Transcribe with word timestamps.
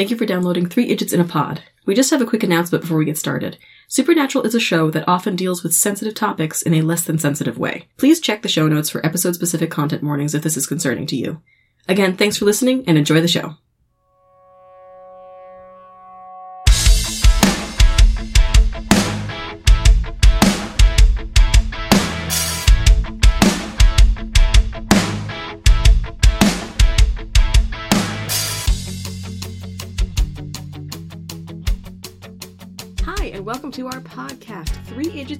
Thank 0.00 0.10
you 0.10 0.16
for 0.16 0.24
downloading 0.24 0.64
Three 0.64 0.88
Idiots 0.88 1.12
in 1.12 1.20
a 1.20 1.24
Pod. 1.24 1.60
We 1.84 1.94
just 1.94 2.10
have 2.10 2.22
a 2.22 2.26
quick 2.26 2.42
announcement 2.42 2.80
before 2.80 2.96
we 2.96 3.04
get 3.04 3.18
started. 3.18 3.58
Supernatural 3.86 4.44
is 4.44 4.54
a 4.54 4.58
show 4.58 4.90
that 4.92 5.06
often 5.06 5.36
deals 5.36 5.62
with 5.62 5.74
sensitive 5.74 6.14
topics 6.14 6.62
in 6.62 6.72
a 6.72 6.80
less 6.80 7.02
than 7.02 7.18
sensitive 7.18 7.58
way. 7.58 7.86
Please 7.98 8.18
check 8.18 8.40
the 8.40 8.48
show 8.48 8.66
notes 8.66 8.88
for 8.88 9.04
episode 9.04 9.34
specific 9.34 9.70
content 9.70 10.02
warnings 10.02 10.34
if 10.34 10.42
this 10.42 10.56
is 10.56 10.66
concerning 10.66 11.06
to 11.08 11.16
you. 11.16 11.42
Again, 11.86 12.16
thanks 12.16 12.38
for 12.38 12.46
listening 12.46 12.82
and 12.86 12.96
enjoy 12.96 13.20
the 13.20 13.28
show. 13.28 13.56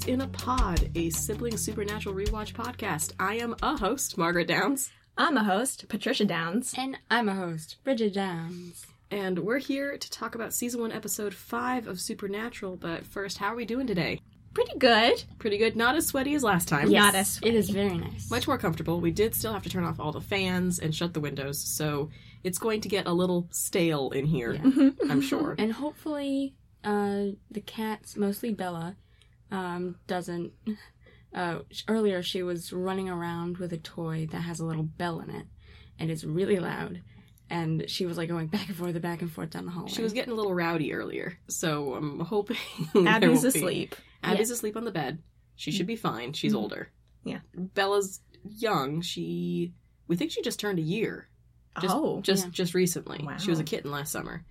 Three 0.01 0.13
in 0.13 0.21
a 0.21 0.29
Pod, 0.29 0.91
a 0.95 1.11
sibling 1.11 1.57
supernatural 1.57 2.15
rewatch 2.15 2.53
podcast. 2.53 3.13
I 3.19 3.37
am 3.37 3.55
a 3.63 3.77
host, 3.77 4.17
Margaret 4.17 4.49
Downs, 4.49 4.91
I'm 5.19 5.37
a 5.37 5.45
host, 5.45 5.87
Patricia 5.89 6.25
Downs. 6.25 6.75
And 6.77 6.97
I'm 7.11 7.29
a 7.29 7.35
host, 7.35 7.77
Bridget 7.85 8.15
Downs. 8.15 8.87
and 9.11 9.39
we're 9.41 9.59
here 9.59 9.99
to 9.99 10.11
talk 10.11 10.35
about 10.35 10.55
season 10.55 10.81
one, 10.81 10.93
episode 10.93 11.35
five 11.35 11.87
of 11.87 12.01
Supernatural. 12.01 12.77
But 12.77 13.07
first, 13.07 13.39
how 13.39 13.49
are 13.53 13.57
we 13.57 13.65
doing 13.65 13.87
today? 13.87 14.21
Pretty 14.55 14.79
good. 14.79 15.23
Pretty 15.39 15.59
good. 15.59 15.77
Not 15.77 15.97
as 15.97 16.07
sweaty 16.07 16.35
as 16.35 16.43
last 16.43 16.69
time. 16.69 16.91
Not 16.91 17.15
as 17.15 17.35
sweaty. 17.35 17.55
It 17.55 17.59
is 17.59 17.71
very 17.71 17.97
nice. 17.99 18.31
Much 18.31 18.47
more 18.49 18.59
comfortable. 18.59 19.01
We 19.01 19.11
did 19.11 19.35
still 19.35 19.53
have 19.53 19.63
to 19.65 19.69
turn 19.71 19.85
off 19.85 20.01
all 20.01 20.13
the 20.13 20.21
fans 20.21 20.79
and 20.79 20.95
shut 20.95 21.13
the 21.15 21.21
windows, 21.21 21.59
so 21.61 22.11
it's 22.43 22.59
going 22.59 22.81
to 22.83 22.89
get 22.89 23.07
a 23.07 23.13
little 23.13 23.47
stale 23.51 24.11
in 24.11 24.25
here, 24.27 24.59
I'm 25.09 25.21
sure. 25.21 25.55
and 25.59 25.73
hopefully, 25.73 26.55
uh, 26.83 27.27
the 27.51 27.61
cats, 27.61 28.17
mostly 28.17 28.53
Bella, 28.53 28.97
um, 29.51 29.97
doesn't. 30.07 30.53
Uh, 31.35 31.61
earlier 31.87 32.23
she 32.23 32.43
was 32.43 32.73
running 32.73 33.09
around 33.09 33.59
with 33.59 33.73
a 33.73 33.79
toy 33.79 34.27
that 34.33 34.41
has 34.41 34.59
a 34.61 34.65
little 34.65 34.83
bell 34.83 35.21
in 35.21 35.31
it, 35.31 35.47
and 35.99 36.11
it's 36.11 36.25
really 36.25 36.59
loud. 36.59 37.03
And 37.49 37.89
she 37.91 38.07
was 38.07 38.17
like 38.17 38.29
going 38.29 38.47
back 38.47 38.69
and 38.69 38.77
forth, 38.77 39.01
back 39.03 39.23
and 39.23 39.33
forth 39.33 39.51
down 39.51 39.65
the 39.67 39.73
hallway. 39.73 39.91
She 39.91 40.03
was 40.03 40.13
getting 40.13 40.33
a 40.33 40.37
little 40.37 40.55
rowdy 40.55 40.93
earlier, 40.93 41.39
so 41.49 41.95
I'm 41.95 42.21
hoping 42.21 42.57
Abby's 42.95 43.21
there 43.21 43.31
won't 43.31 43.43
be- 43.43 43.49
asleep. 43.49 43.95
Abby's 44.23 44.51
asleep 44.51 44.77
on 44.77 44.85
the 44.85 44.91
bed. 44.93 45.19
She 45.57 45.71
should 45.73 45.87
be 45.87 45.97
fine. 45.97 46.33
She's 46.33 46.53
Mhm. 46.53 46.59
older. 46.59 46.91
Yeah. 47.25 47.41
Bella's 47.55 48.21
young. 48.45 49.01
She 49.03 49.73
we 50.09 50.17
think 50.17 50.31
she 50.33 50.43
just 50.43 50.59
turned 50.61 50.79
a 50.79 50.83
year. 50.83 51.29
Just, 51.81 51.95
oh. 51.95 52.21
just 52.23 52.45
yeah. 52.47 52.51
just 52.51 52.75
recently. 52.75 53.21
Wow. 53.25 53.37
She 53.37 53.51
was 53.51 53.61
a 53.61 53.65
kitten 53.65 53.91
last 53.93 54.11
summer. 54.11 54.45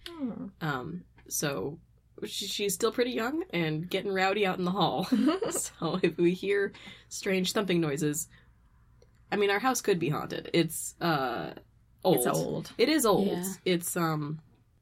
Um, 0.62 1.04
so 1.28 1.80
she, 1.82 1.89
she's 2.26 2.74
still 2.74 2.92
pretty 2.92 3.12
young 3.12 3.44
and 3.52 3.90
getting 3.90 4.12
rowdy 4.14 4.46
out 4.46 4.58
in 4.60 4.66
the 4.66 4.72
hall. 4.72 5.06
so 5.52 6.00
if 6.02 6.18
we 6.18 6.34
hear 6.34 6.74
strange 7.10 7.52
thumping 7.54 7.82
noises, 7.82 8.28
I 9.32 9.36
mean, 9.36 9.50
our 9.50 9.60
house 9.60 9.82
could 9.82 10.00
be 10.00 10.10
haunted. 10.10 10.50
It's 10.54 10.96
uh 11.02 11.54
old. 12.04 12.18
It's 12.18 12.28
old, 12.28 12.72
It 12.78 12.90
is 12.90 13.06
old. 13.06 13.28
Yeah. 13.28 13.54
It's 13.66 13.96
um, 13.98 14.40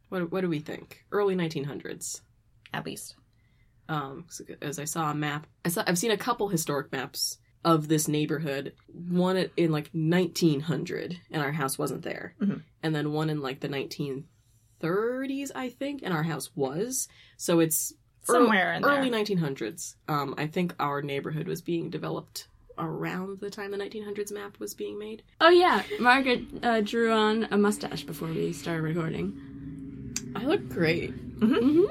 what 0.09 0.31
what 0.31 0.41
do 0.41 0.49
we 0.49 0.59
think? 0.59 1.03
Early 1.11 1.35
1900s. 1.35 2.21
at 2.73 2.85
least. 2.85 3.15
Um, 3.89 4.25
as 4.61 4.79
I 4.79 4.83
saw 4.85 5.11
a 5.11 5.15
map, 5.15 5.47
I 5.63 5.69
saw 5.69 5.83
I've 5.87 5.97
seen 5.97 6.11
a 6.11 6.17
couple 6.17 6.49
historic 6.49 6.91
maps 6.91 7.37
of 7.63 7.87
this 7.87 8.07
neighborhood. 8.07 8.73
One 8.87 9.49
in 9.57 9.71
like 9.71 9.89
1900, 9.93 11.17
and 11.31 11.41
our 11.41 11.51
house 11.53 11.77
wasn't 11.77 12.03
there, 12.03 12.35
Mhm. 12.41 12.63
and 12.83 12.93
then 12.95 13.11
one 13.13 13.29
in 13.29 13.41
like 13.41 13.61
the 13.61 13.69
1930s, 14.81 15.51
I 15.55 15.69
think, 15.69 16.01
and 16.03 16.13
our 16.13 16.23
house 16.23 16.49
was. 16.55 17.07
So 17.37 17.59
it's 17.59 17.93
Somewhere 18.23 18.73
in 18.73 18.83
early 18.83 19.09
there. 19.09 19.23
1900s. 19.23 19.95
Um, 20.07 20.35
I 20.37 20.47
think 20.47 20.73
our 20.79 21.01
neighborhood 21.01 21.47
was 21.47 21.61
being 21.61 21.89
developed 21.89 22.47
around 22.77 23.39
the 23.39 23.49
time 23.49 23.71
the 23.71 23.77
1900s 23.77 24.31
map 24.31 24.59
was 24.59 24.73
being 24.73 24.99
made. 24.99 25.23
Oh 25.41 25.49
yeah, 25.49 25.81
Margaret 25.99 26.41
uh, 26.61 26.81
drew 26.81 27.11
on 27.11 27.47
a 27.51 27.57
mustache 27.57 28.03
before 28.03 28.27
we 28.27 28.51
started 28.53 28.81
recording. 28.83 30.13
I 30.35 30.43
look 30.43 30.67
great. 30.69 31.13
Mhm. 31.39 31.85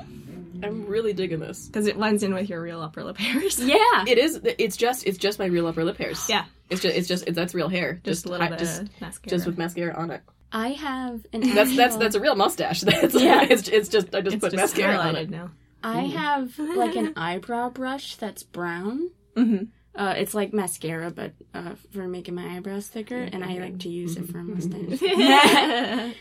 I'm 0.62 0.86
really 0.86 1.12
digging 1.12 1.40
this. 1.40 1.66
Because 1.66 1.86
it 1.86 1.96
blends 1.96 2.22
in 2.22 2.32
with 2.34 2.48
your 2.48 2.62
real 2.62 2.80
upper 2.80 3.02
lip 3.04 3.16
hairs. 3.18 3.58
Yeah. 3.62 4.04
It 4.06 4.18
is. 4.18 4.40
It's 4.44 4.76
just. 4.76 5.06
It's 5.06 5.18
just 5.18 5.38
my 5.38 5.46
real 5.46 5.66
upper 5.66 5.84
lip 5.84 5.96
hairs. 5.98 6.28
Yeah. 6.28 6.44
It's 6.70 6.80
just. 6.82 6.96
It's 6.96 7.08
just. 7.08 7.26
It's, 7.26 7.36
that's 7.36 7.54
real 7.54 7.68
hair. 7.68 8.00
Just, 8.04 8.24
a 8.26 8.28
little 8.30 8.46
I- 8.46 8.50
bit 8.50 8.58
Just, 8.60 8.82
of 8.82 9.00
mascara. 9.00 9.30
just 9.30 9.46
with 9.46 9.58
mascara 9.58 9.94
on 9.96 10.10
it. 10.12 10.22
I 10.56 10.68
have 10.68 11.26
an. 11.32 11.40
That's 11.54 11.76
that's 11.76 11.78
actual- 11.78 11.98
that's 12.00 12.16
a 12.16 12.20
real 12.20 12.34
mustache. 12.34 12.80
That's 12.88 13.14
Yeah. 13.28 13.42
It's 13.48 13.68
it's 13.68 13.88
just 13.90 14.14
I 14.14 14.20
just 14.22 14.36
it's 14.36 14.42
put 14.44 14.52
just 14.52 14.62
mascara 14.76 14.96
on 14.96 15.14
it. 15.16 15.28
now. 15.28 15.50
I 15.82 16.00
have 16.22 16.58
like 16.58 16.96
an 16.96 17.12
eyebrow 17.16 17.68
brush 17.70 18.16
that's 18.16 18.42
brown. 18.42 19.10
Mm-hmm. 19.36 19.64
Uh, 19.94 20.14
it's 20.16 20.34
like 20.34 20.52
mascara, 20.52 21.10
but 21.10 21.32
uh, 21.54 21.74
for 21.92 22.08
making 22.08 22.34
my 22.34 22.56
eyebrows 22.56 22.86
thicker, 22.88 23.16
and 23.32 23.44
I 23.44 23.58
like 23.58 23.78
to 23.80 23.88
use 23.88 24.16
it 24.16 24.28
for 24.30 24.38
a 24.38 24.44
mustache. 24.44 25.00
I 25.02 26.12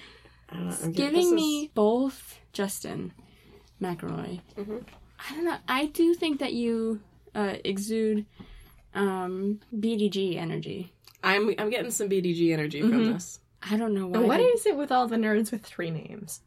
don't 0.54 0.66
know, 0.68 0.76
I'm 0.84 0.92
getting- 0.92 0.92
this 0.92 0.98
Giving 0.98 1.28
is- 1.28 1.32
me 1.34 1.72
both 1.74 2.40
Justin 2.54 3.14
McElroy. 3.82 4.42
Mhm. 4.58 4.84
I 5.30 5.36
don't 5.36 5.46
know. 5.46 5.58
I 5.68 5.86
do 5.88 6.14
think 6.14 6.40
that 6.40 6.54
you 6.54 7.00
uh, 7.34 7.56
exude 7.64 8.26
um, 8.94 9.60
BDG 9.76 10.36
energy. 10.38 10.92
I'm 11.24 11.54
I'm 11.58 11.70
getting 11.70 11.92
some 11.92 12.08
BDG 12.10 12.52
energy 12.54 12.82
from 12.82 12.92
Mhm. 12.92 13.14
this. 13.14 13.40
I 13.70 13.78
don't 13.78 13.94
know 13.94 14.08
why. 14.08 14.20
what 14.20 14.40
is 14.40 14.66
it 14.66 14.78
with 14.78 14.92
all 14.92 15.08
the 15.08 15.16
nerds 15.16 15.52
with 15.52 15.64
three 15.64 15.90
names? 15.90 16.42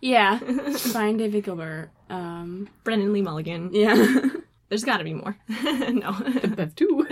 Yeah, 0.00 0.40
Brian 0.92 1.16
David 1.16 1.44
Gilbert. 1.44 1.90
Um, 2.10 2.68
Brennan 2.84 3.12
Lee 3.12 3.22
Mulligan. 3.22 3.70
yeah. 3.72 4.28
There's 4.68 4.82
got 4.82 4.96
to 4.96 5.04
be 5.04 5.14
more. 5.14 5.36
no. 5.48 6.12
That's 6.42 6.74
two. 6.74 7.06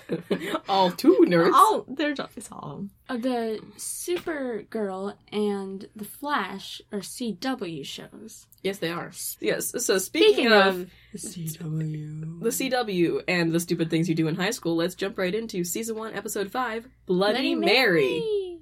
all 0.68 0.90
two 0.90 1.24
nerds. 1.28 1.52
all, 1.52 1.84
they're 1.88 2.14
just, 2.14 2.36
it's 2.36 2.50
all. 2.50 2.86
Uh, 3.08 3.16
the 3.16 3.60
Supergirl 3.76 5.14
and 5.30 5.88
the 5.94 6.04
Flash 6.04 6.80
are 6.92 7.00
CW 7.00 7.84
shows. 7.84 8.46
Yes, 8.62 8.78
they 8.78 8.90
are. 8.90 9.10
Yes. 9.40 9.74
So 9.84 9.98
speaking, 9.98 10.34
Speaking 10.34 10.52
of, 10.52 10.80
of 10.80 10.90
CW, 11.16 12.40
the 12.40 12.48
CW 12.50 13.22
and 13.28 13.52
the 13.52 13.60
stupid 13.60 13.90
things 13.90 14.08
you 14.08 14.14
do 14.14 14.28
in 14.28 14.36
high 14.36 14.50
school, 14.50 14.76
let's 14.76 14.94
jump 14.94 15.18
right 15.18 15.34
into 15.34 15.64
season 15.64 15.96
one, 15.96 16.14
episode 16.14 16.50
five, 16.50 16.88
Bloody, 17.06 17.54
Mary. 17.54 18.58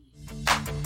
Right 0.47 0.77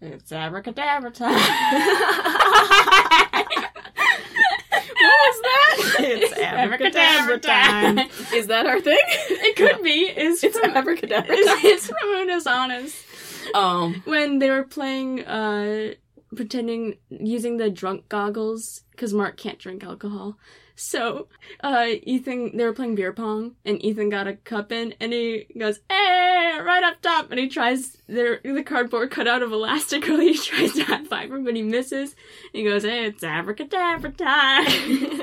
it's 0.00 0.32
abracadabra 0.32 1.10
time. 1.10 1.34
What 5.00 5.18
was 5.26 5.40
that? 5.42 5.96
It's 6.00 6.32
abracadabra 6.38 7.38
time. 7.38 7.98
Is 8.34 8.46
that 8.48 8.66
our 8.66 8.80
thing? 8.80 8.98
it 9.06 9.56
could 9.56 9.82
be. 9.82 10.10
It's, 10.16 10.42
It's 10.42 10.58
from, 10.58 10.76
abracadabra. 10.76 11.26
it's, 11.30 11.64
it's 11.64 11.86
from 11.86 11.96
Unus 12.16 12.46
Annus. 12.46 13.04
Um. 13.54 14.02
When 14.06 14.38
they 14.40 14.50
were 14.50 14.64
playing, 14.64 15.24
uh, 15.24 15.94
pretending, 16.34 16.96
using 17.10 17.58
the 17.58 17.70
drunk 17.70 18.08
goggles, 18.08 18.82
because 18.90 19.14
Mark 19.14 19.36
can't 19.36 19.58
drink 19.58 19.84
alcohol. 19.84 20.36
So, 20.80 21.26
uh, 21.60 21.86
Ethan, 22.02 22.56
they 22.56 22.64
were 22.64 22.72
playing 22.72 22.94
beer 22.94 23.12
pong, 23.12 23.56
and 23.64 23.84
Ethan 23.84 24.10
got 24.10 24.28
a 24.28 24.34
cup 24.34 24.70
in, 24.70 24.94
and 25.00 25.12
he 25.12 25.46
goes, 25.58 25.80
hey, 25.90 26.58
right 26.62 26.84
up 26.84 27.02
top, 27.02 27.30
and 27.30 27.40
he 27.40 27.48
tries, 27.48 27.96
their, 28.06 28.40
the 28.44 28.62
cardboard 28.62 29.10
cut 29.10 29.26
out 29.26 29.42
of 29.42 29.50
elastic, 29.50 30.04
he 30.06 30.38
tries 30.38 30.74
to 30.74 30.84
high 30.84 31.04
five 31.04 31.30
her, 31.30 31.40
but 31.40 31.56
he 31.56 31.62
misses. 31.62 32.14
He 32.52 32.62
goes, 32.62 32.84
hey, 32.84 33.06
it's 33.06 33.24
abracadabra 33.24 34.12
time. 34.12 35.22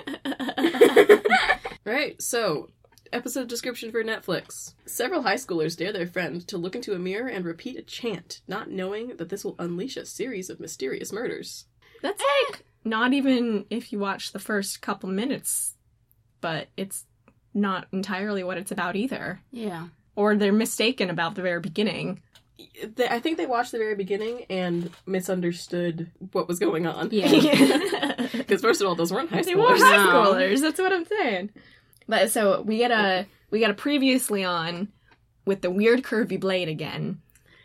Right, 1.86 2.20
so 2.20 2.72
episode 3.14 3.48
description 3.48 3.92
for 3.92 4.04
Netflix. 4.04 4.74
Several 4.88 5.22
high 5.22 5.36
schoolers 5.36 5.78
dare 5.78 5.94
their 5.94 6.08
friend 6.08 6.46
to 6.48 6.58
look 6.58 6.76
into 6.76 6.94
a 6.94 7.00
mirror 7.00 7.28
and 7.28 7.46
repeat 7.46 7.78
a 7.78 7.84
chant, 7.84 8.42
not 8.48 8.72
knowing 8.72 9.18
that 9.18 9.30
this 9.30 9.46
will 9.46 9.56
unleash 9.60 9.96
a 9.96 10.06
series 10.06 10.50
of 10.50 10.60
mysterious 10.60 11.14
murders. 11.14 11.66
That's 12.02 12.22
eh, 12.22 12.52
like 12.52 12.65
not 12.86 13.12
even 13.14 13.66
if 13.70 13.92
you 13.92 14.00
watch 14.00 14.32
the 14.32 14.40
first 14.40 14.82
couple 14.82 15.10
minutes, 15.10 15.74
but 16.42 16.68
it's 16.78 17.06
not 17.54 17.88
entirely 17.92 18.44
what 18.44 18.58
it's 18.58 18.72
about 18.72 18.96
either. 18.96 19.42
yeah. 19.52 19.88
Or 20.18 20.34
they're 20.38 20.54
mistaken 20.54 21.10
about 21.10 21.36
the 21.36 21.42
very 21.42 21.60
beginning. 21.60 22.22
I 23.10 23.20
think 23.20 23.36
they 23.38 23.46
watched 23.46 23.74
the 23.74 23.78
very 23.80 23.96
beginning 23.96 24.46
and 24.50 24.90
misunderstood 25.06 26.10
what 26.32 26.48
was 26.48 26.58
going 26.58 26.88
on. 26.88 27.10
Yeah. 27.12 28.14
Because 28.32 28.62
first 28.62 28.82
of 28.82 28.88
all, 28.88 28.96
those 28.96 29.12
weren't 29.12 29.30
high 29.30 29.42
schoolers. 29.42 29.46
they 29.46 29.56
were 29.56 29.76
high 29.76 29.98
schoolers. 29.98 30.62
That's 30.62 30.80
what 30.80 30.94
I'm 30.94 31.06
saying. 31.06 31.50
But 32.08 32.32
so 32.32 32.62
we 32.62 32.78
get 32.78 32.92
a 32.92 33.26
we 33.50 33.60
got 33.60 33.72
a 33.72 33.74
previously 33.76 34.44
on 34.44 34.90
with 35.46 35.62
the 35.62 35.70
weird 35.72 36.04
curvy 36.04 36.40
blade 36.40 36.70
again. 36.70 37.20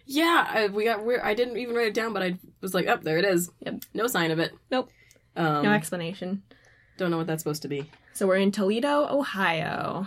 Yeah, 0.06 0.46
I, 0.48 0.66
we 0.68 0.84
got. 0.84 1.04
Weird. 1.04 1.20
I 1.22 1.34
didn't 1.34 1.56
even 1.58 1.74
write 1.74 1.88
it 1.88 1.94
down, 1.94 2.12
but 2.12 2.22
I 2.22 2.38
was 2.60 2.74
like, 2.74 2.86
"Oh, 2.88 2.98
there 3.02 3.18
it 3.18 3.24
is." 3.24 3.50
Yep. 3.60 3.82
No 3.94 4.06
sign 4.06 4.30
of 4.30 4.38
it. 4.38 4.52
Nope. 4.70 4.90
Um, 5.36 5.62
No 5.64 5.72
explanation. 5.72 6.42
don't 6.98 7.10
know 7.10 7.16
what 7.18 7.26
that's 7.26 7.42
supposed 7.42 7.62
to 7.62 7.68
be. 7.68 7.90
So 8.12 8.26
we're 8.26 8.36
in 8.36 8.52
Toledo, 8.52 9.06
Ohio. 9.08 10.06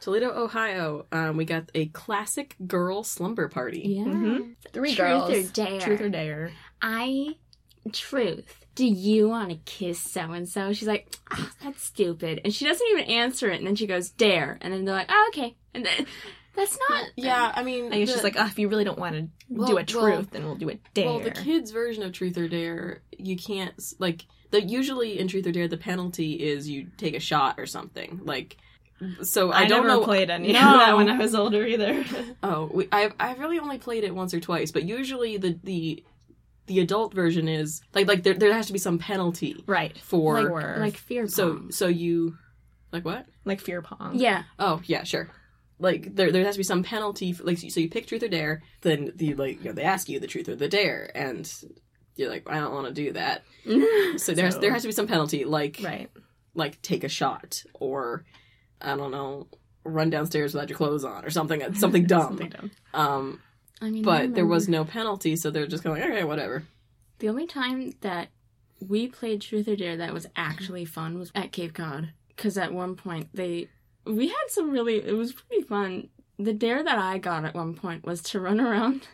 Toledo, 0.00 0.30
Ohio. 0.30 1.06
Um, 1.12 1.36
we 1.36 1.44
got 1.44 1.70
a 1.74 1.86
classic 1.86 2.56
girl 2.66 3.04
slumber 3.04 3.48
party. 3.48 3.82
Yeah. 3.84 4.04
Mhm. 4.04 4.54
Three 4.72 4.94
Truth 4.94 5.08
girls. 5.08 5.30
or 5.30 5.42
dare? 5.52 5.80
Truth 5.80 6.00
or 6.00 6.08
dare. 6.08 6.50
I, 6.80 7.36
truth. 7.92 8.64
Do 8.74 8.86
you 8.86 9.28
want 9.28 9.50
to 9.50 9.56
kiss 9.56 10.00
so 10.00 10.32
and 10.32 10.48
so? 10.48 10.72
She's 10.72 10.88
like, 10.88 11.14
oh, 11.30 11.50
that's 11.62 11.82
stupid, 11.82 12.40
and 12.44 12.52
she 12.54 12.64
doesn't 12.64 12.86
even 12.92 13.04
answer 13.04 13.50
it. 13.50 13.58
And 13.58 13.66
then 13.66 13.76
she 13.76 13.86
goes, 13.86 14.08
dare, 14.10 14.58
and 14.62 14.72
then 14.72 14.84
they're 14.84 14.94
like, 14.94 15.10
oh, 15.10 15.30
okay, 15.32 15.54
and 15.74 15.84
then 15.84 16.06
that's 16.56 16.78
not. 16.88 17.04
Yeah, 17.16 17.52
I 17.54 17.62
mean, 17.62 17.92
I 17.92 17.98
guess 17.98 18.08
the- 18.08 18.14
she's 18.14 18.24
like, 18.24 18.36
oh, 18.38 18.46
if 18.46 18.58
you 18.58 18.68
really 18.68 18.84
don't 18.84 18.98
want 18.98 19.14
to 19.16 19.28
Well- 19.50 19.68
do 19.68 19.76
a 19.76 19.84
truth, 19.84 20.02
well- 20.02 20.26
then 20.30 20.44
we'll 20.44 20.56
do 20.56 20.70
a 20.70 20.78
dare. 20.94 21.04
Well, 21.06 21.20
the 21.20 21.30
kids' 21.32 21.70
version 21.70 22.02
of 22.02 22.12
Truth 22.12 22.38
or 22.38 22.48
Dare, 22.48 23.02
you 23.18 23.36
can't 23.36 23.74
like 23.98 24.24
the 24.52 24.62
usually 24.62 25.18
in 25.18 25.26
Truth 25.26 25.46
or 25.48 25.52
Dare 25.52 25.66
the 25.66 25.76
penalty 25.76 26.34
is 26.34 26.68
you 26.68 26.86
take 26.96 27.16
a 27.16 27.20
shot 27.20 27.56
or 27.58 27.66
something. 27.66 28.20
Like, 28.24 28.56
so 29.22 29.50
I, 29.50 29.62
I, 29.62 29.66
don't 29.66 29.84
never 29.86 30.00
know. 30.00 30.04
played 30.04 30.30
any 30.30 30.52
No. 30.52 30.60
of 30.60 30.78
that 30.78 30.96
when 30.96 31.08
I 31.10 31.18
was 31.18 31.34
older 31.34 31.66
either. 31.66 32.04
Oh, 32.44 32.70
we, 32.72 32.88
I've 32.92 33.14
I've 33.18 33.38
really 33.40 33.58
only 33.58 33.78
played 33.78 34.04
it 34.04 34.14
once 34.14 34.32
or 34.32 34.38
twice, 34.40 34.70
but 34.70 34.84
usually 34.84 35.36
the 35.38 35.58
the 35.64 36.04
the 36.66 36.78
adult 36.80 37.12
version 37.12 37.48
is 37.48 37.82
like 37.94 38.06
like 38.06 38.22
there 38.22 38.34
there 38.34 38.52
has 38.52 38.66
to 38.68 38.72
be 38.72 38.78
some 38.78 38.98
penalty 38.98 39.64
right. 39.66 39.98
for 39.98 40.40
Like, 40.42 40.52
Like, 40.52 40.76
like 40.78 40.96
fear 40.96 41.26
so 41.26 41.62
so 41.70 41.88
you 41.88 42.36
like 42.92 43.04
what? 43.04 43.26
like 43.44 43.60
fear 43.60 43.82
pong. 43.82 44.12
yeah, 44.14 44.44
Oh 44.58 44.80
yeah, 44.84 45.02
sure. 45.04 45.28
Like 45.78 46.14
there, 46.14 46.30
there 46.30 46.44
has 46.44 46.54
to 46.54 46.60
be 46.60 46.62
some 46.64 46.84
penalty. 46.84 47.32
For, 47.32 47.42
like 47.42 47.58
so, 47.58 47.80
you 47.80 47.88
pick 47.90 48.06
truth 48.06 48.22
or 48.22 48.28
dare. 48.28 48.62
Then 48.82 49.10
the 49.16 49.34
like 49.34 49.58
you 49.58 49.64
know 49.64 49.72
they 49.72 49.82
ask 49.82 50.08
you 50.08 50.20
the 50.20 50.28
truth 50.28 50.48
or 50.48 50.54
the 50.54 50.68
dare, 50.68 51.10
and 51.16 51.52
you're 52.16 52.30
like 52.30 52.48
I 52.48 52.58
don't 52.60 52.74
want 52.74 52.88
to 52.88 52.92
do 52.94 53.12
that. 53.12 53.44
So 54.18 54.34
there 54.34 54.44
has, 54.46 54.54
So- 54.54 54.60
there 54.60 54.72
has 54.72 54.82
to 54.82 54.88
be 54.88 54.92
some 54.92 55.06
penalty, 55.06 55.44
like 55.44 55.80
Right. 55.82 56.10
like 56.54 56.80
take 56.82 57.04
a 57.04 57.08
shot 57.08 57.62
or 57.74 58.24
I 58.80 58.96
don't 58.96 59.10
know, 59.10 59.46
run 59.84 60.10
downstairs 60.10 60.52
without 60.54 60.68
your 60.68 60.76
clothes 60.76 61.04
on 61.04 61.24
or 61.24 61.30
something 61.30 61.74
something 61.74 62.06
dumb. 62.06 62.22
Something 62.38 62.50
dumb. 62.50 62.70
Um, 62.94 63.40
I 63.80 63.90
mean, 63.90 64.06
I 64.08 64.26
but 64.26 64.34
there 64.34 64.46
was 64.46 64.68
no 64.68 64.84
penalty, 64.84 65.34
so 65.36 65.50
they're 65.50 65.66
just 65.66 65.84
like 65.84 66.02
okay, 66.02 66.24
whatever. 66.24 66.64
The 67.20 67.28
only 67.28 67.46
time 67.46 67.92
that 68.00 68.28
we 68.80 69.06
played 69.06 69.40
Truth 69.40 69.68
or 69.68 69.76
Dare 69.76 69.96
that 69.96 70.12
was 70.12 70.26
actually 70.36 70.84
fun 70.84 71.18
was 71.18 71.30
at 71.34 71.52
Cape 71.52 71.74
Cod. 71.74 72.10
Because 72.28 72.58
at 72.58 72.72
one 72.72 72.96
point 72.96 73.28
they, 73.32 73.68
we 74.04 74.26
had 74.28 74.46
some 74.48 74.70
really, 74.70 74.96
it 74.96 75.12
was 75.12 75.32
pretty 75.32 75.62
fun. 75.62 76.08
The 76.38 76.52
dare 76.52 76.82
that 76.82 76.98
I 76.98 77.18
got 77.18 77.44
at 77.44 77.54
one 77.54 77.74
point 77.74 78.04
was 78.04 78.22
to 78.22 78.40
run 78.40 78.60
around 78.60 79.06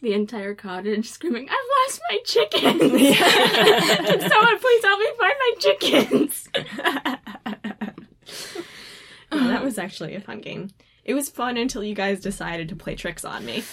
the 0.00 0.12
entire 0.12 0.54
cottage 0.54 1.08
screaming, 1.10 1.48
"I've 1.48 1.56
lost 1.88 2.00
my 2.10 2.18
chickens! 2.24 2.80
Can 3.18 4.20
someone 4.30 4.58
please 4.58 4.84
help 4.84 5.00
me 5.00 5.06
find 5.18 5.34
my 5.38 5.52
chickens?" 5.58 6.48
Yeah, 9.32 9.48
that 9.48 9.64
was 9.64 9.78
actually 9.78 10.14
a 10.14 10.20
fun 10.20 10.40
game. 10.42 10.70
It 11.04 11.14
was 11.14 11.30
fun 11.30 11.56
until 11.56 11.82
you 11.82 11.94
guys 11.94 12.20
decided 12.20 12.68
to 12.68 12.76
play 12.76 12.94
tricks 12.94 13.24
on 13.24 13.46
me. 13.46 13.64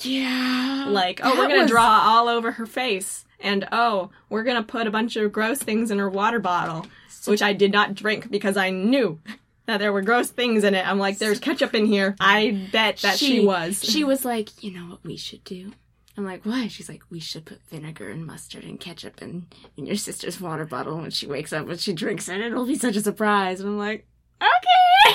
Yeah, 0.00 0.86
Like, 0.88 1.20
oh, 1.22 1.36
we're 1.38 1.48
gonna 1.48 1.62
was- 1.62 1.70
draw 1.70 2.00
all 2.04 2.28
over 2.28 2.50
her 2.52 2.66
face, 2.66 3.24
and 3.40 3.66
oh, 3.72 4.10
we're 4.28 4.42
gonna 4.42 4.62
put 4.64 4.86
a 4.86 4.90
bunch 4.90 5.14
of 5.16 5.32
gross 5.32 5.58
things 5.60 5.90
in 5.92 5.98
her 5.98 6.10
water 6.10 6.40
bottle, 6.40 6.86
which 7.26 7.42
I 7.42 7.52
did 7.52 7.70
not 7.72 7.94
drink 7.94 8.30
because 8.30 8.56
I 8.56 8.70
knew 8.70 9.20
that 9.68 9.80
there 9.80 9.92
were 9.92 10.00
gross 10.00 10.30
things 10.30 10.64
in 10.64 10.74
it. 10.74 10.88
I'm 10.88 10.98
like, 10.98 11.18
there's 11.18 11.38
ketchup 11.38 11.74
in 11.74 11.84
here. 11.84 12.16
I 12.18 12.68
bet 12.72 12.96
that 13.02 13.18
she, 13.18 13.44
was. 13.44 13.84
She 13.84 14.02
was 14.02 14.24
like, 14.24 14.64
you 14.64 14.72
know 14.72 14.86
what 14.86 15.04
we 15.04 15.18
should 15.18 15.44
do? 15.44 15.72
I'm 16.16 16.24
like, 16.24 16.46
why? 16.46 16.68
She's 16.68 16.88
like, 16.88 17.02
we 17.10 17.20
should 17.20 17.44
put 17.44 17.60
vinegar 17.68 18.08
and 18.08 18.24
mustard 18.24 18.64
and 18.64 18.80
ketchup 18.80 19.20
in, 19.20 19.46
in 19.76 19.84
your 19.84 19.96
sister's 19.96 20.40
water 20.40 20.64
bottle 20.64 20.96
when 20.96 21.10
she 21.10 21.26
wakes 21.26 21.52
up 21.52 21.68
and 21.68 21.78
she 21.78 21.92
drinks 21.92 22.30
it. 22.30 22.40
It'll 22.40 22.64
be 22.64 22.78
such 22.78 22.96
a 22.96 23.02
surprise. 23.02 23.60
And 23.60 23.68
I'm 23.68 23.78
like, 23.78 24.06
okay. 24.40 25.14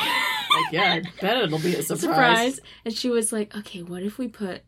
Like 0.51 0.71
yeah, 0.71 0.94
I 0.94 1.01
bet 1.21 1.38
it'll 1.38 1.57
be 1.57 1.75
a 1.75 1.81
surprise. 1.81 2.01
surprise. 2.01 2.59
And 2.85 2.94
she 2.94 3.09
was 3.09 3.33
like, 3.33 3.57
okay, 3.57 3.81
what 3.81 4.03
if 4.03 4.19
we 4.19 4.27
put 4.27 4.61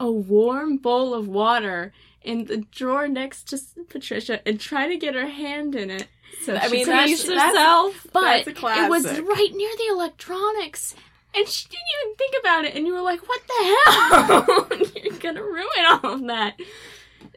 a 0.00 0.10
warm 0.10 0.78
bowl 0.78 1.12
of 1.12 1.28
water 1.28 1.92
in 2.22 2.46
the 2.46 2.64
drawer 2.72 3.06
next 3.06 3.50
to 3.50 3.60
Patricia 3.90 4.40
and 4.48 4.58
try 4.58 4.88
to 4.88 4.96
get 4.96 5.14
her 5.14 5.28
hand 5.28 5.74
in 5.74 5.90
it? 5.90 6.08
So 6.42 6.54
I 6.56 6.66
she 6.66 6.72
mean, 6.72 6.86
that's- 6.86 7.06
pleased 7.06 7.28
that's- 7.28 7.50
herself. 7.50 8.06
But 8.12 8.44
That's 8.44 8.58
it 8.58 8.90
was 8.90 9.04
right 9.04 9.50
near 9.54 9.70
the 9.76 9.88
electronics. 9.92 10.94
And 11.36 11.48
she 11.48 11.66
didn't 11.68 11.82
even 12.04 12.16
think 12.16 12.34
about 12.40 12.64
it. 12.64 12.74
And 12.76 12.86
you 12.86 12.92
were 12.94 13.00
like, 13.02 13.20
what 13.28 13.40
the 13.46 13.76
hell? 13.86 14.68
You're 15.02 15.18
going 15.18 15.34
to 15.34 15.42
ruin 15.42 15.66
all 16.02 16.12
of 16.14 16.26
that. 16.28 16.54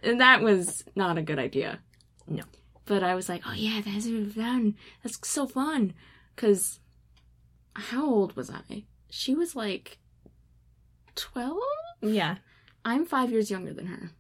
And 0.04 0.22
that 0.22 0.42
was 0.42 0.84
not 0.96 1.18
a 1.18 1.24
good 1.24 1.40
idea. 1.40 1.80
No. 2.28 2.44
But 2.86 3.02
I 3.04 3.16
was 3.16 3.28
like, 3.28 3.42
oh, 3.48 3.54
yeah, 3.56 3.82
that's 3.84 4.06
fun. 4.36 4.76
That's 5.04 5.28
so 5.28 5.48
fun. 5.48 5.94
Because 6.36 6.80
how 7.74 8.06
old 8.06 8.36
was 8.36 8.52
I? 8.52 8.84
She 9.10 9.34
was 9.34 9.56
like 9.56 9.98
12? 11.16 11.58
Yeah, 12.02 12.36
I'm 12.86 13.06
five 13.06 13.32
years 13.32 13.50
younger 13.50 13.74
than 13.74 13.88
her. 13.88 14.12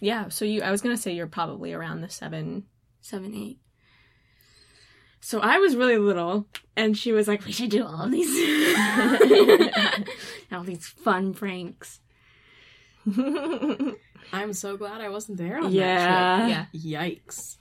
yeah. 0.00 0.28
So 0.28 0.44
you, 0.44 0.62
I 0.62 0.70
was 0.70 0.80
gonna 0.80 0.96
say 0.96 1.12
you're 1.12 1.26
probably 1.26 1.72
around 1.72 2.00
the 2.02 2.08
seven. 2.08 2.64
Seven, 3.00 3.34
eight. 3.34 3.58
So 5.24 5.40
I 5.40 5.56
was 5.56 5.74
really 5.74 5.96
little, 5.96 6.46
and 6.76 6.98
she 6.98 7.12
was 7.12 7.26
like, 7.26 7.46
"We 7.46 7.52
should 7.52 7.70
do 7.70 7.82
all 7.82 8.06
these, 8.10 8.28
all 10.52 10.64
these 10.64 10.86
fun 10.86 11.32
pranks." 11.32 11.98
I'm 14.32 14.52
so 14.52 14.76
glad 14.76 15.00
I 15.00 15.08
wasn't 15.08 15.38
there 15.38 15.64
on 15.64 15.72
Yeah. 15.72 16.46
yeah, 16.46 16.48
that 16.48 16.70
trip. 16.72 16.82
Yikes. 16.84 17.56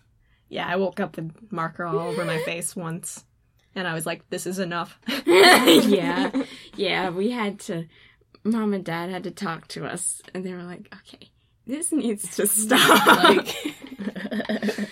yeah. 0.50 0.68
I 0.68 0.76
woke 0.76 1.00
up 1.00 1.16
with 1.16 1.32
marker 1.54 1.86
all 1.86 2.00
over 2.00 2.26
my 2.26 2.40
face 2.40 2.76
once, 2.76 3.24
and 3.76 3.88
I 3.88 3.94
was 3.94 4.06
like, 4.06 4.30
"This 4.30 4.46
is 4.46 4.60
enough." 4.60 5.00
yeah, 5.26 6.32
yeah. 6.76 7.12
We 7.12 7.32
had 7.32 7.62
to. 7.62 7.86
Mom 8.44 8.74
and 8.74 8.84
Dad 8.84 9.10
had 9.10 9.24
to 9.24 9.32
talk 9.32 9.70
to 9.70 9.86
us, 9.86 10.22
and 10.34 10.46
they 10.46 10.54
were 10.54 10.64
like, 10.64 10.94
"Okay, 10.94 11.30
this 11.66 11.94
needs 11.94 12.36
to 12.36 12.46
stop." 12.46 13.08
Like, 13.24 13.56
like, 14.50 14.90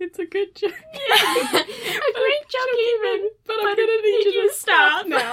it's 0.00 0.18
a 0.18 0.26
good 0.26 0.54
joke. 0.54 0.70
a 0.72 1.52
great 1.52 2.46
joke, 2.48 2.78
even, 2.94 3.30
but 3.46 3.56
I'm 3.60 3.76
gonna 3.76 4.02
need 4.02 4.24
you 4.24 4.48
to 4.48 4.54
stop 4.54 5.06
now. 5.06 5.32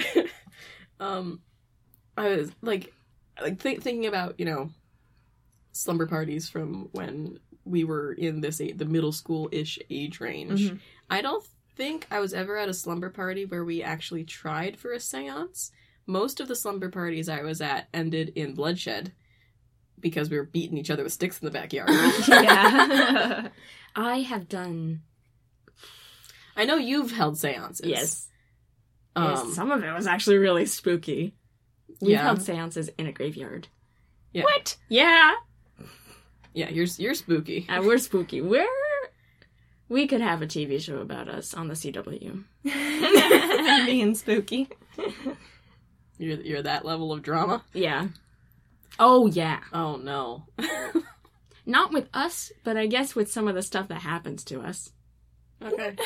um 1.00 1.40
i 2.16 2.28
was 2.28 2.50
like 2.62 2.92
like 3.42 3.60
th- 3.60 3.80
thinking 3.80 4.06
about 4.06 4.38
you 4.38 4.44
know 4.44 4.70
slumber 5.72 6.06
parties 6.06 6.48
from 6.48 6.88
when 6.92 7.38
we 7.64 7.82
were 7.84 8.12
in 8.12 8.40
this 8.40 8.60
a- 8.60 8.72
the 8.72 8.84
middle 8.84 9.12
school 9.12 9.48
ish 9.52 9.78
age 9.90 10.20
range 10.20 10.70
Mhm. 10.70 10.78
i 11.10 11.20
don't 11.20 11.44
think 11.76 12.06
i 12.10 12.20
was 12.20 12.32
ever 12.32 12.56
at 12.56 12.68
a 12.68 12.74
slumber 12.74 13.10
party 13.10 13.44
where 13.44 13.64
we 13.64 13.82
actually 13.82 14.24
tried 14.24 14.78
for 14.78 14.92
a 14.92 15.00
seance 15.00 15.72
most 16.06 16.38
of 16.40 16.46
the 16.48 16.54
slumber 16.56 16.90
parties 16.90 17.28
i 17.28 17.42
was 17.42 17.60
at 17.60 17.88
ended 17.92 18.32
in 18.36 18.54
bloodshed 18.54 19.12
because 20.04 20.30
we 20.30 20.36
were 20.36 20.44
beating 20.44 20.78
each 20.78 20.90
other 20.90 21.02
with 21.02 21.12
sticks 21.12 21.40
in 21.40 21.46
the 21.46 21.50
backyard 21.50 21.88
yeah. 22.28 23.48
I 23.96 24.20
have 24.20 24.48
done 24.48 25.00
i 26.56 26.64
know 26.64 26.76
you've 26.76 27.10
held 27.10 27.36
seances 27.38 27.84
yes. 27.84 28.28
um, 29.16 29.30
yes. 29.48 29.54
Some 29.56 29.72
of 29.72 29.82
it 29.82 29.92
was 29.92 30.06
actually 30.06 30.36
really 30.38 30.66
spooky. 30.66 31.34
We've 32.00 32.12
Yeah. 32.12 32.22
held 32.22 32.42
seances 32.42 32.90
in 32.98 33.06
a 33.06 33.12
graveyard. 33.12 33.68
Yeah. 34.32 34.42
What? 34.44 34.76
Yeah. 34.88 35.32
yeah 36.52 36.68
you're 36.70 36.86
you're 36.98 37.14
spooky 37.14 37.66
And 37.68 37.86
we're 37.86 37.98
spooky. 37.98 38.40
We're 38.40 38.66
we 39.88 40.06
could 40.08 40.20
have 40.20 40.42
a 40.42 40.46
TV 40.46 40.80
show 40.80 40.98
about 40.98 41.28
us 41.28 41.54
on 41.54 41.68
the 41.68 41.74
CW. 41.74 42.42
Being 43.86 44.14
spooky. 44.14 44.68
you're 46.18 46.40
you're 46.40 46.62
that 46.62 46.84
level 46.84 47.12
of 47.12 47.22
drama 47.22 47.62
Yeah. 47.72 48.08
Oh 48.98 49.26
yeah. 49.26 49.60
oh 49.72 49.96
no 49.96 50.46
Not 51.66 51.92
with 51.92 52.08
us, 52.12 52.52
but 52.62 52.76
I 52.76 52.86
guess 52.86 53.14
with 53.14 53.32
some 53.32 53.48
of 53.48 53.54
the 53.54 53.62
stuff 53.62 53.88
that 53.88 54.02
happens 54.02 54.44
to 54.44 54.60
us. 54.60 54.92
Okay. 55.64 55.96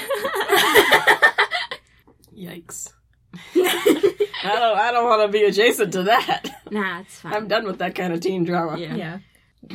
Yikes. 2.37 2.93
I 3.57 4.55
don't 4.55 4.79
I 4.79 4.91
don't 4.93 5.05
want 5.05 5.23
to 5.31 5.33
be 5.37 5.45
adjacent 5.45 5.93
to 5.95 6.05
that. 6.05 6.49
Nah, 6.71 7.01
it's 7.01 7.19
fine. 7.21 7.35
I'm 7.35 7.49
done 7.49 7.65
with 7.67 7.79
that 7.79 7.95
kind 7.95 8.13
of 8.13 8.21
teen 8.21 8.45
drama. 8.45 8.79
Yeah. 8.79 8.95
Yeah. 8.95 9.19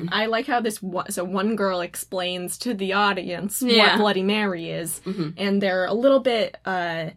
I 0.10 0.28
like 0.28 0.48
how 0.48 0.62
this 0.62 0.82
one, 0.82 1.12
so 1.12 1.24
one 1.26 1.56
girl 1.58 1.82
explains 1.82 2.58
to 2.60 2.74
the 2.74 2.94
audience 2.94 3.62
Yeah. 3.62 3.92
what 3.94 3.98
Bloody 4.00 4.24
Mary 4.24 4.70
is, 4.70 5.02
Mhm. 5.06 5.34
and 5.38 5.62
they're 5.62 5.86
a 5.86 5.94
little 5.94 6.22
bit 6.22 6.58
uh 6.66 7.10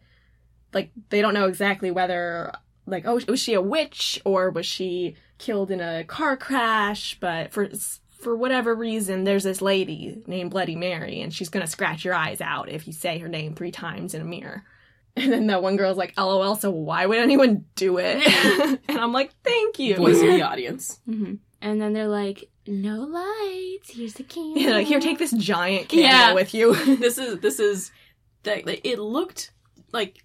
like 0.74 0.90
they 1.10 1.22
don't 1.22 1.34
know 1.34 1.46
exactly 1.46 1.90
whether 1.92 2.52
like 2.86 3.04
oh 3.06 3.20
was 3.28 3.40
she 3.40 3.54
a 3.54 3.60
witch 3.60 4.20
or 4.24 4.50
was 4.50 4.66
she 4.66 5.16
killed 5.38 5.70
in 5.70 5.80
a 5.80 6.04
car 6.04 6.36
crash, 6.36 7.16
but 7.20 7.52
for 7.52 7.68
for 8.20 8.34
whatever 8.36 8.74
reason 8.74 9.24
there's 9.24 9.44
this 9.44 9.60
lady 9.60 10.22
named 10.26 10.50
Bloody 10.50 10.74
Mary 10.76 11.20
and 11.20 11.32
she's 11.34 11.48
gonna 11.50 11.66
scratch 11.66 12.04
your 12.04 12.14
eyes 12.14 12.40
out 12.40 12.68
if 12.70 12.86
you 12.86 12.92
say 12.92 13.18
her 13.18 13.28
name 13.28 13.54
three 13.54 13.70
times 13.72 14.14
in 14.14 14.22
a 14.22 14.24
mirror. 14.24 14.64
And 15.18 15.32
then 15.32 15.46
that 15.46 15.62
one 15.62 15.76
girl's 15.78 15.96
like, 15.96 16.12
"LOL." 16.18 16.56
So 16.56 16.70
why 16.70 17.06
would 17.06 17.16
anyone 17.18 17.64
do 17.74 17.96
it? 17.96 18.22
and 18.86 18.98
I'm 18.98 19.14
like, 19.14 19.32
"Thank 19.42 19.78
you." 19.78 19.96
Voice 19.96 20.20
of 20.20 20.26
the 20.26 20.42
audience. 20.50 21.00
hmm 21.06 21.36
And 21.62 21.80
then 21.80 21.94
they're 21.94 22.06
like, 22.06 22.50
no 22.66 23.00
lights. 23.00 23.92
Here's 23.92 24.12
the 24.12 24.24
candle. 24.24 24.58
Yeah, 24.62 24.72
like, 24.72 24.86
here, 24.86 25.00
take 25.00 25.18
this 25.18 25.32
giant 25.32 25.88
candle 25.88 26.10
Yeah. 26.10 26.32
with 26.34 26.52
you. 26.52 26.74
this 26.96 27.16
is 27.16 27.38
this 27.40 27.58
is 27.58 27.92
that 28.42 28.66
like, 28.66 28.82
it 28.84 28.98
looked 28.98 29.52
like 29.90 30.22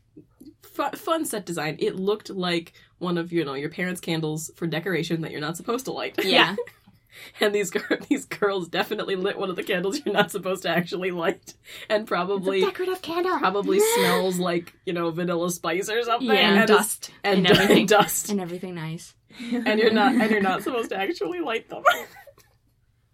fu- 0.71 0.89
fun 0.97 1.25
set 1.25 1.45
design. 1.45 1.75
It 1.79 1.95
looked 1.95 2.29
like 2.29 2.73
one 2.99 3.17
of 3.17 3.31
you 3.31 3.43
know 3.45 3.53
your 3.53 3.69
parents' 3.69 4.01
candles 4.01 4.51
for 4.55 4.67
decoration 4.67 5.21
that 5.21 5.31
you're 5.31 5.41
not 5.41 5.57
supposed 5.57 5.85
to 5.85 5.91
light. 5.91 6.23
Yeah. 6.23 6.55
and 7.41 7.53
these 7.53 7.69
gir- 7.69 7.99
these 8.09 8.25
girls 8.25 8.67
definitely 8.69 9.15
lit 9.15 9.37
one 9.37 9.49
of 9.49 9.55
the 9.55 9.63
candles 9.63 9.99
you're 10.05 10.13
not 10.13 10.31
supposed 10.31 10.63
to 10.63 10.69
actually 10.69 11.11
light, 11.11 11.53
and 11.89 12.07
probably 12.07 12.61
decorative 12.61 13.01
candle. 13.01 13.37
probably 13.37 13.79
smells 13.95 14.39
like 14.39 14.73
you 14.85 14.93
know 14.93 15.11
vanilla 15.11 15.51
spice 15.51 15.89
or 15.89 16.01
something, 16.03 16.27
Yeah, 16.29 16.49
and 16.51 16.57
and 16.59 16.67
dust. 16.67 17.11
and, 17.23 17.37
And 17.45 17.47
everything. 17.47 17.85
dust, 17.85 18.29
and 18.29 18.39
everything 18.39 18.75
nice. 18.75 19.13
and 19.51 19.79
you're 19.79 19.91
not 19.93 20.13
and 20.13 20.31
you're 20.31 20.41
not 20.41 20.63
supposed 20.63 20.89
to 20.89 20.97
actually 20.97 21.39
light 21.41 21.69
them. 21.69 21.83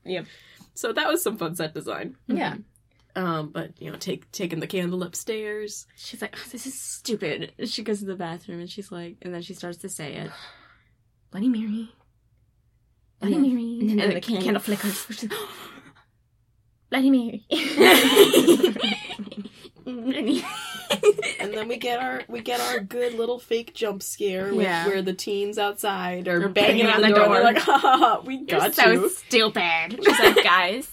Yep. 0.06 0.26
So 0.74 0.94
that 0.94 1.08
was 1.08 1.22
some 1.24 1.38
fun 1.38 1.56
set 1.56 1.74
design. 1.74 2.16
Yeah. 2.28 2.56
Um, 3.17 3.50
but 3.50 3.81
you 3.81 3.89
know, 3.91 3.97
take 3.97 4.31
taking 4.31 4.59
the 4.59 4.67
candle 4.67 5.01
upstairs. 5.01 5.88
She's 5.95 6.21
like, 6.21 6.36
oh, 6.38 6.47
this 6.51 6.67
is 6.67 6.79
stupid. 6.79 7.51
She 7.65 7.81
goes 7.83 8.00
to 8.00 8.05
the 8.05 8.15
bathroom 8.15 8.59
and 8.59 8.69
she's 8.69 8.91
like, 8.91 9.17
and 9.24 9.33
then 9.33 9.41
she 9.41 9.53
starts 9.55 9.79
to 9.79 9.89
say 9.89 10.13
it. 10.13 10.31
Bloody 11.31 11.50
Mary. 11.50 11.89
Bloody 13.19 13.36
Yeah. 13.36 13.41
Mary. 13.41 13.77
And 13.81 13.89
And, 13.91 14.00
then 14.00 14.09
the, 14.09 14.15
the 14.15 14.21
candle, 14.21 14.43
candle 14.43 14.62
flickers. 14.62 15.05
Bloody 16.91 17.09
Mary. 17.09 17.45
And 21.39 21.53
then 21.53 21.67
we 21.67 21.77
get 21.77 22.00
our 22.00 22.24
we 22.27 22.41
get 22.41 22.59
our 22.59 22.79
good 22.79 23.13
little 23.13 23.39
fake 23.39 23.74
jump 23.74 24.03
scare 24.03 24.53
with, 24.53 24.63
Yeah. 24.65 24.86
where 24.88 25.01
the 25.01 25.13
teens 25.13 25.57
outside 25.57 26.27
are 26.27 26.50
banging, 26.50 26.86
banging 26.86 26.88
on 26.88 27.01
the, 27.01 27.07
on 27.07 27.13
the 27.13 27.17
door. 27.19 27.33
They're 27.36 27.43
like, 27.43 27.57
ha 27.59 27.77
ha 27.77 27.97
ha, 27.97 28.21
we 28.25 28.36
You're 28.38 28.59
got 28.59 28.74
so 28.74 28.91
you. 28.91 29.09
stupid. 29.09 30.00
She's 30.03 30.19
like, 30.19 30.36
guys, 30.43 30.89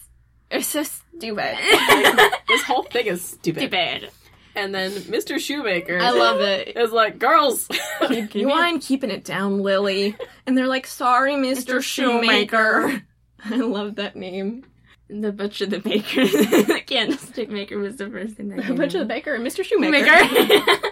you're 0.50 0.62
so 0.62 0.84
stupid. 1.18 1.56
this 2.49 2.62
whole 2.62 2.85
thing 2.85 3.06
is 3.06 3.23
stupid. 3.25 3.61
stupid. 3.61 4.11
And 4.56 4.73
then 4.75 4.92
Mr. 4.92 5.38
Shoemaker 5.38 5.99
I 5.99 6.11
love 6.11 6.40
it. 6.40 6.76
is 6.76 6.92
like, 6.92 7.18
girls, 7.18 7.68
You 8.33 8.49
mind 8.49 8.83
keeping 8.83 9.11
it 9.11 9.25
down, 9.25 9.61
Lily? 9.61 10.16
And 10.47 10.56
they're 10.56 10.68
like, 10.68 10.87
sorry, 10.87 11.33
Mr. 11.35 11.76
Mr. 11.76 11.83
Shoemaker. 11.83 13.02
I 13.44 13.56
love 13.56 13.97
that 13.97 14.14
name. 14.16 14.64
The 15.09 15.33
butcher, 15.33 15.66
the 15.66 15.80
baker, 15.80 16.25
the 16.25 16.80
candlestick 16.87 17.50
maker 17.50 17.78
was 17.78 17.97
the 17.97 18.09
first 18.09 18.37
thing 18.37 18.49
that 18.49 18.76
bunch 18.76 18.94
of 18.94 19.00
the 19.00 19.06
baker 19.06 19.35
and 19.35 19.47
Mr. 19.47 19.62
Shoemaker. 19.64 19.90
Maker. 19.90 20.90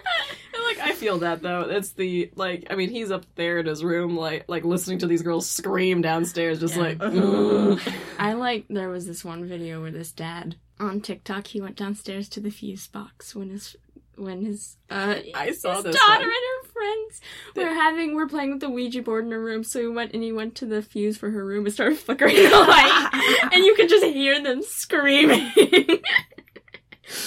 And, 1.11 1.21
like 1.21 1.31
I 1.31 1.37
feel 1.37 1.41
that 1.41 1.41
though. 1.41 1.61
It's 1.77 1.91
the 1.93 2.31
like 2.35 2.67
I 2.69 2.75
mean 2.75 2.89
he's 2.89 3.11
up 3.11 3.25
there 3.35 3.59
in 3.59 3.65
his 3.65 3.83
room 3.83 4.15
like 4.17 4.45
like 4.47 4.63
listening 4.63 4.99
to 4.99 5.07
these 5.07 5.21
girls 5.21 5.49
scream 5.49 6.01
downstairs 6.01 6.59
just 6.59 6.75
Yeah. 6.75 6.81
like 6.81 6.97
"Ugh." 7.01 7.79
I 8.19 8.33
like 8.33 8.65
there 8.69 8.89
was 8.89 9.05
this 9.05 9.23
one 9.25 9.45
video 9.45 9.81
where 9.81 9.91
this 9.91 10.11
dad 10.11 10.55
on 10.79 11.01
TikTok 11.01 11.47
he 11.47 11.61
went 11.61 11.75
downstairs 11.75 12.27
to 12.29 12.39
the 12.39 12.49
fuse 12.51 12.87
box 12.87 13.35
when 13.35 13.49
his 13.49 13.75
when 14.15 14.45
his 14.45 14.77
uh 14.91 15.15
I 15.33 15.51
saw 15.53 15.81
his 15.81 15.95
daughter 15.95 15.97
one. 16.07 16.21
and 16.21 16.31
her 16.31 16.69
friends 16.71 17.21
The- 17.55 17.61
were 17.63 17.73
having 17.73 18.15
were 18.15 18.27
playing 18.27 18.51
with 18.51 18.59
the 18.59 18.69
Ouija 18.69 19.01
board 19.01 19.25
in 19.25 19.31
her 19.31 19.43
room, 19.43 19.63
so 19.63 19.79
he 19.81 19.87
went 19.87 20.13
and 20.13 20.21
he 20.23 20.31
went 20.31 20.53
to 20.55 20.65
the 20.67 20.81
fuse 20.83 21.17
for 21.17 21.31
her 21.31 21.43
room 21.43 21.65
and 21.65 21.73
started 21.73 21.97
flickering 21.97 22.35
the 22.35 22.49
light, 22.49 23.49
and 23.51 23.63
you 23.65 23.73
could 23.75 23.89
just 23.89 24.05
hear 24.05 24.41
them 24.41 24.61
screaming. 24.61 25.51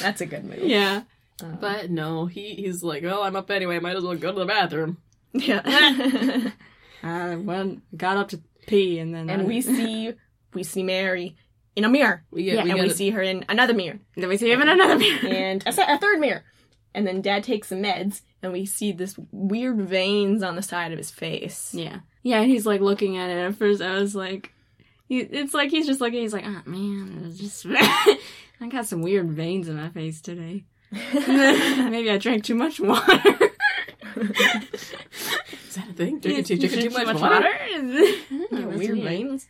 That's 0.01 0.21
a 0.21 0.27
good 0.27 0.45
move. 0.45 0.61
yeah, 0.61 1.03
Um, 1.43 1.59
But 1.61 1.91
no, 1.91 2.27
he 2.27 2.55
he's 2.55 2.83
like, 2.83 3.03
well, 3.03 3.23
I'm 3.23 3.37
up 3.37 3.51
anyway. 3.51 3.79
Might 3.79 3.97
as 3.97 4.05
well 4.05 4.15
go 4.17 4.33
to 4.33 4.39
the 4.39 4.47
bathroom. 4.47 4.99
yeah. 5.33 5.61
I 7.03 7.37
went 7.37 7.83
got 7.97 8.17
up 8.17 8.29
to 8.31 8.41
pee 8.67 8.99
and 8.99 9.15
then 9.15 9.29
and 9.31 9.43
I- 9.43 9.45
we 9.45 9.61
see 9.61 10.13
we 10.55 10.63
see 10.63 10.83
Mary 10.83 11.37
in 11.75 11.85
a 11.85 11.89
mirror. 11.89 12.25
We 12.31 12.45
get 12.45 12.55
Yeah, 12.57 12.65
we 12.65 12.71
and 12.71 12.81
we 12.81 12.87
a- 12.87 12.95
see 12.95 13.11
her 13.11 13.23
in 13.23 13.45
another 13.49 13.75
mirror. 13.75 13.99
And 14.15 14.23
then 14.23 14.29
we 14.31 14.37
see 14.39 14.51
him 14.51 14.63
in 14.63 14.69
another 14.69 14.99
mirror. 14.99 15.29
And 15.29 15.63
a, 15.67 15.95
a 15.95 15.99
third 15.99 16.19
mirror. 16.21 16.43
And 16.95 17.07
then 17.07 17.21
dad 17.21 17.45
takes 17.45 17.69
some 17.69 17.83
meds 17.83 18.23
and 18.43 18.53
we 18.53 18.65
see 18.65 18.93
this 18.93 19.15
weird 19.31 19.79
veins 19.83 20.43
on 20.43 20.57
the 20.57 20.63
side 20.63 20.93
of 20.93 20.99
his 20.99 21.11
face. 21.11 21.75
Yeah. 21.75 22.01
Yeah, 22.23 22.41
and 22.41 22.51
he's 22.51 22.65
like 22.67 22.81
looking 22.81 23.19
at 23.19 23.29
it. 23.31 23.37
At 23.37 23.57
first, 23.57 23.83
I 23.83 23.99
was 24.01 24.15
like, 24.17 24.53
he, 25.09 25.21
it's 25.21 25.53
like 25.55 25.71
he's 25.71 25.87
just 25.87 26.01
looking. 26.01 26.23
He's 26.23 26.33
like, 26.33 26.47
oh 26.47 26.63
man, 26.65 27.31
just 27.37 27.67
I 27.67 28.17
got 28.71 28.87
some 28.87 29.03
weird 29.03 29.31
veins 29.31 29.69
in 29.69 29.77
my 29.77 29.91
face 29.91 30.21
today. 30.23 30.65
Maybe 31.91 32.11
I 32.11 32.19
drank 32.19 32.45
too 32.45 32.55
much 32.55 32.81
water. 32.81 33.13
Is 34.17 35.75
that 35.75 35.89
a 35.91 35.93
thing? 35.93 36.21
Drinking 36.21 36.45
too, 36.45 36.57
drinking 36.59 36.71
too 36.71 36.91
drink 36.91 37.07
much 37.07 37.21
water? 37.21 37.47
I 37.47 38.23
Yeah, 38.31 38.47
that's 38.51 38.77
weird 38.79 39.01
veins. 39.03 39.49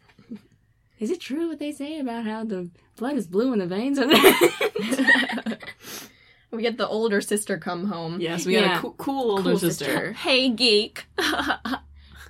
Is 0.98 1.10
it 1.10 1.20
true 1.20 1.48
what 1.48 1.58
they 1.58 1.72
say 1.72 1.98
about 2.00 2.24
how 2.24 2.44
the 2.44 2.70
blood 2.96 3.16
is 3.16 3.26
blue 3.26 3.52
in 3.52 3.58
the 3.58 3.66
veins? 3.66 3.98
we 6.50 6.62
get 6.62 6.78
the 6.78 6.88
older 6.88 7.20
sister 7.20 7.58
come 7.58 7.84
home. 7.86 8.18
Yes, 8.20 8.46
we 8.46 8.54
got 8.54 8.78
a 8.78 8.80
coo- 8.80 8.94
cool 8.96 9.32
older 9.32 9.50
Cool 9.50 9.58
sister. 9.58 9.84
sister. 9.84 10.12
Hey, 10.14 10.48
geek. 10.48 11.06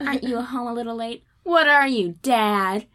Aren't 0.00 0.24
you 0.24 0.40
home 0.42 0.66
a 0.68 0.74
little 0.74 0.96
late? 0.96 1.22
What 1.44 1.68
are 1.68 1.86
you, 1.86 2.16
Dad? 2.22 2.86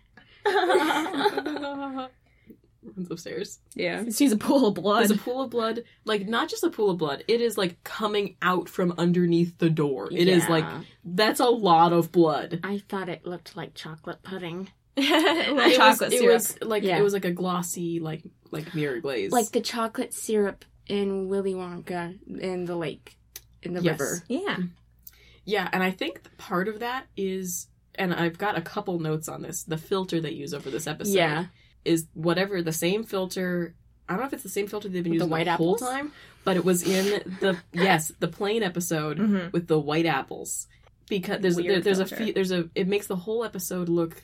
Runs 3.02 3.12
upstairs. 3.12 3.60
Yeah. 3.76 4.04
She's 4.14 4.32
a 4.32 4.38
pool 4.38 4.68
of 4.68 4.76
blood. 4.76 5.00
There's 5.00 5.12
a 5.12 5.18
pool 5.18 5.42
of 5.44 5.50
blood, 5.50 5.84
like 6.06 6.28
not 6.28 6.50
just 6.50 6.64
a 6.64 6.70
pool 6.70 6.92
of 6.92 6.98
blood. 6.98 7.24
It 7.28 7.42
is 7.42 7.58
like 7.58 7.84
coming 7.84 8.36
out 8.42 8.70
from 8.70 8.94
underneath 8.98 9.58
the 9.58 9.70
door. 9.70 10.10
It 10.12 10.28
is 10.28 10.48
like 10.50 10.66
that's 11.04 11.40
a 11.40 11.46
lot 11.46 11.94
of 11.94 12.12
blood. 12.12 12.60
I 12.64 12.82
thought 12.90 13.10
it 13.10 13.26
looked 13.26 13.56
like 13.56 13.74
chocolate 13.74 14.22
pudding. 14.24 14.70
It 14.98 15.78
chocolate 15.78 16.12
was, 16.12 16.20
syrup. 16.20 16.24
It 16.24 16.34
was 16.34 16.58
like 16.62 16.84
Yeah. 16.84 16.98
it 16.98 17.02
was 17.02 17.14
like 17.14 17.26
a 17.26 17.32
glossy 17.32 18.00
like 18.00 18.24
like 18.52 18.76
mirror 18.76 19.00
glaze. 19.00 19.32
Like 19.32 19.52
the 19.52 19.62
chocolate 19.62 20.14
syrup 20.14 20.66
in 20.88 21.30
Willy 21.30 21.54
Wonka 21.54 22.18
in 22.40 22.66
the 22.66 22.76
lake, 22.76 23.18
in 23.64 23.74
the 23.74 23.82
Yes. 23.82 23.94
river. 24.00 24.24
yeah. 24.28 24.58
yeah, 25.46 25.70
and 25.72 25.82
I 25.82 25.92
think 25.92 26.22
part 26.38 26.68
of 26.68 26.80
that 26.80 27.06
is, 27.16 27.68
and 27.96 28.14
I've 28.14 28.38
got 28.38 28.58
a 28.58 28.62
couple 28.62 29.00
notes 29.00 29.30
on 29.30 29.42
this. 29.42 29.64
The 29.64 29.78
filter 29.78 30.20
they 30.20 30.32
use 30.32 30.54
over 30.54 30.70
this 30.70 30.88
episode, 30.88 31.14
Yeah. 31.16 31.46
Is 31.86 32.08
whatever 32.14 32.62
the 32.62 32.72
same 32.74 33.04
filter. 33.04 33.76
I 34.08 34.14
don't 34.14 34.22
know 34.22 34.28
if 34.28 34.34
it's 34.34 34.44
the 34.44 34.50
same 34.50 34.68
filter 34.68 34.90
they've 34.90 35.04
been 35.04 35.12
With 35.12 35.20
the 35.20 35.26
using 35.26 35.32
white 35.32 35.46
the 35.46 35.56
whole 35.56 35.76
apples? 35.76 35.90
time, 35.90 36.12
but 36.44 36.58
it 36.58 36.66
was 36.66 36.84
in 36.84 37.06
the 37.40 37.58
yes 37.74 38.12
the 38.20 38.28
plane 38.28 38.64
episode 38.64 39.18
Mm-hmm. 39.20 39.50
with 39.52 39.68
the 39.68 39.80
white 39.80 40.06
apples 40.06 40.68
because 41.10 41.42
there's 41.42 41.56
there, 41.56 41.80
there's 41.82 42.00
a 42.00 42.06
fe- 42.06 42.32
there's 42.32 42.52
a 42.52 42.70
it 42.76 42.88
makes 42.88 43.08
the 43.08 43.16
whole 43.16 43.44
episode 43.44 43.90
look 43.90 44.22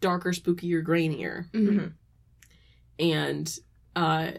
darker, 0.00 0.30
spookier, 0.32 0.84
grainier, 0.84 1.50
Mhm. 1.52 1.92
and 2.98 3.58
uh 3.96 4.32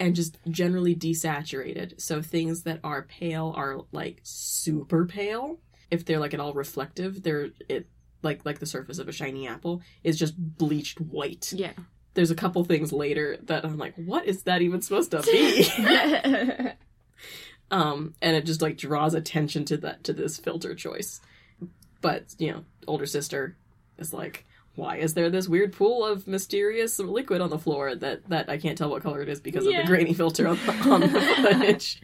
and 0.00 0.16
just 0.16 0.38
generally 0.48 0.94
desaturated. 0.96 2.00
So 2.00 2.20
things 2.20 2.62
that 2.64 2.80
are 2.82 3.02
pale 3.02 3.54
are 3.56 3.78
like 3.92 4.18
super 4.24 5.06
pale. 5.06 5.60
If 5.90 6.04
they're 6.04 6.18
like 6.18 6.34
at 6.34 6.40
all 6.40 6.52
reflective, 6.52 7.22
they're 7.22 7.50
it 7.68 7.86
like 8.24 8.44
like 8.44 8.58
the 8.58 8.66
surface 8.66 8.98
of 8.98 9.08
a 9.08 9.12
shiny 9.12 9.46
apple 9.46 9.82
is 10.02 10.18
just 10.18 10.34
bleached 10.36 11.00
white. 11.00 11.52
Yeah. 11.54 11.72
There's 12.14 12.30
a 12.30 12.36
couple 12.36 12.64
things 12.64 12.92
later 12.92 13.38
that 13.44 13.64
I'm 13.64 13.78
like, 13.78 13.94
what 13.96 14.26
is 14.26 14.44
that 14.44 14.62
even 14.62 14.82
supposed 14.82 15.10
to 15.12 15.22
be? 15.22 16.70
um 17.70 18.14
and 18.20 18.36
it 18.36 18.44
just 18.44 18.62
like 18.62 18.76
draws 18.76 19.14
attention 19.14 19.64
to 19.64 19.76
that 19.78 20.04
to 20.04 20.12
this 20.12 20.36
filter 20.36 20.74
choice 20.74 21.22
but 22.02 22.34
you 22.38 22.52
know 22.52 22.62
older 22.86 23.06
sister 23.06 23.56
is 23.96 24.12
like 24.12 24.44
why 24.74 24.98
is 24.98 25.14
there 25.14 25.30
this 25.30 25.48
weird 25.48 25.72
pool 25.72 26.04
of 26.04 26.26
mysterious 26.26 26.98
liquid 26.98 27.40
on 27.40 27.48
the 27.48 27.58
floor 27.58 27.94
that 27.94 28.28
that 28.28 28.50
i 28.50 28.58
can't 28.58 28.76
tell 28.76 28.90
what 28.90 29.02
color 29.02 29.22
it 29.22 29.30
is 29.30 29.40
because 29.40 29.66
of 29.66 29.72
the 29.72 29.82
grainy 29.84 30.12
filter 30.12 30.46
on 30.46 30.58
the, 30.66 30.72
on 30.90 31.00
the 31.00 31.08
footage 31.42 32.02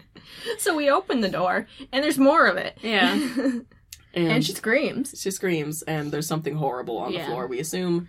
so 0.58 0.74
we 0.74 0.90
open 0.90 1.20
the 1.20 1.28
door, 1.28 1.66
and 1.92 2.02
there's 2.02 2.18
more 2.18 2.46
of 2.46 2.56
it. 2.56 2.78
Yeah. 2.82 3.18
and, 4.14 4.29
and 4.29 4.45
she 4.45 4.52
screams. 4.52 5.14
she 5.21 5.31
screams 5.31 5.83
and 5.83 6.11
there's 6.12 6.26
something 6.26 6.55
horrible 6.57 6.99
on 6.99 7.12
the 7.12 7.21
floor 7.21 7.47
we 7.47 7.61
assume 7.61 8.09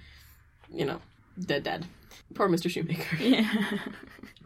you 0.70 0.86
know 0.86 1.00
dead 1.40 1.64
dead 1.64 1.86
poor 2.34 2.48
mr 2.50 2.70
shoemaker 2.70 3.16
Yeah. 3.18 3.50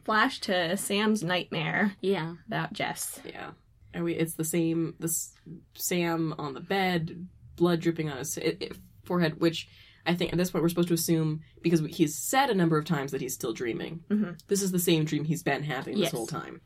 Flash 0.03 0.39
to 0.41 0.77
Sam's 0.77 1.23
nightmare 1.23 1.95
Yeah. 1.99 2.35
about 2.45 2.73
Jess. 2.73 3.19
Yeah, 3.25 3.51
and 3.91 4.03
we 4.03 4.13
it's 4.13 4.35
the 4.35 4.43
same. 4.43 4.93
This 4.99 5.33
Sam 5.73 6.35
on 6.37 6.53
the 6.53 6.59
bed, 6.59 7.27
blood 7.55 7.79
dripping 7.79 8.11
on 8.11 8.17
his 8.17 8.37
it, 8.37 8.57
it- 8.61 8.77
forehead. 9.03 9.41
Which 9.41 9.67
I 10.05 10.13
think 10.13 10.31
at 10.31 10.37
this 10.37 10.51
point 10.51 10.61
we're 10.61 10.69
supposed 10.69 10.89
to 10.89 10.93
assume 10.93 11.41
because 11.63 11.79
he's 11.89 12.15
said 12.15 12.51
a 12.51 12.53
number 12.53 12.77
of 12.77 12.85
times 12.85 13.13
that 13.13 13.21
he's 13.21 13.33
still 13.33 13.51
dreaming. 13.51 14.01
Mhm. 14.11 14.37
This 14.47 14.61
is 14.61 14.71
the 14.71 14.77
same 14.77 15.05
dream 15.05 15.23
he's 15.25 15.41
been 15.41 15.63
having 15.63 15.97
Yes. 15.97 16.11
this 16.11 16.17
whole 16.17 16.27
time. 16.27 16.61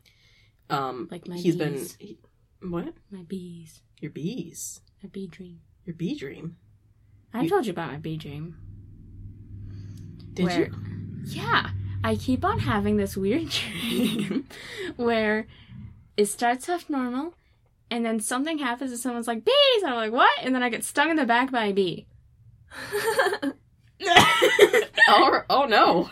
Um, 0.68 1.08
Like 1.10 1.26
my 1.26 1.36
he's 1.36 1.56
bees. 1.56 1.94
been 1.96 2.08
he, 2.08 2.18
what 2.60 2.92
My 3.10 3.22
bees. 3.22 3.80
Your 4.00 4.10
bees, 4.10 4.80
A 5.04 5.08
bee 5.08 5.26
dream. 5.26 5.60
your 5.84 5.94
bee 5.94 6.14
dream. 6.16 6.56
I 7.32 7.42
You- 7.42 7.48
told 7.48 7.66
you 7.66 7.72
about 7.72 7.92
my 7.92 7.98
bee 7.98 8.16
dream. 8.16 8.56
Did 10.34 10.46
Where- 10.46 10.66
you? 10.66 10.74
Yeah. 11.24 11.70
I 12.02 12.16
keep 12.16 12.44
on 12.44 12.60
having 12.60 12.96
this 12.96 13.16
weird 13.16 13.48
dream 13.50 14.46
where 14.96 15.46
it 16.16 16.26
starts 16.26 16.68
off 16.68 16.88
normal 16.88 17.34
and 17.90 18.04
then 18.06 18.20
something 18.20 18.58
happens 18.58 18.90
and 18.90 19.00
someone's 19.00 19.26
like, 19.26 19.44
bees! 19.44 19.82
And 19.82 19.90
I'm 19.92 19.96
like, 19.96 20.12
what? 20.12 20.30
And 20.42 20.54
then 20.54 20.62
I 20.62 20.70
get 20.70 20.82
stung 20.84 21.10
in 21.10 21.16
the 21.16 21.26
back 21.26 21.50
by 21.50 21.66
a 21.66 21.72
bee. 21.74 22.06
oh, 25.08 25.42
oh 25.50 25.64
no. 25.66 26.08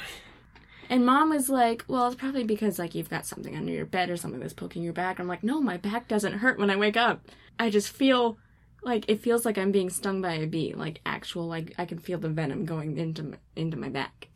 And 0.90 1.04
mom 1.04 1.30
was 1.30 1.48
like, 1.50 1.84
"Well, 1.86 2.06
it's 2.06 2.16
probably 2.16 2.44
because 2.44 2.78
like 2.78 2.94
you've 2.94 3.10
got 3.10 3.26
something 3.26 3.54
under 3.56 3.70
your 3.72 3.84
bed 3.84 4.08
or 4.08 4.16
something 4.16 4.40
that's 4.40 4.54
poking 4.54 4.82
your 4.82 4.92
back." 4.94 5.18
I'm 5.20 5.28
like, 5.28 5.42
"No, 5.44 5.60
my 5.60 5.76
back 5.76 6.08
doesn't 6.08 6.38
hurt 6.38 6.58
when 6.58 6.70
I 6.70 6.76
wake 6.76 6.96
up. 6.96 7.20
I 7.58 7.70
just 7.70 7.90
feel 7.90 8.38
like 8.82 9.04
it 9.08 9.20
feels 9.20 9.44
like 9.44 9.58
I'm 9.58 9.72
being 9.72 9.90
stung 9.90 10.22
by 10.22 10.34
a 10.34 10.46
bee, 10.46 10.74
like 10.74 11.00
actual 11.04 11.46
like 11.46 11.74
I 11.78 11.84
can 11.84 11.98
feel 11.98 12.18
the 12.18 12.28
venom 12.28 12.64
going 12.64 12.96
into 12.96 13.22
my, 13.24 13.36
into 13.56 13.76
my 13.76 13.88
back." 13.88 14.28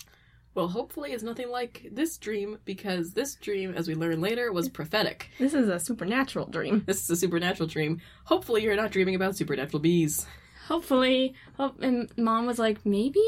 Well, 0.54 0.68
hopefully 0.68 1.12
it's 1.12 1.22
nothing 1.22 1.50
like 1.50 1.88
this 1.92 2.18
dream 2.18 2.58
because 2.66 3.14
this 3.14 3.36
dream, 3.36 3.72
as 3.74 3.88
we 3.88 3.94
learn 3.94 4.20
later, 4.20 4.52
was 4.52 4.68
prophetic. 4.68 5.30
This 5.38 5.54
is 5.54 5.68
a 5.68 5.80
supernatural 5.80 6.46
dream. 6.46 6.82
This 6.86 7.02
is 7.02 7.10
a 7.10 7.16
supernatural 7.16 7.68
dream. 7.68 8.02
Hopefully 8.24 8.62
you're 8.62 8.76
not 8.76 8.90
dreaming 8.90 9.14
about 9.14 9.34
supernatural 9.34 9.80
bees. 9.80 10.26
Hopefully, 10.68 11.34
hope 11.56 11.80
and 11.82 12.10
mom 12.18 12.46
was 12.46 12.58
like, 12.58 12.84
"Maybe 12.84 13.22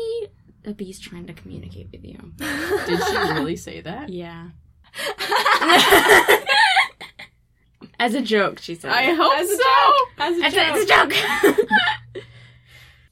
a 0.66 0.74
bee's 0.74 1.00
trying 1.00 1.26
to 1.26 1.32
communicate 1.32 1.88
with 1.92 2.04
you." 2.04 2.32
Did 2.86 3.02
she 3.02 3.16
really 3.32 3.56
say 3.56 3.80
that? 3.80 4.10
Yeah. 4.10 4.50
As 7.98 8.14
a 8.14 8.20
joke, 8.22 8.58
she 8.60 8.74
said. 8.74 8.90
I 8.90 9.14
hope 9.14 9.38
As 9.38 9.50
a 9.50 9.56
so. 9.56 9.92
As 10.18 10.38
a 10.38 10.44
It's 10.46 10.56
a, 10.56 10.76
it's 10.76 10.90
joke. 10.90 11.12
a 11.14 11.52
joke. 11.52 12.24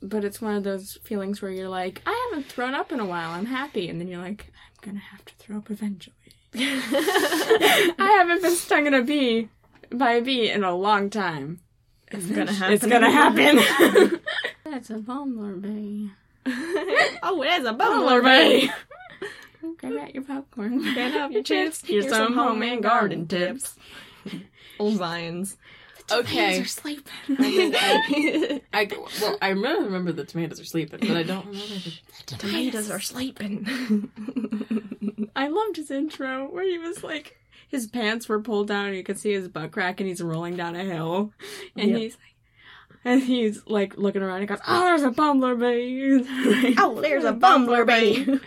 but 0.02 0.24
it's 0.24 0.40
one 0.40 0.56
of 0.56 0.64
those 0.64 0.98
feelings 1.04 1.40
where 1.40 1.50
you're 1.50 1.68
like, 1.68 2.02
I 2.06 2.28
haven't 2.30 2.46
thrown 2.50 2.74
up 2.74 2.90
in 2.92 3.00
a 3.00 3.06
while. 3.06 3.30
I'm 3.30 3.46
happy, 3.46 3.88
and 3.88 4.00
then 4.00 4.08
you're 4.08 4.20
like, 4.20 4.46
I'm 4.82 4.90
gonna 4.90 5.04
have 5.04 5.24
to 5.24 5.34
throw 5.38 5.58
up 5.58 5.70
eventually. 5.70 6.14
I 6.54 8.16
haven't 8.18 8.42
been 8.42 8.56
stung 8.56 8.86
in 8.86 8.94
a 8.94 9.02
bee 9.02 9.48
by 9.90 10.12
a 10.12 10.20
bee 10.22 10.50
in 10.50 10.64
a 10.64 10.74
long 10.74 11.08
time. 11.10 11.60
It's 12.10 12.26
gonna 12.26 12.52
happen. 12.52 12.74
It's 12.74 12.86
gonna 12.86 13.10
happen. 13.10 14.20
That's 14.64 14.90
a 14.90 14.98
bumblebee. 14.98 16.08
oh, 16.46 17.40
there's 17.42 17.64
a 17.64 17.72
Bumblebee. 17.72 18.66
bumblebee. 18.66 18.68
Grab 19.78 19.96
out 19.98 20.14
your 20.14 20.24
popcorn. 20.24 20.82
Get 20.94 21.14
out 21.16 21.32
your 21.32 21.42
chips. 21.42 21.82
Here's 21.86 22.08
some 22.08 22.34
home 22.34 22.62
and 22.62 22.82
garden 22.82 23.26
tips. 23.28 23.76
Old 24.82 24.94
Vines. 24.94 25.56
Okay. 26.10 26.58
Tomatoes 26.58 26.60
are 26.60 26.68
sleeping. 26.68 28.64
I 28.72 28.88
well, 29.22 29.38
I 29.40 29.48
remember, 29.50 29.84
remember 29.84 30.12
the 30.12 30.24
tomatoes 30.24 30.60
are 30.60 30.64
sleeping, 30.64 30.98
but 31.00 31.16
I 31.16 31.22
don't 31.22 31.46
remember 31.46 31.74
the. 31.76 31.92
Tomatoes 32.26 32.90
are 32.90 33.00
sleeping. 33.00 34.10
I 35.36 35.46
loved 35.48 35.76
his 35.76 35.90
intro 35.90 36.46
where 36.50 36.64
he 36.64 36.78
was 36.78 37.04
like, 37.04 37.38
his 37.68 37.86
pants 37.86 38.28
were 38.28 38.40
pulled 38.42 38.68
down 38.68 38.86
and 38.88 38.96
you 38.96 39.04
could 39.04 39.18
see 39.18 39.32
his 39.32 39.48
butt 39.48 39.70
crack 39.70 40.00
and 40.00 40.08
he's 40.08 40.20
rolling 40.20 40.56
down 40.56 40.74
a 40.76 40.82
hill. 40.84 41.32
And 41.76 41.90
Yep. 41.90 41.98
he's 42.00 42.14
like, 42.14 42.34
and 43.04 43.22
he's 43.22 43.66
like 43.66 43.96
looking 43.96 44.22
around 44.22 44.40
and 44.40 44.42
he 44.42 44.46
goes, 44.48 44.60
Oh, 44.66 44.80
there's 44.82 45.02
a 45.02 45.10
bumblebee. 45.10 46.24
oh, 46.78 47.00
there's 47.00 47.24
a 47.24 47.32
bumblebee. 47.32 48.38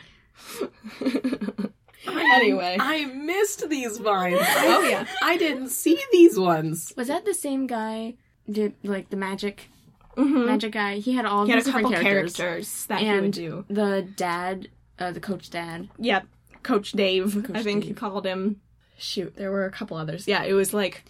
anyway. 2.33 2.77
I 2.79 3.05
missed 3.05 3.69
these 3.69 3.97
vines. 3.97 4.39
Oh, 4.57 4.81
yeah. 4.87 5.05
I 5.23 5.37
didn't 5.37 5.69
see 5.69 5.99
these 6.11 6.37
ones. 6.39 6.93
Was 6.97 7.07
that 7.07 7.25
the 7.25 7.33
same 7.33 7.67
guy? 7.67 8.15
Did 8.49 8.75
like 8.83 9.09
the 9.09 9.17
magic 9.17 9.69
Mhm. 10.15 10.45
magic 10.45 10.71
guy? 10.73 10.97
He 10.97 11.13
had 11.13 11.25
all 11.25 11.45
He 11.45 11.51
had 11.51 11.57
a 11.57 11.61
these 11.61 11.65
different 11.65 11.87
couple 11.87 12.01
characters. 12.03 12.35
characters, 12.37 12.85
that 12.87 12.99
he 13.01 13.11
would 13.19 13.31
do. 13.31 13.65
The 13.69 14.07
dad, 14.15 14.69
uh, 14.99 15.11
the 15.11 15.19
coach 15.19 15.49
dad. 15.49 15.89
Yep. 15.99 16.27
Coach 16.63 16.93
Dave, 16.93 17.43
Coach 17.45 17.55
I 17.55 17.61
think 17.63 17.81
Dave. 17.81 17.89
you 17.89 17.95
called 17.95 18.25
him. 18.25 18.61
Shoot, 18.97 19.35
there 19.35 19.51
were 19.51 19.65
a 19.65 19.71
couple 19.71 19.97
others. 19.97 20.27
Yeah, 20.27 20.43
it 20.43 20.53
was 20.53 20.73
like 20.73 21.03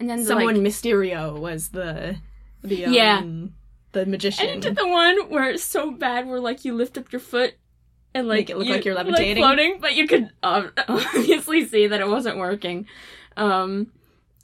And 0.00 0.08
then 0.08 0.20
the, 0.20 0.24
someone 0.26 0.54
like, 0.62 0.72
Mysterio 0.72 1.38
was 1.38 1.68
the 1.68 2.16
the 2.62 2.86
um, 2.86 2.92
Yeah. 2.92 3.22
the 3.92 4.06
magician. 4.06 4.46
And 4.48 4.54
he 4.64 4.70
did 4.70 4.76
the 4.76 4.88
one 4.88 5.28
where 5.28 5.50
it's 5.50 5.62
so 5.62 5.90
bad 5.90 6.26
where 6.26 6.40
like 6.40 6.64
you 6.64 6.74
lift 6.74 6.96
up 6.98 7.12
your 7.12 7.20
foot 7.20 7.54
and 8.16 8.26
like 8.28 8.38
Make 8.48 8.50
it 8.50 8.56
look 8.58 8.66
you- 8.66 8.72
like 8.74 8.84
you're 8.84 8.94
levitating? 8.94 9.42
floating, 9.42 9.78
but 9.80 9.94
you 9.94 10.06
could 10.08 10.28
um, 10.42 10.72
obviously 10.88 11.66
see 11.66 11.86
that 11.86 12.00
it 12.00 12.08
wasn't 12.08 12.38
working. 12.38 12.86
Um, 13.36 13.92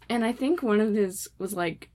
and 0.08 0.24
I 0.24 0.32
think 0.32 0.62
one 0.62 0.80
of 0.80 0.94
his 0.94 1.28
was 1.38 1.54
like 1.54 1.88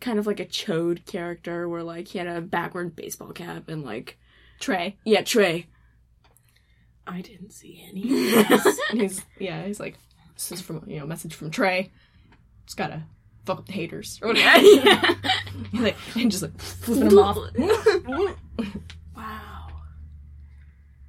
kind 0.00 0.18
of 0.18 0.26
like 0.26 0.40
a 0.40 0.46
chode 0.46 1.04
character 1.06 1.68
where 1.68 1.82
like 1.82 2.08
he 2.08 2.18
had 2.18 2.26
a 2.26 2.40
backward 2.40 2.96
baseball 2.96 3.32
cap 3.32 3.68
and 3.68 3.84
like 3.84 4.18
Trey. 4.58 4.96
yeah 5.04 5.22
Trey. 5.22 5.66
I 7.06 7.20
didn't 7.22 7.52
see 7.52 7.84
any. 7.88 8.02
of 8.02 8.08
these. 8.64 8.78
And 8.90 9.00
he's 9.00 9.24
yeah, 9.38 9.64
he's 9.66 9.80
like, 9.80 9.96
this 10.34 10.52
is 10.52 10.60
from 10.60 10.84
you 10.86 11.00
know, 11.00 11.06
message 11.06 11.34
from 11.34 11.50
Trey. 11.50 11.90
Just 12.66 12.76
gotta 12.76 13.02
fuck 13.46 13.58
up 13.58 13.66
the 13.66 13.72
haters. 13.72 14.18
Or 14.22 14.28
whatever. 14.34 14.60
yeah. 14.64 15.14
He's 15.72 15.80
like 15.80 15.96
and 16.16 16.30
just 16.30 16.42
like 16.42 16.58
flipping 16.60 17.08
them 17.08 17.18
off. 17.18 17.36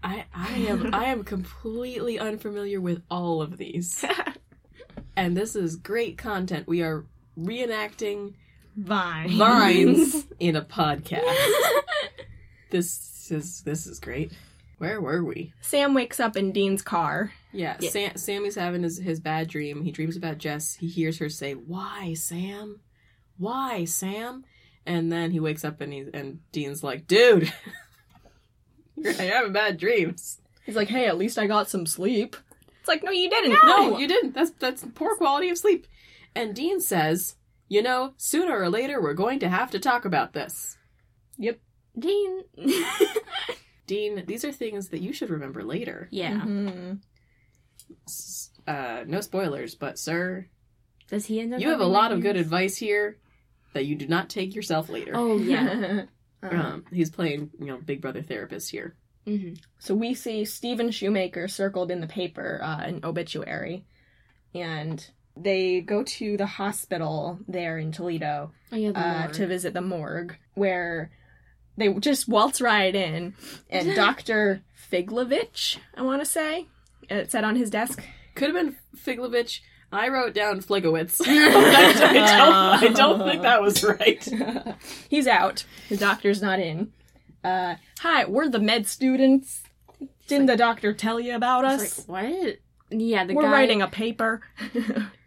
I 0.03 0.25
I 0.33 0.57
am 0.67 0.93
I 0.93 1.05
am 1.05 1.23
completely 1.23 2.17
unfamiliar 2.19 2.81
with 2.81 3.01
all 3.09 3.41
of 3.41 3.57
these. 3.57 4.03
And 5.13 5.35
this 5.35 5.57
is 5.57 5.75
great 5.75 6.17
content. 6.17 6.67
We 6.69 6.81
are 6.83 7.05
reenacting 7.37 8.33
Vines. 8.77 9.33
vines 9.33 10.25
in 10.39 10.55
a 10.55 10.61
podcast. 10.61 11.21
This 12.69 13.29
is 13.29 13.61
this 13.63 13.85
is 13.87 13.99
great. 13.99 14.31
Where 14.77 15.01
were 15.01 15.23
we? 15.23 15.53
Sam 15.61 15.93
wakes 15.93 16.19
up 16.19 16.37
in 16.37 16.53
Dean's 16.53 16.81
car. 16.81 17.33
Yeah, 17.51 17.75
Yeah. 17.81 17.89
Sam, 17.89 18.17
Sammy's 18.17 18.55
having 18.55 18.83
his, 18.83 18.97
his 18.99 19.19
bad 19.19 19.47
dream. 19.49 19.83
He 19.83 19.91
dreams 19.91 20.15
about 20.17 20.37
Jess. 20.39 20.75
He 20.75 20.87
hears 20.87 21.19
her 21.19 21.29
say, 21.29 21.53
"Why, 21.53 22.13
Sam? 22.13 22.79
Why, 23.37 23.83
Sam?" 23.85 24.45
And 24.85 25.11
then 25.11 25.31
he 25.31 25.39
wakes 25.41 25.63
up 25.65 25.81
and 25.81 25.91
he 25.93 26.05
and 26.13 26.39
Dean's 26.53 26.83
like, 26.83 27.05
"Dude, 27.05 27.51
you're 29.25 29.33
having 29.35 29.53
bad 29.53 29.77
dreams." 29.77 30.39
He's 30.65 30.75
like, 30.75 30.89
hey, 30.89 31.07
at 31.07 31.17
least 31.17 31.37
I 31.39 31.47
got 31.47 31.69
some 31.69 31.85
sleep. 31.85 32.35
It's 32.79 32.87
like, 32.87 33.03
no, 33.03 33.11
you 33.11 33.29
didn't. 33.29 33.57
No, 33.65 33.97
you 33.97 34.07
didn't. 34.07 34.33
That's 34.33 34.51
that's 34.51 34.85
poor 34.95 35.15
quality 35.15 35.49
of 35.49 35.57
sleep. 35.57 35.87
And 36.35 36.55
Dean 36.55 36.79
says, 36.79 37.35
"You 37.67 37.81
know, 37.81 38.13
sooner 38.17 38.57
or 38.57 38.69
later 38.69 39.01
we're 39.01 39.13
going 39.13 39.39
to 39.39 39.49
have 39.49 39.71
to 39.71 39.79
talk 39.79 40.05
about 40.05 40.33
this." 40.33 40.77
Yep. 41.37 41.59
Dean. 41.99 42.41
Dean, 43.87 44.23
these 44.25 44.45
are 44.45 44.51
things 44.51 44.89
that 44.89 45.01
you 45.01 45.11
should 45.13 45.29
remember 45.29 45.63
later. 45.63 46.07
yeah. 46.11 46.39
Mhm. 46.41 46.99
Uh, 48.67 49.03
no 49.07 49.19
spoilers, 49.21 49.75
but 49.75 49.97
sir, 49.99 50.47
Does 51.09 51.25
he 51.25 51.39
end 51.41 51.53
up? 51.53 51.59
you 51.59 51.69
have 51.69 51.79
a 51.81 51.85
lot 51.85 52.11
of 52.11 52.21
good 52.21 52.37
advice 52.37 52.77
here 52.77 53.17
that 53.73 53.85
you 53.85 53.95
do 53.95 54.07
not 54.07 54.29
take 54.29 54.55
yourself 54.55 54.87
later. 54.87 55.11
Oh 55.15 55.37
yeah. 55.37 56.03
Uh, 56.43 56.55
Um, 56.55 56.85
he's 56.91 57.09
playing, 57.11 57.51
you 57.59 57.67
know, 57.67 57.77
Big 57.77 58.01
Brother 58.01 58.21
therapist 58.21 58.71
here. 58.71 58.95
hmm 59.25 59.53
so 59.79 59.93
we 59.95 60.13
see 60.13 60.43
Stephen 60.45 60.89
Shoemaker 60.91 61.47
circled 61.47 61.91
in 61.91 62.01
the 62.01 62.07
paper, 62.07 62.59
uh, 62.63 62.79
an 62.81 63.01
obituary, 63.03 63.85
and 64.53 65.07
they 65.37 65.81
go 65.81 66.03
to 66.03 66.35
the 66.37 66.45
hospital 66.45 67.39
there 67.47 67.77
in 67.77 67.91
Toledo 67.91 68.51
Oh 68.71 68.75
yeah. 68.75 68.89
Uh, 68.91 69.27
to 69.33 69.47
visit 69.47 69.73
the 69.73 69.81
morgue, 69.81 70.35
where 70.55 71.11
they 71.77 71.93
just 71.95 72.27
waltz 72.27 72.59
right 72.61 72.93
in, 72.93 73.33
and 73.69 73.95
Doctor 74.07 74.61
Figlovich, 74.91 75.77
I 75.95 76.01
want 76.01 76.21
to 76.21 76.25
say, 76.25 76.67
it 77.09 77.31
said 77.31 77.43
on 77.43 77.55
his 77.55 77.69
desk. 77.69 78.03
Could 78.35 78.53
have 78.53 78.65
been 78.65 78.75
Figlovich. 78.95 79.61
I 79.91 80.07
wrote 80.09 80.33
down 80.33 80.61
Fligowitz. 80.61 81.21
I, 81.25 82.81
don't, 82.81 82.83
I 82.83 82.87
don't 82.93 83.19
think 83.29 83.41
that 83.41 83.61
was 83.61 83.83
right. 83.83 84.23
He's 85.09 85.27
out. 85.27 85.65
The 85.89 85.97
doctor's 85.97 86.41
not 86.41 86.59
in. 86.59 86.91
Uh, 87.43 87.75
hi, 87.99 88.25
we're 88.25 88.49
the 88.49 88.59
med 88.59 88.87
students. 88.87 89.63
Didn't 90.27 90.45
the 90.47 90.55
doctor 90.57 90.93
tell 90.93 91.19
you 91.19 91.35
about 91.35 91.65
I 91.65 91.73
us? 91.75 92.07
like, 92.07 92.07
what? 92.07 92.57
Yeah, 92.89 93.25
the 93.25 93.33
we're 93.33 93.43
guy. 93.43 93.51
writing 93.51 93.81
a 93.81 93.87
paper. 93.87 94.41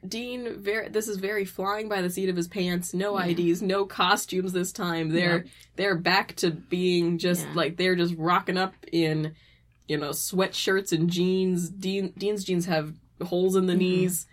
Dean, 0.06 0.60
very 0.60 0.88
this 0.88 1.08
is 1.08 1.16
very 1.16 1.44
flying 1.46 1.88
by 1.88 2.02
the 2.02 2.10
seat 2.10 2.28
of 2.28 2.36
his 2.36 2.46
pants. 2.48 2.92
No. 2.92 3.18
IDs, 3.18 3.62
no 3.62 3.86
costumes 3.86 4.52
this 4.52 4.70
time. 4.72 5.08
They're 5.10 5.46
they're 5.76 5.96
back 5.96 6.36
to 6.36 6.50
being 6.50 7.16
just 7.18 7.46
Yeah. 7.46 7.52
like 7.54 7.76
they're 7.78 7.96
just 7.96 8.14
rocking 8.18 8.58
up 8.58 8.74
in, 8.92 9.34
you 9.88 9.96
know, 9.96 10.10
sweatshirts 10.10 10.92
and 10.92 11.08
jeans. 11.10 11.70
Dean 11.70 12.12
Dean's 12.18 12.44
jeans 12.44 12.66
have 12.66 12.92
holes 13.22 13.56
in 13.56 13.64
the 13.66 13.72
Mhm. 13.74 13.78
knees. 13.78 14.26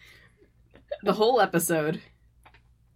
The 1.03 1.13
whole 1.13 1.39
episode, 1.41 2.01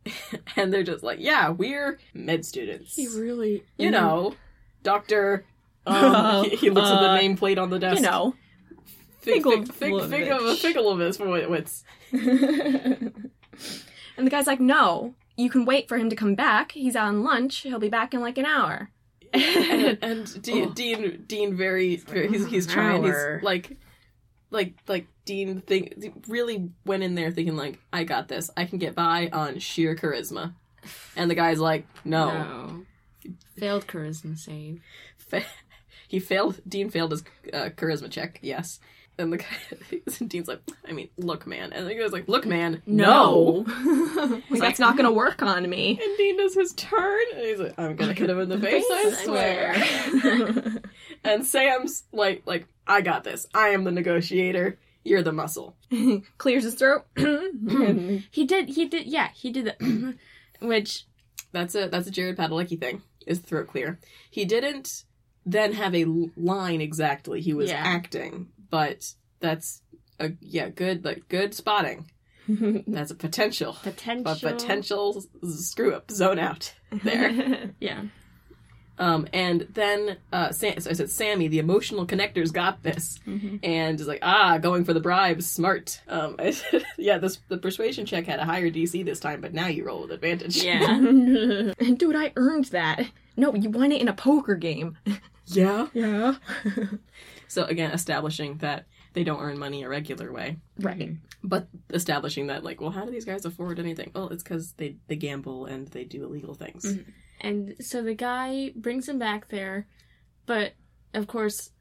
and 0.56 0.72
they're 0.74 0.84
just 0.84 1.04
like, 1.04 1.20
yeah, 1.20 1.50
we're 1.50 2.00
med 2.14 2.46
students. 2.46 2.96
He 2.96 3.08
really. 3.08 3.64
you 3.78 3.92
know, 3.92 4.36
Doctor. 4.84 5.46
Um, 5.88 6.46
he, 6.50 6.56
he 6.56 6.70
looks 6.70 6.90
at 6.90 7.00
the 7.00 7.08
Uh, 7.10 7.18
nameplate 7.20 7.62
on 7.62 7.70
the 7.70 7.80
desk. 7.80 7.98
you 7.98 8.02
know. 8.04 8.36
fig, 9.22 9.44
fig, 9.44 9.72
fig, 9.74 10.02
fig 10.10 10.28
of 10.30 10.42
a 10.42 10.54
Figlovich 10.56 11.18
for 11.18 11.28
what- 11.28 11.50
what's 11.50 11.84
and 14.18 14.26
the 14.26 14.30
guy's 14.30 14.48
like, 14.48 14.60
no, 14.60 15.14
you 15.36 15.50
can 15.50 15.66
wait 15.66 15.88
for 15.88 15.98
him 15.98 16.10
to 16.10 16.16
come 16.16 16.36
back. 16.36 16.72
He's 16.74 16.96
out 16.96 17.08
on 17.08 17.24
lunch. 17.24 17.58
He'll 17.62 17.80
be 17.80 17.90
back 17.90 18.14
in 18.14 18.22
like 18.22 18.38
an 18.38 18.46
hour. 18.46 18.90
and, 19.34 19.98
and 20.02 20.42
Dean, 20.44 20.68
Oh. 20.70 20.74
Dean, 20.74 21.24
Dean, 21.28 21.56
very, 21.56 21.98
very 21.98 22.30
he's 22.30 22.46
he's 22.48 22.68
trying. 22.68 23.04
He's 23.04 23.14
like, 23.42 23.78
like, 24.56 24.74
like 24.88 25.08
Dean 25.26 25.62
think 25.62 26.24
really 26.28 26.70
went 26.86 27.04
in 27.04 27.16
there 27.16 27.32
thinking 27.32 27.56
like, 27.56 27.80
I 27.94 28.04
got 28.04 28.28
this. 28.28 28.50
I 28.58 28.66
can 28.66 28.80
get 28.80 28.96
by 28.96 29.30
on 29.32 29.60
sheer 29.60 29.96
charisma. 29.96 30.54
And 31.16 31.30
the 31.30 31.36
guy's 31.36 31.60
like, 31.60 31.86
no, 32.04 32.30
No. 32.32 32.86
Failed 33.58 33.88
charisma 33.88 34.38
save. 34.38 34.82
He 36.08 36.20
failed. 36.20 36.60
Dean 36.68 36.90
failed 36.92 37.12
his 37.12 37.24
uh, 37.52 37.70
charisma 37.76 38.12
check. 38.12 38.38
Yes. 38.42 38.80
And 39.18 39.34
the 39.34 39.38
guy, 39.38 39.46
Dean's 40.28 40.48
like, 40.48 40.62
I 40.88 40.92
mean, 40.92 41.10
look, 41.18 41.48
man. 41.48 41.74
And 41.74 41.88
the 41.88 41.96
guy's 41.96 42.12
like, 42.12 42.28
look, 42.28 42.46
man, 42.46 42.82
no. 42.86 43.66
Like, 44.50 44.62
That's 44.62 44.80
not 44.80 44.98
gonna 44.98 45.12
work 45.12 45.42
on 45.42 45.68
me. 45.70 46.00
And 46.02 46.18
Dean 46.18 46.38
does 46.38 46.54
his 46.54 46.74
turn, 46.74 47.22
and 47.36 47.42
he's 47.42 47.60
like, 47.60 47.74
I'm 47.78 47.96
gonna 47.96 48.14
hit 48.14 48.30
him 48.30 48.40
in 48.40 48.50
the 48.50 48.60
face, 48.60 48.86
I 48.90 49.12
swear. 49.24 50.82
and 51.24 51.46
Sam's 51.46 52.04
like, 52.12 52.44
like, 52.46 52.68
I 52.88 53.02
got 53.02 53.24
this. 53.24 53.48
I 53.54 53.70
am 53.70 53.84
the 53.84 53.92
negotiator. 53.92 54.78
You're 55.04 55.22
the 55.24 55.32
muscle. 55.32 55.76
Clears 56.38 56.64
his 56.64 56.76
throat. 56.76 57.06
He 58.32 58.46
did. 58.46 58.70
He 58.70 58.86
did. 58.88 59.06
Yeah, 59.08 59.30
he 59.34 59.52
did 59.52 59.66
that. 59.66 60.16
Which 60.62 61.06
That's 61.52 61.76
a 61.76 61.88
that's 61.90 62.08
a 62.08 62.12
Jared 62.12 62.38
Padalecki 62.38 62.80
thing. 62.80 63.02
Is 63.28 63.40
throat 63.40 63.68
clear? 63.68 64.00
He 64.30 64.46
didn't 64.46 65.04
then 65.46 65.74
have 65.74 65.94
a 65.96 66.06
line 66.36 66.82
exactly. 66.82 67.42
He 67.42 67.54
was 67.54 67.70
Yeah. 67.70 67.82
acting, 67.84 68.48
but 68.70 69.14
that's 69.40 69.82
a 70.20 70.32
yeah 70.42 70.70
good 70.70 71.04
like 71.06 71.28
good 71.28 71.54
spotting. 71.54 72.10
That's 72.88 73.10
a 73.10 73.16
potential, 73.16 73.76
potential. 73.82 74.24
but 74.24 74.40
potential 74.40 75.24
screw 75.44 75.96
up 75.96 76.12
zone 76.12 76.38
out 76.38 76.76
there. 76.92 77.72
Yeah. 77.80 78.04
Um, 78.98 79.28
and 79.34 79.68
then 79.74 80.18
uh, 80.32 80.52
Sam, 80.52 80.80
so 80.80 80.90
I 80.90 80.94
said, 80.94 81.10
Sammy, 81.10 81.48
the 81.50 81.60
emotional 81.60 82.08
connectors 82.08 82.54
got 82.54 82.82
this, 82.84 83.20
Mhm. 83.28 83.60
and 83.64 84.00
is 84.00 84.08
like, 84.08 84.20
ah, 84.22 84.58
going 84.58 84.86
for 84.86 84.94
the 84.94 85.00
bribes, 85.02 85.46
smart. 85.50 86.02
Um, 86.08 86.36
I 86.40 86.52
said, 86.52 86.86
yeah, 86.98 87.18
this 87.18 87.40
the 87.50 87.58
persuasion 87.58 88.06
check 88.06 88.26
had 88.26 88.40
a 88.40 88.46
higher 88.46 88.70
DC 88.70 89.04
this 89.04 89.20
time, 89.20 89.42
but 89.42 89.54
now 89.54 89.68
you 89.68 89.86
roll 89.86 90.02
with 90.04 90.12
advantage. 90.12 90.64
Yeah. 90.64 90.98
And 90.98 91.76
dude, 92.00 92.16
I 92.16 92.32
earned 92.38 92.66
that. 92.66 93.06
No, 93.38 93.54
you 93.54 93.70
won 93.70 93.92
it 93.92 94.02
in 94.02 94.08
a 94.08 94.14
poker 94.14 94.56
game. 94.56 94.98
yeah. 95.48 95.88
Yeah. 95.94 96.36
So 97.48 97.64
again, 97.66 97.92
establishing 97.92 98.58
that 98.60 98.86
they 99.14 99.24
don't 99.24 99.40
earn 99.42 99.58
money 99.60 99.84
a 99.84 99.90
regular 99.90 100.32
way, 100.32 100.58
Right. 100.80 101.12
but 101.44 101.68
establishing 101.92 102.48
that 102.48 102.64
like, 102.64 102.82
well, 102.82 102.90
how 102.92 103.06
do 103.06 103.12
these 103.12 103.24
guys 103.26 103.46
afford 103.46 103.80
anything? 103.80 104.12
Well, 104.16 104.30
it's 104.30 104.44
because 104.44 104.74
they 104.74 104.96
they 105.08 105.16
gamble 105.16 105.66
and 105.66 105.88
they 105.90 106.04
do 106.06 106.24
illegal 106.24 106.54
things. 106.54 106.86
Mhm. 106.86 107.06
And 107.42 107.76
so 107.80 108.02
the 108.02 108.14
guy 108.16 108.72
brings 108.76 109.08
him 109.10 109.20
back 109.20 109.50
there, 109.50 109.88
but 110.46 110.74
of 111.14 111.28
course, 111.28 111.72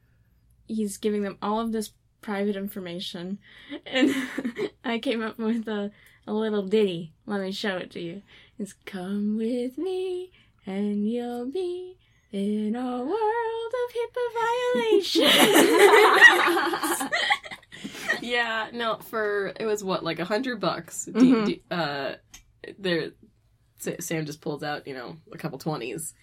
he's 0.67 0.97
giving 0.97 1.23
them 1.23 1.39
all 1.43 1.61
of 1.61 1.71
this 1.73 1.93
private 2.21 2.57
information. 2.57 3.39
And 3.87 4.13
I 4.85 4.99
came 4.99 5.23
up 5.23 5.39
with 5.39 5.69
a, 5.69 5.91
a 6.27 6.33
little 6.33 6.67
ditty. 6.67 7.13
Let 7.27 7.41
me 7.41 7.53
show 7.53 7.77
it 7.77 7.91
to 7.93 8.01
you. 8.01 8.23
It's 8.59 8.73
Come 8.87 9.37
with 9.37 9.79
me, 9.79 10.33
and 10.67 11.09
you'll 11.09 11.47
be 11.51 11.97
in 12.33 12.75
a 12.77 12.99
world 12.99 13.73
of 13.75 13.93
HIPAA 13.95 14.83
violations. 14.83 17.11
Yeah, 18.21 18.69
no, 18.73 18.97
for 18.97 19.53
it 19.59 19.67
was 19.67 19.83
what 19.85 20.03
like 20.05 20.19
a 20.19 20.25
hundred 20.25 20.61
bucks. 20.61 21.09
Mhm. 21.13 21.47
D- 21.47 21.63
uh, 21.71 22.15
there, 22.79 23.11
Sam 24.01 24.27
just 24.27 24.41
pulls 24.41 24.63
out 24.63 24.87
you 24.87 24.95
know 24.95 25.17
a 25.33 25.39
couple 25.39 25.59
twenties. 25.59 26.15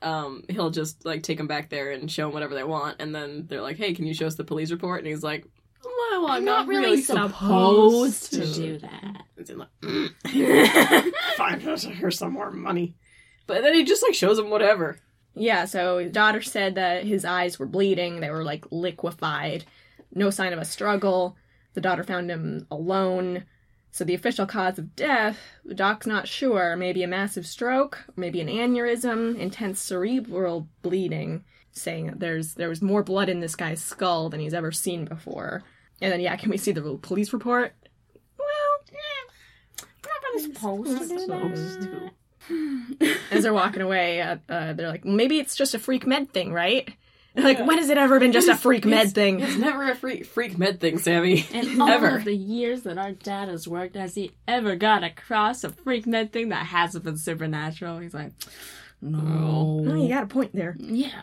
Um, 0.00 0.44
he'll 0.48 0.70
just 0.70 1.04
like 1.04 1.22
take 1.22 1.38
them 1.38 1.46
back 1.46 1.70
there 1.70 1.90
and 1.90 2.10
show 2.10 2.26
them 2.26 2.32
whatever 2.32 2.54
they 2.54 2.64
want, 2.64 2.96
and 3.00 3.14
then 3.14 3.46
they're 3.48 3.62
like, 3.62 3.76
"Hey, 3.76 3.94
can 3.94 4.06
you 4.06 4.14
show 4.14 4.26
us 4.26 4.36
the 4.36 4.44
police 4.44 4.70
report?" 4.70 5.00
And 5.00 5.08
he's 5.08 5.22
like, 5.22 5.44
"Well, 5.84 6.26
I'm, 6.28 6.44
not, 6.44 6.68
really 6.68 7.00
supposed 7.00 8.32
to 8.32 8.52
do 8.54 8.78
that. 8.78 9.24
It's 9.36 9.50
in 9.50 9.58
like, 9.58 9.68
"Mm, 9.82 11.12
fine, 11.36 11.60
here's 11.60 12.18
some 12.18 12.32
more 12.32 12.50
money. 12.50 12.94
But 13.46 13.62
then 13.62 13.74
he 13.74 13.84
just 13.84 14.02
like 14.02 14.14
shows 14.14 14.36
them 14.36 14.50
whatever. 14.50 14.98
Yeah, 15.34 15.64
so 15.64 15.98
his 15.98 16.12
daughter 16.12 16.42
said 16.42 16.74
that 16.74 17.04
his 17.04 17.24
eyes 17.24 17.58
were 17.58 17.66
bleeding, 17.66 18.20
they 18.20 18.30
were 18.30 18.44
like 18.44 18.66
liquefied. 18.70 19.64
No 20.12 20.30
sign 20.30 20.52
of 20.52 20.58
a 20.58 20.64
struggle. 20.64 21.36
The 21.74 21.80
daughter 21.80 22.02
found 22.02 22.30
him 22.30 22.66
alone. 22.70 23.44
So 23.90 24.04
the 24.04 24.14
official 24.14 24.46
cause 24.46 24.78
of 24.78 24.94
death, 24.94 25.38
the 25.64 25.74
doc's 25.74 26.06
not 26.06 26.28
sure. 26.28 26.76
Maybe 26.76 27.02
a 27.02 27.08
massive 27.08 27.46
stroke, 27.46 28.04
maybe 28.16 28.40
an 28.40 28.48
aneurysm, 28.48 29.36
intense 29.36 29.80
cerebral 29.80 30.68
bleeding, 30.82 31.44
saying 31.72 32.06
that 32.06 32.20
there's 32.20 32.54
there 32.54 32.68
was 32.68 32.82
more 32.82 33.02
blood 33.02 33.28
in 33.28 33.40
this 33.40 33.56
guy's 33.56 33.82
skull 33.82 34.28
than 34.28 34.40
he's 34.40 34.54
ever 34.54 34.72
seen 34.72 35.04
before. 35.04 35.62
And 36.00 36.12
then 36.12 36.20
yeah, 36.20 36.36
can 36.36 36.50
we 36.50 36.58
see 36.58 36.72
the 36.72 36.98
police 37.02 37.32
report? 37.32 37.74
Well, 38.38 38.78
supposed 40.38 41.10
to. 41.10 41.18
Supposed 41.18 41.82
to. 41.82 42.10
as 43.30 43.42
they're 43.42 43.52
walking 43.52 43.82
away, 43.82 44.20
uh, 44.20 44.36
uh, 44.48 44.72
they're 44.72 44.88
like, 44.88 45.04
maybe 45.04 45.38
it's 45.38 45.56
just 45.56 45.74
a 45.74 45.78
freak 45.78 46.06
med 46.06 46.32
thing, 46.32 46.52
right? 46.52 46.88
They're 47.38 47.44
like, 47.52 47.58
Yeah. 47.58 47.64
when 47.66 47.78
has 47.78 47.88
it 47.88 47.96
ever 47.98 48.18
been 48.20 48.32
just 48.32 48.48
a 48.48 48.56
freak 48.56 48.84
med 48.84 48.98
It's- 48.98 49.12
thing? 49.12 49.40
It's 49.40 49.56
never 49.56 49.90
a 49.90 49.94
freak 49.94 50.26
freak 50.26 50.58
med 50.58 50.80
thing, 50.80 50.98
Sammy. 50.98 51.46
In 51.52 51.80
all 51.80 51.88
Ever. 51.88 52.16
of 52.16 52.24
the 52.24 52.34
years 52.34 52.82
that 52.82 52.98
our 52.98 53.12
dad 53.12 53.48
has 53.48 53.66
worked, 53.68 53.96
has 53.96 54.14
he 54.14 54.32
ever 54.46 54.76
got 54.76 55.04
across 55.04 55.62
a 55.64 55.70
freak 55.70 56.06
med 56.06 56.32
thing 56.32 56.48
that 56.50 56.66
hasn't 56.66 57.04
been 57.04 57.16
supernatural? 57.16 57.98
He's 57.98 58.14
like, 58.14 58.32
no. 59.00 59.84
Oh, 59.88 59.94
you 59.94 60.08
got 60.08 60.24
a 60.24 60.26
point 60.26 60.52
there. 60.54 60.74
Yeah. 60.78 61.22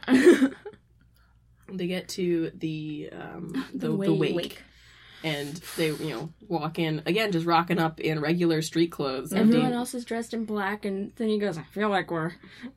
they 1.71 1.87
get 1.87 2.07
to 2.09 2.51
the 2.55 3.09
um 3.11 3.65
the, 3.73 3.87
the, 3.87 3.93
wake. 4.13 4.35
wake, 4.35 4.63
and 5.25 5.55
they 5.75 5.87
you 5.91 6.09
know 6.11 6.29
walk 6.47 6.77
in 6.77 7.01
again 7.05 7.31
just 7.31 7.45
rocking 7.45 7.79
up 7.79 7.99
in 7.99 8.19
regular 8.21 8.61
street 8.61 8.91
clothes 8.91 9.31
and 9.31 9.41
Everyone 9.41 9.73
else 9.73 9.93
is 9.95 10.05
dressed 10.05 10.33
in 10.33 10.45
black, 10.45 10.85
and 10.85 11.11
then 11.15 11.27
he 11.29 11.39
goes, 11.39 11.57
I 11.57 11.63
feel 11.63 11.89
like 11.89 12.11
we're 12.11 12.33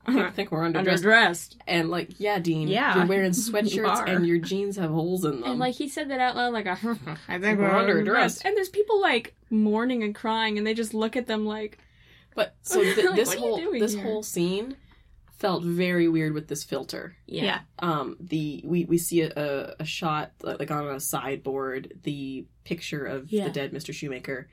I 0.06 0.30
think 0.30 0.50
we're 0.50 0.60
underdressed. 0.68 1.02
underdressed. 1.04 1.56
and 1.66 1.90
like 1.90 2.18
yeah 2.18 2.38
dean 2.38 2.66
Yeah, 2.68 2.96
you're 2.96 3.06
wearing 3.06 3.30
sweatshirts 3.46 3.86
are. 3.88 4.06
and 4.06 4.26
your 4.26 4.38
jeans 4.38 4.76
have 4.76 4.90
holes 4.90 5.24
in 5.24 5.40
them 5.40 5.50
And 5.50 5.58
like 5.60 5.74
he 5.74 5.88
said 5.88 6.08
that 6.10 6.20
out 6.20 6.36
loud, 6.36 6.52
like, 6.54 6.66
I 7.28 7.38
think 7.38 7.58
We're 7.60 7.68
underdressed. 7.70 8.44
And 8.44 8.56
there's 8.56 8.68
people 8.70 9.00
like 9.00 9.34
mourning 9.50 10.02
and 10.02 10.14
crying, 10.14 10.58
and 10.58 10.66
they 10.66 10.74
just 10.74 10.94
look 10.94 11.16
at 11.16 11.26
them 11.26 11.44
like, 11.46 11.78
but 12.34 12.54
so 12.62 12.82
th- 12.82 12.96
Like, 13.04 13.14
this 13.16 13.34
whole 13.34 13.60
this 13.72 13.94
here? 13.94 14.02
whole 14.02 14.22
scene 14.22 14.76
felt 15.38 15.62
very 15.64 16.08
weird 16.08 16.32
with 16.34 16.48
this 16.48 16.64
filter 16.64 17.14
yeah. 17.26 17.60
um 17.78 18.16
the 18.20 18.60
we 18.64 18.84
we 18.86 18.98
see 18.98 19.20
a, 19.22 19.30
a, 19.36 19.74
a 19.80 19.84
shot 19.84 20.32
like 20.42 20.70
on 20.70 20.86
a 20.88 20.98
sideboard 21.00 21.92
the 22.02 22.44
picture 22.64 23.04
of 23.04 23.30
Yeah. 23.32 23.44
the 23.44 23.50
dead 23.50 23.72
mr 23.72 23.94
shoemaker 23.94 24.48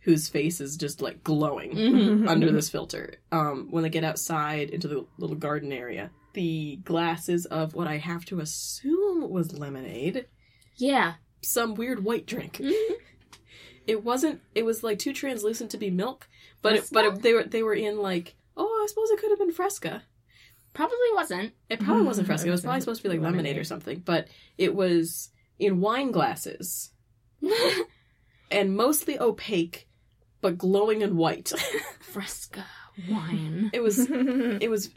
whose 0.00 0.28
face 0.28 0.60
is 0.60 0.76
just 0.76 1.02
like 1.02 1.22
glowing 1.24 1.72
Mhm. 1.72 2.28
under 2.28 2.52
this 2.52 2.68
filter. 2.68 3.14
Um, 3.32 3.68
when 3.72 3.82
they 3.82 3.88
get 3.90 4.04
outside 4.04 4.70
into 4.70 4.86
the 4.86 5.04
little 5.18 5.34
garden 5.34 5.72
area, 5.72 6.12
the 6.32 6.76
glasses 6.84 7.44
of 7.46 7.74
what 7.74 7.88
I 7.88 7.96
have 7.96 8.24
to 8.26 8.38
assume 8.38 9.28
was 9.28 9.58
lemonade, 9.58 10.26
Yeah. 10.76 11.14
some 11.42 11.74
weird 11.74 12.04
white 12.04 12.24
drink. 12.24 12.58
Mhm. 12.58 12.72
It 13.88 14.04
wasn't. 14.04 14.42
It 14.54 14.64
was 14.64 14.84
like 14.84 15.00
too 15.00 15.12
translucent 15.12 15.72
to 15.72 15.76
be 15.76 15.90
milk, 15.90 16.28
but 16.62 16.74
it, 16.74 16.88
but 16.92 17.04
it, 17.04 17.22
they 17.22 17.32
were 17.34 17.42
they 17.44 17.62
were 17.64 17.74
in 17.74 17.98
like 17.98 18.36
I 18.86 18.88
suppose 18.88 19.10
it 19.10 19.18
could 19.18 19.30
have 19.30 19.38
been 19.40 19.50
Fresca. 19.52 20.02
Probably 20.72 20.96
wasn't. 21.14 21.54
It 21.68 21.80
probably 21.80 22.04
Mhm. 22.04 22.06
wasn't 22.06 22.26
Fresca. 22.28 22.46
It 22.48 22.52
was 22.52 22.60
probably 22.60 22.80
supposed 22.80 23.02
to 23.02 23.08
be 23.08 23.14
like 23.14 23.20
lemonade, 23.24 23.58
or 23.58 23.64
something, 23.64 23.98
but 24.04 24.28
it 24.58 24.74
was 24.76 25.30
in 25.58 25.80
wine 25.80 26.12
glasses 26.12 26.92
and 28.50 28.76
mostly 28.76 29.18
opaque, 29.18 29.88
but 30.40 30.56
glowing 30.58 31.02
in 31.02 31.16
white. 31.16 31.52
Fresca 32.00 32.64
wine. 33.10 33.70
it 33.74 33.82
was 33.82 33.98
it 34.08 34.70
was 34.70 34.90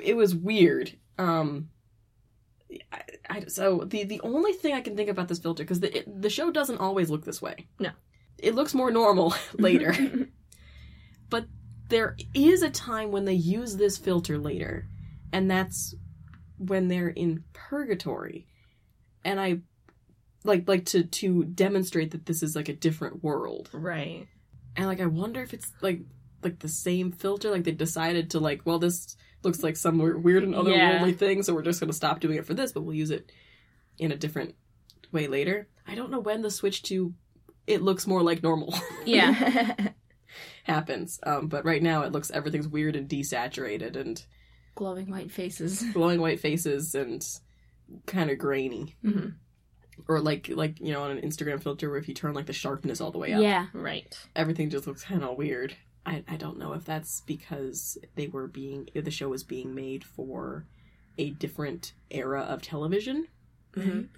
it 0.00 0.14
was 0.16 0.34
weird 0.34 0.96
um 1.18 1.68
I, 2.92 3.02
I, 3.28 3.44
so 3.46 3.84
the 3.86 4.04
the 4.04 4.20
only 4.22 4.52
thing 4.54 4.72
i 4.72 4.80
can 4.80 4.96
think 4.96 5.10
about 5.10 5.28
this 5.28 5.38
filter 5.38 5.64
because 5.64 5.80
the 5.80 5.98
it, 5.98 6.22
the 6.22 6.30
show 6.30 6.50
doesn't 6.50 6.78
always 6.78 7.10
look 7.10 7.26
this 7.26 7.42
way 7.42 7.66
No. 7.78 7.90
it 8.38 8.54
looks 8.54 8.72
more 8.74 8.90
normal 8.90 9.34
later 9.58 9.92
but 9.92 10.28
there 11.88 12.16
is 12.34 12.62
a 12.62 12.70
time 12.70 13.10
when 13.10 13.24
they 13.24 13.34
use 13.34 13.76
this 13.76 13.98
filter 13.98 14.38
later 14.38 14.86
and 15.32 15.50
that's 15.50 15.94
when 16.58 16.88
they're 16.88 17.08
in 17.08 17.44
purgatory 17.52 18.46
and 19.24 19.40
i 19.40 19.58
like 20.44 20.68
like 20.68 20.84
to 20.86 21.04
to 21.04 21.44
demonstrate 21.44 22.12
that 22.12 22.26
this 22.26 22.42
is 22.42 22.54
like 22.56 22.68
a 22.68 22.74
different 22.74 23.22
world 23.22 23.68
right. 23.72 24.26
and 24.76 24.86
like 24.86 25.00
I 25.00 25.06
wonder 25.06 25.42
if 25.42 25.52
it's 25.52 25.70
like 25.82 26.00
like 26.42 26.60
the 26.60 26.68
same 26.68 27.10
filter. 27.12 27.50
Like 27.50 27.64
they 27.64 27.72
decided 27.72 28.30
to 28.30 28.40
like, 28.40 28.62
well, 28.64 28.78
this 28.78 29.16
looks 29.42 29.62
like 29.62 29.76
some 29.76 29.98
weird 29.98 30.22
weird 30.22 30.44
and 30.44 30.54
otherworldly 30.54 31.10
Yeah. 31.10 31.16
thing, 31.16 31.42
so 31.42 31.52
we're 31.54 31.62
just 31.62 31.80
gonna 31.80 31.92
stop 31.92 32.20
doing 32.20 32.38
it 32.38 32.46
for 32.46 32.54
this, 32.54 32.72
but 32.72 32.82
we'll 32.82 32.94
use 32.94 33.10
it 33.10 33.32
in 33.98 34.12
a 34.12 34.16
different 34.16 34.54
way 35.10 35.26
later. 35.26 35.68
I 35.86 35.94
don't 35.94 36.10
know 36.10 36.20
when 36.20 36.42
the 36.42 36.50
switch 36.50 36.82
to 36.84 37.12
it 37.66 37.82
looks 37.82 38.06
more 38.06 38.22
like 38.22 38.42
normal 38.42 38.74
Yeah. 39.04 39.74
happens. 40.68 41.18
Um, 41.24 41.48
but 41.48 41.64
right 41.64 41.82
now 41.82 42.02
it 42.02 42.12
looks 42.12 42.30
everything's 42.30 42.68
weird 42.68 42.96
and 42.96 43.08
desaturated 43.08 43.96
and 43.96 44.24
Glowing 44.74 45.10
white 45.10 45.32
faces. 45.32 45.82
glowing 45.92 46.20
white 46.20 46.38
faces 46.40 46.94
and 46.94 47.24
kind 48.06 48.30
of 48.30 48.38
grainy. 48.38 48.94
Mhm. 49.04 49.34
Or 50.06 50.20
like 50.20 50.48
like 50.48 50.78
you 50.80 50.92
know 50.92 51.02
on 51.02 51.10
an 51.10 51.20
Instagram 51.28 51.60
filter 51.62 51.90
where 51.90 51.98
if 51.98 52.06
you 52.08 52.14
turn 52.14 52.34
like 52.34 52.46
the 52.46 52.52
sharpness 52.52 53.00
all 53.00 53.10
the 53.10 53.18
way 53.18 53.32
up, 53.32 53.42
Yeah. 53.42 53.66
right. 53.72 54.16
everything 54.36 54.70
just 54.70 54.86
looks 54.86 55.02
kind 55.04 55.24
of 55.24 55.36
weird. 55.36 55.74
I, 56.06 56.22
I 56.28 56.36
don't 56.36 56.58
know 56.58 56.72
if 56.74 56.84
that's 56.84 57.20
because 57.22 57.98
they 58.14 58.28
were 58.28 58.46
being 58.46 58.88
the 58.94 59.10
show 59.10 59.28
was 59.28 59.42
being 59.44 59.74
made 59.74 60.04
for 60.04 60.66
a 61.18 61.30
different 61.30 61.92
era 62.10 62.42
of 62.42 62.62
television. 62.62 63.26
Mhm. 63.74 64.08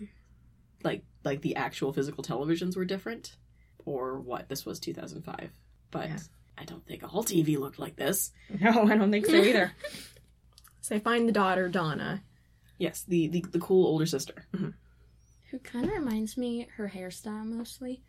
Like 0.85 1.05
like 1.25 1.41
the 1.41 1.57
actual 1.57 1.93
physical 1.95 2.23
televisions 2.23 2.77
were 2.77 2.85
different, 2.85 3.37
or 3.87 4.21
what? 4.21 4.49
This 4.51 4.67
was 4.67 4.79
two 4.79 4.93
thousand 4.93 5.23
five, 5.23 5.51
but 5.91 6.09
Yeah. 6.11 6.19
I 6.61 6.65
don't 6.65 6.87
think 6.87 7.03
all 7.03 7.25
TV 7.25 7.59
looked 7.59 7.79
like 7.79 7.97
this. 7.97 8.33
No, 8.61 8.87
I 8.89 8.97
don't 8.97 9.11
think 9.11 9.27
so 9.27 9.37
either. 9.37 9.73
so 10.81 10.95
they 10.95 11.01
find 11.01 11.27
the 11.27 11.33
daughter, 11.33 11.69
Donna. 11.69 12.23
Yes, 12.79 13.05
the 13.07 13.29
the, 13.29 13.45
the 13.51 13.59
cool 13.59 13.87
older 13.87 14.07
sister. 14.07 14.47
Who 14.53 15.59
kind 15.61 15.87
of 15.87 15.93
reminds 15.93 16.37
me, 16.37 16.69
her 16.77 16.93
hairstyle 16.95 17.45
mostly, 17.45 18.03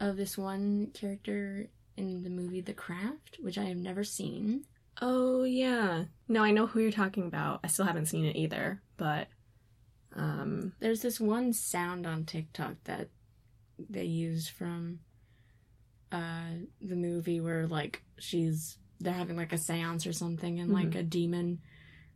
of 0.00 0.16
this 0.16 0.36
one 0.38 0.88
character 0.94 1.68
in 1.96 2.22
the 2.22 2.30
movie 2.30 2.60
The 2.60 2.72
Craft, 2.72 3.38
which 3.40 3.58
I 3.58 3.64
have 3.64 3.76
never 3.76 4.04
seen. 4.04 4.64
Oh 5.00 5.44
yeah. 5.44 6.04
No, 6.28 6.42
I 6.42 6.50
know 6.50 6.66
who 6.66 6.80
you're 6.80 6.90
talking 6.90 7.26
about. 7.26 7.60
I 7.62 7.68
still 7.68 7.84
haven't 7.84 8.06
seen 8.06 8.24
it 8.24 8.36
either, 8.36 8.82
but 8.96 9.28
um 10.16 10.72
There's 10.80 11.02
this 11.02 11.20
one 11.20 11.52
sound 11.52 12.06
on 12.06 12.24
TikTok 12.24 12.74
that 12.84 13.08
they 13.78 14.04
use 14.04 14.48
from 14.48 15.00
uh 16.12 16.50
the 16.80 16.96
movie 16.96 17.40
where 17.40 17.66
like 17.66 18.02
she's 18.18 18.78
they're 19.00 19.12
having 19.12 19.36
like 19.36 19.52
a 19.52 19.58
seance 19.58 20.06
or 20.06 20.12
something 20.12 20.58
and 20.58 20.72
like 20.72 20.94
a 20.94 21.02
demon 21.02 21.60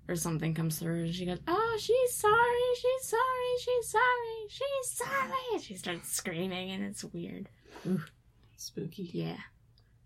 or 0.09 0.16
something 0.16 0.52
comes 0.52 0.78
through 0.81 1.05
and 1.05 1.14
she 1.14 1.24
goes, 1.26 1.38
Oh, 1.46 1.76
she's 1.78 2.14
sorry, 2.14 2.74
she's 2.74 3.09
sorry, 3.09 3.59
she's 3.61 3.88
sorry, 3.88 4.48
she's 4.48 4.90
sorry 4.90 5.33
and 5.52 5.62
she 5.62 5.76
starts 5.76 6.11
screaming 6.12 6.72
and 6.72 6.83
it's 6.85 7.05
weird. 7.05 7.48
Ooh, 7.87 8.02
Spooky. 8.57 9.11
Yeah. 9.12 9.37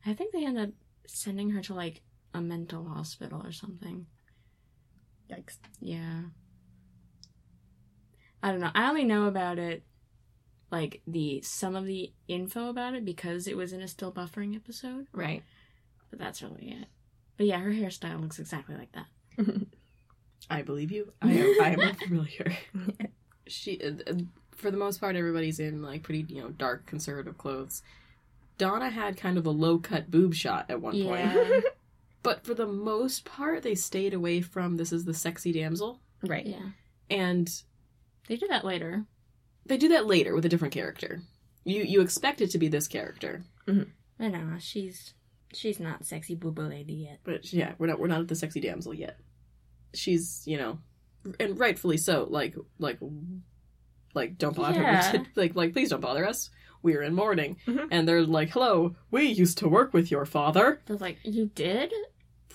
I 0.04 0.12
think 0.12 0.32
they 0.32 0.44
end 0.44 0.58
up 0.58 0.70
sending 1.06 1.50
her 1.50 1.62
to 1.62 1.74
like 1.74 2.02
a 2.34 2.40
mental 2.42 2.84
hospital 2.84 3.40
or 3.42 3.52
something. 3.52 4.06
yikes. 5.30 5.56
Yeah. 5.80 6.24
I 8.42 8.50
don't 8.50 8.60
know. 8.60 8.70
I 8.74 8.88
only 8.90 9.04
know 9.04 9.26
about 9.26 9.58
it 9.58 9.82
like 10.70 11.00
the 11.06 11.40
some 11.42 11.76
of 11.76 11.84
the 11.86 12.12
info 12.28 12.68
about 12.68 12.94
it 12.94 13.04
because 13.04 13.46
it 13.46 13.56
was 13.56 13.72
in 13.72 13.80
a 13.82 13.88
still 13.88 14.12
buffering 14.12 14.54
episode, 14.56 15.06
Right. 15.12 15.42
but 16.10 16.18
that's 16.18 16.42
really 16.42 16.70
it. 16.80 16.88
But 17.36 17.46
yeah, 17.46 17.58
her 17.58 17.70
hairstyle 17.70 18.20
looks 18.20 18.38
exactly 18.38 18.74
like 18.76 18.92
that. 18.92 19.06
I 20.50 20.62
believe 20.62 20.90
you. 20.92 21.12
I 21.22 21.30
am, 21.32 21.54
I 21.62 21.70
am 21.88 21.94
familiar. 22.06 22.56
she, 23.46 23.80
uh, 23.82 23.92
uh, 24.10 24.14
for 24.52 24.70
the 24.70 24.76
most 24.76 25.00
part, 25.00 25.16
everybody's 25.16 25.58
in 25.60 25.82
like 25.82 26.02
pretty, 26.02 26.24
you 26.32 26.40
know, 26.42 26.48
dark 26.50 26.86
conservative 26.86 27.36
clothes. 27.36 27.82
Donna 28.58 28.88
had 28.88 29.16
kind 29.18 29.36
of 29.38 29.44
a 29.46 29.50
low 29.50 29.78
cut 29.78 30.10
boob 30.10 30.34
shot 30.34 30.66
at 30.70 30.80
one 30.80 31.00
point, 31.02 31.64
but 32.22 32.44
for 32.46 32.54
the 32.54 32.66
most 32.66 33.24
part, 33.26 33.62
they 33.62 33.74
stayed 33.74 34.14
away 34.14 34.40
from 34.40 34.76
this 34.76 34.92
is 34.92 35.04
the 35.04 35.12
sexy 35.12 35.52
damsel, 35.52 36.00
right. 36.22 36.46
yeah. 36.46 36.70
and 37.10 37.50
They 38.28 38.36
do 38.36 38.46
that 38.48 38.64
later. 38.64 39.04
They 39.68 39.76
do 39.76 39.88
that 39.88 40.06
later 40.06 40.34
with 40.34 40.44
a 40.44 40.48
different 40.48 40.74
character. 40.74 41.20
You 41.64 41.82
you 41.82 42.00
expect 42.00 42.40
it 42.40 42.50
to 42.52 42.58
be 42.58 42.68
this 42.68 42.88
character, 42.88 43.44
mm-hmm. 43.66 43.90
I 44.22 44.28
know, 44.28 44.56
she's 44.58 45.14
she's 45.52 45.80
not 45.80 46.04
sexy 46.04 46.36
booba 46.36 46.68
lady 46.68 46.94
yet. 46.94 47.20
but 47.24 47.52
yeah, 47.52 47.72
we're 47.78 47.86
not 47.88 47.98
we're 47.98 48.06
not 48.08 48.20
at 48.20 48.28
the 48.28 48.36
sexy 48.36 48.60
damsel 48.60 48.94
yet. 48.94 49.18
She's 49.94 50.42
you 50.46 50.58
know, 50.58 50.78
and 51.40 51.58
rightfully 51.58 51.96
so. 51.96 52.26
Like 52.28 52.54
like 52.78 52.98
like 54.14 54.38
don't 54.38 54.56
bother 54.56 54.80
Yeah. 54.80 55.22
like 55.34 55.54
like 55.54 55.72
please 55.72 55.90
don't 55.90 56.00
bother 56.00 56.26
us. 56.26 56.50
We're 56.82 57.02
in 57.02 57.14
mourning, 57.14 57.56
Mhm. 57.66 57.88
and 57.90 58.06
they're 58.06 58.22
like, 58.22 58.50
"Hello, 58.50 58.94
we 59.10 59.24
used 59.24 59.58
to 59.58 59.68
work 59.68 59.92
with 59.92 60.10
your 60.10 60.24
father." 60.24 60.80
They're 60.86 60.96
like, 60.98 61.18
You 61.24 61.50
did? 61.54 61.92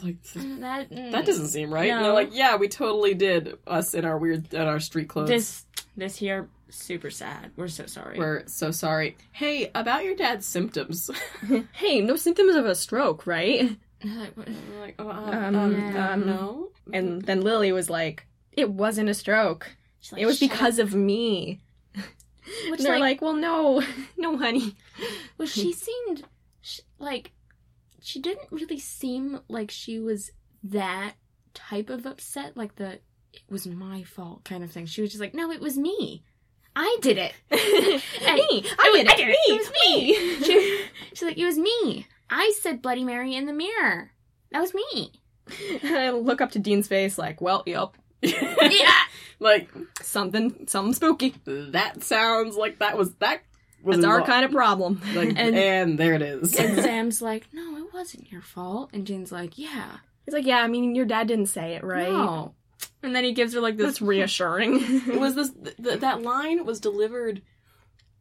Like 0.01 0.17
uh, 0.35 0.39
That 0.59 0.89
that 0.89 0.91
mm, 0.91 1.25
doesn't 1.25 1.47
seem 1.49 1.73
right. 1.73 1.89
And 1.91 2.05
they're 2.05 2.13
like, 2.13 2.29
"Yeah, 2.31 2.55
we 2.55 2.69
totally 2.69 3.13
did." 3.13 3.57
Us 3.67 3.93
in 3.93 4.05
our 4.05 4.17
weird 4.17 4.53
in 4.53 4.61
our 4.61 4.79
street 4.79 5.09
clothes. 5.09 5.27
This 5.29 5.65
this 5.95 6.17
here 6.17 6.49
super 6.69 7.09
sad. 7.09 7.51
We're 7.55 7.67
so 7.67 7.85
sorry. 7.85 8.17
We're 8.17 8.47
so 8.47 8.71
sorry. 8.71 9.17
Hey, 9.31 9.71
about 9.75 10.03
your 10.03 10.15
dad's 10.15 10.45
symptoms. 10.45 11.09
hey, 11.73 12.01
no 12.01 12.15
symptoms 12.15 12.55
of 12.55 12.65
a 12.65 12.75
stroke, 12.75 13.27
right? 13.27 13.77
Like, 14.03 14.33
like, 14.79 14.95
oh, 14.99 15.09
uh, 15.09 15.11
Um, 15.31 15.55
um, 15.55 15.73
yeah. 15.93 16.11
um, 16.13 16.25
no. 16.25 16.69
And 16.93 17.21
then 17.21 17.41
Lily 17.41 17.71
was 17.71 17.89
like, 17.89 18.25
"It 18.51 18.71
wasn't 18.71 19.09
a 19.09 19.13
stroke. 19.13 19.69
Like, 20.11 20.21
It 20.21 20.25
was 20.25 20.39
"Shut 20.39 20.49
because 20.49 20.79
of 20.79 20.95
me." 20.95 21.61
up." 21.95 22.03
And 22.63 22.71
Which 22.71 22.81
they're 22.81 22.93
like, 22.93 23.01
like, 23.01 23.21
"Well, 23.21 23.33
no, 23.35 23.83
no, 24.17 24.37
honey." 24.37 24.75
well, 25.37 25.47
she 25.47 25.71
seemed 25.71 26.23
sh- 26.61 26.79
like 26.97 27.31
she 28.01 28.19
didn't 28.19 28.47
really 28.51 28.79
seem 28.79 29.41
like 29.47 29.69
she 29.69 29.99
was 29.99 30.31
that 30.63 31.13
type 31.53 31.89
of 31.91 32.07
upset, 32.07 32.57
like 32.57 32.75
the 32.77 32.99
it 33.33 33.41
was 33.49 33.65
my 33.67 34.03
fault 34.03 34.43
kind 34.43 34.63
of 34.63 34.71
thing. 34.71 34.85
She 34.85 35.01
was 35.01 35.11
just 35.11 35.21
like, 35.21 35.33
no, 35.33 35.51
it 35.51 35.61
was 35.61 35.77
me. 35.77 36.23
I 36.75 36.97
did 37.01 37.17
it. 37.17 37.33
And 37.51 38.35
me, 38.35 38.63
I 38.79 38.91
did 38.93 39.05
it. 39.05 39.11
I 39.11 39.15
did 39.15 39.27
it. 39.29 39.37
Me, 39.47 39.55
It 39.55 39.59
was 39.59 39.71
me. 39.85 40.45
She, 40.45 40.85
she's 41.13 41.21
like, 41.23 41.37
it 41.37 41.45
was 41.45 41.57
me. 41.57 42.07
I 42.29 42.53
said 42.61 42.81
Bloody 42.81 43.03
Mary 43.03 43.35
in 43.35 43.45
the 43.45 43.53
mirror. 43.53 44.11
That 44.51 44.61
was 44.61 44.73
me. 44.73 45.11
I 45.83 46.11
look 46.11 46.39
up 46.41 46.51
to 46.51 46.59
Dean's 46.59 46.87
face, 46.87 47.17
like, 47.17 47.41
"Well, 47.41 47.63
yep, 47.65 47.89
yeah. 48.21 48.91
like 49.39 49.69
something, 50.01 50.65
something 50.67 50.93
spooky. 50.93 51.35
that 51.45 52.03
sounds 52.03 52.55
like 52.55 52.79
that 52.79 52.97
was 52.97 53.13
that 53.15 53.41
was 53.83 53.97
That's 53.97 54.05
our 54.05 54.19
involved. 54.19 54.31
kind 54.31 54.45
of 54.45 54.51
problem." 54.51 55.01
Like, 55.13 55.29
and, 55.35 55.55
And- 55.55 55.99
there 55.99 56.13
it 56.13 56.21
is. 56.21 56.55
And 56.55 56.81
Sam's 56.81 57.21
like, 57.21 57.47
no, 57.51 57.77
it 57.77 57.93
wasn't 57.93 58.31
your 58.31 58.41
fault. 58.41 58.91
And 58.93 59.05
Jane's 59.05 59.31
like, 59.31 59.57
yeah. 59.57 59.97
He's 60.25 60.33
like, 60.33 60.45
"Yeah, 60.45 60.59
I 60.61 60.67
mean, 60.67 60.95
your 60.95 61.05
dad 61.05 61.27
didn't 61.27 61.47
say 61.47 61.73
it, 61.73 61.83
right?" 61.83 62.07
No. 62.09 62.53
And 63.03 63.15
then 63.15 63.23
he 63.23 63.31
gives 63.33 63.53
her 63.53 63.61
like 63.61 63.77
this 63.77 63.85
That's 63.87 64.01
reassuring. 64.13 65.19
was 65.19 65.35
this 65.35 65.51
th- 65.83 65.99
that 66.01 66.21
line 66.21 66.65
was 66.65 66.79
delivered 66.79 67.41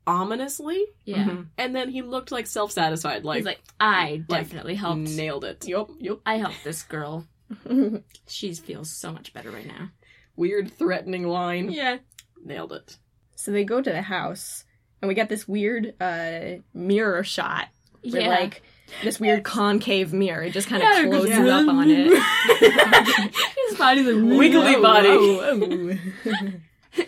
ominously, 0.07 0.85
Yeah. 1.05 1.25
Mhm. 1.25 1.47
and 1.59 1.75
then 1.77 1.89
he 1.91 2.03
looked 2.03 2.33
like 2.33 2.47
self 2.47 2.73
satisfied, 2.73 3.25
like, 3.25 3.39
He's 3.39 3.47
like, 3.47 3.61
I 3.79 4.25
like, 4.29 4.45
definitely 4.45 4.75
helped. 4.75 5.03
nailed 5.11 5.45
it. 5.45 5.67
Yep. 5.69 5.89
Yep. 5.99 6.19
I 6.27 6.37
helped 6.39 6.65
this 6.65 6.83
girl. 6.83 7.27
She 8.29 8.55
feels 8.55 8.91
so 8.91 9.13
much 9.13 9.33
better 9.33 9.51
right 9.51 9.67
now. 9.67 9.91
Weird 10.37 10.71
threatening 10.73 11.27
line. 11.27 11.71
Yeah. 11.71 11.99
Nailed 12.45 12.73
it. 12.73 12.97
So 13.37 13.51
they 13.51 13.65
go 13.65 13.81
to 13.83 13.91
the 13.91 14.03
house, 14.03 14.65
and 15.03 15.09
we 15.09 15.15
get 15.15 15.29
this 15.29 15.47
weird 15.49 15.95
uh, 16.01 16.63
mirror 16.73 17.25
shot. 17.25 17.69
With, 18.03 18.15
Yeah. 18.15 18.29
like 18.29 18.63
this 19.03 19.19
weird 19.21 19.45
concave 19.45 20.13
mirror. 20.13 20.43
It 20.43 20.53
just 20.53 20.69
kind 20.69 20.83
of 20.83 20.89
Yeah, 20.89 21.05
closes 21.07 21.31
yeah. 21.31 21.59
up 21.59 21.69
on 21.69 21.91
it. 21.91 23.33
His 23.69 23.79
body's 23.79 24.07
like 24.07 24.39
Wiggly 24.39 24.77
Whoa, 24.77 24.83
body. 24.83 25.09
whoa, 25.09 25.97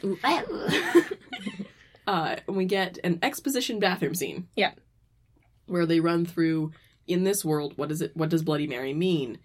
whoa. 0.23 1.05
Uh, 2.07 2.37
and 2.49 2.57
we 2.57 2.65
get 2.65 2.99
an 3.05 3.19
exposition 3.23 3.79
bathroom 3.79 4.15
scene. 4.15 4.49
Yeah. 4.57 4.73
Where 5.67 5.87
they 5.87 6.01
run 6.01 6.27
through 6.27 6.73
in 7.07 7.25
this 7.25 7.45
world, 7.45 7.75
what 7.77 7.93
is 7.93 8.03
it 8.03 8.17
what 8.17 8.29
does 8.29 8.43
Bloody 8.43 8.67
Mary 8.67 8.93
mean? 8.93 9.39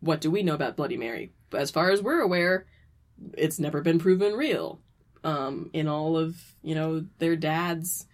What 0.00 0.20
do 0.20 0.30
we 0.30 0.42
know 0.42 0.54
about 0.54 0.76
Bloody 0.76 0.96
Mary? 0.96 1.32
As 1.52 1.70
far 1.70 1.90
as 1.90 2.02
we're 2.02 2.20
aware, 2.20 2.66
it's 3.34 3.58
never 3.58 3.80
been 3.80 3.98
proven 3.98 4.34
real. 4.34 4.80
Um, 5.24 5.70
in 5.72 5.88
all 5.88 6.16
of, 6.16 6.36
you 6.62 6.74
know, 6.74 7.04
their 7.18 7.34
dad's 7.34 8.06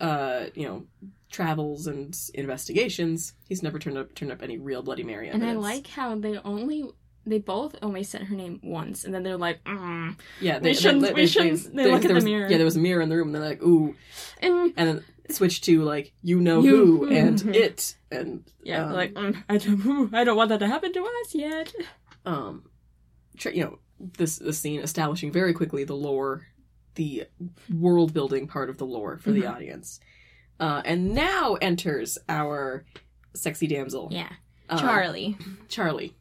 uh, 0.00 0.46
you 0.54 0.66
know, 0.68 0.84
travels 1.30 1.86
and 1.86 2.16
investigations, 2.34 3.34
he's 3.48 3.62
never 3.62 3.78
turned 3.78 3.98
up 3.98 4.14
turned 4.14 4.32
up 4.32 4.42
any 4.42 4.58
real 4.58 4.82
Bloody 4.82 5.02
Mary 5.04 5.28
And. 5.28 5.44
I 5.44 5.52
like 5.52 5.86
how 5.88 6.14
they 6.18 6.38
only 6.38 6.84
they 7.28 7.38
both 7.38 7.74
only 7.82 8.04
said 8.04 8.22
her 8.22 8.36
name 8.36 8.60
once, 8.62 9.04
and 9.04 9.12
then 9.12 9.24
they're 9.24 9.36
like, 9.36 9.62
mm. 9.64 10.16
yeah, 10.40 10.60
we 10.60 10.72
shouldn't- 10.74 11.12
we 11.16 11.26
shouldn't- 11.26 11.74
they 11.74 11.90
look 11.90 12.04
at 12.04 12.08
the 12.08 12.14
was, 12.14 12.24
mirror. 12.24 12.48
Yeah, 12.48 12.56
there 12.56 12.64
was 12.64 12.76
a 12.76 12.80
mirror 12.80 13.02
in 13.02 13.08
the 13.08 13.16
room, 13.16 13.28
and 13.28 13.34
they're 13.34 13.42
like, 13.50 13.62
"Ooh," 13.64 13.96
and 14.40 14.72
and 14.76 14.88
then 14.88 15.04
switch 15.30 15.60
to 15.62 15.82
like 15.82 16.12
you 16.22 16.40
know 16.40 16.62
You- 16.62 16.76
who 16.98 17.08
and 17.10 17.36
Mhm. 17.36 17.54
it 17.56 17.96
and 18.12 18.44
yeah, 18.62 18.86
um, 18.86 18.92
like, 18.92 19.12
mm, 19.14 19.42
I 19.48 19.56
don't, 19.58 20.14
I 20.14 20.22
don't 20.22 20.36
want 20.36 20.50
that 20.50 20.60
to 20.60 20.68
happen 20.68 20.92
to 20.92 21.00
us 21.00 21.34
yet. 21.34 21.74
um 22.24 22.62
you 23.52 23.64
know 23.64 23.78
this 23.98 24.36
this 24.38 24.58
scene 24.60 24.80
establishing 24.80 25.32
very 25.32 25.52
quickly 25.52 25.82
the 25.84 25.94
lore 25.96 26.46
the 26.94 27.24
world 27.72 28.12
building 28.14 28.46
part 28.46 28.70
of 28.70 28.78
the 28.78 28.86
lore 28.86 29.18
for 29.18 29.30
the 29.32 29.40
Mm-hmm. 29.40 29.48
Mhm. 29.50 29.54
audience 29.54 30.00
uh 30.60 30.82
and 30.84 31.14
now 31.14 31.54
enters 31.60 32.18
our 32.28 32.84
sexy 33.34 33.66
damsel 33.66 34.08
Yeah, 34.10 34.30
uh, 34.70 34.78
Charlie. 34.78 35.36
charlie 35.68 36.14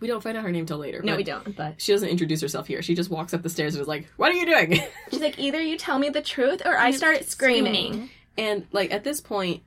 we 0.00 0.08
don't 0.08 0.22
find 0.22 0.36
out 0.36 0.42
her 0.42 0.50
name 0.50 0.66
till 0.66 0.78
later 0.78 1.00
No, 1.02 1.14
we 1.16 1.22
don't. 1.22 1.54
But 1.56 1.80
she 1.80 1.92
doesn't 1.92 2.08
introduce 2.08 2.40
herself 2.40 2.66
here 2.66 2.82
she 2.82 2.94
just 2.94 3.10
walks 3.10 3.34
up 3.34 3.42
the 3.42 3.50
stairs 3.50 3.74
and 3.74 3.82
is 3.82 3.88
like 3.88 4.06
what 4.16 4.30
are 4.30 4.34
you 4.36 4.46
doing 4.46 4.80
she's 5.10 5.20
like, 5.20 5.38
either 5.38 5.60
you 5.60 5.76
tell 5.78 5.98
me 5.98 6.08
the 6.08 6.22
truth 6.22 6.62
or 6.64 6.76
I 6.76 6.90
start 6.92 7.24
screaming. 7.24 8.10
and 8.38 8.66
like 8.72 8.92
at 8.92 9.04
this 9.04 9.20
point 9.20 9.62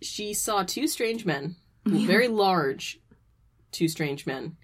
she 0.00 0.34
saw 0.34 0.62
two 0.62 0.86
strange 0.88 1.24
men 1.24 1.56
very 1.86 2.28
large 2.28 2.98
two 3.72 3.88
strange 3.88 4.26
men 4.26 4.56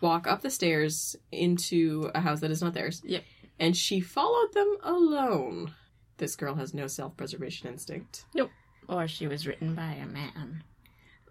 walk 0.00 0.26
up 0.26 0.40
the 0.42 0.50
stairs 0.50 1.16
into 1.32 2.10
a 2.14 2.20
house 2.20 2.40
that 2.40 2.50
is 2.52 2.62
not 2.62 2.74
theirs. 2.74 3.02
Yep. 3.04 3.24
And 3.58 3.76
she 3.76 3.98
followed 4.00 4.52
them 4.54 4.76
alone. 4.84 5.74
This 6.22 6.36
girl 6.36 6.54
has 6.54 6.72
no 6.72 6.86
self 6.86 7.16
preservation 7.16 7.66
instinct. 7.66 8.26
Nope. 8.32 8.52
Or 8.88 9.08
she 9.08 9.26
was 9.26 9.44
written 9.44 9.74
by 9.74 9.94
a 9.94 10.06
man. 10.06 10.62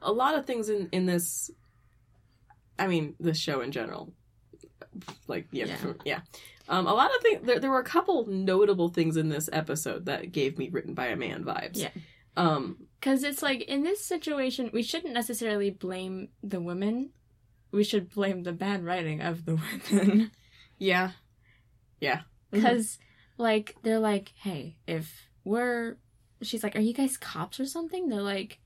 A 0.01 0.11
lot 0.11 0.37
of 0.37 0.45
things 0.45 0.67
in, 0.67 0.89
in 0.91 1.05
this, 1.05 1.49
I 2.77 2.87
mean, 2.87 3.15
this 3.17 3.37
show 3.37 3.61
in 3.61 3.71
general, 3.71 4.11
like 5.27 5.47
yeah, 5.53 5.67
Yeah. 5.67 5.93
yeah. 6.03 6.19
Um, 6.67 6.87
a 6.87 6.93
lot 6.93 7.09
of 7.15 7.21
things. 7.21 7.39
There, 7.45 7.57
there 7.57 7.69
were 7.71 7.79
a 7.79 7.85
couple 7.85 8.25
notable 8.25 8.89
things 8.89 9.15
in 9.15 9.29
this 9.29 9.49
episode 9.53 10.07
that 10.07 10.33
gave 10.33 10.57
me 10.57 10.67
written 10.67 10.93
by 10.93 11.05
a 11.05 11.15
man 11.15 11.45
vibes. 11.45 11.77
Yeah. 11.77 11.91
Um. 12.35 12.75
Because 12.99 13.23
it's 13.23 13.41
like 13.41 13.61
in 13.61 13.83
this 13.83 14.03
situation, 14.03 14.71
we 14.73 14.83
shouldn't 14.83 15.13
necessarily 15.13 15.69
blame 15.69 16.27
the 16.43 16.59
women. 16.59 17.11
We 17.71 17.85
should 17.85 18.09
blame 18.13 18.43
the 18.43 18.51
bad 18.51 18.83
writing 18.83 19.21
of 19.21 19.45
the 19.45 19.55
women. 19.89 20.31
Yeah. 20.77 21.11
Yeah. 22.01 22.23
Because, 22.51 22.97
like, 23.41 23.75
they're 23.83 23.99
like, 23.99 24.31
hey, 24.35 24.77
if 24.87 25.29
we're. 25.43 25.97
She's 26.43 26.63
like, 26.63 26.75
are 26.75 26.81
you 26.81 26.93
guys 26.93 27.17
cops 27.17 27.59
or 27.59 27.65
something? 27.65 28.07
They're 28.09 28.21
like, 28.21 28.59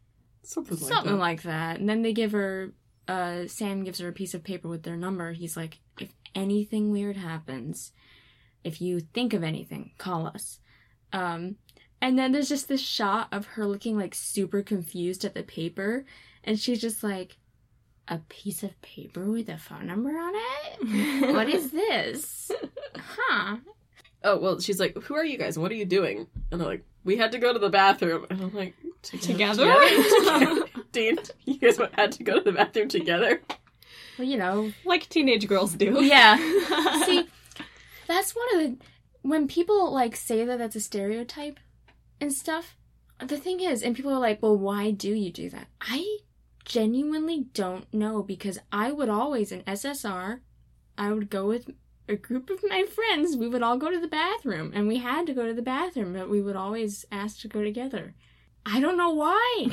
Something 0.43 0.77
like 0.77 0.87
something 0.87 1.13
that. 1.13 1.19
like 1.19 1.41
that. 1.43 1.79
And 1.79 1.89
then 1.89 2.01
they 2.03 2.13
give 2.13 2.31
her. 2.33 2.71
Uh, 3.07 3.47
Sam 3.47 3.83
gives 3.83 3.99
her 3.99 4.07
a 4.07 4.13
piece 4.13 4.33
of 4.33 4.43
paper 4.43 4.67
with 4.67 4.83
their 4.83 4.95
number. 4.97 5.33
He's 5.33 5.55
like, 5.57 5.79
if 5.99 6.09
anything 6.33 6.91
weird 6.91 7.17
happens, 7.17 7.91
if 8.63 8.81
you 8.81 8.99
think 8.99 9.33
of 9.33 9.43
anything, 9.43 9.91
call 9.97 10.25
us. 10.27 10.59
Um, 11.13 11.57
and 12.01 12.17
then 12.17 12.31
there's 12.31 12.49
just 12.49 12.67
this 12.67 12.81
shot 12.81 13.27
of 13.31 13.45
her 13.45 13.65
looking 13.67 13.97
like 13.97 14.15
super 14.15 14.61
confused 14.63 15.23
at 15.23 15.33
the 15.35 15.43
paper, 15.43 16.05
and 16.43 16.59
she's 16.59 16.81
just 16.81 17.03
like, 17.03 17.37
a 18.07 18.19
piece 18.29 18.61
of 18.63 18.79
paper 18.81 19.31
with 19.31 19.49
a 19.49 19.57
phone 19.57 19.87
number 19.87 20.09
on 20.11 20.33
it? 20.35 21.33
what 21.33 21.49
is 21.49 21.71
this? 21.71 22.51
Huh. 22.95 23.57
Oh 24.25 24.37
well, 24.37 24.59
she's 24.59 24.79
like, 24.79 24.97
"Who 25.03 25.15
are 25.15 25.23
you 25.23 25.37
guys? 25.37 25.57
What 25.57 25.71
are 25.71 25.75
you 25.75 25.85
doing?" 25.85 26.27
And 26.51 26.59
they're 26.59 26.67
like, 26.67 26.83
"We 27.03 27.15
had 27.15 27.31
to 27.31 27.37
go 27.37 27.53
to 27.53 27.59
the 27.59 27.69
bathroom." 27.69 28.25
And 28.29 28.41
I'm 28.41 28.53
like, 28.53 28.73
Together? 29.11 29.73
Together? 29.73 30.63
Dean, 30.91 31.17
you 31.45 31.57
guys 31.59 31.79
had 31.93 32.11
to 32.13 32.23
go 32.23 32.35
to 32.35 32.41
the 32.41 32.51
bathroom 32.51 32.87
together. 32.87 33.41
Well, 34.17 34.27
you 34.27 34.37
know. 34.37 34.71
like 34.85 35.07
teenage 35.09 35.47
girls 35.47 35.73
do. 35.73 36.03
Yeah. 36.03 36.37
See, 37.05 37.27
that's 38.07 38.35
one 38.35 38.47
of 38.55 38.61
the. 38.61 38.77
When 39.21 39.47
people, 39.47 39.91
like, 39.91 40.15
say 40.15 40.45
that 40.45 40.59
that's 40.59 40.75
a 40.75 40.79
stereotype 40.79 41.59
and 42.21 42.31
stuff, 42.31 42.77
the 43.19 43.37
thing 43.37 43.59
is, 43.59 43.81
and 43.81 43.95
people 43.95 44.11
are 44.11 44.19
like, 44.19 44.41
well, 44.41 44.55
why 44.55 44.91
do 44.91 45.13
you 45.13 45.31
do 45.31 45.49
that? 45.49 45.67
I 45.81 46.19
genuinely 46.63 47.47
don't 47.53 47.91
know 47.91 48.21
because 48.21 48.59
I 48.71 48.91
would 48.91 49.09
always, 49.09 49.51
in 49.51 49.63
SSR, 49.63 50.41
I 50.95 51.11
would 51.11 51.31
go 51.31 51.47
with 51.47 51.71
a 52.07 52.15
group 52.15 52.49
of 52.49 52.59
my 52.67 52.83
friends. 52.83 53.35
We 53.35 53.47
would 53.47 53.63
all 53.63 53.77
go 53.77 53.91
to 53.91 53.99
the 53.99 54.07
bathroom, 54.07 54.71
and 54.73 54.87
we 54.87 54.97
had 54.97 55.25
to 55.27 55.33
go 55.33 55.45
to 55.45 55.53
the 55.53 55.61
bathroom, 55.61 56.13
but 56.13 56.29
we 56.29 56.41
would 56.41 56.55
always 56.55 57.05
ask 57.11 57.39
to 57.41 57.47
go 57.47 57.63
together. 57.63 58.15
I 58.65 58.79
don't 58.79 58.97
know 58.97 59.11
why. 59.11 59.67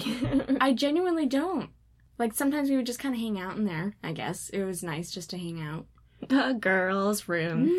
I 0.60 0.72
genuinely 0.72 1.26
don't. 1.26 1.70
Like, 2.18 2.34
sometimes 2.34 2.68
we 2.70 2.76
would 2.76 2.86
just 2.86 2.98
kind 2.98 3.14
of 3.14 3.20
hang 3.20 3.38
out 3.38 3.56
in 3.56 3.64
there, 3.64 3.96
I 4.02 4.12
guess. 4.12 4.48
It 4.50 4.64
was 4.64 4.82
nice 4.82 5.10
just 5.10 5.30
to 5.30 5.38
hang 5.38 5.60
out. 5.60 5.86
the 6.28 6.56
girls' 6.58 7.28
room. 7.28 7.68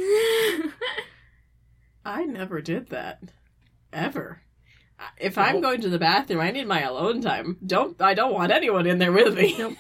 I 2.06 2.26
never 2.26 2.62
did 2.62 2.90
that, 2.90 3.24
ever. 3.94 4.42
If 5.18 5.38
I'm 5.38 5.62
going 5.62 5.82
to 5.82 5.90
the 5.90 6.00
bathroom, 6.00 6.42
I 6.42 6.52
need 6.52 6.68
my 6.68 6.82
alone 6.82 7.22
time. 7.22 7.58
Don't 7.66 8.02
I 8.02 8.14
don't 8.14 8.34
want 8.34 8.52
anyone 8.52 8.86
in 8.86 9.00
there 9.00 9.12
with 9.12 9.36
me. 9.36 9.56
Nope. 9.58 9.76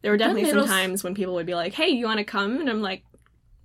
There 0.00 0.12
were 0.12 0.16
definitely 0.16 0.44
middle 0.44 0.66
some 0.66 0.70
times 0.70 1.02
when 1.04 1.14
people 1.14 1.34
would 1.34 1.46
be 1.46 1.54
like, 1.54 1.74
"Hey, 1.74 1.88
you 1.88 2.06
want 2.06 2.18
to 2.18 2.24
come?" 2.24 2.60
And 2.60 2.70
I'm 2.70 2.80
like, 2.80 3.02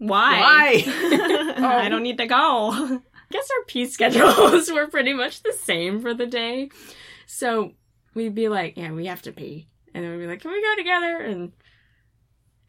"Why? 0.07 0.39
Why? 0.39 1.53
Oh. 1.55 1.65
I 1.65 1.87
don't 1.87 2.03
need 2.03 2.17
to 2.17 2.25
go." 2.25 2.71
I 2.71 2.99
guess 3.31 3.49
our 3.51 3.65
pee 3.65 3.85
schedules 3.85 4.71
were 4.73 4.87
pretty 4.87 5.13
much 5.13 5.43
the 5.43 5.53
same 5.53 6.01
for 6.01 6.13
the 6.13 6.27
day. 6.27 6.69
So 7.25 7.71
we'd 8.13 8.35
be 8.35 8.47
like, 8.49 8.77
yeah, 8.77 8.91
we 8.91 9.07
have 9.07 9.21
to 9.23 9.31
pee. 9.31 9.67
And 9.93 10.03
then 10.03 10.11
we'd 10.11 10.25
be 10.25 10.27
like, 10.27 10.41
can 10.41 10.51
we 10.51 10.61
go 10.61 10.75
together? 10.75 11.17
And 11.17 11.51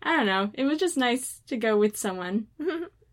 I 0.03 0.17
don't 0.17 0.27
know. 0.27 0.51
It 0.55 0.65
was 0.65 0.79
just 0.79 0.97
nice 0.97 1.41
to 1.49 1.57
go 1.57 1.77
with 1.77 1.97
someone 1.97 2.47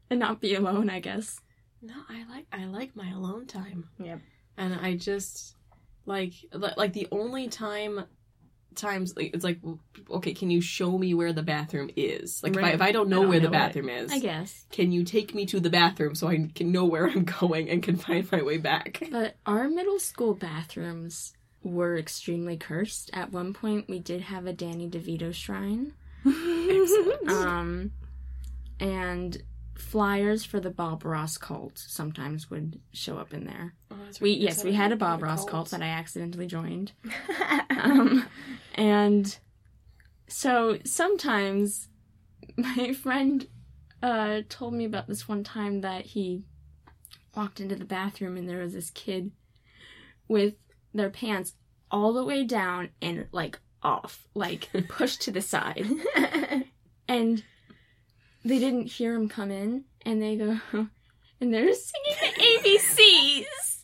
and 0.09 0.19
not 0.19 0.39
be 0.41 0.55
alone, 0.55 0.89
I 0.89 0.99
guess. 0.99 1.39
No, 1.81 1.95
I 2.09 2.25
like 2.29 2.45
I 2.51 2.65
like 2.65 2.95
my 2.95 3.09
alone 3.11 3.47
time. 3.47 3.89
Yep. 3.99 4.19
And 4.57 4.75
I 4.75 4.95
just 4.95 5.55
like 6.05 6.33
like 6.77 6.93
the 6.93 7.07
only 7.11 7.47
time 7.47 8.05
times 8.75 9.13
like, 9.15 9.33
it's 9.33 9.43
like 9.43 9.59
okay, 10.09 10.33
can 10.33 10.49
you 10.49 10.61
show 10.61 10.97
me 10.97 11.13
where 11.13 11.33
the 11.33 11.43
bathroom 11.43 11.89
is? 11.95 12.41
Like 12.43 12.55
if, 12.55 12.63
I, 12.63 12.69
if 12.71 12.81
I 12.81 12.91
don't 12.91 13.09
know 13.09 13.17
I 13.17 13.21
don't 13.21 13.29
where 13.29 13.39
the 13.39 13.43
know 13.49 13.57
it. 13.57 13.59
bathroom 13.59 13.89
is, 13.89 14.11
I 14.11 14.19
guess. 14.19 14.65
can 14.71 14.91
you 14.91 15.03
take 15.03 15.33
me 15.35 15.45
to 15.47 15.59
the 15.59 15.69
bathroom 15.69 16.15
so 16.15 16.27
I 16.27 16.47
can 16.55 16.71
know 16.71 16.85
where 16.85 17.07
I'm 17.07 17.23
going 17.39 17.69
and 17.69 17.81
can 17.83 17.95
find 17.97 18.29
my 18.31 18.41
way 18.41 18.57
back? 18.57 19.03
But 19.11 19.35
our 19.45 19.69
middle 19.69 19.99
school 19.99 20.33
bathrooms 20.33 21.33
were 21.63 21.97
extremely 21.97 22.57
cursed. 22.57 23.09
At 23.13 23.31
one 23.31 23.53
point, 23.53 23.87
we 23.87 23.99
did 23.99 24.21
have 24.21 24.47
a 24.47 24.53
Danny 24.53 24.89
DeVito 24.89 25.33
shrine. 25.33 25.93
Um, 27.27 27.91
and 28.79 29.41
flyers 29.75 30.43
for 30.43 30.59
the 30.59 30.69
Bob 30.69 31.05
Ross 31.05 31.37
cult 31.37 31.77
sometimes 31.77 32.49
would 32.49 32.79
show 32.93 33.17
up 33.17 33.33
in 33.33 33.45
there. 33.45 33.73
Oh, 33.91 33.95
We 34.19 34.31
yes, 34.31 34.63
we 34.63 34.73
had 34.73 34.91
a 34.91 34.95
Bob 34.95 35.21
Ross 35.21 35.39
cult. 35.39 35.49
cult 35.51 35.69
that 35.71 35.81
I 35.81 35.87
accidentally 35.87 36.47
joined. 36.47 36.91
Um, 37.83 38.27
and 38.75 39.37
so 40.27 40.77
sometimes 40.85 41.89
my 42.57 42.93
friend 42.93 43.47
uh, 44.01 44.41
told 44.49 44.73
me 44.73 44.85
about 44.85 45.07
this 45.07 45.27
one 45.27 45.43
time 45.43 45.81
that 45.81 46.05
he 46.07 46.43
walked 47.35 47.59
into 47.59 47.75
the 47.75 47.85
bathroom 47.85 48.37
and 48.37 48.49
there 48.49 48.59
was 48.59 48.73
this 48.73 48.89
kid 48.89 49.31
with 50.27 50.55
their 50.93 51.09
pants 51.09 51.53
all 51.89 52.13
the 52.13 52.23
way 52.23 52.43
down 52.43 52.89
and 53.01 53.27
like 53.31 53.59
off, 53.83 54.27
like 54.33 54.69
pushed 54.87 55.21
to 55.21 55.31
the 55.31 55.41
side. 55.41 55.85
And 57.11 57.43
they 58.45 58.57
didn't 58.57 58.85
hear 58.85 59.13
him 59.13 59.27
come 59.27 59.51
in 59.51 59.83
and 60.05 60.21
they 60.21 60.37
go 60.37 60.57
and 61.41 61.53
they're 61.53 61.73
singing 61.73 62.15
the 62.21 62.41
ABCs 62.41 63.83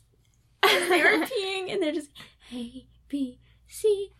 they 0.89 1.03
were 1.03 1.25
peeing 1.25 1.73
and 1.73 1.83
they're 1.83 1.91
just 1.91 2.09
A 2.53 2.87
B 3.09 3.39
C 3.67 4.13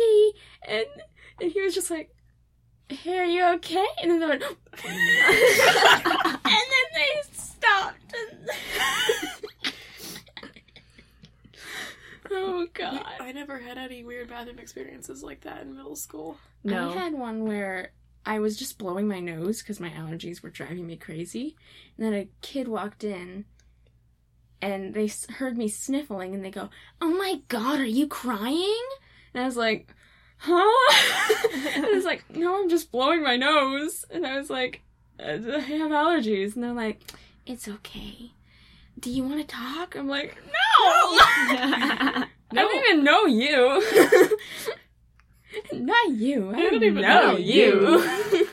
D 0.00 0.32
and 0.68 0.86
and 1.40 1.52
he 1.52 1.60
was 1.60 1.74
just 1.74 1.90
like 1.90 2.10
Hey, 2.88 3.18
are 3.18 3.24
you 3.24 3.44
okay? 3.56 3.86
And 4.02 4.10
then 4.10 4.20
they 4.20 4.26
went 4.26 4.42
and 4.84 4.98
then 6.44 6.88
they 6.94 7.22
stopped 7.32 8.14
and 8.18 8.48
Oh 12.32 12.66
god. 12.74 13.04
I 13.20 13.32
never 13.32 13.58
had 13.58 13.76
any 13.76 14.04
weird 14.04 14.28
bathroom 14.28 14.58
experiences 14.58 15.22
like 15.22 15.40
that 15.42 15.62
in 15.62 15.74
middle 15.76 15.96
school. 15.96 16.36
no. 16.62 16.90
I 16.90 16.94
had 16.94 17.12
one 17.14 17.44
where 17.44 17.92
I 18.24 18.38
was 18.38 18.56
just 18.56 18.78
blowing 18.78 19.08
my 19.08 19.18
nose 19.20 19.62
because 19.62 19.80
my 19.80 19.90
allergies 19.90 20.42
were 20.42 20.50
driving 20.50 20.86
me 20.86 20.96
crazy. 20.96 21.56
And 21.96 22.06
then 22.06 22.14
a 22.14 22.28
kid 22.42 22.68
walked 22.68 23.02
in 23.02 23.46
and 24.62 24.94
they 24.94 25.10
heard 25.38 25.56
me 25.58 25.68
sniffling 25.68 26.34
and 26.34 26.44
they 26.44 26.50
go, 26.50 26.70
Oh 27.00 27.10
my 27.16 27.40
god, 27.48 27.80
are 27.80 27.84
you 27.84 28.06
crying? 28.06 28.84
And 29.34 29.42
I 29.42 29.46
was 29.46 29.56
like, 29.56 29.88
Huh? 30.38 30.52
and 31.74 31.84
I 31.86 31.90
was 31.90 32.04
like, 32.04 32.24
No, 32.30 32.60
I'm 32.62 32.68
just 32.68 32.90
blowing 32.92 33.22
my 33.22 33.36
nose. 33.36 34.04
And 34.10 34.26
I 34.26 34.38
was 34.38 34.50
like, 34.50 34.82
I 35.18 35.32
have 35.32 35.90
allergies. 35.90 36.54
And 36.54 36.64
they're 36.64 36.72
like, 36.72 37.00
It's 37.46 37.68
okay. 37.68 38.32
Do 38.98 39.10
you 39.10 39.22
want 39.24 39.40
to 39.40 39.46
talk? 39.46 39.96
I'm 39.96 40.08
like, 40.08 40.36
No! 40.46 40.52
I 40.82 42.26
don't 42.52 42.84
even 42.88 43.04
know 43.04 43.26
you. 43.26 43.82
Not 45.72 46.10
you. 46.10 46.50
I, 46.54 46.60
don't 46.60 46.82
even 46.82 46.94
know, 47.02 47.32
know 47.32 47.36
you. 47.36 48.46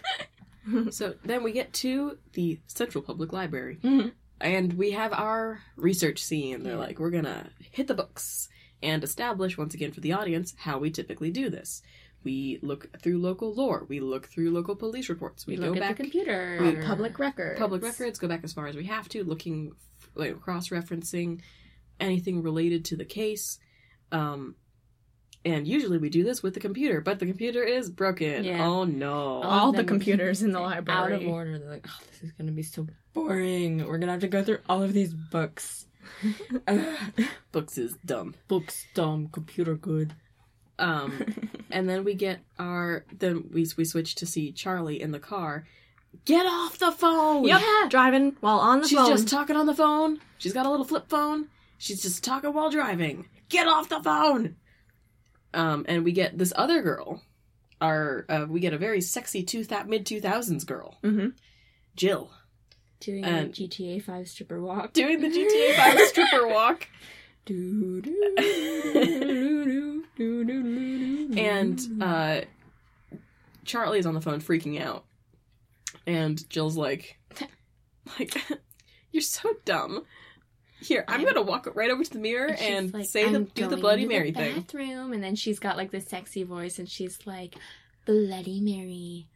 So 0.91 1.13
then 1.23 1.43
we 1.43 1.51
get 1.53 1.71
to 1.73 2.17
the 2.33 2.59
Central 2.67 3.01
Public 3.03 3.31
Library. 3.31 3.77
Mhm. 3.83 4.11
And 4.41 4.73
we 4.73 4.91
have 4.91 5.13
our 5.13 5.61
research 5.77 6.21
scene. 6.23 6.63
They're 6.63 6.73
Yeah. 6.73 6.79
like, 6.79 6.99
we're 6.99 7.09
gonna 7.11 7.49
hit 7.71 7.87
the 7.87 7.93
books 7.93 8.49
and 8.83 9.03
establish 9.03 9.57
once 9.57 9.73
again 9.73 9.91
for 9.91 10.01
the 10.01 10.13
audience 10.13 10.53
how 10.57 10.77
we 10.77 10.89
typically 10.91 11.31
do 11.31 11.49
this. 11.49 11.81
We 12.23 12.59
look 12.61 12.89
through 13.01 13.19
local 13.19 13.53
lore. 13.53 13.85
We 13.87 13.99
look 13.99 14.27
through 14.27 14.51
local 14.51 14.75
police 14.75 15.07
reports. 15.09 15.45
We, 15.47 15.55
we 15.55 15.61
go 15.63 15.69
look 15.69 15.79
back 15.79 15.91
at 15.91 15.97
the 15.97 16.03
computer. 16.03 16.57
we- 16.61 16.85
public 16.85 17.19
records. 17.19 17.59
public 17.59 17.81
records, 17.83 18.19
go 18.19 18.27
back 18.27 18.43
as 18.43 18.53
far 18.53 18.67
as 18.67 18.75
we 18.75 18.85
have 18.85 19.07
to, 19.09 19.23
looking, 19.23 19.71
like, 20.15 20.39
cross-referencing 20.41 21.41
anything 21.99 22.43
related 22.43 22.85
to 22.85 22.95
the 22.97 23.05
case. 23.05 23.59
Um, 24.11 24.55
and 25.45 25.67
usually 25.67 25.97
we 25.97 26.09
do 26.09 26.23
this 26.23 26.43
with 26.43 26.53
the 26.53 26.59
computer, 26.59 26.99
but 27.01 27.19
the 27.19 27.25
computer 27.25 27.63
is 27.63 27.89
broken. 27.89 28.43
Yeah. 28.43 28.65
Oh 28.67 28.83
no! 28.83 29.41
All 29.43 29.71
the 29.71 29.83
computers 29.85 30.41
in 30.41 30.51
the 30.51 30.59
library 30.59 30.97
Out 30.99 31.03
library. 31.11 31.25
of 31.25 31.31
order. 31.31 31.59
They're 31.59 31.69
like, 31.69 31.85
oh, 31.87 31.99
this 32.11 32.23
is 32.23 32.31
gonna 32.33 32.51
be 32.51 32.63
so 32.63 32.85
boring. 33.13 33.85
We're 33.85 33.97
gonna 33.97 34.11
have 34.11 34.21
to 34.21 34.27
go 34.27 34.43
through 34.43 34.59
all 34.67 34.83
of 34.83 34.91
these 34.93 35.13
books. 35.13 35.86
Books 37.51 37.77
is 37.77 37.95
dumb. 38.05 38.35
books 38.47 38.85
dumb, 38.93 39.29
computer 39.31 39.75
good. 39.75 40.13
Um, 40.79 41.23
and 41.71 41.89
then 41.89 42.03
we 42.03 42.13
get 42.13 42.39
our 42.59 43.05
then 43.17 43.49
we 43.51 43.67
we 43.77 43.85
switch 43.85 44.15
to 44.15 44.25
see 44.25 44.51
Charlie 44.51 45.01
in 45.01 45.11
the 45.11 45.19
car. 45.19 45.65
Get 46.25 46.45
off 46.45 46.77
the 46.79 46.91
phone! 46.91 47.43
Yep. 47.45 47.61
Yeah. 47.61 47.87
Driving 47.89 48.35
while 48.41 48.59
on 48.59 48.81
the 48.81 48.87
She's 48.87 48.97
phone. 48.97 49.07
She's 49.11 49.21
just 49.21 49.33
talking 49.33 49.55
on 49.55 49.65
the 49.65 49.73
phone. 49.75 50.19
She's 50.37 50.53
got 50.53 50.65
a 50.65 50.69
little 50.69 50.85
flip 50.85 51.09
phone. 51.09 51.47
She's 51.77 52.01
just 52.01 52.23
talking 52.23 52.53
while 52.53 52.69
driving. 52.69 53.27
Get 53.49 53.67
off 53.67 53.89
the 53.89 54.01
phone! 54.03 54.55
Um, 55.53 55.85
and 55.87 56.03
we 56.03 56.11
get 56.11 56.37
this 56.37 56.53
other 56.55 56.81
girl 56.81 57.21
our 57.79 58.25
uh, 58.29 58.45
we 58.49 58.59
get 58.59 58.73
a 58.73 58.77
very 58.77 59.01
sexy 59.01 59.43
two 59.43 59.63
th- 59.63 59.85
mid 59.85 60.05
two 60.05 60.19
thousands 60.21 60.63
girl, 60.63 60.97
Mm-hmm. 61.03 61.29
Jill, 61.95 62.31
Doing 62.99 63.23
And- 63.25 63.49
a 63.49 63.51
GTA 63.51 64.01
5 64.03 64.27
stripper 64.27 64.59
walk. 64.61 64.93
doing 64.93 65.21
the 65.21 65.27
GTA 65.29 65.75
Five 65.77 65.99
stripper 66.07 66.47
walk, 66.47 66.87
Do, 67.45 68.01
do, 68.01 68.11
do, 68.37 70.03
do, 70.17 70.43
do, 70.43 70.43
do, 70.45 71.27
do. 71.33 71.39
and 71.39 72.01
uh, 72.01 72.41
Charlie's 73.65 74.05
on 74.05 74.13
the 74.13 74.21
phone 74.21 74.41
freaking 74.41 74.81
out, 74.81 75.05
and 76.05 76.47
Jill's 76.49 76.77
like, 76.77 77.17
like, 78.19 78.35
you're 79.11 79.21
so 79.21 79.53
dumb. 79.65 80.03
Here, 80.79 81.03
I'm 81.07 81.23
gonna 81.25 81.41
walk 81.41 81.67
right 81.75 81.89
over 81.89 82.03
to 82.03 82.09
the 82.13 82.19
mirror 82.19 82.55
And 82.59 82.93
like, 82.93 83.05
say 83.07 83.31
the 83.31 83.39
do 83.39 83.67
the 83.67 83.77
Bloody 83.77 84.05
Mary 84.05 84.31
thing. 84.31 84.55
Bathroom, 84.61 85.11
and 85.13 85.23
then 85.23 85.35
she's 85.35 85.57
got 85.59 85.75
like 85.77 85.91
this 85.91 86.07
sexy 86.07 86.43
voice, 86.43 86.77
and 86.79 86.87
she's 86.89 87.19
like, 87.25 87.55
"Bloody 88.05 88.61
Mary, 88.61 89.27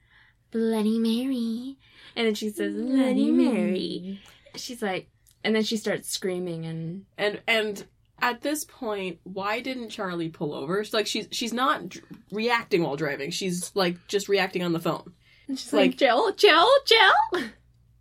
Bloody 0.52 1.00
Mary," 1.00 1.78
and 2.16 2.28
then 2.28 2.34
she 2.36 2.50
says, 2.50 2.74
"Bloody 2.74 3.32
Mary." 3.32 4.20
She's 4.56 4.82
like, 4.82 5.10
and 5.44 5.56
then 5.56 5.64
she 5.64 5.78
starts 5.78 6.10
screaming, 6.10 6.66
and 6.66 7.06
And 7.18 7.42
and 7.48 7.86
at 8.22 8.42
this 8.42 8.66
point, 8.66 9.20
why 9.24 9.62
didn't 9.62 9.90
Charlie 9.90 10.30
pull 10.30 10.54
over? 10.54 10.84
She's 10.84 10.94
like 10.94 11.08
she's 11.08 11.28
she's 11.32 11.54
not 11.54 11.90
dr- 11.90 12.06
reacting 12.32 12.84
while 12.84 12.96
driving. 12.96 13.32
She's 13.32 13.72
like 13.76 14.08
just 14.08 14.30
reacting 14.30 14.62
on 14.64 14.74
the 14.74 14.80
phone. 14.80 15.14
And 15.48 15.58
she's 15.58 15.74
Like- 15.74 15.92
like, 15.92 15.98
Jill, 15.98 16.32
Jill, 16.34 16.70
Jill. 16.86 17.42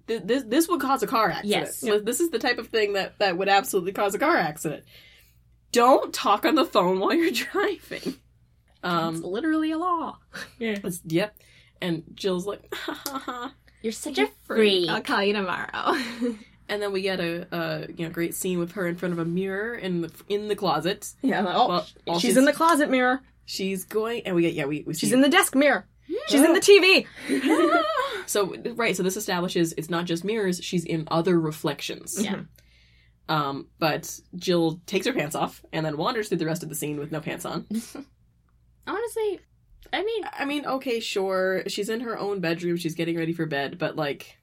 Th- 0.08 0.22
This 0.24 0.42
this 0.44 0.68
would 0.68 0.80
cause 0.80 1.02
a 1.02 1.06
car 1.06 1.30
accident. 1.30 1.50
Yes. 1.66 1.78
So 1.78 1.98
This 2.00 2.20
is 2.20 2.30
the 2.30 2.38
type 2.38 2.58
of 2.58 2.68
thing 2.68 2.92
that 2.94 3.18
that 3.18 3.38
would 3.38 3.48
absolutely 3.48 3.92
cause 3.92 4.14
a 4.14 4.18
car 4.18 4.36
accident. 4.36 4.84
Don't 5.72 6.12
talk 6.12 6.44
on 6.44 6.56
the 6.56 6.64
phone 6.64 6.98
while 6.98 7.14
you're 7.14 7.30
driving. 7.52 8.02
it's 8.02 8.16
Um. 8.82 9.22
literally 9.22 9.70
a 9.70 9.78
law. 9.78 10.18
it's- 10.58 11.00
yep. 11.06 11.36
And 11.80 12.02
Jill's 12.14 12.44
like, 12.46 12.62
ha 12.74 13.00
ha 13.06 13.18
ha. 13.24 13.54
You're 13.82 13.92
such 13.92 14.18
a 14.18 14.28
freak. 14.46 14.88
I'll 14.88 15.02
call 15.02 15.22
you 15.22 15.32
tomorrow. 15.32 15.96
And 16.70 16.80
then 16.80 16.92
we 16.92 17.02
get 17.02 17.18
a, 17.18 17.48
a 17.52 17.86
you 17.96 18.06
know 18.06 18.12
great 18.12 18.32
scene 18.32 18.60
with 18.60 18.70
her 18.72 18.86
in 18.86 18.94
front 18.94 19.12
of 19.12 19.18
a 19.18 19.24
mirror 19.24 19.74
in 19.74 20.02
the 20.02 20.12
in 20.28 20.46
the 20.46 20.54
closet. 20.54 21.12
yeah. 21.20 21.44
Oh, 21.44 21.66
Well, 21.66 21.86
she's, 22.14 22.20
she's- 22.22 22.36
in 22.36 22.44
the 22.44 22.52
closet 22.52 22.88
mirror. 22.88 23.22
She's 23.44 23.82
going, 23.84 24.22
and 24.24 24.36
we 24.36 24.42
get 24.42 24.54
yeah 24.54 24.66
we, 24.66 24.84
we 24.86 24.94
She's 24.94 25.12
in 25.12 25.20
the 25.20 25.28
desk 25.28 25.56
mirror. 25.56 25.88
She's 26.28 26.42
in 26.42 26.52
the 26.52 26.60
TV. 26.60 27.06
so 28.26 28.54
right, 28.76 28.96
so 28.96 29.02
this 29.02 29.16
establishes 29.16 29.72
it's 29.76 29.90
not 29.90 30.04
just 30.04 30.22
mirrors; 30.22 30.60
she's 30.62 30.84
in 30.84 31.08
other 31.10 31.40
reflections. 31.40 32.22
Yeah. 32.22 32.42
Um, 33.28 33.66
but 33.80 34.16
Jill 34.36 34.80
takes 34.86 35.06
her 35.06 35.12
pants 35.12 35.34
off 35.34 35.64
and 35.72 35.84
then 35.84 35.96
wanders 35.96 36.28
through 36.28 36.38
the 36.38 36.46
rest 36.46 36.62
of 36.62 36.68
the 36.68 36.76
scene 36.76 37.00
with 37.00 37.10
no 37.10 37.20
pants 37.20 37.44
on. 37.44 37.66
Honestly, 38.86 39.40
I 39.92 40.02
mean, 40.04 40.22
I 40.32 40.44
mean, 40.44 40.66
okay, 40.66 41.00
sure, 41.00 41.62
she's 41.66 41.88
in 41.88 42.00
her 42.00 42.18
own 42.18 42.40
bedroom; 42.40 42.76
she's 42.76 42.94
getting 42.94 43.16
ready 43.18 43.32
for 43.32 43.46
bed, 43.46 43.78
but 43.78 43.96
like, 43.96 44.36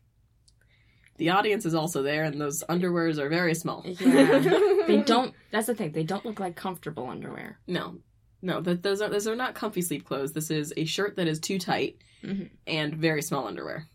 the 1.17 1.29
audience 1.29 1.65
is 1.65 1.73
also 1.73 2.03
there, 2.03 2.23
and 2.23 2.39
those 2.39 2.63
underwears 2.69 3.17
are 3.17 3.29
very 3.29 3.55
small. 3.55 3.83
yeah, 3.85 4.39
they 4.87 4.97
don't. 5.05 5.33
That's 5.51 5.67
the 5.67 5.75
thing; 5.75 5.91
they 5.93 6.03
don't 6.03 6.25
look 6.25 6.39
like 6.39 6.55
comfortable 6.55 7.07
underwear. 7.09 7.59
No, 7.65 7.95
no, 8.41 8.59
that 8.61 8.83
those 8.83 9.01
are 9.01 9.09
those 9.09 9.27
are 9.27 9.35
not 9.35 9.55
comfy 9.55 9.81
sleep 9.81 10.05
clothes. 10.05 10.33
This 10.33 10.51
is 10.51 10.73
a 10.75 10.85
shirt 10.85 11.15
that 11.15 11.27
is 11.27 11.39
too 11.39 11.59
tight 11.59 11.97
Mhm. 12.23 12.49
and 12.65 12.95
very 12.95 13.21
small 13.21 13.47
underwear. 13.47 13.87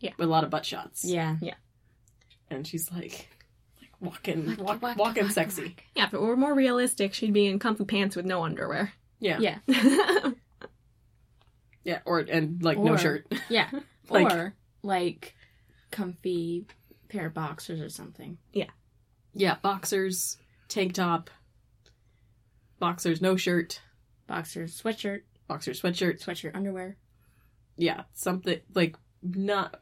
Yeah. 0.00 0.10
with 0.18 0.26
a 0.28 0.30
lot 0.30 0.42
of 0.44 0.50
butt 0.50 0.64
shots. 0.66 1.04
Yeah, 1.04 1.36
yeah. 1.40 1.54
and 2.50 2.66
she's 2.66 2.90
like, 2.90 3.28
like 3.80 3.90
walking, 4.00 4.46
Waka, 4.46 4.62
walk, 4.64 4.82
waka, 4.82 4.98
walking 4.98 5.22
waka, 5.24 5.32
sexy. 5.34 5.62
waka. 5.62 5.74
Yeah, 5.94 6.06
if 6.06 6.14
it 6.14 6.20
were 6.20 6.36
more 6.36 6.54
realistic, 6.54 7.14
she'd 7.14 7.32
be 7.32 7.46
in 7.46 7.58
comfy 7.60 7.84
pants 7.84 8.16
with 8.16 8.26
no 8.26 8.42
underwear. 8.42 8.92
Yeah, 9.22 9.38
yeah, 9.40 9.58
yeah, 11.84 11.98
or 12.04 12.18
and 12.20 12.62
like 12.62 12.78
no 12.78 12.96
shirt. 12.96 13.26
yeah. 13.48 13.70
Like- 14.10 14.30
or 14.32 14.54
like 14.82 15.34
comfy 15.92 16.66
pair 17.08 17.26
of 17.28 17.34
boxers 17.34 17.80
or 17.80 17.88
something. 17.88 18.36
yeah, 18.52 18.68
Yeah, 19.32 19.56
boxers, 19.62 20.36
tank 20.68 20.94
top, 20.94 21.30
boxers, 22.80 23.22
no 23.22 23.36
shirt, 23.36 23.80
Boxers, 24.26 24.80
sweatshirt, 24.82 25.22
boxer 25.46 25.70
sweatshirt. 25.70 26.22
sweatshirt 26.22 26.54
underwear. 26.56 26.96
Yeah, 27.76 28.02
something 28.12 28.60
like 28.74 28.96
not, 29.22 29.80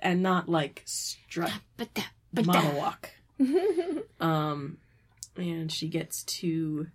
and 0.00 0.22
not 0.22 0.48
like 0.48 0.82
strut 0.86 1.52
But 1.76 1.94
that, 1.94 2.10
but 2.32 2.46
mama 2.46 2.62
that. 2.62 2.76
walk. 2.76 3.10
Um, 4.20 4.78
and 5.36 5.70
she 5.70 5.88
gets 5.88 6.24
to, 6.24 6.88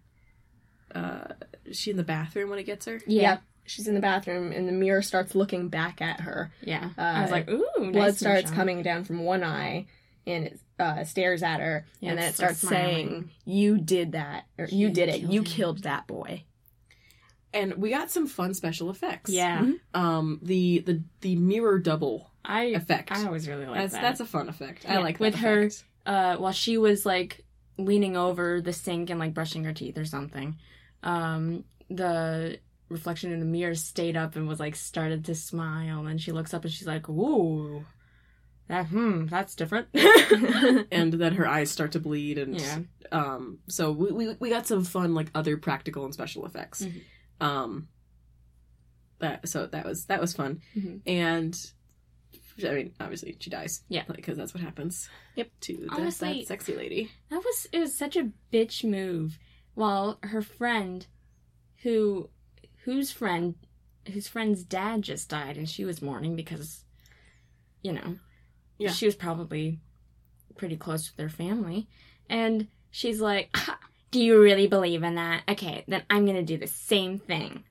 uh, 0.95 1.33
is 1.65 1.79
she 1.79 1.91
in 1.91 1.97
the 1.97 2.03
bathroom 2.03 2.49
when 2.49 2.59
it 2.59 2.63
gets 2.65 2.85
her? 2.85 2.99
Yeah, 3.07 3.37
She's 3.65 3.87
in 3.87 3.93
the 3.93 4.01
bathroom, 4.01 4.51
and 4.51 4.67
the 4.67 4.71
mirror 4.73 5.01
starts 5.01 5.35
looking 5.35 5.69
back 5.69 6.01
at 6.01 6.21
her. 6.21 6.51
yeah. 6.61 6.89
Uh, 6.97 7.01
I 7.01 7.21
was 7.21 7.31
like, 7.31 7.49
ooh, 7.49 7.63
nice 7.77 7.93
Blood 7.93 8.15
starts 8.15 8.43
Michelle. 8.43 8.55
coming 8.55 8.81
down 8.81 9.03
from 9.05 9.23
one 9.23 9.43
eye, 9.43 9.85
and 10.27 10.45
it 10.45 10.59
uh, 10.79 11.03
stares 11.03 11.43
at 11.43 11.59
her, 11.59 11.85
Yeah, 11.99 12.09
and 12.09 12.17
then 12.19 12.25
it 12.25 12.29
it's, 12.29 12.39
like, 12.39 12.55
starts 12.55 12.67
saying, 12.75 13.29
"You 13.45 13.77
did 13.77 14.13
that, 14.13 14.45
or 14.57 14.65
you, 14.65 14.87
You 14.87 14.93
did 14.93 15.09
it. 15.09 15.19
killed 15.21 15.33
You 15.33 15.39
him." 15.41 15.45
killed 15.45 15.83
that 15.83 16.07
boy." 16.07 16.43
And 17.53 17.75
we 17.75 17.89
got 17.89 18.09
some 18.09 18.27
fun 18.27 18.53
special 18.53 18.89
effects. 18.89 19.29
Yeah, 19.29 19.61
Mhm. 19.61 19.79
Um, 19.93 20.39
the 20.41 20.79
the 20.79 21.03
the 21.19 21.35
mirror 21.35 21.79
double 21.79 22.31
I 22.45 22.63
effect. 22.65 23.11
I 23.11 23.25
always 23.25 23.47
really 23.47 23.65
like 23.65 23.75
that's 23.75 23.93
that. 23.93 24.01
that's 24.01 24.19
a 24.21 24.25
fun 24.25 24.47
effect. 24.49 24.85
I 24.87 24.93
Yeah, 24.93 24.99
like 24.99 25.17
that 25.19 25.23
with 25.23 25.35
her- 25.35 25.69
uh, 26.05 26.37
while 26.37 26.53
she 26.53 26.77
was 26.77 27.05
like 27.05 27.43
leaning 27.77 28.15
over 28.17 28.61
the 28.61 28.73
sink 28.73 29.09
and 29.09 29.19
like 29.19 29.33
brushing 29.33 29.63
her 29.65 29.73
teeth 29.73 29.97
or 29.97 30.05
something, 30.05 30.55
um, 31.03 31.63
the 31.89 32.59
reflection 32.89 33.31
in 33.31 33.39
the 33.39 33.45
mirror 33.45 33.75
stayed 33.75 34.17
up 34.17 34.35
and 34.35 34.47
was 34.47 34.59
like 34.59 34.75
started 34.75 35.25
to 35.25 35.35
smile, 35.35 36.05
and 36.07 36.21
she 36.21 36.31
looks 36.31 36.53
up 36.53 36.63
and 36.63 36.73
she's 36.73 36.87
like, 36.87 37.07
"Ooh, 37.09 37.85
that 38.67 38.87
hmm, 38.87 39.25
that's 39.27 39.55
different." 39.55 39.87
and 40.91 41.13
then 41.13 41.35
her 41.35 41.47
eyes 41.47 41.71
start 41.71 41.91
to 41.93 41.99
bleed 41.99 42.37
and 42.37 42.59
yeah, 42.59 42.79
um 43.11 43.59
so 43.67 43.91
we, 43.91 44.11
we 44.11 44.35
we 44.39 44.49
got 44.49 44.67
some 44.67 44.83
fun 44.85 45.13
like 45.13 45.29
other 45.35 45.57
practical 45.57 46.05
and 46.05 46.13
special 46.13 46.45
effects 46.45 46.83
Mhm. 46.83 47.01
um 47.45 47.87
that 49.19 49.47
so 49.47 49.67
that 49.67 49.85
was 49.85 50.05
that 50.05 50.21
was 50.21 50.33
fun 50.33 50.61
Mhm. 50.75 51.01
and 51.05 51.71
i 52.65 52.73
mean 52.73 52.93
obviously 52.99 53.35
she 53.39 53.49
dies 53.49 53.83
Yeah. 53.89 54.03
because 54.13 54.37
that's 54.37 54.53
what 54.53 54.61
happens 54.63 55.09
Yep. 55.35 55.49
to 55.61 55.77
that, 55.77 55.89
Honestly- 55.91 56.39
that 56.39 56.47
sexy 56.47 56.75
lady 56.75 57.11
that 57.29 57.43
was 57.43 57.67
it 57.71 57.79
was 57.79 57.97
such 57.97 58.15
a 58.15 58.29
bitch 58.53 58.83
move. 58.83 59.37
While 59.73 60.19
her 60.23 60.41
friend, 60.41 61.05
who 61.83 62.29
whose 62.83 63.11
friend, 63.11 63.55
whose 64.11 64.27
friend's 64.27 64.63
dad 64.63 65.01
just 65.03 65.29
died, 65.29 65.57
and 65.57 65.69
she 65.69 65.85
was 65.85 66.01
mourning 66.01 66.35
because, 66.35 66.83
you 67.81 67.93
know, 67.93 68.17
Yeah. 68.79 68.91
she 68.91 69.05
was 69.05 69.15
probably 69.15 69.79
pretty 70.57 70.77
close 70.77 71.07
with 71.09 71.17
their 71.17 71.29
family, 71.29 71.87
and 72.29 72.67
she's 72.89 73.21
like, 73.21 73.55
"Do 74.11 74.19
you 74.21 74.41
really 74.41 74.67
believe 74.67 75.03
in 75.03 75.15
that? 75.15 75.43
Okay, 75.47 75.83
then 75.87 76.03
I'm 76.09 76.25
gonna 76.25 76.43
do 76.43 76.57
the 76.57 76.67
same 76.67 77.17
thing." 77.19 77.63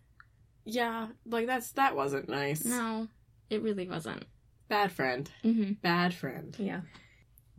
yeah 0.67 1.09
like 1.25 1.47
that's 1.47 1.73
that 1.73 1.97
wasn't 1.97 2.29
nice 2.29 2.65
No, 2.67 3.09
it 3.49 3.63
really 3.63 3.89
wasn't. 3.89 4.25
bad 4.69 4.93
friend 4.93 5.29
hmm 5.43 5.73
bad 5.81 6.13
friend 6.15 6.55
Yeah. 6.59 6.83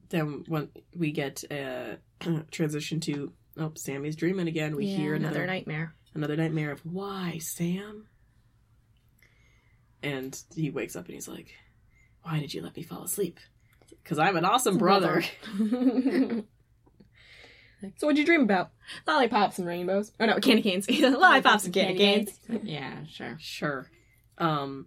then 0.10 0.44
when 0.48 0.70
we 0.96 1.12
get 1.12 1.44
a 1.52 1.98
transition 2.52 3.00
to 3.02 3.34
oh 3.58 3.72
sammy's 3.76 4.16
dreaming 4.16 4.47
again 4.47 4.76
we 4.76 4.86
Yeah, 4.86 4.97
hear 4.97 5.16
Another 5.16 5.36
another 5.43 5.47
nightmare. 5.47 5.95
another 6.14 6.36
nightmare 6.38 6.72
of 6.72 6.80
why 6.86 7.38
sam 7.39 8.08
and 10.04 10.39
he 10.56 10.70
wakes 10.70 10.95
up 10.95 11.06
and 11.06 11.14
he's 11.16 11.28
like 11.28 11.54
why 12.24 12.39
did 12.39 12.54
you 12.54 12.62
let 12.62 12.76
me 12.76 12.84
fall 12.84 13.04
asleep 13.04 13.39
because 14.04 14.20
i'm 14.20 14.36
an 14.38 14.45
awesome 14.45 14.78
brother 14.78 15.24
so 17.97 18.08
what'd 18.08 18.18
you 18.18 18.26
dream 18.26 18.41
about? 18.41 18.70
Lollipops 19.08 19.58
and 19.58 19.68
rainbows. 19.68 20.12
Oh 20.20 20.26
no, 20.28 20.36
candy 20.39 20.62
canes. 20.62 20.88
Lollipops 20.88 21.66
and 21.66 21.74
candy 21.74 21.97
canes. 21.97 22.39
Yeah, 22.64 23.06
sure. 23.10 23.38
sure 23.39 23.89
um 24.38 24.86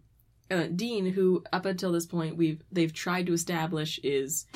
uh, 0.51 0.67
dean 0.75 1.07
who 1.07 1.43
up 1.53 1.65
until 1.67 1.91
this 1.93 2.07
point 2.07 2.37
we've 2.37 2.63
they've 2.71 2.93
tried 2.93 3.27
to 3.27 3.33
establish 3.33 3.99
is 4.05 4.47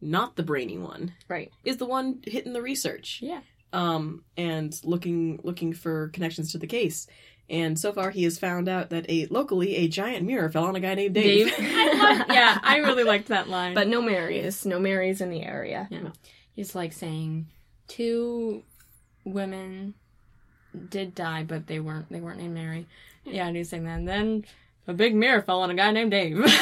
not 0.00 0.36
the 0.36 0.42
brainy 0.42 0.78
one 0.78 1.12
Right. 1.28 1.52
is 1.64 1.76
the 1.78 1.86
one 1.86 2.20
hitting 2.24 2.52
the 2.52 2.62
research 2.62 3.20
Yeah. 3.22 3.40
um 3.72 4.24
and 4.36 4.78
looking 4.84 5.40
looking 5.42 5.72
for 5.72 6.08
connections 6.08 6.52
to 6.52 6.58
the 6.58 6.66
case 6.66 7.06
and 7.48 7.78
so 7.78 7.92
far 7.92 8.10
he 8.10 8.22
has 8.24 8.38
found 8.38 8.68
out 8.68 8.90
that 8.90 9.06
a 9.08 9.26
locally 9.26 9.74
a 9.76 9.88
giant 9.88 10.24
mirror 10.24 10.48
fell 10.50 10.64
on 10.66 10.76
a 10.76 10.80
guy 10.80 10.94
named 10.94 11.14
dave, 11.14 11.52
I 11.58 12.14
love, 12.18 12.26
yeah, 12.30 12.58
I 12.62 12.76
really 12.76 13.02
liked 13.02 13.26
that 13.28 13.48
line. 13.48 13.74
But 13.74 13.88
no 13.88 14.00
Marys. 14.00 14.64
No 14.64 14.78
Marys 14.78 15.20
in 15.20 15.30
the 15.30 15.42
area. 15.42 15.88
Yeah. 15.90 16.10
He's 16.54 16.76
like 16.76 16.92
saying 16.92 17.48
two 17.88 18.62
women 19.24 19.94
did 20.90 21.12
die, 21.16 21.42
but 21.42 21.66
they 21.66 21.80
weren't 21.80 22.08
they 22.08 22.20
weren't 22.20 22.38
named 22.38 22.54
Mary. 22.54 22.86
Yeah, 23.24 23.48
and 23.48 23.56
he's 23.56 23.68
saying 23.68 23.82
that. 23.82 23.98
And 23.98 24.06
then 24.06 24.44
a 24.86 24.92
big 24.92 25.16
mirror 25.16 25.42
fell 25.42 25.62
on 25.62 25.70
a 25.70 25.74
guy 25.74 25.90
named 25.90 26.12
Dave. 26.12 26.38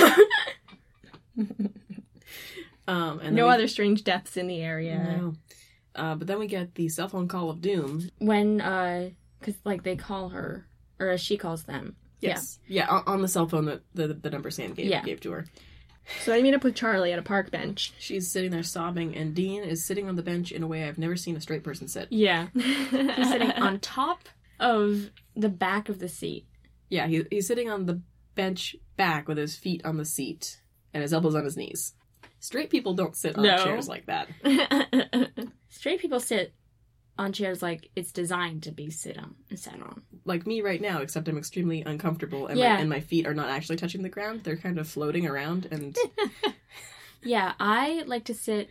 um 2.88 3.20
and 3.20 3.36
no 3.36 3.46
we- 3.46 3.52
other 3.54 3.68
strange 3.68 4.02
deaths 4.02 4.36
in 4.36 4.48
the 4.48 4.60
area. 4.60 5.16
no. 5.20 5.34
uh 5.94 6.14
but 6.16 6.26
then 6.26 6.38
we 6.40 6.46
get 6.48 6.74
the 6.74 6.88
cell 6.88 7.08
phone 7.08 7.28
call 7.28 7.50
of 7.50 7.60
doom 7.60 8.08
when 8.18 8.60
uh, 8.60 9.10
because 9.38 9.54
like 9.64 9.84
they 9.84 9.94
call 9.94 10.30
her 10.30 10.66
or 10.98 11.10
as 11.10 11.20
she 11.20 11.36
calls 11.36 11.62
them. 11.64 11.94
Yes. 12.20 12.58
Yeah, 12.66 12.88
on, 12.88 13.04
on 13.06 13.22
the 13.22 13.28
cell 13.28 13.46
phone 13.48 13.66
that 13.66 13.82
the, 13.94 14.08
the 14.08 14.30
number 14.30 14.50
Sam 14.50 14.72
gave, 14.74 14.86
Yeah. 14.86 15.04
gave 15.04 15.20
to 15.20 15.30
her. 15.30 15.46
So 16.24 16.32
I 16.34 16.42
meet 16.42 16.54
up 16.54 16.64
with 16.64 16.74
Charlie 16.74 17.12
at 17.12 17.18
a 17.20 17.22
park 17.22 17.52
bench. 17.52 17.92
She's 18.00 18.28
sitting 18.28 18.50
there 18.50 18.64
sobbing, 18.64 19.14
and 19.14 19.34
Dean 19.34 19.62
is 19.62 19.84
sitting 19.84 20.08
on 20.08 20.16
the 20.16 20.22
bench 20.24 20.50
in 20.50 20.64
a 20.64 20.66
way 20.66 20.82
I've 20.82 20.98
never 20.98 21.14
seen 21.14 21.36
a 21.36 21.40
straight 21.40 21.62
person 21.62 21.86
sit. 21.86 22.08
Yeah. 22.10 22.48
He's 22.54 23.28
sitting 23.30 23.52
on 23.52 23.78
top 23.78 24.28
of 24.58 25.10
the 25.36 25.48
back 25.50 25.88
of 25.88 26.00
the 26.00 26.08
seat. 26.08 26.46
Yeah, 26.88 27.06
he, 27.06 27.24
he's 27.30 27.46
sitting 27.46 27.70
on 27.70 27.86
the 27.86 28.00
bench 28.34 28.74
back 28.96 29.28
with 29.28 29.36
his 29.38 29.54
feet 29.54 29.84
on 29.84 29.98
the 29.98 30.04
seat 30.06 30.60
and 30.92 31.02
his 31.02 31.12
elbows 31.12 31.36
on 31.36 31.44
his 31.44 31.56
knees. 31.56 31.94
Straight 32.40 32.70
people 32.70 32.94
don't 32.94 33.16
sit 33.16 33.36
on 33.36 33.42
No. 33.42 33.56
chairs 33.64 33.88
like 33.88 34.06
that. 34.06 34.28
Straight 35.70 36.00
people 36.00 36.20
sit 36.20 36.54
on 37.18 37.32
chairs 37.32 37.62
like 37.62 37.90
it's 37.96 38.12
designed 38.12 38.62
to 38.62 38.70
be 38.70 38.90
sit 38.90 39.18
on 39.18 39.34
sat 39.56 39.80
on. 39.82 40.02
Like 40.24 40.46
me 40.46 40.60
right 40.60 40.80
now, 40.80 41.00
except 41.00 41.26
I'm 41.28 41.36
extremely 41.38 41.82
uncomfortable 41.82 42.46
and, 42.46 42.58
Yeah. 42.58 42.74
my, 42.74 42.80
and 42.80 42.88
my 42.90 43.00
feet 43.00 43.26
are 43.26 43.34
not 43.34 43.50
actually 43.50 43.76
touching 43.76 44.02
the 44.02 44.08
ground. 44.08 44.42
They're 44.44 44.56
kind 44.56 44.78
of 44.78 44.88
floating 44.88 45.26
around 45.26 45.66
and 45.70 45.96
Yeah, 47.24 47.54
I 47.58 48.04
like 48.06 48.24
to 48.26 48.34
sit 48.34 48.70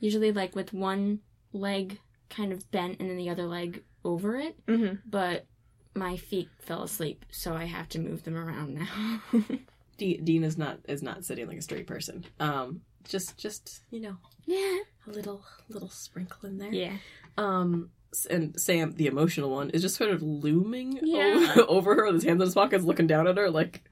usually 0.00 0.32
like 0.32 0.54
with 0.54 0.72
one 0.74 1.20
leg 1.52 1.98
kind 2.28 2.52
of 2.52 2.70
bent 2.70 3.00
and 3.00 3.08
then 3.08 3.16
the 3.16 3.30
other 3.30 3.46
leg 3.46 3.82
over 4.04 4.36
it, 4.36 4.56
hmm 4.68 4.94
but 5.06 5.46
my 5.94 6.16
feet 6.16 6.48
fell 6.60 6.82
asleep, 6.84 7.24
so 7.30 7.54
I 7.54 7.64
have 7.64 7.88
to 7.88 7.98
move 7.98 8.22
them 8.22 8.36
around 8.36 8.74
now. 8.74 9.20
De- 9.96 10.18
Dean 10.18 10.44
is 10.44 10.56
not 10.58 10.78
is 10.86 11.02
not 11.02 11.24
sitting 11.24 11.48
like 11.48 11.56
a 11.56 11.62
straight 11.62 11.86
person. 11.88 12.24
Um, 12.38 12.82
just 13.04 13.36
just 13.38 13.80
you 13.90 14.00
know 14.00 14.16
yeah. 14.46 14.78
a 15.06 15.10
little 15.10 15.42
little 15.68 15.88
sprinkle 15.90 16.48
in 16.48 16.58
there. 16.58 16.72
Yeah. 16.72 16.96
Um, 17.36 17.90
and 18.30 18.58
Sam, 18.58 18.94
the 18.96 19.06
emotional 19.06 19.50
one, 19.50 19.70
is 19.70 19.82
just 19.82 19.96
sort 19.96 20.10
of 20.10 20.22
looming 20.22 20.98
Yeah. 21.02 21.54
o- 21.56 21.66
over 21.68 21.94
her 21.94 22.06
with 22.06 22.14
his 22.14 22.24
hands 22.24 22.40
in 22.40 22.46
his 22.46 22.54
pockets, 22.54 22.84
looking 22.84 23.06
down 23.06 23.26
at 23.28 23.36
her, 23.36 23.50
like, 23.50 23.82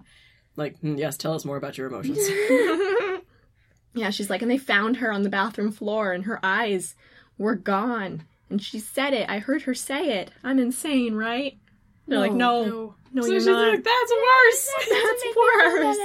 like, 0.57 0.79
"Hmm, 0.81 0.97
yes, 0.97 1.17
tell 1.17 1.35
us 1.35 1.45
more 1.45 1.57
about 1.59 1.77
your 1.77 1.87
emotions. 1.87 2.19
yeah, 3.95 4.11
she's 4.11 4.31
like, 4.31 4.43
and 4.43 4.51
they 4.51 4.59
found 4.59 4.97
her 4.97 5.13
on 5.13 5.23
the 5.23 5.29
bathroom 5.29 5.71
floor, 5.71 6.13
and 6.13 6.25
her 6.25 6.41
eyes 6.43 6.95
were 7.39 7.55
gone. 7.55 8.25
And 8.49 8.63
she 8.63 8.79
said 8.79 9.13
it. 9.13 9.29
I 9.29 9.39
heard 9.39 9.63
her 9.63 9.75
say 9.75 10.21
it. 10.21 10.31
I'm 10.45 10.59
insane, 10.59 11.15
right? 11.15 11.59
They're 12.09 12.19
like, 12.21 12.33
no, 12.33 12.95
no, 13.13 13.23
so 13.23 13.29
you're 13.29 13.41
she's 13.41 13.47
not. 13.47 13.69
like, 13.69 13.83
that's 13.83 14.13
worse. 14.13 14.71
That's 14.91 15.25
worse. 15.37 15.99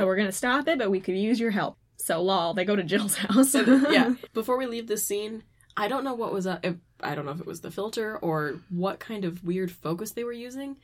Uh, 0.00 0.06
we're 0.06 0.16
gonna 0.16 0.30
stop 0.32 0.68
it, 0.68 0.78
but 0.78 0.90
we 0.90 1.00
could 1.00 1.16
use 1.16 1.40
your 1.40 1.50
help. 1.50 1.78
So 2.06 2.22
lol, 2.22 2.54
they 2.54 2.64
go 2.64 2.76
to 2.76 2.84
Jill's 2.84 3.16
house. 3.16 3.52
yeah. 3.54 4.14
Before 4.32 4.56
we 4.56 4.66
leave 4.66 4.86
this 4.86 5.04
scene, 5.04 5.42
I 5.76 5.88
don't 5.88 6.04
know 6.04 6.14
what 6.14 6.32
was 6.32 6.46
up. 6.46 6.64
If, 6.64 6.76
I 7.00 7.16
don't 7.16 7.26
know 7.26 7.32
if 7.32 7.40
it 7.40 7.46
was 7.46 7.62
the 7.62 7.70
filter 7.72 8.16
or 8.18 8.60
what 8.70 9.00
kind 9.00 9.24
of 9.24 9.42
weird 9.42 9.72
focus 9.72 10.12
they 10.12 10.22
were 10.22 10.32
using. 10.32 10.76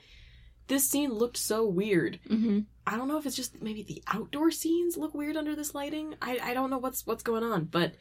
This 0.67 0.89
scene 0.89 1.13
looked 1.13 1.37
so 1.37 1.65
weird. 1.65 2.19
Mm-hmm. 2.29 2.61
I 2.89 2.97
don't 2.97 3.07
know 3.07 3.19
if 3.19 3.27
it's 3.27 3.37
just 3.37 3.63
maybe 3.63 3.85
the 3.85 4.03
outdoor 4.13 4.51
scenes 4.51 4.97
look 4.97 5.15
weird 5.15 5.37
under 5.37 5.55
this 5.55 5.77
lighting. 5.77 6.17
I, 6.21 6.41
I 6.43 6.55
don't 6.55 6.71
know 6.71 6.79
what's 6.79 7.07
what's 7.07 7.23
going 7.23 7.45
on, 7.45 7.67
but 7.67 7.95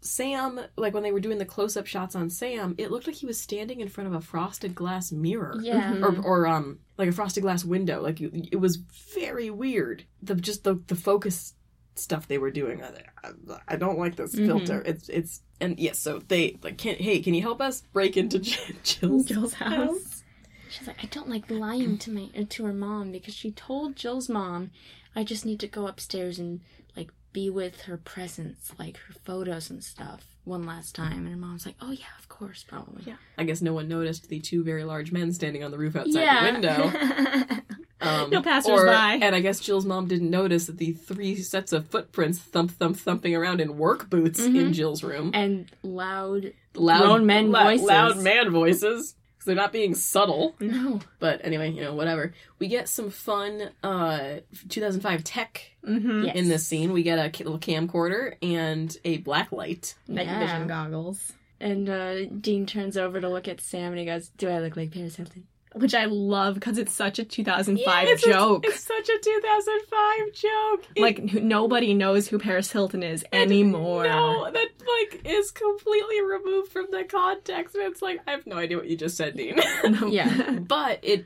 Sam, 0.00 0.58
like 0.76 0.94
when 0.94 1.02
they 1.02 1.12
were 1.12 1.20
doing 1.20 1.38
the 1.38 1.44
close 1.44 1.76
up 1.76 1.86
shots 1.86 2.16
on 2.16 2.30
Sam, 2.30 2.74
it 2.78 2.90
looked 2.90 3.06
like 3.06 3.16
he 3.16 3.26
was 3.26 3.38
standing 3.40 3.80
in 3.80 3.88
front 3.88 4.08
of 4.08 4.14
a 4.14 4.20
frosted 4.22 4.74
glass 4.74 5.12
mirror. 5.12 5.58
Yeah. 5.60 5.92
Mhm. 5.94 6.24
Or, 6.24 6.26
or 6.26 6.46
um 6.46 6.78
like 6.96 7.08
a 7.10 7.12
frosted 7.12 7.42
glass 7.42 7.62
window 7.62 8.00
like 8.00 8.20
it, 8.22 8.48
it 8.52 8.56
was 8.56 8.76
very 8.76 9.50
weird 9.50 10.04
the 10.22 10.34
just 10.34 10.64
the 10.64 10.80
the 10.86 10.94
focus 10.96 11.54
stuff 11.96 12.26
they 12.28 12.38
were 12.38 12.50
doing 12.50 12.82
I, 12.82 12.90
I, 13.24 13.58
I 13.68 13.76
don't 13.76 13.98
like 13.98 14.16
this 14.16 14.34
Mhm. 14.34 14.46
filter 14.46 14.82
it's 14.84 15.08
it's 15.08 15.42
and 15.60 15.78
yes 15.78 15.98
so 15.98 16.18
they 16.28 16.58
like 16.62 16.76
can 16.78 16.96
hey 16.96 17.20
can 17.20 17.34
you 17.34 17.42
help 17.42 17.60
us 17.60 17.82
break 17.92 18.16
into 18.16 18.38
J- 18.40 18.56
Jill's 18.82 19.26
Jill's 19.26 19.54
house. 19.54 20.22
She's 20.68 20.88
like, 20.88 21.04
I 21.04 21.06
don't 21.06 21.28
like 21.28 21.48
lying 21.50 21.98
to 21.98 22.10
my 22.10 22.30
uh, 22.36 22.44
to 22.48 22.64
her 22.64 22.72
mom 22.72 23.12
because 23.12 23.34
she 23.34 23.52
told 23.52 23.94
Jill's 23.94 24.28
mom, 24.28 24.70
I 25.14 25.22
just 25.22 25.46
need 25.46 25.60
to 25.60 25.68
go 25.68 25.86
upstairs 25.86 26.40
and 26.40 26.62
like 26.96 27.10
be 27.32 27.48
with 27.48 27.82
her 27.82 27.96
presence, 27.96 28.72
like 28.76 28.96
her 28.96 29.14
photos 29.24 29.70
and 29.70 29.84
stuff, 29.84 30.24
one 30.42 30.64
last 30.66 30.96
time. 30.96 31.26
And 31.26 31.28
her 31.28 31.36
mom's 31.36 31.64
like, 31.64 31.76
Oh 31.80 31.92
yeah, 31.92 32.06
of 32.18 32.28
course, 32.28 32.64
probably. 32.66 33.04
yeah 33.06 33.16
I 33.38 33.44
guess 33.44 33.62
no 33.62 33.72
one 33.72 33.86
noticed 33.86 34.28
the 34.28 34.40
two 34.40 34.64
very 34.64 34.82
large 34.82 35.12
men 35.12 35.32
standing 35.32 35.62
on 35.62 35.70
the 35.70 35.78
roof 35.78 35.94
outside 35.94 36.38
the 36.44 36.52
window 36.52 37.60
Um, 38.06 38.30
No 38.30 38.42
passersby. 38.42 38.70
or- 38.72 38.88
And 38.90 39.34
I 39.34 39.40
guess 39.40 39.60
Jill's 39.60 39.84
mom 39.86 40.06
didn't 40.08 40.30
notice 40.30 40.66
that 40.66 40.78
the 40.78 40.92
three 40.92 41.36
sets 41.36 41.72
of 41.72 41.86
footprints 41.88 42.38
thump 42.38 42.70
thump 42.72 42.96
thumping 42.96 43.34
around 43.34 43.60
in 43.60 43.76
work 43.78 44.10
boots 44.10 44.40
in 44.44 44.52
Mhm. 44.54 44.72
Jill's 44.72 45.02
room. 45.02 45.30
and 45.34 45.70
loud. 45.82 46.52
Loud 46.74 47.02
grown 47.02 47.26
men 47.26 47.50
lou- 47.52 47.62
voices. 47.62 47.86
Loud 47.86 48.18
man 48.18 48.50
voices. 48.50 49.14
Because 49.36 49.46
they're 49.46 49.56
not 49.56 49.72
being 49.72 49.94
subtle. 49.94 50.54
No. 50.60 51.00
But 51.18 51.40
anyway, 51.44 51.70
you 51.70 51.80
know, 51.82 51.94
whatever. 51.94 52.32
We 52.58 52.68
get 52.68 52.88
some 52.88 53.10
fun 53.10 53.70
uh 53.82 54.36
2005 54.68 55.22
tech 55.24 55.70
mm-hmm. 55.86 56.24
Yes. 56.24 56.36
in 56.36 56.48
this 56.48 56.66
scene. 56.66 56.92
We 56.92 57.02
get 57.02 57.18
a 57.18 57.30
little 57.44 57.58
camcorder 57.58 58.34
and 58.42 58.96
a 59.04 59.18
black 59.18 59.52
light. 59.52 59.94
Night 60.08 60.26
Yeah. 60.26 60.40
vision 60.40 60.66
goggles. 60.68 61.32
And 61.60 61.88
uh, 61.88 62.24
Dean 62.26 62.66
turns 62.66 62.96
over 62.96 63.20
to 63.20 63.28
look 63.28 63.46
at 63.48 63.60
Sam 63.60 63.92
and 63.92 63.98
he 63.98 64.04
goes, 64.04 64.28
Do 64.36 64.48
I 64.50 64.58
look 64.60 64.76
like 64.76 64.90
Paris 64.90 65.16
Hilton? 65.16 65.46
Which 65.74 65.94
I 65.94 66.04
love 66.04 66.54
because 66.54 66.78
it's 66.78 66.92
such 66.92 67.18
a 67.18 67.24
2005 67.24 68.08
It's 68.08 68.24
a- 68.24 68.28
joke. 68.32 68.64
it's 68.64 68.84
such 68.84 69.08
a 69.08 69.18
2005 69.18 70.32
joke. 70.34 70.84
Like 70.96 71.30
who- 71.30 71.40
nobody 71.40 71.94
knows 71.94 72.28
who 72.28 72.38
Paris 72.38 72.70
Hilton 72.70 73.02
is 73.02 73.24
anymore. 73.32 74.04
No, 74.04 74.50
that 74.50 74.68
like 74.78 75.22
is 75.24 75.50
completely 75.50 76.22
removed 76.22 76.70
from 76.72 76.86
the 76.90 77.04
context. 77.04 77.74
It's 77.78 78.02
like 78.02 78.20
I 78.26 78.32
have 78.32 78.46
no 78.46 78.56
idea 78.56 78.76
what 78.76 78.88
you 78.88 78.96
just 78.96 79.16
said, 79.16 79.36
Dean. 79.36 79.58
Yeah. 80.08 80.58
but 80.60 81.00
it 81.02 81.24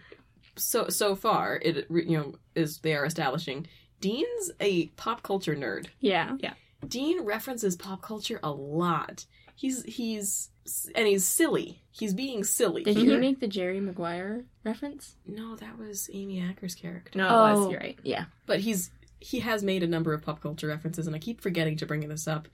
so 0.56 0.88
so 0.88 1.14
far 1.14 1.58
it 1.62 1.86
you 1.90 2.16
know 2.18 2.34
is 2.54 2.78
they 2.78 2.94
are 2.94 3.04
establishing 3.04 3.66
Dean's 4.00 4.50
a 4.60 4.86
pop 4.96 5.22
culture 5.22 5.54
nerd. 5.56 5.86
Yeah, 6.00 6.36
yeah. 6.40 6.54
Dean 6.86 7.24
references 7.24 7.76
pop 7.76 8.00
culture 8.02 8.40
a 8.42 8.50
lot. 8.50 9.26
He's 9.56 9.82
he's 9.84 10.50
and 10.94 11.06
he's 11.06 11.24
silly. 11.24 11.82
He's 11.90 12.14
being 12.14 12.44
silly. 12.44 12.84
Did 12.84 12.96
here. 12.96 13.12
he 13.12 13.16
make 13.18 13.40
the 13.40 13.48
Jerry 13.48 13.80
Maguire 13.80 14.44
reference? 14.64 15.16
No, 15.26 15.56
that 15.56 15.78
was 15.78 16.08
Amy 16.12 16.40
Acker's 16.40 16.74
character. 16.74 17.18
No, 17.18 17.26
it 17.26 17.30
Oh. 17.30 17.60
was. 17.64 17.70
You're 17.72 17.80
right. 17.80 17.98
Yeah. 18.02 18.24
But 18.46 18.60
he's 18.60 18.90
he 19.20 19.40
has 19.40 19.62
made 19.64 19.82
a 19.82 19.86
number 19.88 20.12
of 20.14 20.22
pop 20.22 20.40
culture 20.40 20.68
references, 20.68 21.06
and 21.06 21.16
I 21.16 21.18
keep 21.18 21.40
forgetting 21.40 21.76
to 21.78 21.86
bring 21.86 22.06
this 22.08 22.28
up. 22.28 22.46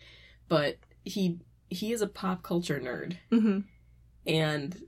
But 0.49 0.79
he 1.05 1.39
he 1.71 1.93
is 1.93 2.01
a 2.03 2.07
pop 2.07 2.43
culture 2.43 2.81
nerd, 2.81 3.17
Mm-hmm. 3.33 3.61
and 4.27 4.83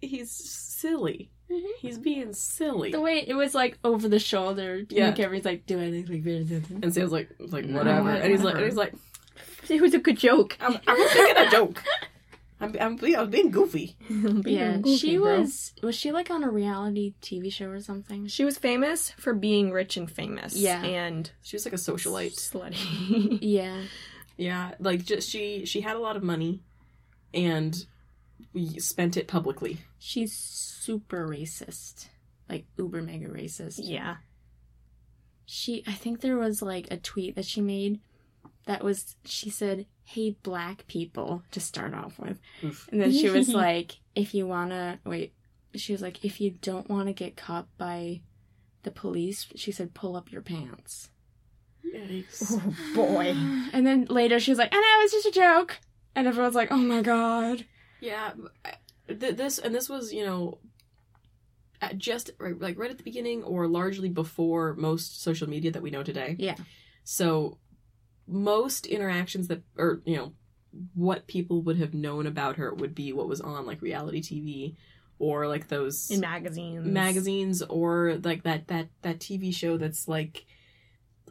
he's 0.00 0.30
silly. 0.30 1.30
Mhm. 1.50 1.62
He's 1.80 1.98
being 1.98 2.32
silly. 2.32 2.90
The 2.90 3.00
way 3.00 3.24
it 3.26 3.34
was 3.34 3.54
like 3.54 3.78
over 3.84 4.08
the 4.08 4.18
shoulder. 4.18 4.82
Yeah. 4.90 5.06
Like 5.08 5.20
everybody's 5.20 5.44
like, 5.44 5.66
Do 5.66 5.80
I 5.80 5.86
look 5.86 6.08
like 6.08 6.24
Paris 6.24 6.48
Hilton? 6.48 6.80
and 6.82 6.92
Sam's 6.92 7.12
like 7.12 7.30
like 7.38 7.64
No, 7.66 7.78
whatever, 7.78 8.08
and 8.10 8.30
he's 8.32 8.42
like 8.42 8.54
and 8.56 8.64
whatever. 8.64 8.66
he's 8.66 8.74
like 8.76 8.94
It 9.70 9.80
was 9.80 9.94
a 9.94 9.98
good 9.98 10.18
joke. 10.18 10.56
I'm 10.60 10.78
I'm 10.86 10.98
making 10.98 11.36
a 11.36 11.50
joke. 11.50 11.82
I'm 12.60 12.74
I'm 12.80 12.96
being, 12.96 13.16
I'm 13.16 13.28
being 13.28 13.50
goofy. 13.50 13.96
Yeah, 14.08 14.78
Goofy, 14.78 14.96
she 14.96 15.18
bro. 15.18 15.40
was. 15.40 15.74
Was 15.82 15.94
she 15.94 16.10
like 16.10 16.30
on 16.30 16.42
a 16.42 16.50
reality 16.50 17.12
TV 17.20 17.52
show 17.52 17.68
or 17.68 17.80
something? 17.80 18.28
She 18.28 18.46
was 18.46 18.56
famous 18.56 19.10
for 19.18 19.34
being 19.34 19.72
rich 19.72 19.98
and 19.98 20.10
famous. 20.10 20.56
Yeah. 20.56 20.82
And 20.82 21.30
She 21.42 21.56
was 21.56 21.66
like 21.66 21.74
a 21.74 21.76
socialite. 21.76 22.34
slutty. 22.36 23.38
Yeah, 23.42 23.82
Yeah, 24.38 24.72
like 24.78 25.04
just 25.04 25.28
she 25.28 25.66
she 25.66 25.82
had 25.82 25.96
a 25.96 26.00
lot 26.00 26.16
of 26.16 26.22
money, 26.22 26.62
and 27.34 27.76
we 28.54 28.78
spent 28.78 29.18
it 29.18 29.28
publicly. 29.28 29.78
she's 29.98 30.32
super 30.32 31.28
racist, 31.28 32.06
like 32.48 32.64
uber 32.78 33.02
mega 33.02 33.28
racist. 33.28 33.80
yeah. 33.82 34.16
She, 35.48 35.84
I 35.86 35.92
think 35.92 36.20
there 36.22 36.38
was 36.38 36.60
like 36.62 36.88
a 36.90 36.96
tweet 36.96 37.36
that 37.36 37.44
she 37.44 37.60
made 37.60 38.00
that 38.66 38.84
was 38.84 39.16
she 39.24 39.48
said, 39.50 39.86
"Hey, 40.04 40.36
black 40.42 40.86
people," 40.86 41.42
to 41.52 41.60
start 41.60 41.94
off 41.94 42.18
with, 42.18 42.38
Oof. 42.62 42.88
and 42.92 43.00
then 43.00 43.12
she 43.12 43.30
was 43.30 43.48
like, 43.64 43.98
"If 44.14 44.34
you 44.34 44.46
wanna 44.46 45.00
wait," 45.04 45.32
she 45.74 45.92
was 45.92 46.02
like, 46.02 46.24
"If 46.24 46.40
you 46.40 46.50
don't 46.50 46.88
want 46.90 47.08
to 47.08 47.12
get 47.12 47.36
caught 47.36 47.68
by 47.78 48.20
the 48.82 48.90
police," 48.90 49.46
she 49.56 49.72
said, 49.72 49.94
"Pull 49.94 50.16
up 50.16 50.30
your 50.30 50.42
pants." 50.42 51.10
Yikes. 51.84 52.52
Oh 52.52 52.94
boy. 52.94 53.34
And 53.72 53.86
then 53.86 54.06
later 54.06 54.38
she 54.40 54.50
was 54.50 54.58
like, 54.58 54.72
"I 54.72 54.76
know 54.76 55.04
it's 55.04 55.12
just 55.12 55.26
a 55.26 55.30
joke," 55.40 55.78
and 56.14 56.26
everyone's 56.26 56.54
like, 56.54 56.72
"Oh 56.72 56.76
my 56.76 57.02
god." 57.02 57.64
Yeah, 58.00 58.32
th- 59.08 59.36
this 59.36 59.58
and 59.58 59.74
this 59.74 59.88
was 59.88 60.12
you 60.12 60.24
know, 60.24 60.58
at 61.80 61.98
just 61.98 62.30
right, 62.38 62.60
like 62.60 62.78
right 62.78 62.90
at 62.90 62.98
the 62.98 63.04
beginning 63.04 63.42
or 63.42 63.68
largely 63.68 64.08
before 64.08 64.74
most 64.74 65.22
social 65.22 65.48
media 65.48 65.70
that 65.70 65.82
we 65.82 65.90
know 65.90 66.02
today. 66.02 66.36
Yeah. 66.38 66.56
So 67.04 67.58
most 68.26 68.86
interactions 68.86 69.48
that 69.48 69.62
or 69.76 70.00
you 70.04 70.16
know 70.16 70.32
what 70.94 71.26
people 71.26 71.62
would 71.62 71.78
have 71.78 71.94
known 71.94 72.26
about 72.26 72.56
her 72.56 72.74
would 72.74 72.94
be 72.94 73.12
what 73.12 73.28
was 73.28 73.40
on 73.40 73.64
like 73.66 73.80
reality 73.80 74.20
TV 74.20 74.74
or 75.18 75.46
like 75.46 75.68
those 75.68 76.10
In 76.10 76.20
magazines. 76.20 76.86
magazines 76.86 77.62
or 77.62 78.18
like 78.22 78.42
that 78.42 78.68
that 78.68 78.88
that 79.02 79.18
TV 79.20 79.54
show 79.54 79.78
that's 79.78 80.06
like 80.08 80.44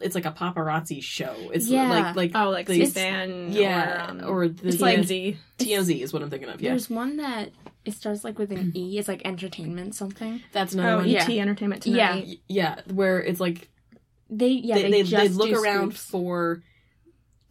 it's 0.00 0.14
like 0.14 0.26
a 0.26 0.32
paparazzi 0.32 1.02
show. 1.02 1.34
It's 1.54 1.68
Yeah. 1.68 1.88
like 1.88 2.16
like 2.16 2.32
Oh, 2.34 2.50
like 2.50 2.66
They- 2.66 2.84
C-SPAN 2.84 3.52
yeah, 3.52 4.06
or, 4.06 4.10
um, 4.10 4.24
or 4.28 4.48
the 4.48 4.68
it's 4.68 4.80
like 4.80 4.98
TMZ, 5.00 5.36
TMZ 5.58 6.00
is 6.02 6.12
what 6.12 6.22
I'm 6.22 6.28
thinking 6.30 6.48
of. 6.50 6.60
Yeah, 6.60 6.70
There's 6.70 6.90
one 6.90 7.16
that 7.18 7.50
it 7.84 7.94
starts 7.94 8.24
like 8.24 8.38
with 8.38 8.50
an 8.52 8.72
E. 8.74 8.98
It's 8.98 9.06
like 9.08 9.22
entertainment 9.24 9.94
something. 9.94 10.42
that's 10.52 10.74
another 10.74 10.90
oh, 10.94 10.96
one. 10.98 11.08
yeah. 11.08 11.22
ET 11.22 11.30
Entertainment 11.38 11.82
Tonight. 11.82 12.24
Y- 12.26 12.36
yeah, 12.48 12.80
where 12.92 13.22
it's 13.22 13.38
like 13.40 13.68
They 14.28 14.48
yeah 14.48 14.74
they, 14.74 14.82
they, 14.82 14.90
they, 14.90 15.02
just 15.04 15.22
they 15.22 15.28
look 15.28 15.50
do 15.50 15.62
around 15.62 15.90
scoops. 15.92 16.02
for 16.10 16.62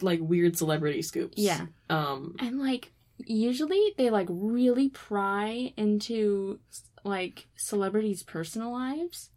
like 0.02 0.20
weird 0.22 0.58
celebrity 0.58 1.02
scoops. 1.02 1.38
Yeah, 1.38 1.68
Um. 1.90 2.36
and 2.40 2.60
like 2.60 2.92
usually 3.18 3.94
they 3.98 4.10
like 4.10 4.28
really 4.30 4.90
pry 4.90 5.74
into 5.78 6.60
like 7.04 7.48
celebrities' 7.56 8.24
personal 8.24 8.72
lives, 8.72 9.30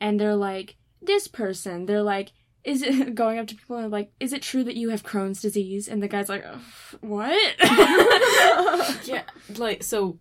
and 0.00 0.18
they're 0.20 0.36
like 0.36 0.76
this 1.02 1.28
person. 1.28 1.86
They're 1.86 2.02
like. 2.02 2.32
Is 2.64 2.82
it 2.82 3.14
going 3.22 3.38
up 3.38 3.46
to 3.46 3.54
people 3.54 3.76
and 3.78 3.90
like, 3.90 4.10
is 4.20 4.32
it 4.34 4.42
true 4.42 4.64
that 4.64 4.74
you 4.76 4.90
have 4.90 5.02
Crohn's 5.04 5.40
disease? 5.40 5.88
And 5.88 6.02
the 6.02 6.08
guy's 6.08 6.28
like, 6.28 6.44
what? 7.00 7.54
Yeah. 9.04 9.22
Like 9.56 9.82
so, 9.84 10.18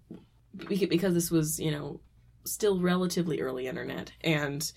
because 0.70 1.14
this 1.14 1.32
was 1.32 1.60
you 1.60 1.72
know 1.72 2.00
still 2.46 2.80
relatively 2.80 3.42
early 3.42 3.68
internet 3.68 4.12
and 4.22 4.72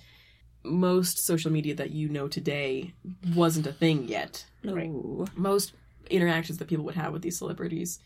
most 0.62 1.18
social 1.18 1.50
media 1.50 1.74
that 1.74 1.90
you 1.90 2.08
know 2.08 2.28
today 2.28 2.92
wasn't 3.34 3.66
a 3.66 3.72
thing 3.72 4.08
yet. 4.08 4.44
Right. 4.64 4.90
most 5.34 5.72
interactions 6.10 6.58
that 6.58 6.68
people 6.68 6.84
would 6.84 6.96
have 6.96 7.12
with 7.12 7.22
these 7.22 7.38
celebrities 7.38 7.98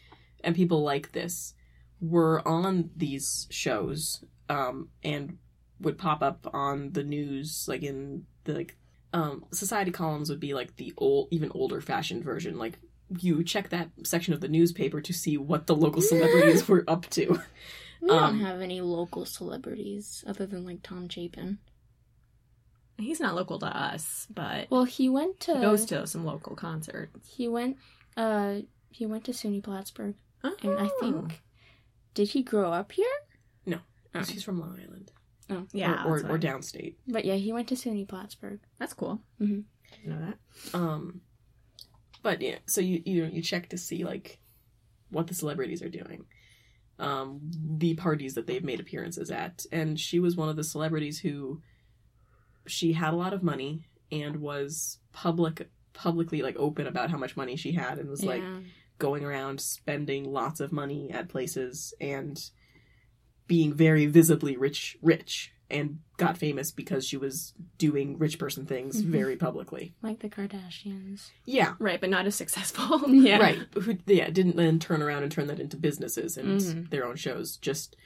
and 0.45 0.55
people 0.55 0.83
like 0.83 1.13
this 1.13 1.55
were 2.01 2.47
on 2.47 2.91
these 2.97 3.47
shows 3.51 4.23
um, 4.49 4.89
and 5.03 5.39
would 5.81 5.99
pop 5.99 6.23
up 6.23 6.47
on 6.53 6.93
the 6.93 7.03
news 7.03 7.65
like 7.67 7.83
in 7.83 8.25
the 8.45 8.53
like 8.55 8.77
um, 9.13 9.45
society 9.53 9.91
columns 9.91 10.29
would 10.29 10.39
be 10.41 10.55
like 10.55 10.77
the 10.77 10.93
old 10.97 11.29
even 11.31 11.51
older 11.55 11.81
fashioned 11.81 12.23
version 12.23 12.59
like 12.59 12.79
you 13.21 13.43
check 13.43 13.71
that 13.71 13.91
section 14.05 14.35
of 14.35 14.41
the 14.41 14.49
newspaper 14.49 15.01
to 15.01 15.13
see 15.13 15.37
what 15.37 15.67
the 15.67 15.75
local 15.77 16.03
celebrities 16.03 16.69
were 16.69 16.85
up 16.87 17.09
to 17.11 17.41
We 18.01 18.11
Um, 18.11 18.39
don't 18.39 18.47
have 18.47 18.61
any 18.61 18.81
local 18.83 19.25
celebrities 19.25 20.23
other 20.27 20.45
than 20.47 20.65
like 20.67 20.83
Tom 20.83 21.09
Chapin. 21.09 21.59
He's 22.99 23.21
not 23.21 23.35
local 23.35 23.59
to 23.59 23.67
us, 23.67 24.27
but 24.33 24.71
Well, 24.71 24.85
he 24.85 25.09
went 25.09 25.41
to 25.41 25.55
he 25.55 25.61
goes 25.61 25.85
to 25.87 26.07
some 26.07 26.25
local 26.25 26.55
concerts. 26.57 27.29
he 27.29 27.49
went 27.49 27.77
uh 28.17 28.61
he 28.91 29.07
went 29.07 29.25
to 29.25 29.33
SUNY 29.33 29.63
Plattsburgh, 29.63 30.15
and 30.43 30.55
I 30.79 30.89
Oh. 30.93 30.99
think 31.01 31.43
did 32.15 32.29
he 32.29 32.43
grow 32.43 32.73
up 32.73 32.93
here? 32.93 33.07
No. 33.67 33.79
Oh. 34.15 34.23
she's 34.23 34.45
from 34.45 34.61
long 34.61 34.79
island 34.81 35.11
Oh, 35.51 35.67
yeah, 35.73 36.05
or, 36.07 36.21
or, 36.21 36.33
or 36.35 36.39
downstate 36.39 36.95
but 37.09 37.25
yeah, 37.25 37.35
he 37.35 37.53
went 37.53 37.69
to 37.69 37.75
SUNY 37.75 38.07
Plattsburgh. 38.09 38.61
That's 38.79 38.95
cool. 38.95 39.21
Mhm. 39.41 39.65
You 40.03 40.11
know 40.11 40.19
that. 40.21 40.39
Um, 40.79 41.21
but 42.23 42.41
yeah, 42.41 42.59
so 42.67 42.81
you 42.81 43.03
you 43.05 43.25
you 43.27 43.43
check 43.43 43.69
to 43.71 43.79
see 43.79 44.05
like 44.05 44.39
what 45.11 45.27
the 45.27 45.35
celebrities 45.35 45.83
are 45.83 45.89
doing, 45.91 46.25
um, 46.99 47.41
the 47.79 47.95
parties 47.95 48.35
that 48.35 48.47
they've 48.47 48.65
made 48.65 48.81
appearances 48.81 49.31
at, 49.31 49.65
and 49.71 49.99
she 50.01 50.19
was 50.19 50.35
one 50.37 50.49
of 50.49 50.57
the 50.57 50.65
celebrities 50.65 51.19
who 51.19 51.61
she 52.67 52.93
had 52.93 53.12
a 53.12 53.17
lot 53.17 53.33
of 53.35 53.43
money 53.43 53.87
and 54.12 54.37
was 54.37 54.99
public 55.12 55.69
publicly 55.93 56.43
like 56.43 56.57
open 56.57 56.87
about 56.87 57.11
how 57.11 57.17
much 57.19 57.37
money 57.37 57.57
she 57.57 57.73
had 57.73 57.99
and 57.99 58.09
was 58.09 58.25
like 58.25 58.43
going 58.99 59.25
around 59.25 59.61
spending 59.61 60.25
lots 60.33 60.61
of 60.61 60.73
money 60.73 61.11
at 61.11 61.29
places 61.29 61.95
and 62.01 62.51
being 63.47 63.75
very 63.75 64.07
visibly 64.07 64.57
rich 64.57 64.97
rich 65.03 65.53
and 65.71 65.99
got 66.19 66.37
famous 66.37 66.71
because 66.71 67.07
she 67.07 67.17
was 67.17 67.55
doing 67.79 68.19
rich 68.19 68.39
person 68.39 68.67
things 68.67 69.03
Mhm. 69.03 69.07
very 69.07 69.37
publicly 69.37 69.95
like 70.03 70.21
the 70.21 70.29
Kardashians. 70.29 71.31
yeah 71.45 71.75
Right, 71.79 72.01
but 72.01 72.11
not 72.11 72.27
as 72.27 72.35
successful. 72.35 73.03
Yeah. 73.09 73.39
right 73.39 73.59
who 73.75 73.97
yeah 74.07 74.31
didn't 74.31 74.57
then 74.57 74.79
turn 74.79 75.03
around 75.03 75.23
and 75.23 75.33
turn 75.33 75.47
that 75.49 75.61
into 75.61 75.77
businesses 75.77 76.37
and 76.37 76.61
Mhm. 76.61 76.91
their 76.91 77.07
own 77.07 77.17
shows 77.17 77.57
just 77.57 77.97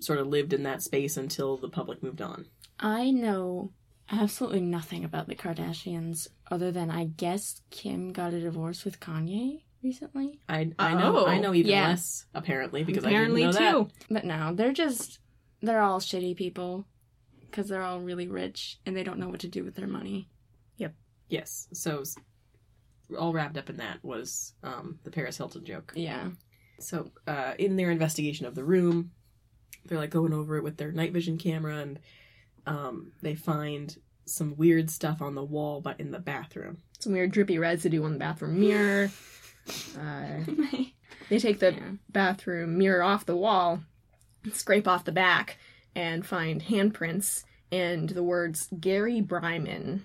sort 0.00 0.18
of 0.18 0.26
lived 0.28 0.52
in 0.52 0.62
that 0.64 0.82
space 0.82 1.16
until 1.16 1.56
the 1.56 1.68
public 1.68 2.02
moved 2.02 2.20
on 2.22 2.46
I 2.80 3.10
know 3.10 3.72
absolutely 4.10 4.60
nothing 4.60 5.04
about 5.04 5.28
the 5.28 5.34
Kardashians 5.34 6.28
other 6.50 6.70
than 6.70 6.90
I 6.90 7.04
guess 7.04 7.60
Kim 7.70 8.12
got 8.12 8.32
a 8.34 8.40
divorce 8.40 8.84
with 8.84 9.00
Kanye 9.00 9.62
recently. 9.82 10.40
i 10.48 10.70
i 10.78 10.92
know 10.94 11.18
Oh, 11.18 11.26
i 11.26 11.38
know 11.38 11.54
even 11.54 11.70
yeah. 11.70 11.88
less 11.88 12.26
apparently 12.34 12.82
because 12.82 13.04
Apparently 13.04 13.44
i 13.44 13.50
didn't 13.52 13.62
know 13.64 13.84
too. 13.84 13.90
But 14.10 14.24
no, 14.24 14.52
they're 14.54 14.72
just 14.72 15.20
they're 15.62 15.80
all 15.82 16.00
shitty 16.00 16.36
people 16.36 16.86
because 17.42 17.68
they're 17.68 17.82
all 17.82 18.00
really 18.00 18.26
rich 18.28 18.78
and 18.84 18.96
they 18.96 19.02
don't 19.04 19.18
know 19.18 19.28
what 19.28 19.40
to 19.40 19.48
do 19.48 19.64
with 19.64 19.74
their 19.76 19.86
money. 19.86 20.28
Yep. 20.78 20.94
yes 21.28 21.68
so 21.72 22.02
all 23.18 23.32
wrapped 23.32 23.56
up 23.56 23.70
in 23.70 23.76
that 23.78 23.98
was 24.02 24.54
um 24.62 24.98
the 25.04 25.10
paris 25.10 25.36
hilton 25.36 25.64
joke 25.64 25.92
Yeah. 25.96 26.30
So, 26.80 27.10
uh, 27.26 27.54
in 27.58 27.74
their 27.74 27.90
investigation 27.90 28.46
of 28.46 28.54
the 28.54 28.62
room, 28.62 29.10
they're 29.86 29.98
like 29.98 30.10
going 30.10 30.32
over 30.32 30.56
it 30.58 30.62
with 30.62 30.76
their 30.76 30.92
night 30.92 31.12
vision 31.12 31.36
camera, 31.36 31.78
and 31.78 31.98
um, 32.68 33.12
they 33.22 33.34
find 33.34 33.96
some 34.26 34.56
weird 34.56 34.90
stuff 34.90 35.22
on 35.22 35.34
the 35.34 35.42
wall, 35.44 35.80
but 35.80 35.98
in 36.00 36.10
the 36.10 36.18
bathroom. 36.18 36.78
Some 36.98 37.12
weird 37.12 37.32
drippy 37.32 37.58
residue 37.58 38.04
on 38.04 38.12
the 38.12 38.18
bathroom 38.18 38.60
mirror. 38.60 39.10
Uh, 39.98 40.40
they 41.30 41.38
take 41.38 41.58
the 41.60 41.72
Yeah. 41.72 41.90
bathroom 42.10 42.76
mirror 42.78 43.02
off 43.02 43.24
the 43.26 43.36
wall, 43.36 43.80
scrape 44.52 44.86
off 44.88 45.04
the 45.04 45.12
back, 45.12 45.58
and 45.94 46.26
find 46.26 46.62
handprints 46.62 47.44
and 47.72 48.08
the 48.10 48.22
words 48.22 48.68
Gary 48.78 49.20
Bryman. 49.20 50.04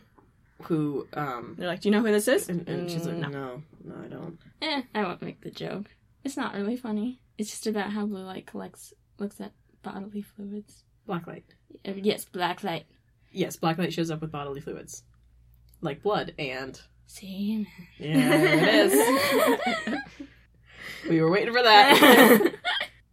Who, 0.64 1.08
um, 1.14 1.56
They're 1.58 1.68
like, 1.68 1.82
"Do 1.82 1.90
you 1.90 1.92
know 1.96 2.02
who 2.02 2.12
this 2.12 2.28
is?" 2.30 2.48
and, 2.48 2.68
and 2.70 2.90
she's 2.90 3.06
like, 3.06 3.18
"No." 3.18 3.30
no, 3.30 3.62
no, 3.84 3.96
I 4.04 4.08
don't. 4.08 4.38
Eh, 4.62 4.82
I 4.96 5.04
won't 5.04 5.22
make 5.22 5.42
the 5.42 5.52
joke. 5.52 5.88
It's 6.24 6.38
not 6.38 6.54
really 6.56 6.78
funny. 6.78 7.20
It's 7.38 7.50
just 7.50 7.68
about 7.68 7.92
how 7.92 8.06
Blue 8.06 8.24
Light 8.24 8.46
collects 8.46 8.94
looks 9.20 9.42
at 9.42 9.52
bodily 9.82 10.22
fluids. 10.22 10.84
Blacklight. 11.08 11.44
Uh, 11.88 11.94
Yes, 11.96 12.26
black 12.26 12.64
light. 12.64 12.86
Yes, 13.32 13.58
blacklight 13.58 13.92
shows 13.94 14.12
up 14.12 14.22
with 14.22 14.32
bodily 14.32 14.62
fluids, 14.62 15.04
like 15.82 16.04
blood, 16.04 16.34
and 16.38 16.80
See, 17.08 17.68
yeah, 18.00 18.38
there 18.38 18.58
it 18.58 18.76
is. 18.94 20.00
we 21.10 21.22
were 21.22 21.30
waiting 21.32 21.54
for 21.54 21.62
that. 21.64 22.54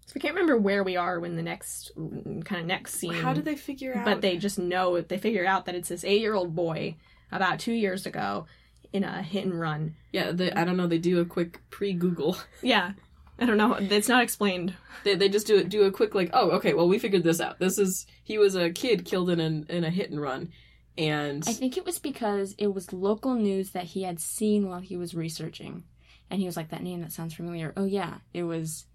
So 0.06 0.14
we 0.16 0.20
can't 0.22 0.34
remember 0.34 0.56
where 0.56 0.82
we 0.82 0.96
are 0.96 1.20
when 1.20 1.36
the 1.36 1.42
next 1.42 1.92
kind 1.94 2.60
of 2.60 2.66
next 2.66 2.94
scene. 2.94 3.12
How 3.14 3.32
did 3.32 3.44
they 3.44 3.54
figure 3.54 3.96
out? 3.96 4.04
But 4.04 4.20
they 4.22 4.38
just 4.38 4.58
know 4.58 5.00
they 5.00 5.18
figure 5.18 5.46
out 5.46 5.66
that 5.66 5.76
it's 5.76 5.88
this 5.88 6.02
eight-year-old 6.02 6.52
boy 6.52 6.96
about 7.30 7.60
two 7.60 7.72
years 7.74 8.06
ago 8.06 8.46
in 8.92 9.04
a 9.04 9.22
hit 9.22 9.44
and 9.44 9.60
run. 9.60 9.94
yeah, 10.10 10.32
they, 10.32 10.50
I 10.50 10.64
don't 10.64 10.76
know. 10.76 10.88
They 10.88 10.98
do 10.98 11.20
a 11.20 11.24
quick 11.24 11.60
pre-Google. 11.70 12.36
Yeah, 12.60 12.94
I 13.40 13.46
don't 13.46 13.56
know. 13.56 13.74
It's 13.74 14.08
not 14.08 14.22
explained. 14.22 14.74
They, 15.02 15.14
they 15.14 15.28
just 15.30 15.46
do 15.46 15.56
it 15.56 15.70
do 15.70 15.84
a 15.84 15.90
quick 15.90 16.14
like 16.14 16.30
oh 16.34 16.50
okay 16.50 16.74
well 16.74 16.86
we 16.86 16.98
figured 16.98 17.22
this 17.22 17.40
out 17.40 17.58
this 17.58 17.78
is 17.78 18.06
he 18.22 18.36
was 18.36 18.54
a 18.54 18.70
kid 18.70 19.06
killed 19.06 19.30
in 19.30 19.40
an, 19.40 19.64
in 19.70 19.82
a 19.82 19.88
hit 19.88 20.10
and 20.10 20.20
run 20.20 20.50
and 20.98 21.42
I 21.46 21.52
think 21.52 21.76
it 21.76 21.86
was 21.86 21.98
because 21.98 22.54
it 22.58 22.74
was 22.74 22.92
local 22.92 23.34
news 23.34 23.70
that 23.70 23.84
he 23.84 24.02
had 24.02 24.20
seen 24.20 24.68
while 24.68 24.80
he 24.80 24.96
was 24.96 25.14
researching, 25.14 25.84
and 26.30 26.40
he 26.40 26.46
was 26.46 26.56
like, 26.56 26.68
"That 26.68 26.82
name 26.82 27.00
that 27.00 27.12
sounds 27.12 27.34
familiar." 27.34 27.72
Oh 27.76 27.86
yeah, 27.86 28.18
it 28.34 28.42
was. 28.42 28.86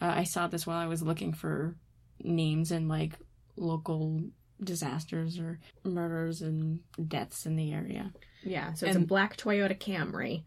Uh, 0.00 0.12
I 0.14 0.24
saw 0.24 0.46
this 0.46 0.66
while 0.66 0.78
I 0.78 0.86
was 0.86 1.02
looking 1.02 1.32
for 1.32 1.74
names 2.22 2.70
and 2.72 2.88
like 2.88 3.14
local 3.56 4.20
disasters 4.62 5.38
or 5.38 5.58
murders 5.84 6.42
and 6.42 6.80
deaths 7.08 7.46
in 7.46 7.56
the 7.56 7.72
area. 7.72 8.12
Yeah, 8.42 8.74
so 8.74 8.86
it's 8.86 8.96
a 8.96 9.00
black 9.00 9.36
Toyota 9.36 9.78
Camry. 9.78 10.44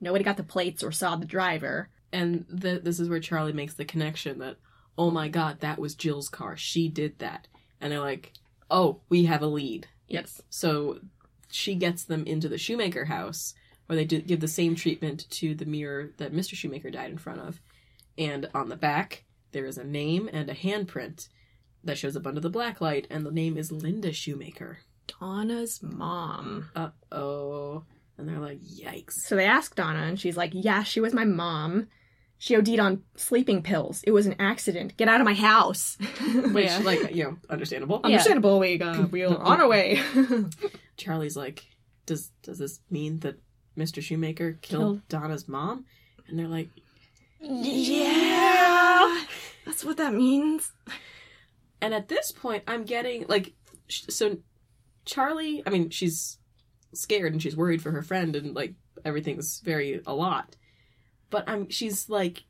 Nobody 0.00 0.24
got 0.24 0.36
the 0.36 0.42
plates 0.42 0.82
or 0.82 0.92
saw 0.92 1.16
the 1.16 1.26
driver. 1.26 1.90
And 2.12 2.44
the, 2.48 2.80
this 2.82 3.00
is 3.00 3.08
where 3.08 3.20
Charlie 3.20 3.52
makes 3.52 3.74
the 3.74 3.84
connection 3.84 4.38
that 4.38 4.56
oh 4.98 5.10
my 5.10 5.28
god 5.28 5.60
that 5.60 5.78
was 5.78 5.94
Jill's 5.94 6.28
car 6.28 6.56
she 6.56 6.88
did 6.88 7.18
that 7.18 7.48
and 7.80 7.92
they're 7.92 8.00
like 8.00 8.32
oh 8.70 9.00
we 9.08 9.24
have 9.26 9.42
a 9.42 9.46
lead 9.46 9.86
Yes. 10.08 10.40
so 10.48 11.00
she 11.50 11.74
gets 11.74 12.04
them 12.04 12.24
into 12.24 12.48
the 12.48 12.58
shoemaker 12.58 13.06
house 13.06 13.54
where 13.86 13.96
they 13.96 14.04
do, 14.04 14.20
give 14.20 14.40
the 14.40 14.48
same 14.48 14.74
treatment 14.74 15.28
to 15.30 15.54
the 15.54 15.64
mirror 15.64 16.10
that 16.18 16.32
Mr. 16.32 16.54
Shoemaker 16.54 16.90
died 16.90 17.10
in 17.10 17.18
front 17.18 17.40
of 17.40 17.60
and 18.16 18.48
on 18.54 18.68
the 18.68 18.76
back 18.76 19.24
there 19.52 19.66
is 19.66 19.78
a 19.78 19.84
name 19.84 20.28
and 20.32 20.48
a 20.48 20.54
handprint 20.54 21.28
that 21.84 21.98
shows 21.98 22.16
up 22.16 22.26
under 22.26 22.40
the 22.40 22.50
black 22.50 22.80
light 22.80 23.06
and 23.10 23.24
the 23.26 23.30
name 23.30 23.56
is 23.56 23.70
Linda 23.72 24.12
Shoemaker 24.12 24.78
Donna's 25.20 25.80
mom. 25.82 26.68
uh 26.74 26.90
oh. 27.12 27.84
And 28.18 28.28
they're 28.28 28.40
like, 28.40 28.60
yikes. 28.62 29.12
So 29.12 29.36
they 29.36 29.44
ask 29.44 29.74
Donna, 29.74 30.00
and 30.00 30.18
she's 30.18 30.36
like, 30.36 30.52
"Yeah, 30.54 30.82
she 30.84 31.00
was 31.00 31.12
my 31.12 31.24
mom. 31.24 31.88
She 32.38 32.54
OD'd 32.56 32.78
on 32.80 33.02
sleeping 33.16 33.62
pills. 33.62 34.02
It 34.04 34.10
was 34.10 34.26
an 34.26 34.36
accident. 34.38 34.96
Get 34.96 35.08
out 35.08 35.20
of 35.20 35.24
my 35.26 35.34
house." 35.34 35.96
Which, 36.52 36.64
Yeah. 36.66 36.78
like, 36.78 37.14
you 37.14 37.24
know, 37.24 37.36
understandable. 37.50 38.00
Yeah. 38.04 38.06
Understandable. 38.12 38.58
We 38.58 38.80
uh, 38.80 39.06
we're 39.06 39.28
on 39.28 39.60
our 39.60 39.68
way. 39.68 40.00
Charlie's 40.96 41.36
like, 41.36 41.66
does 42.06 42.30
does 42.42 42.58
this 42.58 42.80
mean 42.90 43.20
that 43.20 43.36
Mr. 43.76 44.02
Shoemaker 44.02 44.54
killed 44.62 44.62
Killed- 44.62 45.08
Donna's 45.08 45.46
mom? 45.46 45.84
And 46.28 46.38
they're 46.38 46.48
like, 46.48 46.70
yeah, 47.40 49.24
that's 49.64 49.84
what 49.84 49.96
that 49.98 50.14
means. 50.14 50.72
and 51.80 51.94
at 51.94 52.08
this 52.08 52.32
point, 52.32 52.64
I'm 52.66 52.84
getting 52.84 53.26
like, 53.28 53.52
sh- 53.88 54.04
so 54.08 54.38
Charlie. 55.04 55.62
I 55.66 55.70
mean, 55.70 55.90
she's 55.90 56.38
scared 56.94 57.32
and 57.32 57.42
she's 57.42 57.56
worried 57.56 57.82
for 57.82 57.90
her 57.90 58.02
friend 58.02 58.34
and 58.36 58.54
like 58.54 58.74
everything's 59.04 59.60
very 59.60 60.00
a 60.06 60.14
lot. 60.14 60.56
But 61.30 61.48
I'm 61.48 61.68
she's 61.70 62.08
like 62.08 62.44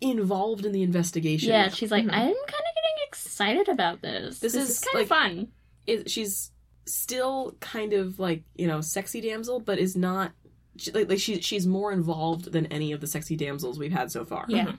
involved 0.00 0.64
in 0.66 0.72
the 0.72 0.82
investigation. 0.82 1.50
Yeah, 1.50 1.68
she's 1.68 1.90
like, 1.90 2.04
Mhm. 2.04 2.12
I'm 2.12 2.18
kind 2.26 2.28
of 2.28 2.74
getting 2.74 3.06
excited 3.06 3.68
about 3.68 4.02
this. 4.02 4.38
This 4.40 4.52
This, 4.54 4.62
is, 4.62 4.70
is, 4.70 4.80
kind 4.80 4.94
like- 4.94 5.02
of 5.02 5.08
fun. 5.08 5.48
is 5.86 6.12
she's 6.12 6.50
still 6.86 7.56
kind 7.60 7.92
of 7.92 8.18
like 8.18 8.42
you 8.56 8.66
know 8.66 8.80
sexy 8.80 9.20
damsel, 9.20 9.60
but 9.60 9.78
is 9.78 9.96
not 9.96 10.32
she, 10.76 10.90
like, 10.92 11.08
like 11.08 11.18
she 11.20 11.40
she's 11.40 11.66
more 11.66 11.92
involved 11.92 12.50
than 12.50 12.66
any 12.66 12.92
of 12.92 13.00
the 13.00 13.06
sexy 13.06 13.36
damsels 13.36 13.78
we've 13.78 13.92
had 13.92 14.10
so 14.10 14.24
far. 14.24 14.46
Yeah. 14.48 14.72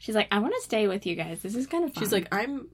She's 0.00 0.14
like, 0.14 0.28
I 0.30 0.38
want 0.38 0.54
to 0.54 0.60
stay 0.62 0.86
with 0.88 1.06
you 1.06 1.14
guys. 1.14 1.40
This 1.42 1.54
is 1.54 1.66
kind 1.66 1.84
of 1.84 1.94
fun. 1.94 2.02
She's 2.02 2.12
like, 2.12 2.28
I'm 2.32 2.68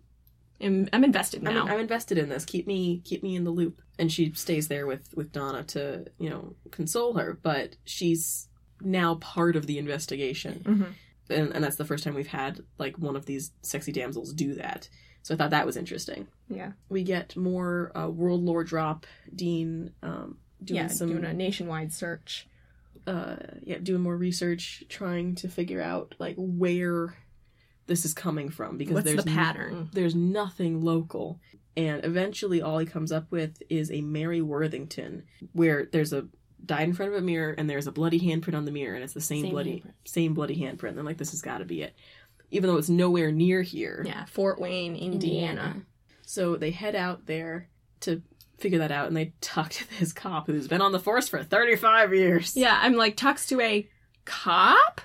I'm, 0.63 0.89
I'm 0.93 1.05
invested 1.05 1.47
I'm, 1.47 1.55
now. 1.55 1.67
I'm 1.67 1.81
invested 1.81 2.19
in 2.19 2.29
this. 2.29 2.45
Keep 2.45 2.67
me 2.67 3.01
keep 3.05 3.23
me 3.23 3.35
in 3.37 3.45
the 3.45 3.51
loop. 3.51 3.81
And 3.99 4.11
she 4.13 4.33
stays 4.35 4.69
there 4.69 4.87
with 4.87 5.09
with 5.15 5.33
Donna 5.33 5.63
to 5.65 6.07
you 6.19 6.31
know 6.31 6.55
console 6.71 7.15
her, 7.15 7.39
but 7.43 7.77
she's 7.85 8.49
now 8.83 9.17
part 9.17 9.57
of 9.57 9.67
the 9.67 9.79
investigation, 9.79 10.63
Mhm. 10.65 10.93
and, 11.39 11.53
and 11.55 11.63
that's 11.65 11.77
the 11.77 11.85
first 11.85 12.03
time 12.05 12.15
we've 12.15 12.27
had 12.27 12.61
like 12.79 12.97
one 12.99 13.15
of 13.17 13.27
these 13.27 13.53
sexy 13.63 13.93
damsels 13.93 14.33
do 14.33 14.55
that. 14.55 14.89
So 15.23 15.35
I 15.35 15.37
thought 15.37 15.51
that 15.51 15.67
was 15.67 15.77
interesting. 15.77 16.29
Yeah. 16.49 16.73
We 16.89 17.03
get 17.03 17.37
more 17.37 17.93
uh, 17.95 18.09
world 18.09 18.43
lore 18.43 18.65
drop. 18.65 19.05
Dean 19.35 19.93
um, 20.03 20.39
doing 20.65 20.77
yeah, 20.81 20.87
some 20.89 21.09
doing 21.11 21.25
a 21.27 21.35
nationwide 21.35 21.93
search. 21.93 22.47
uh 23.07 23.37
yeah 23.63 23.79
doing 23.83 24.03
more 24.03 24.17
research 24.17 24.85
trying 24.91 25.35
to 25.35 25.49
figure 25.49 25.81
out 25.83 26.15
like 26.19 26.37
where 26.39 27.15
this 27.91 28.05
is 28.07 28.15
coming 28.15 28.49
from 28.49 28.79
because 28.79 28.95
What's 28.95 29.05
there's 29.05 29.25
the 29.25 29.31
n- 29.31 29.37
pattern? 29.37 29.75
Mm. 29.75 29.93
there's 29.93 30.15
nothing 30.15 30.81
local. 30.83 31.39
And 31.77 32.05
eventually 32.05 32.63
all 32.63 32.79
he 32.79 32.87
comes 32.87 33.13
up 33.13 33.31
with 33.31 33.63
is 33.69 33.91
a 33.91 34.01
mary 34.01 34.41
worthington 34.43 35.25
where 35.53 35.87
there's 35.93 36.13
a 36.13 36.27
died 36.65 36.83
in 36.89 36.93
front 36.95 37.13
of 37.13 37.19
a 37.19 37.23
mirror 37.23 37.55
and 37.57 37.69
there's 37.71 37.87
a 37.87 37.93
bloody 37.93 38.21
handprint 38.21 38.55
on 38.55 38.65
the 38.65 38.71
mirror 38.73 38.95
and 38.95 39.03
it's 39.05 39.13
the 39.15 39.21
same, 39.21 39.43
Same 39.45 39.51
bloody 39.53 39.81
handprint. 39.85 39.93
same 40.09 40.35
bloody 40.35 40.57
handprint. 40.57 40.97
And 40.97 41.05
like 41.05 41.17
this 41.19 41.31
has 41.33 41.43
got 41.43 41.59
to 41.59 41.65
be 41.65 41.83
it. 41.83 41.95
Even 42.51 42.69
though 42.71 42.77
it's 42.79 42.89
nowhere 42.89 43.31
near 43.31 43.63
here. 43.63 44.03
Yeah, 44.07 44.25
Fort 44.27 44.61
Wayne, 44.61 44.97
Indiana. 44.97 45.83
so 46.27 46.57
they 46.57 46.71
head 46.73 46.95
out 46.97 47.27
there 47.27 47.69
to 48.01 48.23
figure 48.59 48.79
that 48.81 48.91
out 48.93 49.07
and 49.09 49.17
they 49.17 49.33
talk 49.41 49.71
to 49.71 49.99
this 49.99 50.13
cop 50.13 50.47
who's 50.47 50.69
been 50.69 50.83
on 50.83 50.93
the 50.93 50.99
force 51.01 51.29
for 51.29 51.43
35 51.43 52.15
years. 52.15 52.57
Yeah, 52.57 52.79
I'm 52.83 52.95
like 52.95 53.17
talks 53.17 53.47
to 53.47 53.61
a 53.61 53.89
cop? 54.25 55.01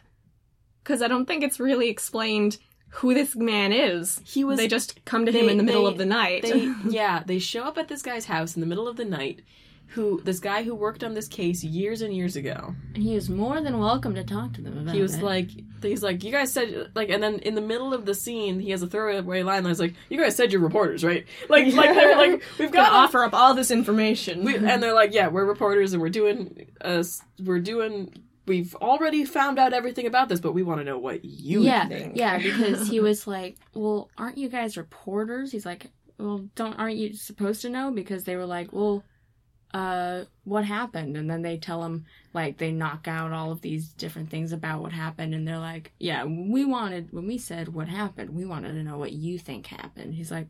Because 0.83 1.01
I 1.01 1.07
don't 1.07 1.25
think 1.25 1.43
it's 1.43 1.59
really 1.59 1.89
explained 1.89 2.57
who 2.89 3.13
this 3.13 3.35
man 3.35 3.71
is. 3.73 4.21
he 4.25 4.43
was 4.43 4.57
they 4.57 4.67
just 4.67 5.03
come 5.05 5.25
to 5.25 5.31
him 5.31 5.49
in 5.49 5.57
the 5.57 5.63
middle 5.63 5.87
of 5.87 5.97
the 5.97 6.05
night. 6.05 6.41
they 6.43 6.73
yeah 6.89 7.23
they 7.25 7.39
show 7.39 7.63
up 7.63 7.77
at 7.77 7.87
this 7.87 8.01
guy's 8.01 8.25
house 8.25 8.55
in 8.55 8.61
the 8.61 8.67
middle 8.67 8.87
of 8.87 8.97
the 8.97 9.05
night 9.05 9.41
who 9.89 10.19
this 10.23 10.39
guy 10.39 10.63
who 10.63 10.73
worked 10.73 11.03
on 11.03 11.13
this 11.13 11.27
case 11.27 11.63
years 11.63 12.01
and 12.01 12.13
years 12.13 12.35
ago 12.35 12.73
and 12.95 13.03
he 13.03 13.13
was 13.13 13.29
more 13.29 13.61
than 13.61 13.77
welcome 13.79 14.15
to 14.15 14.23
talk 14.23 14.51
to 14.51 14.61
them 14.61 14.77
about 14.79 14.95
he 14.95 15.01
was 15.01 15.15
it. 15.15 15.23
like 15.23 15.49
he's 15.81 16.01
like 16.01 16.23
you 16.23 16.31
guys 16.31 16.51
said 16.51 16.89
like 16.95 17.09
and 17.09 17.21
then 17.21 17.35
in 17.39 17.53
the 17.53 17.61
middle 17.61 17.93
of 17.93 18.05
the 18.05 18.15
scene 18.15 18.59
he 18.59 18.71
has 18.71 18.81
a 18.81 18.87
throwaway 18.87 19.43
line 19.43 19.63
that's 19.63 19.79
like 19.79 19.93
you 20.09 20.17
guys 20.19 20.35
said 20.35 20.51
you're 20.51 20.61
reporters 20.61 21.03
right 21.03 21.25
like 21.49 21.71
like 21.73 21.93
they're 21.93 22.17
like 22.17 22.41
we've 22.57 22.71
got 22.73 22.89
to 22.89 22.95
offer 22.95 23.23
up 23.23 23.33
all 23.33 23.53
this 23.53 23.69
information. 23.69 24.43
we, 24.43 24.55
and 24.55 24.81
they're 24.81 24.93
like 24.93 25.13
yeah 25.13 25.27
we're 25.27 25.45
reporters 25.45 25.93
and 25.93 26.01
we're 26.01 26.09
doing 26.09 26.65
uh 26.81 27.03
we're 27.43 27.59
doing 27.59 28.11
we've 28.45 28.75
already 28.75 29.25
found 29.25 29.57
out 29.59 29.73
everything 29.73 30.05
about 30.05 30.29
this 30.29 30.39
but 30.39 30.53
we 30.53 30.63
want 30.63 30.79
to 30.79 30.85
know 30.85 30.97
what 30.97 31.25
you 31.25 31.61
yeah, 31.61 31.87
think 31.87 32.15
yeah, 32.15 32.37
because 32.41 32.87
he 32.87 32.99
was 32.99 33.27
like, 33.27 33.57
"Well, 33.73 34.09
aren't 34.17 34.37
you 34.37 34.49
guys 34.49 34.77
reporters?" 34.77 35.51
He's 35.51 35.65
like, 35.65 35.87
"Well, 36.17 36.47
don't 36.55 36.73
aren't 36.73 36.97
you 36.97 37.13
supposed 37.13 37.61
to 37.63 37.69
know?" 37.69 37.91
Because 37.91 38.23
they 38.23 38.35
were 38.35 38.45
like, 38.45 38.71
"Well, 38.71 39.03
uh, 39.73 40.25
what 40.43 40.65
happened?" 40.65 41.17
And 41.17 41.29
then 41.29 41.41
they 41.41 41.57
tell 41.57 41.83
him 41.83 42.05
like 42.33 42.57
they 42.57 42.71
knock 42.71 43.07
out 43.07 43.31
all 43.31 43.51
of 43.51 43.61
these 43.61 43.89
different 43.89 44.29
things 44.29 44.51
about 44.51 44.81
what 44.81 44.91
happened, 44.91 45.33
and 45.33 45.47
they're 45.47 45.57
like, 45.59 45.91
"Yeah, 45.99 46.23
we 46.25 46.65
wanted 46.65 47.11
when 47.11 47.27
we 47.27 47.37
said 47.37 47.69
what 47.69 47.87
happened, 47.87 48.31
we 48.35 48.45
wanted 48.45 48.73
to 48.73 48.83
know 48.83 48.97
what 48.97 49.13
you 49.13 49.39
think 49.39 49.67
happened." 49.67 50.13
He's 50.15 50.31
like. 50.31 50.47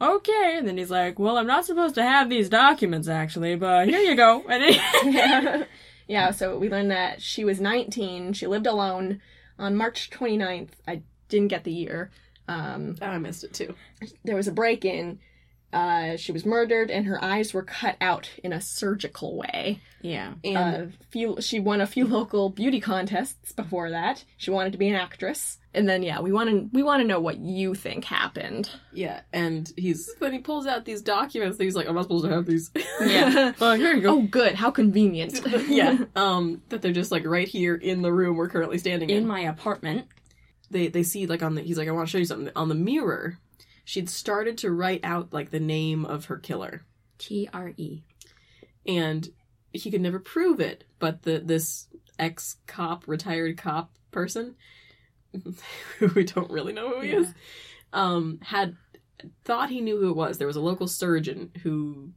Okay, 0.00 0.56
and 0.58 0.66
then 0.66 0.76
he's 0.76 0.90
like, 0.90 1.20
"Well, 1.20 1.38
I'm 1.38 1.46
not 1.46 1.64
supposed 1.64 1.94
to 1.94 2.02
have 2.02 2.28
these 2.28 2.48
documents 2.48 3.06
actually, 3.06 3.54
but 3.54 3.88
here 3.88 4.00
you 4.00 4.16
go." 4.16 4.44
And 4.48 4.62
it- 4.66 5.68
yeah, 6.08 6.30
so 6.30 6.58
we 6.58 6.68
learned 6.68 6.90
that 6.90 7.20
she 7.22 7.44
was 7.44 7.60
19. 7.60 8.32
She 8.34 8.46
lived 8.46 8.66
alone 8.66 9.20
on 9.58 9.76
March 9.76 10.10
29th. 10.10 10.70
I 10.86 11.02
didn't 11.28 11.48
get 11.48 11.64
the 11.64 11.72
year. 11.72 12.10
Um, 12.46 12.96
Oh, 13.00 13.06
i 13.06 13.16
missed 13.18 13.42
it 13.44 13.54
too 13.54 13.74
there 14.22 14.36
was 14.36 14.46
a 14.48 14.52
break 14.52 14.84
in. 14.84 15.18
Uh, 15.72 16.16
she 16.16 16.30
was 16.30 16.44
murdered 16.46 16.88
and 16.90 17.06
her 17.06 17.22
eyes 17.24 17.52
were 17.52 17.62
cut 17.64 17.96
out 18.00 18.30
in 18.44 18.52
a 18.52 18.60
surgical 18.60 19.36
way. 19.36 19.80
yeah, 20.02 20.34
and 20.44 20.56
uh, 20.92 20.96
few, 21.10 21.36
she 21.40 21.58
won 21.58 21.80
a 21.80 21.86
few 21.86 22.06
local 22.18 22.48
beauty 22.50 22.80
contests 22.80 23.50
before 23.52 23.90
that. 23.90 24.24
She 24.36 24.50
wanted 24.52 24.72
to 24.72 24.78
be 24.78 24.88
an 24.88 24.94
actress. 24.94 25.58
And 25.74 25.88
then 25.88 26.02
yeah, 26.02 26.20
we 26.20 26.30
want 26.30 26.48
to 26.50 26.68
we 26.72 26.82
want 26.82 27.02
to 27.02 27.06
know 27.06 27.18
what 27.20 27.38
you 27.38 27.74
think 27.74 28.04
happened. 28.04 28.70
Yeah, 28.92 29.22
and 29.32 29.70
he's 29.76 30.08
when 30.18 30.32
he 30.32 30.38
pulls 30.38 30.66
out 30.66 30.84
these 30.84 31.02
documents, 31.02 31.58
he's 31.58 31.74
like, 31.74 31.88
"I'm 31.88 31.94
not 31.96 32.02
supposed 32.04 32.24
to 32.24 32.30
have 32.30 32.46
these." 32.46 32.70
Yeah. 33.00 33.52
oh, 33.60 33.74
here 33.74 33.92
you 33.94 34.00
go. 34.02 34.18
oh, 34.18 34.22
good. 34.22 34.54
How 34.54 34.70
convenient. 34.70 35.40
yeah, 35.68 35.98
um, 36.14 36.62
that 36.68 36.80
they're 36.80 36.92
just 36.92 37.10
like 37.10 37.26
right 37.26 37.48
here 37.48 37.74
in 37.74 38.02
the 38.02 38.12
room 38.12 38.36
we're 38.36 38.48
currently 38.48 38.78
standing 38.78 39.10
in. 39.10 39.18
in 39.18 39.26
my 39.26 39.40
apartment. 39.40 40.06
they 40.70 40.88
they 40.88 41.02
see 41.02 41.26
like 41.26 41.42
on 41.42 41.54
the 41.56 41.62
he's 41.62 41.76
like, 41.76 41.88
"I 41.88 41.92
want 41.92 42.06
to 42.08 42.10
show 42.12 42.18
you 42.18 42.24
something." 42.24 42.52
On 42.54 42.68
the 42.68 42.74
mirror, 42.74 43.38
she'd 43.84 44.08
started 44.08 44.58
to 44.58 44.70
write 44.70 45.00
out 45.04 45.32
like 45.32 45.50
the 45.50 45.60
name 45.60 46.04
of 46.04 46.26
her 46.26 46.36
killer, 46.38 46.82
T 47.18 47.48
R 47.52 47.72
E. 47.76 48.02
and 48.86 49.28
he 49.72 49.90
could 49.90 50.00
never 50.00 50.20
prove 50.20 50.60
it. 50.60 50.84
But 51.00 51.22
the 51.22 51.40
this 51.40 51.88
ex 52.18 52.58
cop, 52.68 53.08
retired 53.08 53.56
cop 53.58 53.90
person, 54.12 54.54
who 55.98 56.08
we 56.14 56.24
don't 56.24 56.50
really 56.50 56.72
know 56.72 56.90
who 56.90 57.00
he 57.00 57.10
is, 57.10 57.32
um, 57.92 58.38
had 58.42 58.76
thought 59.44 59.70
he 59.70 59.80
knew 59.80 59.98
who 59.98 60.10
it 60.10 60.16
was. 60.16 60.38
There 60.38 60.46
was 60.46 60.56
a 60.56 60.60
local 60.60 60.86
surgeon 60.88 61.50
who 61.62 62.10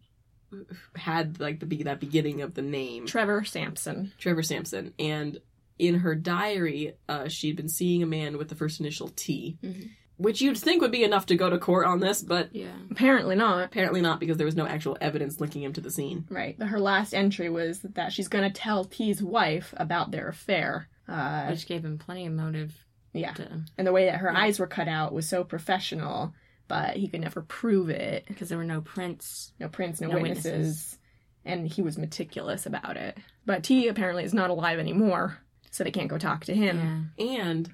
had 0.95 1.39
like 1.39 1.59
the 1.59 1.83
that 1.83 1.99
beginning 1.99 2.41
of 2.41 2.53
the 2.53 2.61
name 2.61 3.05
Trevor 3.05 3.43
Sampson. 3.43 4.13
Trevor 4.17 4.43
Sampson, 4.43 4.93
and 4.97 5.39
in 5.77 5.95
her 5.99 6.15
diary, 6.15 6.93
uh, 7.07 7.27
she'd 7.27 7.55
been 7.55 7.69
seeing 7.69 8.01
a 8.01 8.07
man 8.07 8.37
with 8.37 8.47
the 8.49 8.55
first 8.55 8.79
initial 8.79 9.09
T, 9.09 9.57
Mhm. 9.63 9.89
which 10.15 10.41
you'd 10.41 10.57
think 10.57 10.81
would 10.81 10.91
be 10.91 11.03
enough 11.03 11.27
to 11.27 11.35
go 11.35 11.49
to 11.49 11.59
court 11.59 11.85
on 11.85 11.99
this, 11.99 12.23
but 12.23 12.55
Yeah. 12.55 12.75
Apparently 12.89 13.35
not. 13.35 13.63
apparently 13.63 14.01
not 14.01 14.19
because 14.19 14.37
there 14.37 14.45
was 14.47 14.55
no 14.55 14.65
actual 14.65 14.97
evidence 15.01 15.39
linking 15.39 15.61
him 15.61 15.73
to 15.73 15.81
the 15.81 15.91
scene. 15.91 16.25
Right. 16.29 16.59
Her 16.59 16.79
last 16.79 17.13
entry 17.13 17.49
was 17.51 17.81
that 17.81 18.11
she's 18.11 18.27
going 18.27 18.51
to 18.51 18.59
tell 18.59 18.85
T's 18.85 19.21
wife 19.21 19.73
about 19.77 20.09
their 20.11 20.27
affair. 20.29 20.87
Uh, 21.07 21.47
Which 21.49 21.67
gave 21.67 21.85
him 21.85 21.97
plenty 21.99 22.25
of 22.25 22.33
motive 22.33 22.83
yeah. 23.13 23.33
to 23.33 23.61
And 23.77 23.85
the 23.87 23.91
way 23.91 24.05
that 24.05 24.17
her 24.17 24.31
Yeah. 24.31 24.39
eyes 24.39 24.59
were 24.59 24.67
cut 24.67 24.87
out 24.87 25.13
was 25.13 25.27
so 25.27 25.43
professional, 25.43 26.33
but 26.67 26.95
he 26.97 27.07
could 27.07 27.21
never 27.21 27.41
prove 27.41 27.89
it. 27.89 28.25
because 28.27 28.49
there 28.49 28.57
were 28.57 28.63
no 28.65 28.81
prints. 28.81 29.53
No 29.59 29.67
prints, 29.69 30.01
no, 30.01 30.07
No 30.09 30.15
witnesses. 30.19 30.45
witnesses. 30.45 30.97
And 31.45 31.67
he 31.67 31.81
was 31.81 31.97
meticulous 31.97 32.65
about 32.65 32.97
it. 32.97 33.17
But 33.45 33.63
T 33.63 33.87
apparently 33.87 34.23
is 34.25 34.33
not 34.33 34.49
alive 34.49 34.79
anymore, 34.79 35.37
so 35.71 35.83
they 35.83 35.91
can't 35.91 36.09
go 36.09 36.17
talk 36.17 36.43
to 36.45 36.53
him. 36.55 37.09
Yeah. 37.17 37.25
And 37.39 37.73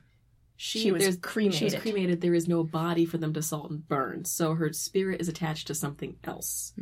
she, 0.56 0.80
She 0.82 0.92
was 0.92 1.18
cremated. 1.18 1.58
She 1.58 1.66
was 1.66 1.76
cremated. 1.76 2.22
There 2.22 2.36
is 2.36 2.48
no 2.48 2.64
body 2.64 3.06
for 3.06 3.18
them 3.18 3.34
to 3.34 3.42
salt 3.42 3.72
and 3.72 3.88
burn, 3.88 4.26
so 4.26 4.54
her 4.54 4.72
spirit 4.72 5.20
is 5.20 5.28
attached 5.28 5.66
to 5.68 5.76
something 5.76 6.18
else. 6.24 6.74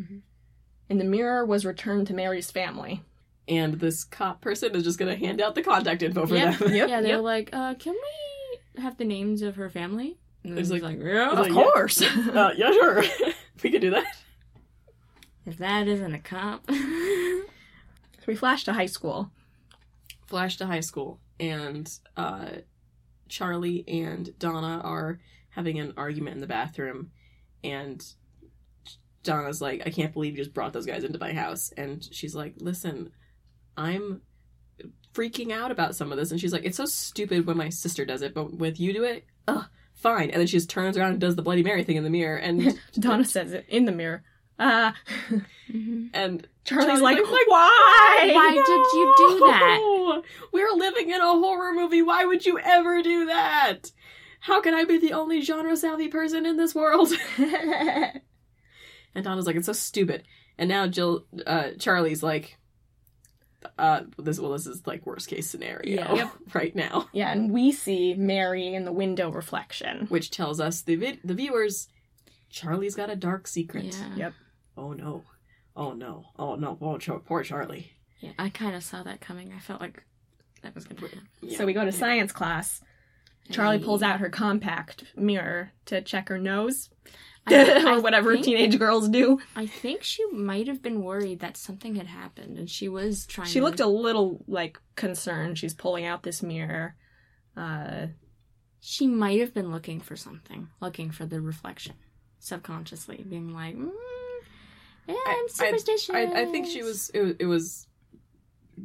And 0.89 0.99
the 0.99 1.05
mirror 1.05 1.45
was 1.45 1.65
returned 1.65 2.07
to 2.07 2.13
Mary's 2.13 2.51
family. 2.51 3.01
And 3.47 3.75
this 3.75 4.03
cop 4.03 4.41
person 4.41 4.75
is 4.75 4.83
just 4.83 4.99
going 4.99 5.17
to 5.17 5.25
hand 5.25 5.39
out 5.41 5.55
the 5.55 5.63
contact 5.63 6.03
info 6.03 6.25
for 6.25 6.35
Yeah. 6.35 6.51
them. 6.51 6.73
Yep, 6.73 6.89
yeah, 6.89 7.01
they 7.01 7.07
yep. 7.09 7.21
like, 7.21 7.49
uh, 7.53 7.73
can 7.75 7.93
we 7.93 8.40
have 8.77 8.97
the 8.97 9.05
names 9.05 9.41
of 9.41 9.55
her 9.55 9.69
family? 9.69 10.17
And 10.43 10.57
It's 10.57 10.69
like- 10.69 10.81
like, 10.81 10.99
yeah. 10.99 11.31
Of 11.31 11.39
like, 11.39 11.51
course. 11.51 12.01
uh, 12.01 12.53
yeah, 12.57 12.71
sure. 12.71 13.03
we 13.63 13.71
could 13.71 13.81
do 13.81 13.91
that. 13.91 14.05
If 15.45 15.57
that 15.57 15.87
isn't 15.87 16.13
a 16.13 16.19
cop. 16.19 16.69
So 16.69 17.43
we 18.27 18.35
flash 18.35 18.63
to 18.65 18.73
high 18.73 18.85
school. 18.87 19.31
Flash 20.27 20.57
to 20.57 20.65
high 20.65 20.79
school, 20.79 21.19
and 21.39 21.91
uh, 22.15 22.47
Charlie 23.27 23.83
and 23.87 24.37
Donna 24.39 24.79
are 24.83 25.19
having 25.49 25.77
an 25.79 25.93
argument 25.97 26.35
in 26.35 26.41
the 26.41 26.47
bathroom, 26.47 27.11
and 27.65 28.01
Donna's 29.23 29.61
like, 29.61 29.81
"I 29.85 29.89
can't 29.89 30.13
believe 30.13 30.37
you 30.37 30.43
just 30.43 30.53
brought 30.53 30.71
those 30.71 30.85
guys 30.85 31.03
into 31.03 31.19
my 31.19 31.33
house," 31.33 31.73
and 31.75 32.07
she's 32.13 32.33
like, 32.33 32.53
"Listen, 32.59 33.11
I'm." 33.75 34.21
Freaking 35.13 35.51
out 35.51 35.71
about 35.71 35.95
some 35.95 36.11
of 36.11 36.17
this 36.17 36.31
and 36.31 36.39
she's 36.39 36.53
like 36.53 36.65
it's 36.65 36.77
so 36.77 36.85
stupid 36.85 37.45
when 37.45 37.57
my 37.57 37.69
sister 37.69 38.05
does 38.05 38.21
it 38.21 38.33
but 38.33 38.53
with 38.53 38.79
you 38.79 38.93
do 38.93 39.03
it 39.03 39.25
ugh 39.47 39.65
fine 39.93 40.29
and 40.29 40.39
then 40.39 40.47
she 40.47 40.57
just 40.57 40.69
turns 40.69 40.97
around 40.97 41.11
and 41.11 41.19
does 41.19 41.35
the 41.35 41.41
bloody 41.41 41.63
mary 41.63 41.83
thing 41.83 41.97
in 41.97 42.03
the 42.03 42.09
mirror 42.09 42.37
and 42.37 42.79
Donna 42.99 43.25
says 43.25 43.51
it 43.51 43.65
in 43.67 43.85
the 43.85 43.91
mirror. 43.91 44.23
Mhm. 44.59 44.93
and 46.13 46.47
Charlie's, 46.63 46.85
Charlie's 46.85 47.01
like, 47.01 47.17
like, 47.17 47.47
why? 47.47 48.29
Why 48.33 48.51
did 48.53 48.67
you 48.93 49.13
do 49.17 49.39
that? 49.47 50.23
We're 50.53 50.73
living 50.75 51.09
in 51.09 51.19
a 51.19 51.25
horror 51.25 51.73
movie. 51.73 52.03
Why 52.03 52.25
would 52.25 52.45
you 52.45 52.59
ever 52.59 53.01
do 53.01 53.25
that? 53.25 53.91
How 54.41 54.61
can 54.61 54.73
I 54.75 54.85
be 54.85 54.97
the 54.99 55.13
only 55.13 55.41
genre 55.41 55.75
savvy 55.75 56.07
person 56.09 56.45
in 56.45 56.57
this 56.57 56.75
world? 56.75 57.11
and 57.39 58.21
Donna's 59.23 59.45
like, 59.47 59.55
it's 59.55 59.65
so 59.65 59.73
stupid. 59.73 60.23
And 60.57 60.69
now 60.69 60.87
Jill, 60.87 61.25
uh, 61.45 61.71
Charlie's 61.79 62.21
like, 62.23 62.57
uh, 63.77 64.01
this 64.17 64.39
well, 64.39 64.51
this 64.51 64.65
is 64.67 64.85
like 64.87 65.05
worst 65.05 65.27
case 65.27 65.49
scenario 65.49 65.95
Yeah. 65.95 66.13
Yep. 66.13 66.31
right 66.53 66.75
now, 66.75 67.07
Yeah, 67.13 67.31
and 67.31 67.51
we 67.51 67.71
see 67.71 68.13
Mary 68.15 68.73
in 68.73 68.85
the 68.85 68.91
window 68.91 69.29
reflection. 69.29 70.07
which 70.09 70.31
tells 70.31 70.59
us 70.59 70.81
the 70.81 70.95
vid- 70.95 71.19
the 71.23 71.33
viewers, 71.33 71.87
Charlie's 72.49 72.95
got 72.95 73.09
a 73.09 73.15
dark 73.15 73.47
secret. 73.47 73.85
Yeah. 73.85 74.15
Yep. 74.15 74.33
Oh 74.77 74.93
no, 74.93 75.23
oh 75.75 75.93
no, 75.93 76.25
oh 76.39 76.55
no, 76.55 76.77
oh 76.81 76.97
Char- 76.97 77.19
poor 77.19 77.43
Charlie. 77.43 77.91
Yeah, 78.19 78.31
I 78.39 78.49
kind 78.49 78.75
of 78.75 78.83
saw 78.83 79.03
that 79.03 79.21
coming. 79.21 79.53
I 79.55 79.59
felt 79.59 79.81
like 79.81 80.03
that 80.63 80.75
was 80.75 80.85
gonna 80.85 81.01
happen. 81.01 81.27
Yeah. 81.41 81.57
So 81.57 81.65
we 81.65 81.73
go 81.73 81.85
to 81.85 81.91
science 81.91 82.31
class. 82.31 82.81
Charlie 83.49 83.79
pulls 83.79 84.01
out 84.03 84.19
her 84.19 84.29
compact 84.29 85.03
mirror 85.17 85.71
to 85.87 86.01
check 86.01 86.29
her 86.29 86.37
nose. 86.37 86.89
I- 87.47 87.83
I 87.87 87.95
or 87.97 88.01
whatever 88.01 88.33
think- 88.33 88.45
teenage 88.45 88.77
girls 88.77 89.09
do. 89.09 89.39
I 89.55 89.65
think 89.65 90.03
she 90.03 90.23
might 90.31 90.67
have 90.67 90.81
been 90.81 91.01
worried 91.03 91.39
that 91.39 91.57
something 91.57 91.95
had 91.95 92.07
happened, 92.07 92.57
and 92.57 92.69
she 92.69 92.87
was 92.87 93.25
trying. 93.25 93.47
She 93.47 93.59
to... 93.59 93.65
looked 93.65 93.79
a 93.79 93.87
little 93.87 94.43
like 94.47 94.79
concerned. 94.95 95.57
She's 95.57 95.73
pulling 95.73 96.05
out 96.05 96.23
this 96.23 96.41
mirror. 96.43 96.95
Uh, 97.57 98.07
She 98.79 99.07
might 99.07 99.39
have 99.39 99.53
been 99.53 99.71
looking 99.71 99.99
for 99.99 100.15
something, 100.15 100.69
looking 100.79 101.11
for 101.11 101.25
the 101.25 101.41
reflection, 101.41 101.95
subconsciously, 102.39 103.23
being 103.27 103.53
like, 103.53 103.75
mm, 103.75 103.91
"Yeah, 105.07 105.15
I- 105.15 105.39
I'm 105.43 105.49
superstitious." 105.49 106.09
I, 106.09 106.23
I 106.41 106.45
think 106.45 106.67
she 106.67 106.81
was 106.83 107.09
it, 107.13 107.21
was 107.21 107.35
it 107.39 107.45
was 107.45 107.87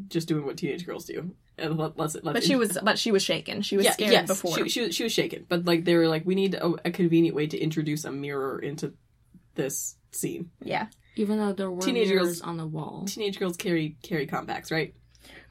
just 0.08 0.28
doing 0.28 0.44
what 0.44 0.56
teenage 0.58 0.84
girls 0.84 1.04
do. 1.06 1.30
And 1.58 1.78
let, 1.78 1.96
let's, 1.98 2.14
let's 2.16 2.24
but 2.34 2.44
she 2.44 2.54
was 2.56 2.78
but 2.82 2.98
she 2.98 3.10
was 3.12 3.22
shaken. 3.22 3.62
She 3.62 3.76
was 3.76 3.86
Yeah, 3.86 3.92
scared 3.92 4.12
yes, 4.12 4.26
before. 4.26 4.56
She, 4.58 4.68
she, 4.68 4.80
was- 4.82 4.94
she 4.94 5.04
was 5.04 5.12
shaken, 5.12 5.46
but 5.48 5.64
like 5.64 5.84
they 5.84 5.94
were 5.96 6.06
like, 6.08 6.26
we 6.26 6.34
need 6.34 6.54
a, 6.54 6.66
a 6.84 6.90
convenient 6.90 7.34
way 7.34 7.46
to 7.46 7.58
introduce 7.58 8.04
a 8.04 8.12
mirror 8.12 8.58
into 8.58 8.92
this 9.54 9.96
scene. 10.12 10.50
yeah. 10.62 10.86
even 11.16 11.38
though 11.38 11.52
there 11.54 11.70
were 11.70 11.80
Teenage 11.80 12.08
mirrors 12.08 12.24
girls- 12.26 12.40
on 12.42 12.56
the 12.58 12.66
wall. 12.66 13.04
Teenage 13.06 13.38
girls 13.38 13.56
carry 13.56 13.96
carry 14.02 14.26
compacts, 14.26 14.70
right? 14.70 14.94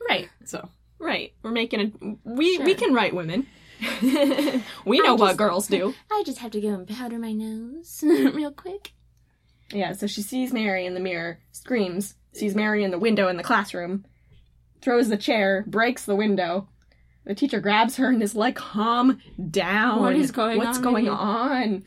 Right. 0.10 0.30
So 0.44 0.70
Right. 1.00 1.34
We're 1.44 1.52
making 1.52 1.80
a 1.82 2.16
we 2.24 2.56
Sure. 2.58 2.66
we 2.66 2.76
can 2.76 2.94
write 2.94 3.14
women. 3.16 3.48
we 4.86 5.00
know 5.02 5.16
I 5.16 5.20
what 5.20 5.38
girls 5.38 5.68
do. 5.68 5.94
I 6.12 6.24
just 6.26 6.38
have 6.40 6.52
to 6.52 6.62
go 6.62 6.70
and 6.70 6.88
powder 6.88 7.18
my 7.20 7.32
nose 7.32 8.00
real 8.04 8.52
quick. 8.52 8.94
Yeah, 9.72 9.94
so 9.94 10.06
she 10.08 10.22
sees 10.22 10.54
Mary 10.54 10.86
in 10.86 10.94
the 10.94 11.00
mirror, 11.00 11.40
screams, 11.52 12.14
sees 12.34 12.54
Mary 12.56 12.84
in 12.84 12.92
the 12.92 13.00
window 13.00 13.28
in 13.28 13.36
the 13.38 13.44
classroom, 13.44 14.06
throws 14.82 15.10
the 15.10 15.18
chair, 15.18 15.64
breaks 15.68 16.06
the 16.06 16.16
window. 16.16 16.68
The 17.26 17.34
teacher 17.36 17.60
grabs 17.60 17.98
her 17.98 18.10
and 18.10 18.22
is 18.22 18.36
like, 18.36 18.56
calm 18.56 19.20
down. 19.50 20.00
What 20.02 20.16
is 20.16 20.32
going 20.32 20.60
What's 20.60 20.78
on 20.78 20.84
going 20.84 21.10
on? 21.10 21.84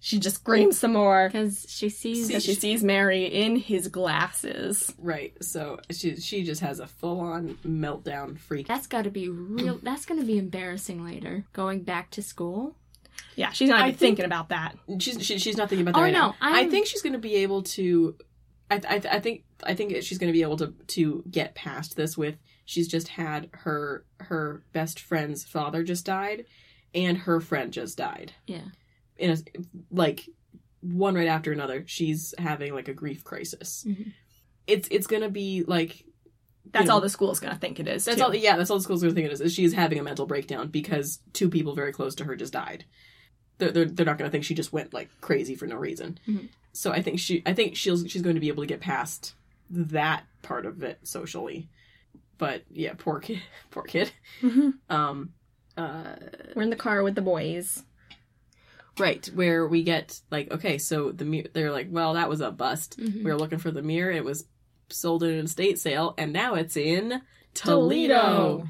She 0.00 0.18
just 0.18 0.36
screams 0.36 0.76
some 0.78 0.94
more 0.94 1.28
Because 1.28 1.64
she 1.68 1.88
sees. 1.88 2.26
because 2.26 2.44
she 2.44 2.54
sees 2.54 2.82
Mary 2.82 3.24
in 3.24 3.54
his 3.56 3.86
glasses. 3.88 4.92
right, 4.98 5.32
so 5.42 5.78
she 5.90 6.16
she 6.16 6.42
just 6.42 6.60
has 6.60 6.80
a 6.80 6.86
full 6.88 7.20
on 7.20 7.56
meltdown 7.64 8.36
freak. 8.38 8.66
That's 8.66 8.86
got 8.88 9.04
to 9.04 9.10
be 9.10 9.28
real. 9.28 9.78
That's 9.82 10.04
going 10.04 10.20
to 10.20 10.26
be 10.26 10.38
embarrassing 10.38 11.04
later. 11.04 11.44
Going 11.52 11.82
back 11.84 12.10
to 12.10 12.22
school. 12.22 12.76
Yeah, 13.36 13.50
she's 13.52 13.68
not 13.68 13.80
even 13.80 13.90
think- 13.90 13.98
thinking 13.98 14.24
about 14.24 14.48
that. 14.50 14.76
She's 14.98 15.24
she, 15.24 15.38
she's 15.38 15.56
not 15.56 15.68
thinking 15.68 15.86
about 15.86 15.94
that 15.94 16.00
Oh, 16.00 16.02
right 16.02 16.12
no, 16.12 16.18
now. 16.30 16.34
I 16.40 16.60
I'm- 16.62 16.70
think 16.70 16.86
she's 16.86 17.00
going 17.02 17.12
to 17.14 17.18
be 17.18 17.36
able 17.36 17.62
to. 17.62 18.16
I, 18.72 18.96
I 18.96 19.02
I 19.16 19.20
think 19.20 19.44
I 19.64 19.74
think 19.74 19.94
she's 20.02 20.18
going 20.18 20.28
to 20.32 20.36
be 20.36 20.42
able 20.42 20.56
to 20.58 20.74
to 20.88 21.24
get 21.30 21.54
past 21.54 21.96
this 21.96 22.16
with. 22.16 22.36
She's 22.64 22.88
just 22.88 23.08
had 23.08 23.48
her 23.52 24.04
her 24.20 24.62
best 24.72 25.00
friend's 25.00 25.44
father 25.44 25.82
just 25.82 26.04
died, 26.06 26.44
and 26.94 27.16
her 27.18 27.40
friend 27.40 27.72
just 27.72 27.96
died. 27.98 28.32
Yeah. 28.46 28.68
in 29.16 29.30
a 29.30 29.36
like 29.90 30.28
one 30.80 31.14
right 31.14 31.28
after 31.28 31.52
another 31.52 31.84
she's 31.86 32.34
having 32.38 32.74
like 32.74 32.88
a 32.88 32.94
grief 32.94 33.22
crisis 33.22 33.84
Mhm. 33.86 34.12
it's 34.66 34.88
it's 34.90 35.06
gonna 35.06 35.28
be 35.28 35.62
like 35.64 36.04
That's 36.72 36.84
you 36.84 36.88
know, 36.88 36.94
all 36.94 37.00
the 37.00 37.08
school's 37.08 37.38
gonna 37.38 37.54
think 37.56 37.78
it 37.78 37.86
is. 37.86 38.04
that's 38.04 38.18
too. 38.18 38.24
all 38.24 38.34
yeah 38.34 38.56
that's 38.56 38.68
all 38.70 38.78
the 38.78 38.82
school's 38.82 39.00
gonna 39.02 39.14
think 39.14 39.26
it 39.26 39.32
is 39.32 39.40
is 39.40 39.52
she's 39.54 39.74
having 39.74 40.00
a 40.00 40.02
mental 40.02 40.26
breakdown 40.26 40.68
because 40.68 41.20
two 41.34 41.50
people 41.50 41.74
very 41.76 41.92
close 41.92 42.16
to 42.16 42.24
her 42.24 42.34
just 42.34 42.52
died 42.52 42.84
they're, 43.58 43.70
they're, 43.70 43.84
they're 43.84 44.06
not 44.06 44.18
gonna 44.18 44.30
think 44.30 44.42
she 44.44 44.54
just 44.54 44.72
went 44.72 44.92
like 44.92 45.08
crazy 45.20 45.54
for 45.54 45.66
no 45.68 45.76
reason 45.76 46.18
Mhm. 46.26 46.48
So 46.72 46.90
i 46.92 47.00
think 47.02 47.18
she 47.18 47.42
i 47.46 47.52
think 47.52 47.76
she'll 47.76 48.06
she's 48.06 48.22
going 48.22 48.34
to 48.36 48.40
be 48.40 48.48
able 48.48 48.62
to 48.62 48.66
get 48.66 48.80
past 48.80 49.34
that 49.70 50.24
part 50.42 50.66
of 50.66 50.82
it 50.82 50.98
socially 51.02 51.68
but 52.38 52.62
yeah 52.70 52.92
poor 52.96 53.20
kid 53.20 53.40
poor 53.70 53.82
kid 53.82 54.10
Mhm. 54.42 54.74
um 54.90 55.32
uh 55.76 56.16
We're 56.54 56.62
in 56.62 56.70
the 56.70 56.76
car 56.76 57.02
with 57.02 57.14
the 57.14 57.22
boys. 57.22 57.82
Right, 58.98 59.24
where 59.34 59.66
we 59.66 59.84
get 59.84 60.20
like, 60.30 60.50
okay, 60.52 60.76
so 60.76 61.12
the 61.12 61.24
mirror 61.24 61.46
they're 61.54 61.72
like, 61.72 61.88
well, 61.90 62.12
that 62.12 62.28
was 62.28 62.42
a 62.42 62.50
bust. 62.50 63.00
Mhm. 63.00 63.24
We 63.24 63.30
were 63.30 63.38
looking 63.38 63.58
for 63.58 63.70
the 63.70 63.80
mirror. 63.80 64.10
It 64.12 64.22
was 64.22 64.44
sold 64.90 65.22
in 65.22 65.30
an 65.30 65.46
estate 65.46 65.78
sale, 65.78 66.12
and 66.18 66.30
now 66.30 66.56
it's 66.56 66.76
in 66.76 67.22
Toledo. 67.54 68.68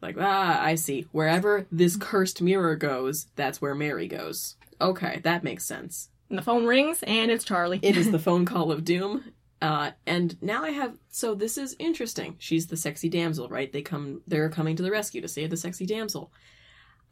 Like, 0.00 0.14
ah, 0.20 0.62
I 0.62 0.76
see. 0.76 1.08
Wherever 1.10 1.66
this 1.72 1.96
cursed 1.96 2.40
mirror 2.40 2.76
goes, 2.76 3.26
that's 3.34 3.60
where 3.60 3.74
Mary 3.74 4.06
goes. 4.06 4.54
Okay, 4.80 5.20
that 5.24 5.42
makes 5.42 5.64
sense. 5.66 6.09
And 6.30 6.38
the 6.38 6.42
phone 6.42 6.64
rings, 6.64 7.02
and 7.02 7.30
it's 7.30 7.44
Charlie. 7.44 7.80
It 7.82 7.96
is 7.96 8.10
the 8.10 8.18
phone 8.26 8.44
call 8.46 8.70
of 8.72 8.84
doom. 8.84 9.32
Uh, 9.60 9.90
and 10.06 10.40
now 10.42 10.64
I 10.64 10.70
have. 10.70 10.96
So 11.10 11.34
this 11.34 11.58
is 11.58 11.76
interesting. 11.78 12.36
She's 12.38 12.68
the 12.68 12.76
sexy 12.76 13.08
damsel, 13.10 13.48
right? 13.48 13.70
They 13.70 13.82
come. 13.82 14.22
They're 14.26 14.48
coming 14.48 14.76
to 14.76 14.82
the 14.82 14.90
rescue 14.90 15.20
to 15.20 15.28
save 15.28 15.50
the 15.50 15.56
sexy 15.56 15.84
damsel. 15.86 16.32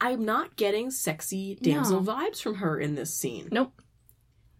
I'm 0.00 0.24
not 0.24 0.56
getting 0.56 0.90
sexy 0.92 1.58
damsel 1.60 2.00
No. 2.00 2.12
vibes 2.12 2.40
from 2.40 2.54
her 2.56 2.78
in 2.78 2.94
this 2.94 3.12
scene. 3.12 3.48
Nope. 3.50 3.82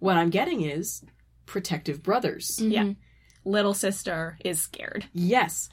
What 0.01 0.17
I'm 0.17 0.31
getting 0.31 0.63
is 0.63 1.03
protective 1.47 2.03
brothers. 2.03 2.59
Mhm. 2.61 2.73
Yeah. 2.73 2.93
Little 3.45 3.73
sister 3.75 4.37
is 4.45 4.61
scared. 4.61 5.07
Yes, 5.15 5.69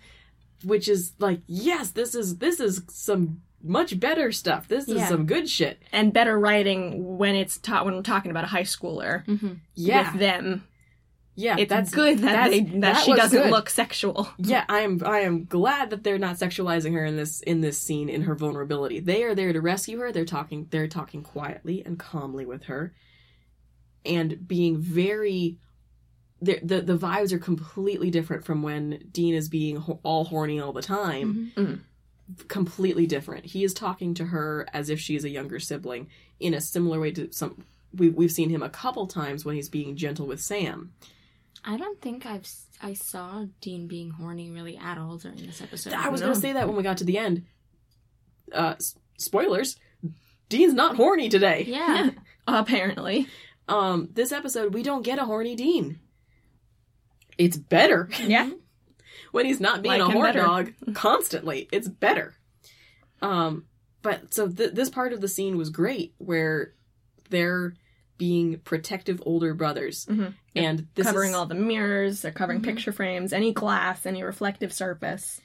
which 0.64 0.88
is 0.88 1.14
like, 1.20 1.42
yes, 1.48 1.90
this 1.92 2.14
is 2.16 2.38
this 2.38 2.60
is 2.60 2.84
some 2.90 3.42
much 3.66 4.00
better 4.00 4.32
stuff. 4.32 4.68
This 4.68 4.88
is 4.88 4.96
Yeah. 4.98 5.08
some 5.10 5.26
good 5.26 5.50
shit. 5.50 5.82
And 5.92 6.14
better 6.14 6.38
writing 6.40 7.18
when 7.18 7.36
it's 7.36 7.58
taught 7.58 7.86
when 7.86 7.96
we're 7.96 8.02
talking 8.04 8.32
about 8.32 8.44
a 8.44 8.48
high 8.48 8.64
schooler 8.64 9.26
Mhm. 9.26 9.60
Yeah, 9.74 10.12
with 10.12 10.20
them. 10.22 10.64
yeah. 11.36 11.56
It's 11.58 11.70
that's 11.70 11.92
good 11.92 12.20
that 12.20 12.22
that's- 12.22 12.50
they 12.52 12.60
that, 12.62 12.82
that 12.82 13.04
she 13.04 13.14
doesn't 13.14 13.42
good. 13.44 13.52
look 13.52 13.70
sexual. 13.70 14.30
Yeah, 14.38 14.64
I 14.70 14.80
am. 14.82 15.02
I 15.06 15.20
am 15.22 15.46
glad 15.46 15.90
that 15.90 16.04
they're 16.04 16.18
not 16.20 16.36
sexualizing 16.38 16.94
her 16.94 17.04
in 17.06 17.16
this 17.18 17.42
in 17.42 17.62
this 17.62 17.78
scene 17.78 18.08
in 18.08 18.22
her 18.22 18.36
vulnerability. 18.36 19.00
They 19.00 19.24
are 19.24 19.36
there 19.36 19.52
to 19.52 19.60
rescue 19.62 20.00
her. 20.00 20.12
They're 20.12 20.26
talking. 20.26 20.68
They're 20.70 20.88
talking 20.88 21.24
quietly 21.24 21.84
and 21.86 21.98
calmly 22.00 22.46
with 22.46 22.64
her, 22.66 22.94
and 24.06 24.48
being 24.48 24.78
very. 24.80 25.58
The 26.42 26.60
the 26.62 26.82
the 26.82 26.98
vibes 26.98 27.32
are 27.32 27.40
completely 27.40 28.12
different 28.12 28.44
from 28.46 28.62
when 28.62 29.00
Dean 29.12 29.34
is 29.34 29.48
being 29.50 29.78
ho- 29.78 30.00
all 30.04 30.26
horny 30.26 30.60
all 30.60 30.74
the 30.74 30.82
time. 30.82 31.52
Mhm. 31.56 31.80
Completely 32.48 33.06
different. 33.06 33.46
He 33.46 33.64
is 33.64 33.74
talking 33.74 34.14
to 34.16 34.26
her 34.26 34.68
as 34.74 34.90
if 34.90 35.00
she 35.00 35.16
is 35.16 35.24
a 35.24 35.30
younger 35.30 35.60
sibling 35.60 36.08
in 36.40 36.54
a 36.54 36.62
similar 36.62 37.00
way 37.00 37.12
to 37.12 37.32
some. 37.32 37.64
we've 37.94 38.16
we've 38.16 38.32
seen 38.32 38.50
him 38.50 38.64
a 38.64 38.70
couple 38.70 39.06
times 39.08 39.46
when 39.46 39.56
he's 39.56 39.70
being 39.70 39.96
gentle 39.96 40.26
with 40.26 40.42
Sam. 40.42 40.92
I 41.64 41.78
don't 41.78 42.02
think 42.02 42.26
I've 42.26 42.48
I 42.82 42.94
saw 42.94 43.46
Dean 43.62 43.88
being 43.88 44.10
horny 44.12 44.50
really 44.52 44.76
at 44.78 44.98
all 44.98 45.18
during 45.18 45.46
this 45.46 45.62
episode. 45.62 45.94
I 45.94 46.10
was 46.10 46.22
No. 46.22 46.28
gonna 46.28 46.40
say 46.40 46.54
that 46.54 46.68
when 46.68 46.76
we 46.78 46.84
got 46.84 46.98
to 46.98 47.04
the 47.04 47.18
end. 47.20 47.44
Uh, 48.52 48.76
spoilers. 49.18 49.78
Dean's 50.50 50.74
not 50.74 50.96
horny 50.96 51.30
today. 51.30 51.64
Yeah. 51.68 52.10
Apparently. 52.48 53.28
Um, 53.68 54.10
this 54.14 54.32
episode 54.32 54.74
we 54.74 54.84
don't 54.84 55.02
get 55.04 55.20
a 55.20 55.26
horny 55.26 55.56
Dean. 55.56 56.00
It's 57.38 57.58
better 57.58 58.10
Yeah. 58.26 58.50
When 59.36 59.46
he's 59.46 59.60
not 59.60 59.82
being 59.82 60.00
Like 60.00 60.10
a 60.10 60.12
horn 60.12 60.26
better. 60.28 60.40
dog 60.42 60.74
constantly. 60.94 61.68
It's 61.72 61.88
better. 61.88 62.34
Um, 63.22 63.66
but 64.02 64.34
so 64.34 64.48
th- 64.48 64.74
this 64.74 64.90
part 64.90 65.14
of 65.14 65.22
the 65.22 65.28
scene 65.28 65.58
was 65.58 65.70
great 65.70 66.14
where 66.18 66.74
they're 67.30 67.74
being 68.18 68.60
protective 68.60 69.22
older 69.26 69.54
brothers, 69.54 70.06
Mhm. 70.06 70.34
and 70.56 70.88
this 70.96 71.06
covering 71.08 71.32
is, 71.32 71.36
all 71.36 71.46
the 71.46 71.56
mirrors, 71.56 72.22
they're 72.22 72.32
covering 72.32 72.62
Mhm. 72.62 72.66
picture 72.66 72.92
frames, 72.94 73.34
any 73.34 73.52
glass, 73.52 74.06
any 74.06 74.24
reflective 74.24 74.72
surface. 74.74 75.42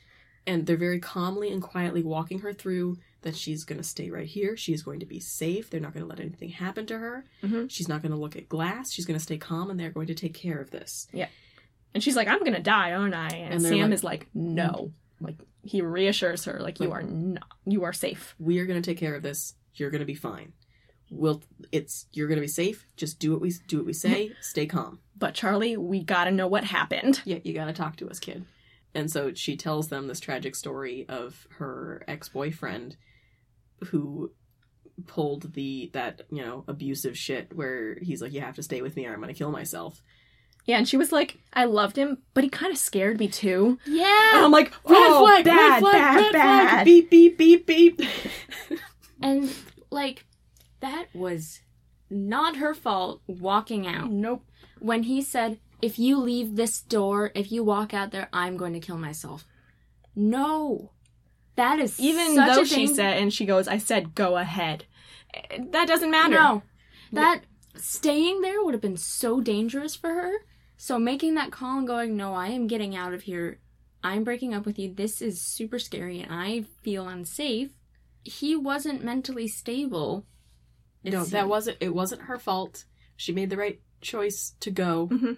and 0.47 0.67
they're 0.67 0.77
very 0.79 0.99
calmly 0.99 1.53
and 1.53 1.61
quietly 1.61 2.03
walking 2.03 2.39
her 2.39 2.53
through 2.53 2.97
that 3.21 3.37
she's 3.37 3.63
going 3.65 3.77
to 3.77 3.85
stay 3.87 4.09
right 4.11 4.27
here. 4.27 4.57
She's 4.57 4.83
going 4.83 5.01
to 5.01 5.07
be 5.07 5.21
safe. 5.21 5.69
They're 5.69 5.83
not 5.83 5.93
going 5.93 6.03
to 6.03 6.09
let 6.09 6.19
anything 6.19 6.49
happen 6.49 6.87
to 6.87 6.97
her. 6.99 7.25
Mhm. 7.43 7.71
She's 7.71 7.89
not 7.89 8.01
going 8.01 8.11
to 8.13 8.19
look 8.19 8.37
at 8.37 8.49
glass. 8.49 8.91
She's 8.91 9.05
going 9.05 9.19
to 9.19 9.23
stay 9.23 9.37
calm, 9.37 9.71
and 9.71 9.79
they're 9.79 9.91
going 9.91 10.07
to 10.07 10.15
take 10.15 10.33
care 10.33 10.59
of 10.59 10.71
this. 10.71 11.07
And 11.95 12.03
she's 12.03 12.17
like, 12.17 12.29
I'm 12.29 12.43
gonna 12.45 12.61
die, 12.61 12.93
aren't 12.93 13.15
I? 13.15 13.29
And, 13.29 13.55
And 13.55 13.63
Sam 13.63 13.79
like- 13.83 13.93
is 13.93 14.05
like, 14.05 14.27
No. 14.35 14.93
Mm. 15.21 15.27
Like 15.27 15.37
he 15.63 15.83
reassures 15.83 16.45
her, 16.47 16.59
like, 16.61 16.81
you 16.81 16.89
Like- 16.89 17.01
are 17.01 17.07
not 17.07 17.47
you 17.67 17.85
are 17.85 17.93
safe. 17.93 18.35
We 18.39 18.59
are 18.61 18.67
to 18.83 18.91
take 18.91 18.99
care 18.99 19.15
of 19.15 19.23
this. 19.23 19.55
You're 19.75 19.91
to 20.01 20.07
be 20.07 20.15
fine. 20.15 20.53
We'll. 21.11 21.43
It's 21.73 22.07
you're 22.13 22.29
to 22.39 22.43
be 22.43 22.49
safe. 22.49 22.87
Just 22.97 23.19
do 23.19 23.33
what 23.33 23.41
we 23.41 23.53
do. 23.67 23.79
What 23.79 23.87
we 23.87 23.93
say. 23.93 24.33
Stay 24.41 24.67
calm. 24.67 25.01
But 25.19 25.35
Charlie, 25.35 25.77
we 25.77 26.03
gotta 26.05 26.31
know 26.31 26.47
what 26.47 26.65
happened. 26.65 27.21
Yeah, 27.25 27.39
you 27.45 27.53
got 27.53 27.67
to 27.67 27.73
talk 27.73 27.97
to 27.97 28.09
us, 28.09 28.19
kid. 28.21 28.45
And 28.95 29.11
so 29.11 29.35
she 29.35 29.57
tells 29.57 29.89
them 29.89 30.07
this 30.07 30.21
tragic 30.21 30.55
story 30.57 31.07
of 31.09 31.47
her 31.59 32.05
ex 32.09 32.29
boyfriend, 32.29 32.97
who 33.89 34.33
pulled 35.07 35.53
the 35.55 35.91
that 35.95 36.23
you 36.31 36.43
know 36.43 36.65
abusive 36.69 37.17
shit 37.19 37.55
where 37.55 37.99
he's 38.01 38.23
like, 38.23 38.33
"You 38.33 38.41
have 38.41 38.57
to 38.57 38.63
stay 38.63 38.81
with 38.83 38.97
me, 38.97 39.07
or 39.07 39.13
I'm 39.13 39.21
to 39.33 39.39
kill 39.39 39.51
myself." 39.53 40.03
Yeah, 40.71 40.79
and 40.79 40.89
she 40.89 40.97
was 40.97 41.11
like, 41.11 41.37
I 41.53 41.65
loved 41.65 41.97
him, 41.97 42.19
but 42.33 42.45
he 42.45 42.49
kind 42.49 42.71
of 42.71 42.79
scared 42.79 43.19
me 43.19 43.27
too. 43.27 43.77
Yeah. 43.87 44.37
And 44.37 44.45
I'm 44.45 44.53
like, 44.53 44.71
Red 44.89 45.11
oh, 45.11 45.27
flag, 45.27 45.45
bad, 45.45 45.57
red 45.57 45.81
flag, 45.81 45.93
bad, 45.93 46.17
red 46.17 46.33
bad. 46.33 46.71
flag, 46.71 46.85
beep, 46.85 47.11
beep, 47.11 47.37
beep, 47.37 47.67
beep. 47.67 48.01
And 49.21 49.53
like 49.91 50.27
that 50.79 51.07
was 51.13 51.61
not 52.09 52.57
her 52.57 52.73
fault 52.73 53.21
walking 53.27 53.85
out. 53.85 54.13
Nope. 54.13 54.45
When 54.79 55.03
he 55.03 55.21
said, 55.23 55.59
"If 55.83 55.99
you 55.99 56.17
leave 56.19 56.55
this 56.55 56.81
door, 56.81 57.33
if 57.35 57.51
you 57.51 57.65
walk 57.65 57.93
out 57.93 58.13
there, 58.13 58.29
I'm 58.33 58.57
going 58.57 58.73
to 58.75 58.81
kill 58.81 58.97
myself." 58.97 59.45
No. 60.15 60.93
That 61.57 61.81
is 61.81 61.99
Even 61.99 62.37
though 62.37 62.65
she 62.65 62.87
dang- 62.87 62.95
said, 62.95 63.17
and 63.19 63.35
she 63.35 63.45
goes, 63.45 63.69
I 63.69 63.77
said, 63.77 64.15
go 64.15 64.37
ahead. 64.37 64.85
That 65.59 65.87
doesn't 65.89 66.11
matter. 66.11 66.35
No. 66.35 66.63
That 67.13 67.43
staying 67.77 68.41
there 68.41 68.63
would 68.65 68.73
have 68.73 68.81
been 68.81 68.97
so 68.97 69.41
dangerous 69.41 69.95
for 69.95 70.09
her. 70.09 70.33
So 70.83 70.99
making 70.99 71.35
that 71.35 71.51
call 71.53 71.77
and 71.79 71.87
going, 71.87 72.17
"No, 72.17 72.33
I 72.33 72.49
am 72.49 72.67
getting 72.67 72.97
out 72.97 73.13
of 73.13 73.23
here. 73.23 73.59
I'm 74.03 74.25
breaking 74.25 74.55
up 74.55 74.65
with 74.65 74.79
you. 74.79 74.95
This 74.95 75.21
is 75.21 75.39
super 75.39 75.79
scary 75.79 76.21
and 76.21 76.33
I 76.33 76.63
feel 76.83 77.07
unsafe." 77.07 77.71
He 78.25 78.57
wasn't 78.57 79.05
mentally 79.05 79.47
stable. 79.47 80.25
No, 81.05 81.25
that 81.25 81.49
wasn't. 81.49 81.77
It 81.81 81.95
wasn't 81.95 82.23
her 82.23 82.39
fault. 82.39 82.85
She 83.17 83.33
made 83.33 83.51
the 83.51 83.59
right 83.59 83.79
choice 84.01 84.55
to 84.61 84.71
go. 84.71 85.11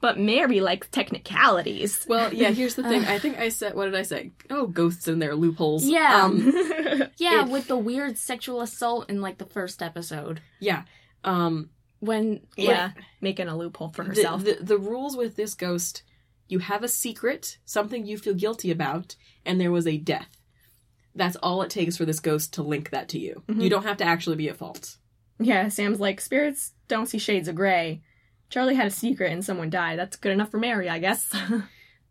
But 0.00 0.18
Mary 0.18 0.60
likes 0.60 0.88
technicalities. 0.88 2.04
Well, 2.06 2.34
yeah. 2.34 2.50
Here's 2.60 2.74
the 2.74 2.82
thing. 2.82 3.04
I 3.06 3.18
think 3.18 3.38
I 3.38 3.48
said. 3.48 3.74
What 3.74 3.86
did 3.86 3.94
I 3.94 4.02
say? 4.02 4.32
Oh, 4.50 4.66
ghosts 4.66 5.08
and 5.08 5.22
their 5.22 5.34
loopholes. 5.34 5.86
Yeah. 5.86 6.22
Um, 6.24 6.52
Yeah, 7.16 7.44
It- 7.46 7.50
with 7.50 7.68
the 7.68 7.76
weird 7.78 8.18
sexual 8.18 8.60
assault 8.60 9.08
in 9.08 9.22
like 9.22 9.38
the 9.38 9.46
first 9.46 9.80
episode. 9.82 10.40
yeah. 10.60 10.82
Um. 11.24 11.70
When 12.04 12.40
yeah, 12.56 12.92
making 13.20 13.48
a 13.48 13.56
loophole 13.56 13.90
for 13.92 14.04
herself. 14.04 14.44
The, 14.44 14.58
the 14.60 14.78
rules 14.78 15.16
with 15.16 15.36
this 15.36 15.54
ghost: 15.54 16.02
you 16.48 16.58
have 16.60 16.82
a 16.82 16.88
secret, 16.88 17.58
something 17.64 18.06
you 18.06 18.18
feel 18.18 18.34
guilty 18.34 18.70
about, 18.70 19.16
and 19.46 19.60
there 19.60 19.72
was 19.72 19.86
a 19.86 19.96
death. 19.98 20.28
That's 21.14 21.36
all 21.36 21.62
it 21.62 21.70
takes 21.70 21.96
for 21.96 22.04
this 22.04 22.20
ghost 22.20 22.54
to 22.54 22.62
link 22.62 22.90
that 22.90 23.08
to 23.10 23.18
you. 23.18 23.42
Mhm. 23.48 23.62
You 23.62 23.70
don't 23.70 23.84
have 23.84 23.98
to 23.98 24.04
actually 24.04 24.36
be 24.36 24.48
at 24.48 24.56
fault. 24.56 24.96
yeah, 25.38 25.68
Sam's 25.68 26.00
like, 26.00 26.20
spirits 26.20 26.72
don't 26.88 27.06
see 27.06 27.18
shades 27.18 27.48
of 27.48 27.54
gray. 27.54 28.02
Charlie 28.50 28.74
had 28.74 28.86
a 28.86 28.90
secret 28.90 29.32
and 29.32 29.44
someone 29.44 29.70
died. 29.70 29.98
That's 29.98 30.16
good 30.16 30.32
enough 30.32 30.50
for 30.50 30.58
Mary, 30.58 30.88
I 30.88 30.98
guess. 30.98 31.32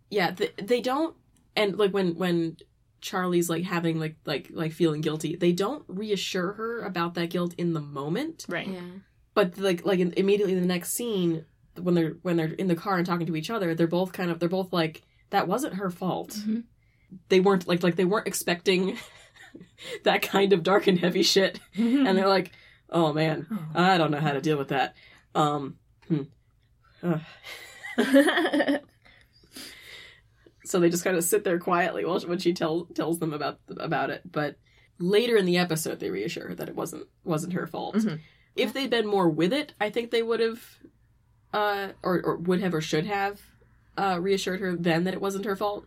Yeah, 0.09 0.29
th- 0.31 0.53
they 0.61 0.79
don't. 0.81 1.15
And 1.55 1.75
like 1.77 1.91
when 1.91 2.15
when 2.15 2.57
Charlie's 3.01 3.49
like 3.49 3.63
having 3.63 3.99
like 3.99 4.15
like 4.25 4.49
like 4.53 4.71
feeling 4.71 5.01
guilty, 5.01 5.35
they 5.35 5.51
don't 5.53 5.83
reassure 5.87 6.53
her 6.53 6.81
about 6.83 7.15
that 7.15 7.29
guilt 7.31 7.55
in 7.57 7.73
the 7.73 7.81
moment. 7.81 8.45
right. 8.47 8.67
yeah. 8.67 8.81
But 9.34 9.57
like 9.57 9.86
like 9.86 9.99
in, 9.99 10.13
immediately 10.17 10.53
in 10.53 10.61
the 10.61 10.67
next 10.67 10.93
scene 10.93 11.45
when 11.81 11.95
they're 11.95 12.15
when 12.21 12.38
they're 12.38 12.47
in 12.53 12.67
the 12.67 12.75
car 12.75 12.97
and 12.97 13.05
talking 13.05 13.25
to 13.27 13.36
each 13.36 13.49
other, 13.49 13.73
they're 13.75 13.88
both 13.88 14.13
kind 14.13 14.29
of 14.31 14.39
they're 14.39 14.49
both 14.49 14.71
like 14.73 15.01
that 15.31 15.47
wasn't 15.47 15.75
her 15.75 15.89
fault. 15.89 16.31
Mhm. 16.31 16.63
They 17.29 17.39
weren't 17.39 17.67
like 17.67 17.81
like 17.84 17.95
they 17.95 18.05
weren't 18.05 18.27
expecting 18.27 18.97
that 20.03 20.21
kind 20.21 20.53
of 20.53 20.63
dark 20.63 20.88
and 20.88 20.99
heavy 20.99 21.23
shit, 21.23 21.59
and 21.75 22.05
they're 22.17 22.27
like, 22.27 22.51
oh 22.89 23.13
man, 23.13 23.47
I 23.73 23.97
don't 23.97 24.11
know 24.11 24.19
how 24.19 24.34
to 24.34 24.41
deal 24.41 24.57
with 24.57 24.69
that. 24.69 24.95
Um. 25.36 25.77
Hmm. 26.07 26.23
So 30.65 30.79
they 30.79 30.89
just 30.89 31.03
kind 31.03 31.17
of 31.17 31.23
sit 31.25 31.43
there 31.43 31.59
quietly 31.59 32.05
while 32.05 32.19
when 32.21 32.39
she 32.39 32.53
tells 32.53 32.88
tells 32.95 33.19
them 33.19 33.34
about 33.34 33.59
about 33.77 34.09
it. 34.09 34.21
But 34.31 34.55
later 34.97 35.36
in 35.36 35.45
the 35.45 35.57
episode, 35.57 35.99
they 35.99 36.09
reassure 36.09 36.47
her 36.47 36.55
that 36.55 36.69
it 36.69 36.75
wasn't 36.75 37.05
wasn't 37.23 37.53
her 37.53 37.67
fault. 37.67 37.95
Mhm. 37.95 38.19
If 38.55 38.73
they'd 38.73 38.89
been 38.89 39.07
more 39.07 39.29
with 39.29 39.51
it, 39.53 39.73
I 39.81 39.89
think 39.89 40.11
they 40.11 40.21
would 40.21 40.39
have, 40.39 40.61
uh, 41.53 41.89
or 42.03 42.21
or 42.23 42.35
would 42.37 42.61
have 42.61 42.73
or 42.73 42.81
should 42.81 43.05
have, 43.05 43.41
uh, 43.97 44.19
reassured 44.21 44.59
her 44.59 44.75
then 44.75 45.03
that 45.05 45.13
it 45.13 45.21
wasn't 45.21 45.45
her 45.45 45.55
fault. 45.55 45.85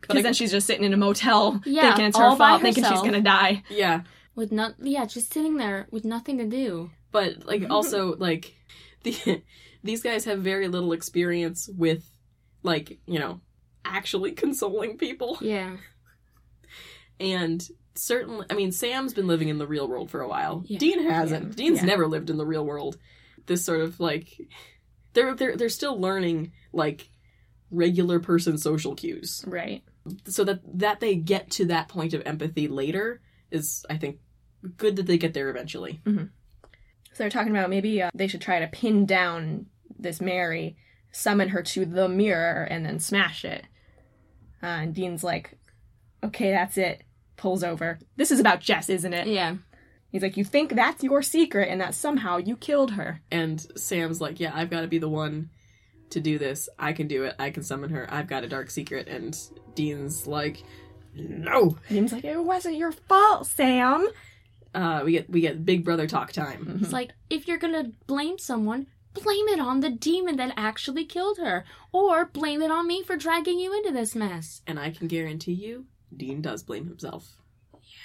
Because 0.00 0.16
I- 0.18 0.22
then 0.22 0.34
she's 0.34 0.50
just 0.50 0.66
sitting 0.66 0.84
in 0.84 0.92
a 0.92 0.96
motel 0.96 1.60
Yeah, 1.66 1.82
thinking 1.90 2.06
it's 2.06 2.18
her 2.18 2.24
all 2.24 2.36
by 2.36 2.50
fault, 2.50 2.62
thinking 2.62 2.84
she's 2.84 3.02
gonna 3.02 3.20
die. 3.20 3.62
Yeah, 3.70 4.02
With 4.34 4.50
not 4.50 4.74
yeah, 4.80 5.04
just 5.06 5.32
sitting 5.32 5.56
there 5.58 5.86
with 5.92 6.04
nothing 6.04 6.38
to 6.38 6.44
do. 6.46 6.90
but 7.12 7.46
like 7.46 7.64
also 7.70 8.16
like 8.16 8.54
the 9.04 9.42
these 9.84 10.02
guys 10.02 10.24
have 10.24 10.40
very 10.40 10.66
little 10.68 10.92
experience 10.92 11.68
with 11.68 12.04
like 12.64 12.98
you 13.06 13.18
know 13.20 13.40
actually 13.84 14.32
consoling 14.32 14.96
people 14.98 15.38
Yeah. 15.40 15.76
and 17.20 17.66
certainly 17.94 18.46
i 18.50 18.54
mean 18.54 18.72
sam's 18.72 19.12
been 19.14 19.26
living 19.26 19.48
in 19.48 19.58
the 19.58 19.66
real 19.66 19.86
world 19.88 20.10
for 20.10 20.20
a 20.20 20.28
while 20.28 20.62
Yeah. 20.66 20.78
dean 20.78 21.02
hasn't 21.08 21.48
Yeah. 21.48 21.54
dean's 21.54 21.78
Yeah. 21.80 21.86
never 21.86 22.06
lived 22.06 22.30
in 22.30 22.36
the 22.38 22.46
real 22.46 22.64
world 22.64 22.96
this 23.46 23.64
sort 23.64 23.80
of 23.80 24.00
like 24.00 24.28
they're 25.12 25.34
they're 25.34 25.56
they're 25.56 25.68
still 25.68 26.00
learning 26.00 26.52
like 26.72 27.08
regular 27.70 28.18
person 28.20 28.56
social 28.58 28.94
cues 28.94 29.44
Right. 29.46 29.82
so 30.26 30.44
that 30.44 30.60
that 30.78 31.00
they 31.00 31.14
get 31.16 31.50
to 31.52 31.66
that 31.66 31.88
point 31.88 32.14
of 32.14 32.22
empathy 32.26 32.68
later 32.68 33.20
is 33.50 33.84
i 33.90 33.96
think 33.96 34.18
good 34.76 34.96
that 34.96 35.06
they 35.06 35.18
get 35.18 35.34
there 35.34 35.50
eventually 35.50 36.00
So 36.04 36.28
they're 37.18 37.30
talking 37.30 37.50
about 37.54 37.68
maybe 37.68 38.00
uh, 38.00 38.10
they 38.14 38.26
should 38.26 38.40
try 38.40 38.60
to 38.60 38.68
pin 38.68 39.04
down 39.04 39.66
this 39.98 40.18
Mary, 40.20 40.76
summon 41.10 41.50
her 41.50 41.62
to 41.62 41.84
the 41.84 42.08
mirror, 42.08 42.62
and 42.64 42.86
then 42.86 42.98
smash 42.98 43.44
it. 43.44 43.64
Uh, 44.62 44.66
and 44.80 44.94
Dean's 44.94 45.22
like, 45.22 45.58
okay, 46.24 46.50
that's 46.52 46.78
it. 46.78 47.02
Pulls 47.42 47.64
over. 47.64 47.98
This 48.16 48.30
is 48.30 48.38
about 48.40 48.60
Jess, 48.60 48.88
isn't 48.88 49.12
it? 49.12 49.26
Yeah. 49.26 49.56
He's 50.10 50.22
like, 50.22 50.36
you 50.36 50.44
think 50.44 50.74
that's 50.74 51.02
your 51.02 51.22
secret 51.22 51.68
and 51.70 51.80
that 51.80 51.94
somehow 51.94 52.36
you 52.36 52.56
killed 52.56 52.92
her. 52.92 53.20
and 53.30 53.60
sam's 53.76 54.20
like 54.20 54.38
yeah 54.38 54.52
i've 54.54 54.70
got 54.70 54.82
to 54.82 54.86
be 54.86 54.98
the 54.98 55.08
one 55.08 55.48
to 56.10 56.20
do 56.20 56.38
this 56.38 56.68
i 56.78 56.92
can 56.92 57.08
do 57.08 57.24
it 57.24 57.34
i 57.38 57.48
can 57.50 57.62
summon 57.62 57.88
her 57.90 58.06
i've 58.12 58.26
got 58.28 58.44
a 58.44 58.48
dark 58.48 58.68
secret 58.70 59.08
and 59.08 59.34
dean's 59.74 60.26
like 60.26 60.62
no 61.14 61.76
Dean's 61.88 62.12
like, 62.12 62.24
it 62.24 62.38
wasn't 62.44 62.76
your 62.76 62.92
fault, 62.92 63.46
Sam. 63.46 64.06
uh 64.74 65.00
we 65.04 65.12
get 65.12 65.30
we 65.30 65.40
get 65.40 65.64
big 65.64 65.84
brother 65.84 66.06
talk 66.06 66.32
time 66.32 66.78
It's 66.82 66.92
like 66.92 67.10
if 67.30 67.48
you're 67.48 67.58
gonna 67.64 67.90
blame 68.06 68.38
someone, 68.38 68.86
blame 69.14 69.48
it 69.48 69.60
on 69.60 69.80
the 69.80 69.90
demon 69.90 70.36
that 70.36 70.54
actually 70.56 71.04
killed 71.06 71.38
her. 71.38 71.64
Or 71.92 72.26
blame 72.26 72.62
it 72.62 72.70
on 72.70 72.86
me 72.86 73.02
for 73.02 73.16
dragging 73.16 73.58
you 73.58 73.74
into 73.76 73.90
this 73.92 74.14
mess. 74.14 74.62
and 74.66 74.78
I 74.78 74.90
can 74.90 75.06
guarantee 75.08 75.52
you, 75.52 75.86
Dean 76.16 76.40
does 76.42 76.62
blame 76.62 76.86
himself. 76.86 77.36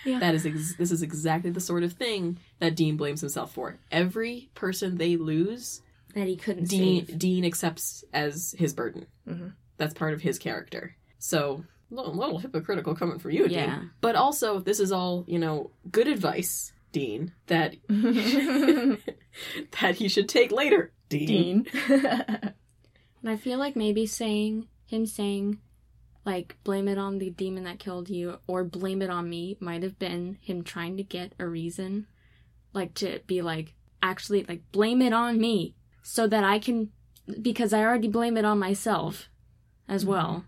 Yeah. 0.05 0.19
That 0.19 0.35
is 0.35 0.45
ex- 0.45 0.75
this 0.77 0.91
is 0.91 1.01
exactly 1.01 1.49
the 1.51 1.59
sort 1.59 1.83
of 1.83 1.93
thing 1.93 2.39
that 2.59 2.75
Dean 2.75 2.97
blames 2.97 3.21
himself 3.21 3.53
for. 3.53 3.77
Every 3.91 4.49
person 4.55 4.97
they 4.97 5.17
lose, 5.17 5.81
That 6.13 6.27
he 6.27 6.35
couldn't 6.35 6.69
Dean 6.69 7.05
save. 7.05 7.19
Dean 7.19 7.45
accepts 7.45 8.03
as 8.13 8.55
his 8.57 8.73
burden. 8.73 9.05
Mhm. 9.27 9.53
That's 9.77 9.93
part 9.93 10.13
of 10.13 10.21
his 10.21 10.39
character. 10.39 10.95
So 11.19 11.63
a 11.91 11.95
little, 11.95 12.13
little 12.13 12.39
hypocritical 12.39 12.95
coming 12.95 13.19
from 13.19 13.31
you, 13.31 13.47
Yeah. 13.47 13.79
Dean. 13.79 13.91
But 14.01 14.15
also, 14.15 14.59
this 14.59 14.79
is 14.79 14.91
all 14.91 15.23
you 15.27 15.39
know, 15.39 15.71
good 15.91 16.07
advice, 16.07 16.73
Dean. 16.91 17.31
That 17.47 17.75
that 19.81 19.95
he 19.95 20.07
should 20.07 20.29
take 20.29 20.51
later, 20.51 20.91
Dean. 21.09 21.63
Dean. 21.63 21.67
And 23.23 23.31
I 23.31 23.35
feel 23.35 23.57
like 23.57 23.75
maybe 23.75 24.05
saying 24.05 24.67
him 24.85 25.05
saying 25.07 25.59
like 26.27 26.57
blame 26.65 26.89
it 26.89 26.97
on 26.97 27.19
the 27.19 27.29
demon 27.29 27.63
that 27.63 27.79
killed 27.79 28.09
you 28.09 28.37
or 28.47 28.65
blame 28.65 29.01
it 29.01 29.09
on 29.09 29.29
me 29.29 29.55
might 29.61 29.81
have 29.81 29.97
been 29.97 30.37
him 30.41 30.61
trying 30.61 30.97
to 30.97 31.03
get 31.03 31.31
a 31.39 31.47
reason 31.47 32.05
like 32.73 32.93
to 32.93 33.21
be 33.27 33.41
like 33.41 33.73
actually 34.03 34.43
like 34.43 34.61
blame 34.73 35.01
it 35.01 35.13
on 35.13 35.39
me 35.39 35.73
so 36.03 36.27
that 36.27 36.43
I 36.43 36.59
can 36.59 36.91
because 37.41 37.71
I 37.71 37.81
already 37.81 38.09
blame 38.09 38.35
it 38.35 38.43
on 38.43 38.59
myself 38.59 39.29
as 39.87 40.01
mm-hmm. 40.03 40.11
well. 40.11 40.45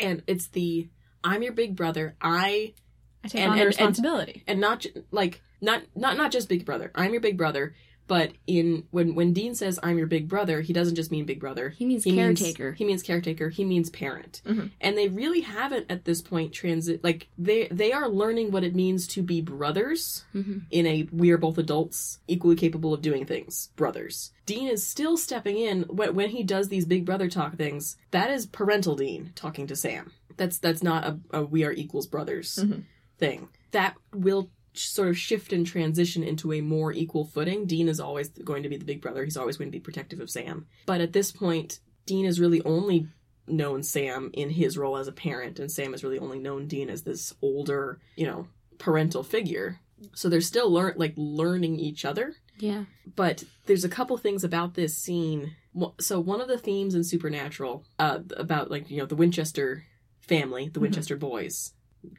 And 0.00 0.22
it's 0.26 0.48
the 0.48 0.88
I'm 1.22 1.42
your 1.42 1.52
big 1.52 1.76
brother. 1.76 2.16
I 2.20 2.74
I 3.22 3.28
take 3.28 3.42
And- 3.42 3.52
on 3.52 3.58
the 3.58 3.66
responsibility. 3.66 4.42
and 4.48 4.60
not 4.60 4.80
ju- 4.80 5.04
like 5.12 5.42
not 5.60 5.82
not 5.94 6.16
not 6.16 6.32
just 6.32 6.48
big 6.48 6.64
brother. 6.64 6.90
I'm 6.94 7.12
your 7.12 7.20
big 7.20 7.38
brother, 7.38 7.74
but 8.10 8.32
in 8.48 8.84
when 8.90 9.14
when 9.14 9.32
Dean 9.32 9.54
says 9.54 9.78
I'm 9.84 9.96
your 9.96 10.08
big 10.08 10.26
brother, 10.28 10.60
he 10.62 10.72
doesn't 10.72 10.96
just 10.96 11.12
mean 11.12 11.24
big 11.26 11.38
brother. 11.38 11.68
He 11.70 11.84
means 11.86 12.02
He 12.02 12.10
means- 12.10 12.40
caretaker. 12.40 12.72
he 12.72 12.84
means 12.84 13.02
caretaker. 13.04 13.48
He 13.50 13.64
means 13.64 13.88
parent. 13.88 14.42
Mhm. 14.44 14.72
And 14.80 14.98
they 14.98 15.06
really 15.08 15.42
haven't 15.42 15.86
at 15.88 16.04
this 16.04 16.20
point 16.20 16.52
transit 16.52 17.04
like 17.04 17.28
they 17.38 17.68
they 17.70 17.92
are 17.92 18.08
learning 18.08 18.50
what 18.50 18.64
it 18.64 18.74
means 18.74 19.06
to 19.14 19.22
be 19.22 19.40
brothers 19.40 20.24
hmm 20.32 20.58
in 20.72 20.86
a 20.86 21.08
we 21.12 21.30
are 21.30 21.38
both 21.38 21.56
adults 21.58 22.18
equally 22.26 22.56
capable 22.56 22.92
of 22.92 23.00
doing 23.00 23.24
things 23.24 23.70
brothers 23.76 24.32
dean 24.46 24.66
is 24.68 24.84
still 24.84 25.16
stepping 25.16 25.56
in 25.58 25.82
when, 25.84 26.14
when 26.16 26.30
he 26.30 26.42
does 26.42 26.66
these 26.68 26.86
big 26.86 27.04
brother 27.04 27.28
talk 27.28 27.56
things 27.56 27.96
that 28.10 28.28
is 28.30 28.44
parental 28.46 28.96
dean 28.96 29.30
talking 29.36 29.66
to 29.68 29.76
sam 29.76 30.10
that's 30.36 30.58
that's 30.58 30.82
not 30.82 31.04
a, 31.04 31.12
a 31.38 31.44
we 31.44 31.62
are 31.64 31.72
equals 31.72 32.06
brothers 32.08 32.58
Mhm. 32.60 32.82
thing 33.18 33.48
that 33.70 33.94
will 34.12 34.50
sort 34.74 35.08
of 35.08 35.18
shift 35.18 35.52
and 35.52 35.66
transition 35.66 36.22
into 36.22 36.52
a 36.52 36.60
more 36.60 36.92
equal 36.92 37.24
footing. 37.24 37.66
Dean 37.66 37.88
is 37.88 37.98
always 38.00 38.28
going 38.28 38.62
to 38.62 38.68
be 38.68 38.76
the 38.76 38.84
big 38.84 39.00
brother. 39.00 39.24
He's 39.24 39.36
always 39.36 39.56
going 39.56 39.68
to 39.68 39.76
be 39.76 39.80
protective 39.80 40.20
of 40.20 40.30
sam. 40.30 40.66
But 40.86 41.00
at 41.00 41.12
this 41.12 41.32
point 41.32 41.80
dean 42.06 42.24
is 42.26 42.40
really 42.40 42.62
only 42.64 43.08
known 43.46 43.82
sam 43.82 44.30
in 44.32 44.50
his 44.50 44.78
role 44.78 44.96
as 44.96 45.08
a 45.08 45.12
parent 45.12 45.58
and 45.58 45.70
sam 45.72 45.92
has 45.92 46.04
really 46.04 46.18
only 46.18 46.38
known 46.38 46.66
dean 46.68 46.88
as 46.88 47.02
this 47.02 47.34
older 47.42 47.98
you 48.16 48.26
know 48.26 48.46
parental 48.78 49.22
figure. 49.24 49.80
So 50.14 50.28
they're 50.28 50.40
still 50.40 50.70
learn 50.70 50.94
like 50.96 51.14
learning 51.16 51.78
each 51.78 52.04
other. 52.04 52.34
Yeah. 52.58 52.84
but 53.16 53.42
there's 53.66 53.84
a 53.84 53.88
couple 53.88 54.16
things 54.18 54.44
about 54.44 54.74
this 54.74 54.96
scene. 54.96 55.56
So 55.98 56.20
one 56.20 56.40
of 56.42 56.48
the 56.48 56.58
themes 56.58 56.94
in 56.94 57.04
Supernatural 57.04 57.84
uh, 57.98 58.20
about 58.36 58.70
like 58.70 58.90
you 58.90 58.98
know 58.98 59.06
the 59.06 59.16
Winchester 59.16 59.84
family, 60.20 60.68
the 60.68 60.78
Mhm. 60.78 60.82
Winchester 60.82 61.16
boys, 61.16 61.72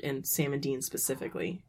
and 0.04 0.26
Sam 0.26 0.54
and 0.54 0.62
Dean 0.62 0.82
specifically, 0.82 1.64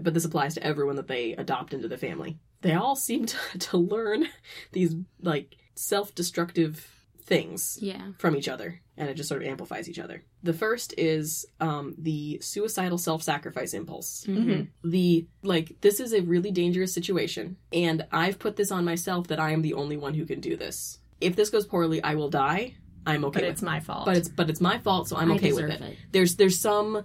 but 0.00 0.14
this 0.14 0.24
applies 0.24 0.54
to 0.54 0.62
everyone 0.62 0.96
that 0.96 1.08
they 1.08 1.32
adopt 1.32 1.74
into 1.74 1.88
the 1.88 1.98
family. 1.98 2.38
They 2.62 2.74
all 2.74 2.96
seem 2.96 3.26
to, 3.32 3.58
to 3.58 3.76
learn 3.76 4.26
these 4.72 4.94
like 5.20 5.56
self-destructive 5.74 6.90
things 7.22 7.78
Yeah. 7.80 8.12
from 8.18 8.36
each 8.36 8.48
other, 8.48 8.80
and 8.98 9.08
it 9.08 9.14
just 9.14 9.30
sort 9.30 9.42
of 9.42 9.48
amplifies 9.48 9.88
each 9.88 9.98
other. 9.98 10.22
The 10.42 10.52
first 10.52 10.92
is 10.98 11.46
um, 11.58 11.94
the 11.96 12.38
suicidal 12.42 12.98
self-sacrifice 12.98 13.72
impulse 13.72 14.26
Mhm. 14.28 14.68
the 14.82 15.26
like 15.42 15.80
this 15.80 16.00
is 16.00 16.12
a 16.12 16.20
really 16.20 16.50
dangerous 16.50 16.92
situation 16.92 17.56
and 17.72 18.06
i've 18.12 18.38
put 18.38 18.56
this 18.56 18.70
on 18.70 18.84
myself 18.84 19.28
that 19.28 19.40
i 19.40 19.52
am 19.52 19.62
the 19.62 19.72
only 19.74 19.96
one 19.96 20.12
who 20.14 20.26
can 20.26 20.40
do 20.40 20.54
this 20.56 20.98
if 21.20 21.34
this 21.34 21.48
goes 21.48 21.64
poorly 21.66 22.02
i 22.02 22.14
will 22.14 22.28
die 22.28 22.74
i'm 23.06 23.24
okay 23.24 23.40
But 23.40 23.42
with 23.44 23.52
it's 23.52 23.62
my 23.62 23.80
fault. 23.80 24.04
but 24.04 24.16
it's 24.18 24.28
but 24.28 24.50
it's 24.50 24.60
my 24.60 24.78
fault 24.78 25.08
so 25.08 25.16
i'm 25.16 25.32
I 25.32 25.36
okay 25.36 25.52
with 25.54 25.66
deserve 25.66 25.80
it. 25.82 25.96
there's 26.12 26.36
there's 26.36 26.60
some 26.60 27.04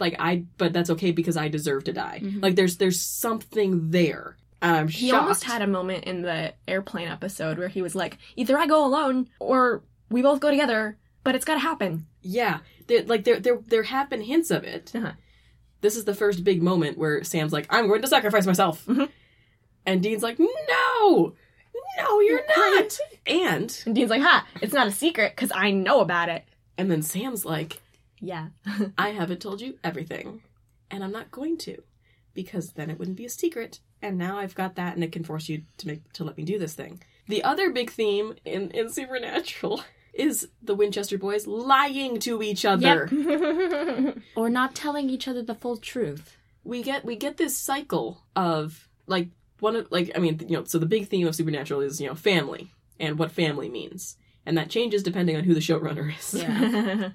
like 0.00 0.16
i 0.18 0.44
but 0.58 0.72
that's 0.72 0.90
okay 0.90 1.10
because 1.12 1.36
i 1.36 1.48
deserve 1.48 1.84
to 1.84 1.92
die 1.92 2.20
Mhm. 2.22 2.42
like 2.42 2.54
there's 2.56 2.76
there's 2.78 3.00
something 3.00 3.90
there 3.90 4.36
and 4.60 4.76
i'm 4.76 4.88
he 4.88 5.08
shocked 5.10 5.22
almost 5.22 5.44
had 5.44 5.62
a 5.62 5.66
moment 5.66 6.04
in 6.04 6.22
the 6.22 6.54
airplane 6.68 7.08
episode 7.08 7.58
where 7.58 7.68
he 7.68 7.82
was 7.82 7.94
like, 7.94 8.18
either 8.36 8.56
I 8.58 8.66
go 8.66 8.84
alone 8.84 9.28
or 9.40 9.82
we 10.10 10.22
both 10.22 10.40
go 10.40 10.50
together, 10.50 10.96
but 11.24 11.34
it's 11.34 11.44
gotta 11.44 11.60
happen. 11.60 12.06
yeah 12.22 12.58
there, 12.86 13.02
like 13.04 13.24
there 13.24 13.40
there 13.40 13.58
there 13.66 13.82
have 13.84 14.08
been 14.10 14.20
hints 14.22 14.50
of 14.50 14.64
it 14.64 14.92
Uh-huh. 14.94 15.12
this 15.80 15.96
is 15.96 16.04
the 16.04 16.14
first 16.14 16.44
big 16.44 16.62
moment 16.62 16.96
where 16.98 17.22
sam's 17.24 17.52
like 17.52 17.66
i'm 17.70 17.86
going 17.88 18.02
to 18.02 18.08
sacrifice 18.08 18.46
myself 18.46 18.84
Mhm. 18.86 19.08
and 19.86 20.02
dean's 20.02 20.22
like 20.22 20.38
no 20.38 21.34
no 21.98 22.20
you're 22.20 22.42
not 22.56 22.98
and 23.26 23.82
And 23.86 23.94
Dean's 23.94 24.10
like, 24.10 24.22
ha, 24.22 24.46
it's 24.60 24.72
not 24.72 24.86
a 24.86 24.90
secret 24.90 25.32
because 25.34 25.52
I 25.54 25.70
know 25.70 26.00
about 26.00 26.28
it. 26.28 26.44
And 26.78 26.90
then 26.90 27.02
Sam's 27.02 27.44
like, 27.44 27.80
Yeah. 28.22 28.48
I 28.98 29.10
haven't 29.10 29.42
told 29.42 29.60
you 29.60 29.78
everything. 29.84 30.42
And 30.90 31.04
I'm 31.04 31.12
not 31.12 31.30
going 31.30 31.58
to. 31.58 31.82
Because 32.34 32.72
then 32.72 32.88
it 32.88 32.98
wouldn't 32.98 33.18
be 33.18 33.26
a 33.26 33.30
secret. 33.30 33.80
And 34.00 34.16
now 34.16 34.38
I've 34.38 34.54
got 34.54 34.76
that 34.76 34.94
and 34.94 35.04
it 35.04 35.12
can 35.12 35.24
force 35.24 35.48
you 35.48 35.64
to 35.78 35.86
make 35.86 36.12
to 36.14 36.24
let 36.24 36.38
me 36.38 36.44
do 36.44 36.58
this 36.58 36.74
thing. 36.74 37.02
The 37.28 37.44
other 37.44 37.70
big 37.70 37.90
theme 37.90 38.34
in, 38.44 38.70
in 38.70 38.88
Supernatural 38.88 39.82
is 40.14 40.48
the 40.62 40.74
Winchester 40.74 41.18
boys 41.18 41.46
lying 41.46 42.18
to 42.20 42.42
each 42.42 42.64
other. 42.64 43.10
Or 44.36 44.48
not 44.48 44.74
telling 44.74 45.10
each 45.10 45.28
other 45.28 45.42
the 45.42 45.54
full 45.54 45.76
truth. 45.76 46.36
We 46.64 46.82
get 46.82 47.04
we 47.04 47.16
get 47.16 47.36
this 47.36 47.56
cycle 47.56 48.24
of 48.34 48.88
like 49.06 49.28
one 49.60 49.76
of 49.76 49.88
like 49.90 50.10
I 50.14 50.18
mean, 50.20 50.40
you 50.48 50.56
know, 50.56 50.64
so 50.64 50.78
the 50.78 50.86
big 50.86 51.08
theme 51.08 51.26
of 51.26 51.34
Supernatural 51.34 51.80
is, 51.80 52.00
you 52.00 52.08
know, 52.08 52.14
family 52.14 52.70
and 52.98 53.18
what 53.18 53.30
family 53.30 53.68
means. 53.68 54.16
And 54.46 54.56
that 54.56 54.70
changes 54.70 55.02
depending 55.02 55.36
on 55.36 55.44
who 55.44 55.54
the 55.54 55.60
showrunner 55.60 56.16
is. 56.18 56.34
Yeah. 56.34 57.10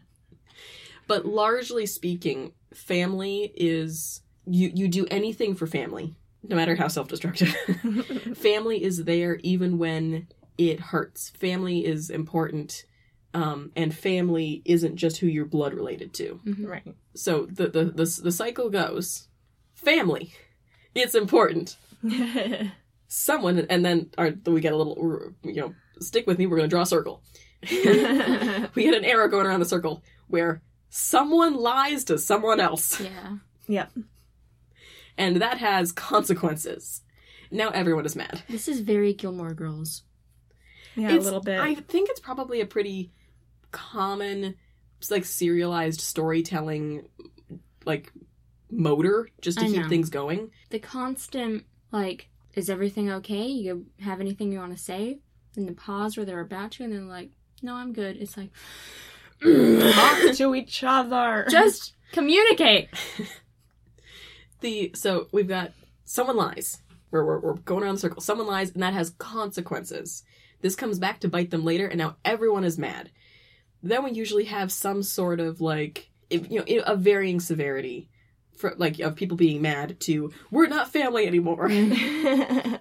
But 1.08 1.26
largely 1.26 1.86
speaking 1.86 2.54
family 2.74 3.52
is 3.56 4.22
you 4.46 4.72
you 4.74 4.88
do 4.88 5.06
anything 5.10 5.56
for 5.56 5.68
family 5.68 6.16
no 6.44 6.56
matter 6.56 6.76
how 6.76 6.88
self-destructive. 6.88 7.50
Family 8.38 8.82
is 8.82 9.04
there 9.04 9.36
even 9.44 9.78
when 9.78 10.28
it 10.58 10.80
hurts. 10.80 11.30
Family 11.32 11.86
is 11.86 12.10
important 12.10 12.86
um, 13.34 13.72
and 13.76 13.94
family 13.94 14.62
isn't 14.66 14.96
just 14.96 15.18
who 15.18 15.28
you're 15.28 15.46
blood 15.46 15.74
related 15.74 16.14
to. 16.16 16.40
Right. 16.60 16.96
so 17.16 17.46
the, 17.48 17.68
the 17.68 17.86
the 17.86 18.20
the 18.24 18.32
cycle 18.32 18.70
goes 18.70 19.28
family 19.74 20.34
it's 20.96 21.16
important. 21.16 21.78
Someone 23.08 23.60
and 23.70 23.86
then 23.86 24.10
our, 24.18 24.32
we 24.46 24.62
get 24.62 24.74
a 24.74 24.78
little 24.78 25.34
you 25.44 25.62
know 25.62 25.76
stick 26.00 26.28
with 26.28 26.40
me 26.40 26.48
we're 26.48 26.58
going 26.58 26.70
to 26.70 26.74
draw 26.74 26.84
a 26.84 26.86
circle. 26.86 27.22
We 27.70 28.84
get 28.84 28.94
an 28.94 29.06
arrow 29.06 29.28
going 29.28 29.48
around 29.48 29.60
the 29.60 29.66
circle 29.66 30.04
where 30.28 30.62
someone 30.90 31.56
lies 31.56 32.04
to 32.06 32.18
someone 32.18 32.60
else 32.60 33.00
Yeah. 33.00 33.38
yep. 33.68 33.92
and 35.18 35.42
that 35.42 35.58
has 35.60 35.92
consequences 35.92 37.02
now 37.52 37.70
everyone 37.70 38.06
is 38.06 38.16
mad 38.16 38.42
This 38.50 38.68
is 38.68 38.82
very 38.82 39.14
Gilmore 39.14 39.54
Girls. 39.54 40.04
Yeah, 40.96 41.08
It's- 41.10 41.22
a 41.22 41.26
little 41.26 41.42
bit. 41.42 41.60
i 41.60 41.76
think 41.76 42.10
it's 42.10 42.20
probably 42.20 42.62
a 42.62 42.66
pretty 42.66 43.12
common 43.72 44.56
like 45.12 45.26
serialized 45.26 46.02
storytelling 46.02 47.08
like 47.86 48.12
motor 48.72 49.30
just 49.42 49.60
to 49.60 49.66
I 49.66 49.68
keep 49.70 49.82
know. 49.84 49.90
things 49.90 50.10
going 50.10 50.52
The 50.72 50.80
constant, 50.80 51.64
like, 51.92 52.30
is 52.54 52.70
everything 52.70 53.10
okay? 53.12 53.46
You 53.46 53.86
have 54.02 54.20
anything 54.20 54.52
you 54.52 54.60
want 54.60 54.76
to 54.76 54.84
say? 54.84 55.20
And 55.56 55.68
the 55.68 55.74
pause 55.74 56.18
where 56.18 56.26
they're 56.26 56.42
about 56.42 56.72
to, 56.74 56.84
and 56.84 56.92
then 56.92 57.08
like, 57.08 57.30
no, 57.62 57.76
I'm 57.76 57.94
good. 57.94 58.18
It's 58.18 58.36
like, 58.36 58.50
Talk 59.42 60.18
to 60.36 60.56
each 60.56 60.84
other. 60.84 61.46
just 61.50 61.94
communicate. 62.12 62.90
the 64.62 64.92
so 64.96 65.28
we've 65.32 65.48
got 65.48 65.74
someone 66.06 66.38
lies. 66.38 66.82
We're, 67.12 67.24
we're, 67.26 67.40
we're 67.40 67.54
going 67.54 67.84
around 67.84 67.96
the 67.96 68.02
circle 68.02 68.22
someone 68.22 68.48
lies 68.48 68.72
and 68.72 68.84
that 68.84 68.94
has 68.94 69.12
consequences. 69.12 70.24
This 70.62 70.76
comes 70.76 71.00
back 71.00 71.20
to 71.22 71.28
bite 71.28 71.52
them 71.52 71.64
later 71.64 71.88
and 71.88 71.98
now 71.98 72.18
everyone 72.26 72.64
is 72.64 72.78
mad. 72.78 73.12
Then 73.84 74.04
we 74.04 74.12
usually 74.12 74.46
have 74.46 74.72
some 74.72 75.04
sort 75.04 75.40
of 75.40 75.62
like 75.62 76.10
if, 76.30 76.50
you 76.52 76.60
know 76.60 76.84
a 76.86 76.96
varying 76.96 77.40
severity 77.40 78.10
for 78.58 78.74
like 78.78 79.00
of 79.00 79.16
people 79.16 79.38
being 79.38 79.62
mad 79.62 80.00
to 80.02 80.32
we're 80.50 80.68
not 80.68 80.92
family 80.92 81.28
anymore. 81.28 81.70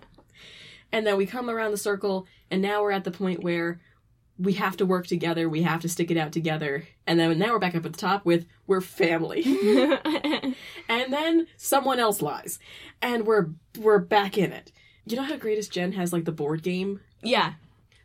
And 0.92 1.06
then 1.06 1.16
we 1.16 1.26
come 1.26 1.50
around 1.50 1.72
the 1.72 1.76
circle 1.76 2.26
and 2.50 2.62
now 2.62 2.82
we're 2.82 2.92
at 2.92 3.04
the 3.04 3.10
point 3.10 3.42
where 3.42 3.80
we 4.38 4.54
have 4.54 4.76
to 4.76 4.86
work 4.86 5.06
together 5.06 5.48
we 5.48 5.62
have 5.62 5.80
to 5.80 5.88
stick 5.88 6.10
it 6.10 6.16
out 6.16 6.32
together. 6.32 6.86
And 7.06 7.18
then 7.18 7.38
now 7.38 7.52
we're 7.52 7.58
back 7.58 7.74
up 7.74 7.86
at 7.86 7.92
the 7.92 7.98
top 7.98 8.24
with 8.24 8.46
we're 8.66 8.80
family. 8.80 9.42
And 10.88 11.12
then 11.12 11.46
someone 11.56 11.98
else 11.98 12.22
lies. 12.22 12.58
And 13.02 13.26
we're 13.26 13.48
we're 13.78 13.98
back 13.98 14.38
in 14.38 14.52
it. 14.52 14.72
You 15.04 15.16
know 15.16 15.22
how 15.22 15.36
greatest 15.36 15.72
gen 15.72 15.92
has 15.92 16.12
like 16.12 16.24
the 16.24 16.32
board 16.32 16.62
game? 16.62 17.00
Yeah. 17.22 17.54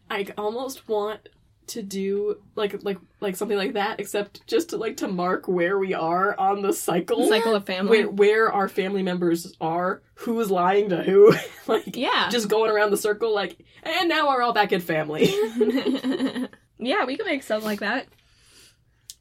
i 0.09 0.27
almost 0.37 0.87
want 0.87 1.29
to 1.71 1.81
do 1.83 2.37
like 2.55 2.83
like 2.83 2.97
like 3.19 3.35
something 3.35 3.57
like 3.57 3.73
that 3.73 3.99
except 3.99 4.45
just 4.47 4.69
to 4.69 4.77
like 4.77 4.97
to 4.97 5.07
mark 5.07 5.47
where 5.47 5.77
we 5.77 5.93
are 5.93 6.37
on 6.39 6.61
the 6.61 6.71
cycle 6.73 7.27
Cycle 7.27 7.55
of 7.55 7.65
family. 7.65 7.99
where, 8.05 8.09
where 8.09 8.51
our 8.51 8.67
family 8.69 9.03
members 9.03 9.53
are 9.59 10.01
who's 10.15 10.49
lying 10.51 10.89
to 10.89 11.03
who 11.03 11.33
like 11.67 11.95
Yeah. 11.95 12.29
just 12.29 12.47
going 12.49 12.69
around 12.71 12.91
the 12.91 12.97
circle 12.97 13.33
like 13.33 13.57
and 13.83 14.07
now 14.09 14.27
we're 14.29 14.41
all 14.41 14.53
back 14.53 14.71
in 14.71 14.81
family 14.81 15.25
yeah, 16.79 17.05
we 17.05 17.17
could 17.17 17.25
make 17.25 17.43
something 17.43 17.65
like 17.67 17.79
that. 17.81 18.07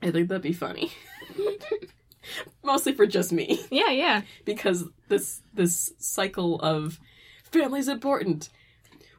i 0.03 0.11
think 0.11 0.29
that'd 0.29 0.43
be 0.43 0.53
funny 0.53 0.91
mostly 2.63 2.93
for 2.93 3.07
just 3.07 3.33
me 3.33 3.61
Yeah, 3.71 3.91
yeah. 3.91 4.23
because 4.45 4.85
this 5.09 5.43
this 5.55 5.93
cycle 5.99 6.61
of 6.61 6.99
family's 7.51 7.89
important. 7.89 8.49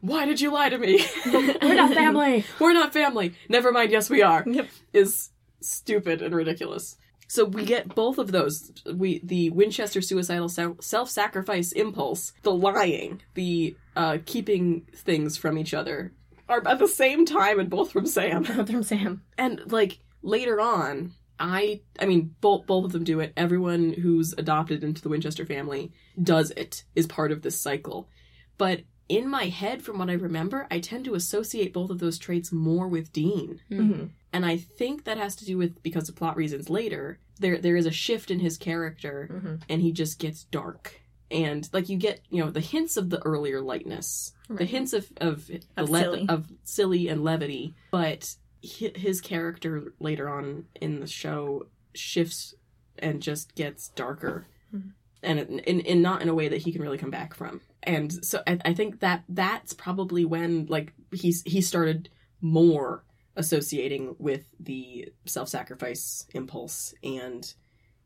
Why 0.02 0.26
did 0.26 0.42
you 0.42 0.52
lie 0.52 0.70
to 0.70 0.78
me? 0.78 1.06
We're 1.26 1.76
not 1.76 1.94
family. 1.94 2.46
We're 2.60 2.74
not 2.74 2.92
family. 2.92 3.36
Never 3.48 3.72
mind. 3.72 3.92
Yes, 3.92 4.10
we 4.10 4.22
are. 4.22 4.44
Yep. 4.46 4.68
Is 4.94 5.30
stupid 5.62 6.22
and 6.22 6.36
ridiculous. 6.36 6.98
So 7.28 7.46
we 7.46 7.64
get 7.64 7.96
both 7.96 8.18
of 8.18 8.32
those. 8.32 8.74
We 8.94 9.22
the 9.24 9.52
Winchester 9.52 10.02
suicidal 10.02 10.50
self 10.50 11.10
sacrifice 11.10 11.72
impulse, 11.72 12.34
the 12.42 12.54
lying, 12.54 13.22
the 13.36 13.78
uh, 13.96 14.18
keeping 14.26 14.88
things 14.94 15.38
from 15.38 15.58
each 15.58 15.74
other, 15.74 16.12
are 16.50 16.62
at 16.68 16.80
the 16.80 16.88
same 16.88 17.26
time 17.26 17.60
and 17.60 17.70
both 17.70 17.92
from 17.92 18.06
Sam. 18.06 18.44
Both 18.44 18.70
From 18.70 18.84
Sam. 18.84 19.22
And 19.38 19.72
like 19.72 20.00
later 20.22 20.60
on, 20.60 21.14
I 21.40 21.82
I 22.00 22.06
mean 22.06 22.36
both 22.42 22.66
both 22.66 22.86
of 22.86 22.92
them 22.92 23.06
do 23.06 23.22
it. 23.22 23.32
Everyone 23.38 23.94
who's 23.94 24.34
adopted 24.38 24.84
into 24.84 25.02
the 25.02 25.10
Winchester 25.10 25.46
family 25.46 25.94
does 26.22 26.52
it. 26.52 26.84
Is 26.96 27.08
part 27.08 27.32
of 27.32 27.44
this 27.44 27.60
cycle. 27.60 28.10
But 28.58 28.82
in 29.18 29.28
my 29.30 29.46
head 29.46 29.82
from 29.84 30.00
what 30.00 30.10
I 30.10 30.14
remember, 30.14 30.68
I 30.72 30.80
tend 30.80 31.04
to 31.06 31.16
associate 31.16 31.74
both 31.74 31.90
of 31.90 32.00
those 32.00 32.18
traits 32.18 32.52
more 32.52 32.88
with 32.88 33.12
Dean. 33.12 33.60
Mm-hmm. 33.70 34.06
And 34.34 34.46
I 34.46 34.56
think 34.58 35.04
that 35.04 35.18
has 35.18 35.36
to 35.38 35.46
do 35.46 35.58
with 35.58 35.84
because 35.84 36.08
of 36.10 36.16
plot 36.16 36.38
reasons 36.38 36.70
later, 36.70 37.20
there 37.40 37.58
there 37.58 37.76
is 37.76 37.86
a 37.86 37.92
shift 37.92 38.32
in 38.32 38.40
his 38.40 38.58
character 38.58 39.30
Mm-hmm. 39.32 39.56
and 39.70 39.82
he 39.82 39.92
just 39.92 40.20
gets 40.20 40.46
dark. 40.46 41.02
And 41.30 41.68
like 41.74 41.90
you 41.90 41.98
get, 41.98 42.22
you 42.30 42.44
know, 42.44 42.52
the 42.52 42.60
hints 42.74 42.98
of 42.98 43.10
the 43.10 43.22
earlier 43.24 43.62
lightness, 43.62 44.34
the 44.50 44.66
hints 44.66 44.94
of 44.94 45.08
of 45.18 45.48
the 45.48 45.62
Of 45.78 45.90
le- 45.90 46.00
silly. 46.02 46.26
of 46.30 46.40
silly 46.64 47.08
and 47.10 47.24
levity, 47.24 47.74
but 47.92 48.36
his 48.62 49.22
character 49.22 49.94
later 50.00 50.30
on 50.30 50.66
in 50.80 51.00
the 51.00 51.08
show 51.08 51.68
shifts 51.94 52.54
and 53.00 53.22
just 53.22 53.56
gets 53.56 53.90
darker, 53.90 54.46
Mhm. 54.76 54.92
and 55.24 55.40
in, 55.40 55.60
in 55.60 55.80
in 55.82 56.02
not 56.02 56.22
in 56.22 56.30
a 56.30 56.36
way 56.36 56.48
that 56.48 56.62
he 56.62 56.72
can 56.72 56.82
really 56.82 56.98
come 56.98 57.10
back 57.12 57.34
from. 57.34 57.60
And 57.84 58.24
so 58.24 58.42
I, 58.46 58.60
I 58.66 58.74
think 58.74 59.00
that 59.00 59.24
that's 59.28 59.74
probably 59.74 60.26
when 60.26 60.68
like 60.68 60.94
he's 61.12 61.42
he 61.44 61.62
started 61.62 62.10
more 62.42 63.04
associating 63.36 64.16
with 64.20 64.46
the 64.60 65.10
self 65.26 65.50
sacrifice 65.50 66.28
impulse 66.34 66.94
and 67.04 67.54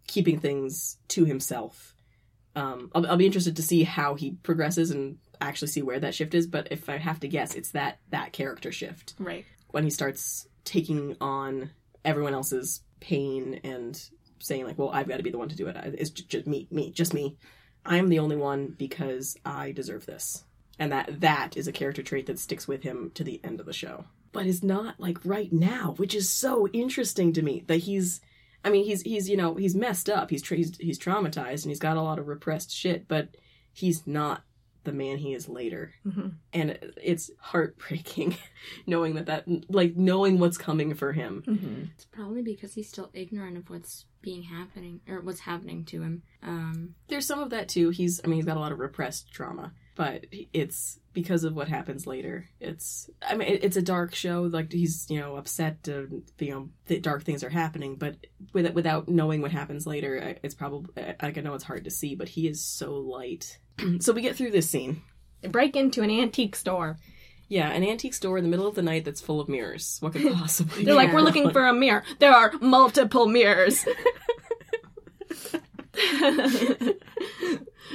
keeping 0.08 0.40
things 0.40 0.98
to 1.10 1.26
himself. 1.26 1.96
Um, 2.56 2.90
I'll, 2.96 3.06
I'll 3.08 3.18
be 3.18 3.26
interested 3.26 3.58
to 3.58 3.64
see 3.64 3.84
how 3.84 4.16
he 4.16 4.32
progresses 4.44 4.92
and 4.92 5.18
actually 5.42 5.68
see 5.68 5.82
where 5.82 6.00
that 6.00 6.16
shift 6.16 6.34
is, 6.34 6.48
but 6.48 6.70
if 6.72 6.88
I 6.90 6.98
have 6.98 7.20
to 7.22 7.28
guess, 7.28 7.54
it's 7.56 7.72
that 7.72 8.00
that 8.12 8.32
character 8.32 8.72
shift 8.72 9.16
Right. 9.20 9.46
when 9.72 9.84
he 9.84 9.90
starts 9.90 10.48
taking 10.64 11.18
on 11.20 11.72
everyone 12.06 12.34
else's 12.34 12.82
pain 13.02 13.60
and 13.64 14.02
saying 14.40 14.66
like, 14.66 14.78
"Well, 14.78 14.90
I've 14.90 15.08
got 15.08 15.18
to 15.18 15.24
be 15.24 15.32
the 15.32 15.38
one 15.38 15.50
to 15.50 15.56
do 15.56 15.68
it. 15.68 15.76
It's 15.98 16.12
just, 16.12 16.30
just 16.30 16.48
me, 16.48 16.68
me, 16.72 16.92
just 16.92 17.14
me. 17.14 17.36
I'm 17.86 18.10
the 18.10 18.20
only 18.20 18.36
one 18.36 18.76
because 18.78 19.38
I 19.45 19.72
deserve 19.72 20.06
this." 20.06 20.44
And 20.78 20.91
that 20.91 21.22
that 21.22 21.56
is 21.56 21.68
a 21.68 21.72
character 21.72 22.03
trait 22.03 22.26
that 22.26 22.40
sticks 22.40 22.68
with 22.68 22.84
him 22.84 23.12
to 23.16 23.24
the 23.24 23.40
end 23.44 23.60
of 23.60 23.66
the 23.66 23.74
show. 23.74 24.06
But 24.32 24.45
is 24.45 24.64
not 24.64 24.99
like 24.99 25.18
right 25.24 25.52
now, 25.53 25.94
which 25.98 26.14
is 26.14 26.30
so 26.30 26.68
interesting 26.70 27.32
to 27.34 27.41
me 27.41 27.64
that 27.68 27.78
he's 27.78 28.20
I 28.64 28.70
mean, 28.70 28.84
he's 28.86 29.02
he's 29.03 29.30
you 29.30 29.38
know, 29.38 29.56
he's 29.56 29.76
messed 29.76 30.10
up. 30.10 30.30
He's 30.30 30.41
tra- 30.41 30.57
he's, 30.57 30.76
he's 30.78 30.99
traumatized 30.99 31.64
and 31.64 31.72
he's 31.72 31.80
got 31.80 31.98
a 31.98 32.02
lot 32.02 32.20
of 32.20 32.28
repressed 32.28 32.72
shit, 32.72 33.07
but 33.07 33.30
he's 33.72 34.06
not 34.07 34.44
the 34.86 34.91
man 34.91 35.18
he 35.18 35.34
is 35.34 35.49
later. 35.49 35.91
Hmm 36.03 36.30
and 36.53 36.80
it's 37.02 37.32
heartbreaking 37.40 38.38
knowing 38.88 39.16
that 39.16 39.26
that 39.26 39.45
like 39.70 39.95
knowing 39.95 40.40
what's 40.40 40.57
coming 40.57 40.94
for 40.94 41.14
him. 41.14 41.44
Hmm 41.45 41.84
It's 41.95 42.06
probably 42.06 42.41
because 42.41 42.74
he's 42.74 42.90
still 42.90 43.10
ignorant 43.14 43.57
of 43.57 43.70
what's 43.70 44.06
being 44.22 44.44
happening 44.44 45.02
or 45.07 45.22
what's 45.22 45.41
happening 45.41 45.86
to 45.86 46.02
him. 46.02 46.24
Um, 46.41 46.95
there's 47.10 47.28
some 47.28 47.40
of 47.40 47.49
that 47.52 47.68
too. 47.68 47.90
He's 47.90 48.22
i 48.24 48.28
mean 48.28 48.38
he's 48.38 48.45
got 48.45 48.57
a 48.57 48.62
lot 48.62 48.72
of 48.72 48.80
repressed 48.80 49.32
trauma 49.32 49.74
but 49.95 50.26
it's 50.52 50.99
because 51.14 51.45
of 51.45 51.56
what 51.56 51.70
happens 51.70 52.06
later. 52.06 52.49
It's 52.60 53.10
i 53.28 53.36
mean 53.36 53.60
it's 53.62 53.78
a 53.78 53.82
dark 53.82 54.14
show. 54.14 54.44
Like 54.44 54.72
he's 54.72 55.07
you 55.10 55.20
know 55.20 55.38
upset 55.38 55.88
uh, 55.88 56.03
you 56.40 56.52
know 56.52 56.70
that 56.88 57.02
dark 57.02 57.24
things 57.24 57.44
are 57.44 57.49
happening 57.49 57.95
but 57.95 58.18
with, 58.53 58.72
without 58.74 59.07
knowing 59.07 59.41
what 59.41 59.52
happens 59.52 59.88
later 59.88 60.38
it's 60.44 60.56
probably 60.56 60.91
i 60.98 61.16
I 61.28 61.32
know 61.41 61.53
it's 61.53 61.64
hard 61.64 61.86
to 61.86 61.91
see 61.91 62.16
but 62.16 62.30
he 62.30 62.48
is 62.48 62.64
so 62.64 62.95
light 62.95 63.60
so 64.00 64.14
we 64.14 64.22
get 64.22 64.36
through 64.36 64.52
this 64.52 64.70
scene 64.70 65.02
They 65.42 65.48
break 65.48 65.76
into 65.76 66.02
an 66.02 66.10
antique 66.10 66.56
store. 66.56 66.98
yeah 67.48 67.70
an 67.72 67.84
antique 67.84 68.14
store 68.14 68.38
in 68.38 68.44
the 68.44 68.50
middle 68.50 68.68
of 68.68 68.76
the 68.76 68.82
night 68.82 69.06
that's 69.06 69.22
full 69.22 69.40
of 69.40 69.48
mirrors 69.50 69.98
what 70.02 70.14
could 70.14 70.32
possibly 70.34 70.84
They're 70.86 70.94
like, 70.96 71.14
we're 71.14 71.22
looking 71.22 71.50
for 71.52 71.66
a 71.68 71.74
mirror. 71.74 72.04
There 72.20 72.32
are 72.34 72.52
multiple 72.62 73.28
mirrors. 73.28 73.86
and 76.12 76.96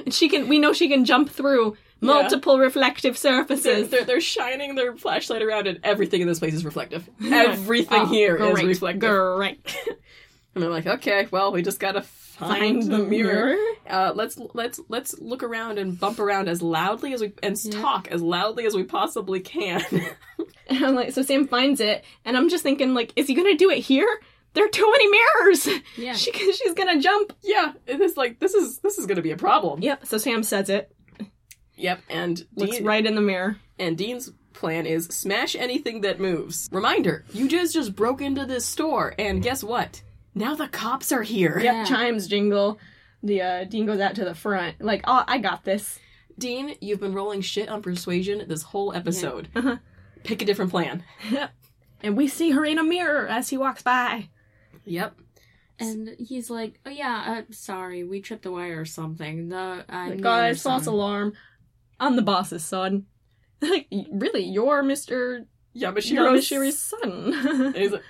she 0.15 0.28
can. 0.28 0.48
We 0.48 0.59
know 0.59 0.73
she 0.73 0.89
can 0.89 1.05
jump 1.05 1.31
through 1.31 1.77
multiple 2.01 2.59
reflective 2.59 3.20
They're, 3.20 3.32
surfaces. 3.43 3.90
they're, 3.90 4.05
they're 4.05 4.20
shining 4.20 4.74
their 4.74 4.97
flashlight 4.97 5.43
around, 5.43 5.66
and 5.66 5.78
everything 5.82 6.20
in 6.23 6.28
this 6.28 6.39
place 6.39 6.55
is 6.55 6.65
reflective. 6.65 7.09
Everything 7.31 8.02
Oh, 8.02 8.07
here 8.07 8.36
is 8.36 8.52
great, 8.55 8.66
reflective. 8.66 9.11
Great. 9.36 9.77
And 10.55 10.62
they're 10.62 10.70
like, 10.70 10.86
okay, 10.86 11.28
well, 11.31 11.52
we 11.52 11.62
just 11.62 11.78
gotta 11.78 12.02
find, 12.40 12.80
Find 12.80 12.82
the 12.82 12.96
the 12.98 13.04
mirror. 13.04 13.46
mirror. 13.54 13.58
Uh, 13.88 14.12
let's 14.14 14.38
let's 14.54 14.80
let's 14.88 15.18
look 15.20 15.42
around 15.42 15.78
and 15.78 15.98
bump 15.98 16.18
around 16.18 16.48
as 16.48 16.60
loudly 16.62 17.12
as 17.12 17.20
we 17.20 17.32
and 17.42 17.56
Yeah. 17.62 17.80
talk 17.80 18.08
as 18.08 18.20
loudly 18.22 18.66
as 18.66 18.74
we 18.74 18.82
possibly 18.84 19.40
can. 19.40 19.82
And 20.68 20.84
I'm 20.84 20.94
like, 20.94 21.10
so 21.12 21.22
Sam 21.22 21.48
finds 21.48 21.80
it, 21.80 22.04
and 22.24 22.36
I'm 22.36 22.48
just 22.48 22.62
thinking, 22.62 22.94
like, 22.94 23.12
is 23.16 23.26
he 23.26 23.34
gonna 23.34 23.56
do 23.56 23.70
it 23.70 23.78
here? 23.80 24.06
There 24.54 24.64
are 24.64 24.68
too 24.68 24.88
many 24.88 25.08
mirrors. 25.10 25.68
yeah. 25.96 26.12
She, 26.12 26.30
she's 26.32 26.74
gonna 26.74 27.00
jump. 27.00 27.32
yeah, 27.42 27.72
it 27.88 28.00
is 28.00 28.16
like 28.16 28.38
this 28.38 28.54
is 28.54 28.78
this 28.78 28.96
is 28.96 29.06
gonna 29.06 29.20
be 29.20 29.32
a 29.32 29.36
problem. 29.36 29.82
Yep. 29.82 30.06
So 30.06 30.16
Sam 30.16 30.44
says 30.44 30.70
it. 30.70 30.94
Yep, 31.76 32.00
and 32.08 32.46
Looks 32.54 32.76
Dean, 32.76 32.84
right 32.86 33.04
in 33.04 33.16
the 33.16 33.20
mirror. 33.20 33.56
and 33.80 33.98
Dean's 33.98 34.30
plan 34.52 34.86
is 34.86 35.06
smash 35.06 35.56
anything 35.56 36.02
that 36.02 36.20
moves. 36.20 36.68
Reminder: 36.70 37.24
you 37.32 37.48
just 37.48 37.74
just 37.74 37.96
broke 37.96 38.20
into 38.22 38.46
this 38.46 38.64
store, 38.64 39.12
and 39.18 39.42
guess 39.42 39.64
what? 39.64 40.02
Now 40.35 40.55
the 40.55 40.69
cops 40.69 41.12
are 41.12 41.23
here. 41.23 41.59
Yep. 41.59 41.62
Yeah. 41.62 41.85
Chimes 41.85 42.27
jingle. 42.28 42.78
The 43.23 43.43
uh, 43.43 43.65
Dean 43.65 43.86
goes 43.86 44.01
out 44.01 44.15
to 44.15 44.24
the 44.24 44.35
front, 44.35 44.81
like, 44.81 45.02
oh, 45.07 45.24
I 45.28 45.39
got 45.39 45.65
this. 45.65 45.98
Dean, 46.39 46.74
you've 46.81 47.01
been 47.01 47.12
rolling 47.12 47.43
shit 47.43 47.69
on 47.69 47.82
persuasion 47.82 48.43
this 48.48 48.62
whole 48.62 48.94
episode. 48.94 49.48
Uh-huh. 49.55 49.77
Pick 50.24 50.40
a 50.40 50.47
different 50.47 50.70
plan. 50.70 51.05
And 52.02 52.16
we 52.16 52.28
see 52.28 52.52
her 52.52 52.65
in 52.65 52.78
a 52.78 52.82
mirror 52.82 53.27
as 53.27 53.51
he 53.51 53.59
walks 53.59 53.82
by. 53.82 54.31
Yep. 54.86 55.19
And 55.78 56.16
he's 56.19 56.48
like, 56.51 56.81
"Oh 56.86 56.90
yeah, 56.90 57.43
uh, 57.48 57.52
sorry, 57.52 58.05
we 58.05 58.20
tripped 58.20 58.47
a 58.47 58.51
wire 58.51 58.81
or 58.81 58.85
something." 58.85 59.48
The 59.48 59.85
I 59.89 60.11
like, 60.11 60.20
guys, 60.20 60.62
false 60.62 60.86
alarm. 60.86 61.32
I'm 61.98 62.16
the 62.16 62.23
boss's 62.23 62.65
son. 62.65 63.07
Like, 63.62 63.89
really, 64.11 64.43
you're 64.44 64.82
Mr. 64.82 65.44
Yamashira's 65.77 66.48
Yamashiri's 66.48 66.78
son. 66.78 67.35
And 67.66 67.77
he's 67.77 67.93
like, 67.93 68.02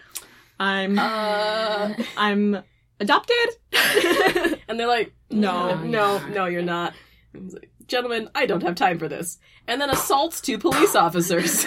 I'm 0.60 0.98
uh, 0.98 1.94
I'm 2.16 2.62
adopted. 3.00 3.36
and 4.68 4.78
they're 4.78 4.86
like, 4.86 5.12
No, 5.30 5.74
no, 5.76 5.84
no, 5.84 6.28
no, 6.28 6.46
you're 6.46 6.62
not. 6.62 6.92
He's 7.32 7.54
like, 7.54 7.70
Gentlemen, 7.86 8.28
I 8.34 8.46
don't 8.46 8.62
have 8.62 8.74
time 8.76 8.98
for 8.98 9.08
this. 9.08 9.38
And 9.66 9.80
then 9.80 9.90
assaults 9.90 10.40
two 10.40 10.58
police 10.58 10.94
officers. 11.06 11.64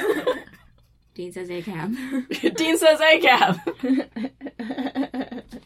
Dean 1.15 1.31
says 1.31 1.49
a 1.49 1.61
cab. 1.61 1.93
Dean 2.55 2.77
says, 2.77 2.99
"Hey, 2.99 3.19
cab." 3.19 3.57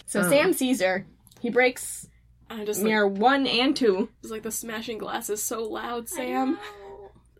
so 0.05 0.21
Um. 0.21 0.29
Sam 0.29 0.53
sees 0.53 0.81
her. 0.81 1.05
He 1.39 1.49
breaks 1.49 2.07
I'm 2.49 2.65
just 2.65 2.81
like, 2.83 3.11
one 3.17 3.47
and 3.47 3.75
two. 3.75 4.09
it's 4.21 4.31
like 4.31 4.43
the 4.43 4.51
smashing 4.51 4.97
glass 4.97 5.29
is 5.29 5.41
so 5.43 5.63
loud, 5.63 6.09
Sam. 6.09 6.57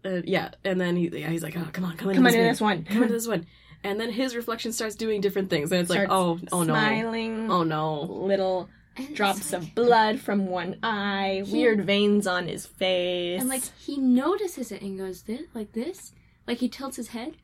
Uh, 0.06 0.22
yeah, 0.24 0.52
and 0.64 0.80
then 0.80 0.96
he, 0.96 1.08
yeah, 1.20 1.30
he's 1.30 1.44
like, 1.44 1.58
"Oh, 1.58 1.68
come 1.74 1.84
on, 1.84 1.98
come 1.98 2.10
into 2.10 2.18
Come 2.20 2.24
this 2.26 2.34
on 2.36 2.40
in 2.40 2.48
this 2.48 2.62
one. 2.62 2.84
Come 2.86 3.02
into 3.04 3.14
this 3.14 3.28
one." 3.28 3.46
And 3.84 4.00
then 4.00 4.12
his 4.12 4.36
reflection 4.36 4.74
starts 4.74 4.96
doing 4.96 5.22
different 5.22 5.50
things, 5.50 5.72
and 5.72 5.80
it's 5.82 5.90
like, 5.90 6.08
"Oh, 6.10 6.40
oh 6.52 6.64
no, 6.64 6.74
Smiling. 6.74 7.52
oh 7.52 7.64
no." 7.64 8.02
Little 8.02 8.70
And 8.96 9.16
drops 9.16 9.54
like- 9.54 9.62
of 9.62 9.76
blood 9.76 10.20
from 10.20 10.48
one 10.48 10.78
eye. 10.84 11.44
He- 11.46 11.54
Weird 11.54 11.86
veins 11.86 12.26
on 12.28 12.48
his 12.48 12.66
face. 12.66 13.40
And 13.40 13.50
like 13.50 13.64
he 13.78 13.98
notices 13.98 14.72
it 14.72 14.82
and 14.82 14.98
goes 14.98 15.24
this 15.24 15.42
like 15.54 15.72
this, 15.74 16.12
like 16.48 16.58
he 16.58 16.68
tilts 16.70 16.98
his 16.98 17.10
head. 17.10 17.38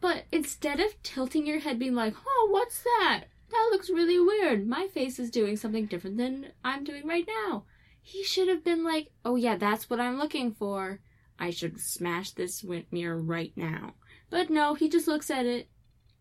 But 0.00 0.24
instead 0.32 0.80
of 0.80 1.02
tilting 1.02 1.46
your 1.46 1.58
head, 1.60 1.78
being 1.78 1.94
like, 1.94 2.14
"Oh, 2.26 2.48
what's 2.50 2.82
that? 2.82 3.24
That 3.50 3.68
looks 3.72 3.90
really 3.90 4.18
weird. 4.20 4.66
My 4.66 4.86
face 4.86 5.18
is 5.18 5.30
doing 5.30 5.56
something 5.56 5.86
different 5.86 6.16
than 6.16 6.52
I'm 6.64 6.84
doing 6.84 7.06
right 7.06 7.28
now." 7.46 7.64
He 8.00 8.22
should 8.24 8.48
have 8.48 8.64
been 8.64 8.82
like, 8.84 9.08
"Oh 9.24 9.36
yeah, 9.36 9.56
that's 9.56 9.90
what 9.90 10.00
I'm 10.00 10.16
looking 10.18 10.52
for. 10.52 11.00
I 11.38 11.50
should 11.50 11.78
smash 11.80 12.30
this 12.30 12.64
mirror 12.90 13.20
right 13.20 13.52
now." 13.56 13.94
But 14.30 14.48
no, 14.48 14.74
he 14.74 14.88
just 14.88 15.08
looks 15.08 15.30
at 15.30 15.44
it 15.44 15.68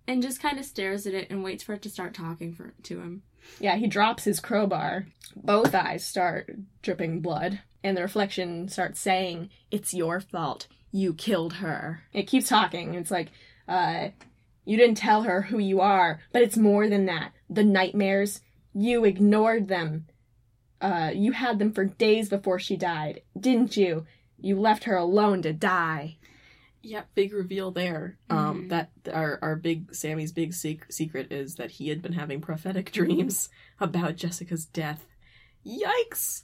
and 0.10 0.24
just 0.24 0.42
kind 0.42 0.58
of 0.58 0.66
stares 0.66 1.06
at 1.06 1.14
it 1.14 1.30
and 1.30 1.44
waits 1.44 1.62
for 1.62 1.74
it 1.74 1.84
to 1.84 1.90
start 1.90 2.16
talking 2.16 2.52
for 2.52 2.74
to 2.82 3.00
him. 3.00 3.22
Yeah, 3.60 3.76
he 3.76 3.86
drops 3.86 4.24
his 4.24 4.40
crowbar. 4.40 5.06
Both 5.36 5.76
eyes 5.76 6.04
start 6.04 6.50
dripping 6.82 7.22
blood, 7.22 7.60
and 7.84 7.96
the 7.96 8.02
reflection 8.02 8.68
starts 8.70 9.00
saying, 9.00 9.52
It's 9.70 9.94
your 9.94 10.20
fault. 10.20 10.66
You 10.92 11.14
killed 11.14 11.54
her. 11.54 12.02
It 12.12 12.24
keeps 12.24 12.50
talking. 12.50 12.96
It's 12.96 13.12
like, 13.12 13.30
uh, 13.68 14.10
you 14.66 14.78
didn't 14.78 14.98
tell 14.98 15.24
her 15.24 15.44
who 15.44 15.60
you 15.60 15.80
are, 15.80 16.20
but 16.34 16.42
it's 16.42 16.58
more 16.58 16.90
than 16.90 17.06
that. 17.06 17.32
The 17.48 17.64
nightmares, 17.64 18.42
you 18.74 19.06
ignored 19.06 19.68
them. 19.68 20.08
Uh, 20.82 21.12
you 21.14 21.34
had 21.34 21.60
them 21.60 21.72
for 21.72 21.86
days 21.86 22.30
before 22.30 22.58
she 22.58 22.76
died, 22.76 23.22
didn't 23.40 23.78
you? 23.78 24.08
You 24.40 24.60
left 24.60 24.86
her 24.86 24.96
alone 24.96 25.44
to 25.44 25.54
die. 25.54 26.18
Yep, 26.82 27.10
big 27.14 27.34
reveal 27.34 27.72
there. 27.72 28.18
Um, 28.30 28.64
Mhm. 28.66 28.70
that 28.70 28.92
our 29.14 29.38
our 29.42 29.56
big 29.56 29.94
Sammy's 29.94 30.32
big 30.32 30.54
sec- 30.54 30.92
secret 30.92 31.32
is 31.32 31.56
that 31.56 31.72
he 31.72 31.90
had 31.90 32.02
been 32.02 32.14
having 32.14 32.40
prophetic 32.42 32.92
dreams 32.94 33.50
about 33.80 34.16
Jessica's 34.16 34.66
death. 34.66 35.06
Yikes! 35.66 36.44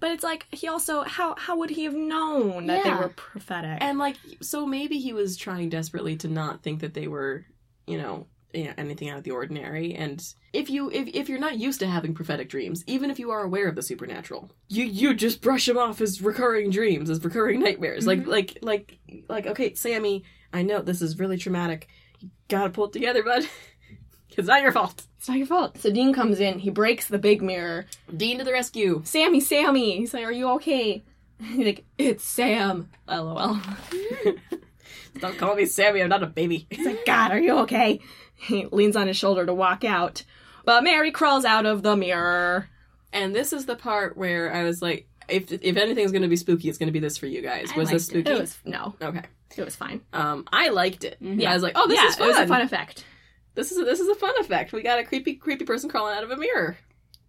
But 0.00 0.10
it's 0.12 0.24
like 0.24 0.46
he 0.52 0.68
also 0.68 1.02
how 1.02 1.34
how 1.36 1.56
would 1.58 1.70
he 1.70 1.84
have 1.84 1.94
known 1.94 2.66
that 2.66 2.84
Yeah. 2.84 2.94
they 2.96 3.02
were 3.02 3.08
prophetic? 3.10 3.78
And 3.80 3.98
like, 3.98 4.16
so 4.40 4.66
maybe 4.66 4.98
he 4.98 5.12
was 5.12 5.36
trying 5.36 5.68
desperately 5.68 6.16
to 6.18 6.28
not 6.28 6.62
think 6.62 6.80
that 6.80 6.94
they 6.94 7.06
were, 7.08 7.44
you 7.86 7.98
know, 7.98 8.26
you 8.52 8.64
know, 8.64 8.72
anything 8.76 9.08
out 9.08 9.18
of 9.18 9.24
the 9.24 9.30
ordinary. 9.30 9.94
And 9.94 10.22
if 10.52 10.70
you 10.70 10.90
if 10.90 11.08
if 11.08 11.28
you're 11.28 11.38
not 11.38 11.58
used 11.58 11.80
to 11.80 11.86
having 11.86 12.14
prophetic 12.14 12.48
dreams, 12.48 12.84
even 12.86 13.10
if 13.10 13.18
you 13.18 13.30
are 13.30 13.42
aware 13.42 13.68
of 13.68 13.74
the 13.74 13.82
supernatural, 13.82 14.50
you 14.68 14.84
you 14.84 15.14
just 15.14 15.40
brush 15.40 15.66
them 15.66 15.78
off 15.78 16.00
as 16.00 16.20
recurring 16.22 16.70
dreams, 16.70 17.10
as 17.10 17.22
recurring 17.24 17.60
nightmares. 17.60 18.04
Mhm. 18.04 18.26
Like 18.26 18.26
like 18.26 18.58
like 18.62 18.98
like 19.28 19.46
okay, 19.46 19.74
Sammy, 19.74 20.24
I 20.52 20.62
know 20.62 20.82
this 20.82 21.02
is 21.02 21.18
really 21.18 21.38
traumatic. 21.38 21.88
You 22.20 22.30
gotta 22.48 22.70
pull 22.70 22.86
it 22.86 22.92
together, 22.92 23.22
bud. 23.22 23.44
it's 24.36 24.48
not 24.48 24.62
your 24.62 24.72
fault. 24.72 25.02
It's 25.18 25.28
not 25.28 25.38
your 25.38 25.46
fault. 25.46 25.78
So 25.78 25.90
Dean 25.92 26.12
comes 26.12 26.40
in, 26.40 26.58
he 26.58 26.70
breaks 26.70 27.06
the 27.08 27.18
big 27.18 27.42
mirror. 27.42 27.86
Dean 28.14 28.38
to 28.38 28.44
the 28.44 28.52
rescue. 28.52 29.02
Sammy, 29.04 29.40
Sammy! 29.40 29.96
He's 29.98 30.12
like, 30.12 30.24
Are 30.24 30.32
you 30.32 30.48
okay? 30.50 31.04
He's 31.40 31.64
like, 31.66 31.84
It's 31.96 32.24
Sam. 32.24 32.90
LOL. 33.08 33.60
Don't 35.20 35.36
call 35.38 35.54
me 35.54 35.66
Sammy. 35.66 36.02
I'm 36.02 36.08
not 36.08 36.22
a 36.22 36.26
baby. 36.26 36.66
He's 36.70 36.86
like, 36.86 37.04
God, 37.04 37.32
are 37.32 37.38
you 37.38 37.58
okay? 37.60 38.00
He 38.42 38.66
leans 38.66 38.96
on 38.96 39.06
his 39.06 39.16
shoulder 39.16 39.46
to 39.46 39.54
walk 39.54 39.84
out. 39.84 40.24
But 40.64 40.84
Mary 40.84 41.10
crawls 41.10 41.44
out 41.44 41.66
of 41.66 41.82
the 41.82 41.96
mirror. 41.96 42.68
And 43.12 43.34
this 43.34 43.52
is 43.52 43.66
the 43.66 43.76
part 43.76 44.16
where 44.16 44.52
I 44.52 44.64
was 44.64 44.80
like, 44.82 45.06
if 45.28 45.52
if 45.52 45.76
anything's 45.76 46.12
gonna 46.12 46.28
be 46.28 46.36
spooky, 46.36 46.68
it's 46.68 46.78
gonna 46.78 46.92
be 46.92 46.98
this 46.98 47.16
for 47.18 47.26
you 47.26 47.42
guys. 47.42 47.70
I 47.74 47.78
Was 47.78 47.90
this 47.90 48.08
liked 48.12 48.16
it. 48.16 48.26
spooky? 48.26 48.30
It 48.36 48.40
was 48.40 48.58
no, 48.64 48.94
Okay. 49.00 49.22
it 49.56 49.64
was 49.64 49.76
fine. 49.76 50.00
Um, 50.12 50.44
I 50.52 50.68
liked 50.70 51.04
it. 51.04 51.18
Mhm. 51.22 51.44
I 51.46 51.54
was 51.54 51.62
like, 51.62 51.72
oh, 51.76 51.86
this 51.88 51.98
yeah, 52.00 52.08
is 52.08 52.16
fun. 52.16 52.26
it 52.28 52.30
was 52.32 52.38
a 52.40 52.46
fun 52.46 52.60
effect. 52.62 53.04
This 53.54 53.70
is 53.70 53.78
a, 53.78 53.84
this 53.84 54.00
is 54.00 54.08
a 54.08 54.14
fun 54.14 54.32
effect. 54.40 54.72
We 54.72 54.82
got 54.82 54.98
a 54.98 55.04
creepy 55.04 55.34
creepy 55.34 55.64
person 55.64 55.90
crawling 55.90 56.16
out 56.16 56.24
of 56.24 56.30
a 56.30 56.36
mirror. 56.36 56.76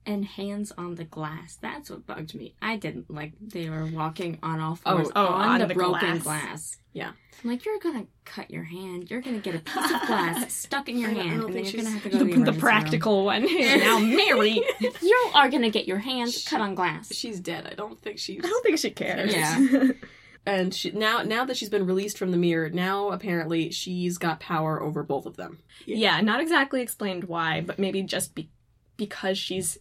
And 0.05 0.25
hands 0.25 0.71
on 0.77 0.95
the 0.95 1.03
glass. 1.05 1.57
That's 1.61 1.89
what 1.89 2.05
bugged 2.05 2.35
me. 2.35 2.55
I 2.61 2.75
didn't 2.77 3.09
like 3.09 3.33
they 3.41 3.69
were 3.69 3.85
walking 3.85 4.39
on 4.43 4.59
all 4.59 4.77
oh, 4.85 4.95
fours 4.97 5.11
Oh, 5.15 5.25
on, 5.27 5.49
on 5.49 5.59
the, 5.61 5.67
the 5.67 5.73
broken 5.73 6.19
glass. 6.19 6.23
glass. 6.23 6.77
Yeah. 6.93 7.11
I'm 7.43 7.49
like, 7.49 7.65
you're 7.65 7.79
gonna 7.79 8.05
cut 8.25 8.51
your 8.51 8.63
hand. 8.63 9.09
You're 9.09 9.21
gonna 9.21 9.39
get 9.39 9.55
a 9.55 9.59
piece 9.59 9.75
of 9.91 10.01
glass 10.07 10.53
stuck 10.63 10.87
in 10.89 10.97
your 10.99 11.09
I 11.09 11.13
hand, 11.13 11.43
and 11.43 11.53
then 11.53 11.65
you're 11.65 11.73
gonna 11.83 11.89
have 11.89 12.03
to 12.03 12.09
go 12.09 12.19
to 12.19 12.23
the, 12.25 12.25
The, 12.25 12.29
the 12.31 12.33
emergency 12.35 12.51
room. 12.51 12.59
practical 12.59 13.25
one. 13.25 13.43
now 13.43 13.99
Mary. 13.99 14.61
You 15.01 15.31
are 15.33 15.49
gonna 15.49 15.69
get 15.71 15.87
your 15.87 15.97
hands 15.99 16.45
cut 16.47 16.61
on 16.61 16.75
glass. 16.75 17.13
She's 17.13 17.39
dead. 17.39 17.67
I 17.69 17.73
don't 17.75 17.99
think 18.01 18.19
she's. 18.19 18.43
I 18.43 18.47
don't 18.47 18.63
think 18.63 18.77
she 18.79 18.91
cares. 18.91 19.33
Yeah. 19.33 19.87
And 20.45 20.73
she, 20.75 20.91
now, 20.91 21.23
now 21.23 21.45
that 21.45 21.55
she's 21.55 21.69
been 21.69 21.85
released 21.85 22.17
from 22.17 22.31
the 22.31 22.37
mirror, 22.37 22.69
now 22.69 23.11
apparently 23.11 23.71
she's 23.71 24.17
got 24.17 24.41
power 24.41 24.81
over 24.83 25.01
both 25.01 25.25
of 25.25 25.37
them. 25.37 25.59
yeah, 25.85 26.19
not 26.19 26.41
exactly 26.41 26.81
explained 26.81 27.23
why, 27.23 27.61
but 27.61 27.79
maybe 27.79 28.01
just 28.03 28.35
be- 28.35 28.49
because 28.97 29.37
she's 29.37 29.77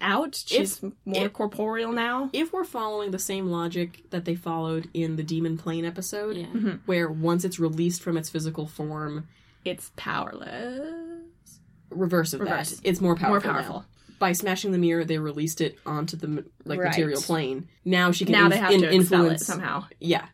out, 0.00 0.34
she's 0.46 0.82
more 0.82 0.92
if- 1.26 1.32
corporeal 1.32 1.92
now. 1.92 2.30
If 2.32 2.52
we're 2.52 2.64
following 2.64 3.10
the 3.10 3.18
same 3.18 3.46
logic 3.48 4.04
that 4.10 4.24
they 4.24 4.34
followed 4.34 4.88
in 4.94 5.16
the 5.16 5.22
Demon 5.22 5.56
Plane 5.58 5.84
episode, 5.84 6.36
Yeah. 6.36 6.46
Mm-hmm. 6.46 6.70
where 6.86 7.10
once 7.10 7.44
it's 7.44 7.58
released 7.58 8.02
from 8.02 8.16
its 8.16 8.28
physical 8.28 8.66
form, 8.66 9.28
It's 9.64 9.90
powerless. 9.96 11.58
reverse 11.90 12.32
of 12.32 12.40
Reverse. 12.40 12.70
that, 12.72 12.80
it's 12.88 13.00
more 13.00 13.14
powerful. 13.16 13.50
More 13.52 13.60
now. 13.62 13.66
powerful. 13.68 13.84
By 14.18 14.32
smashing 14.32 14.72
the 14.72 14.78
mirror, 14.78 15.04
they 15.04 15.18
released 15.18 15.60
it 15.60 15.78
onto 15.84 16.16
the 16.16 16.44
like 16.64 16.78
Right. 16.80 16.88
material 16.90 17.20
plane. 17.20 17.68
Now 17.84 18.10
she 18.12 18.24
can 18.24 18.32
Now 18.32 18.44
inf- 18.46 18.52
they 18.54 18.58
have 18.60 18.70
in- 18.72 18.80
to 18.82 18.86
expel 18.94 19.20
it 19.20 19.22
influence 19.24 19.46
somehow. 19.46 19.84
Yeah, 20.00 20.26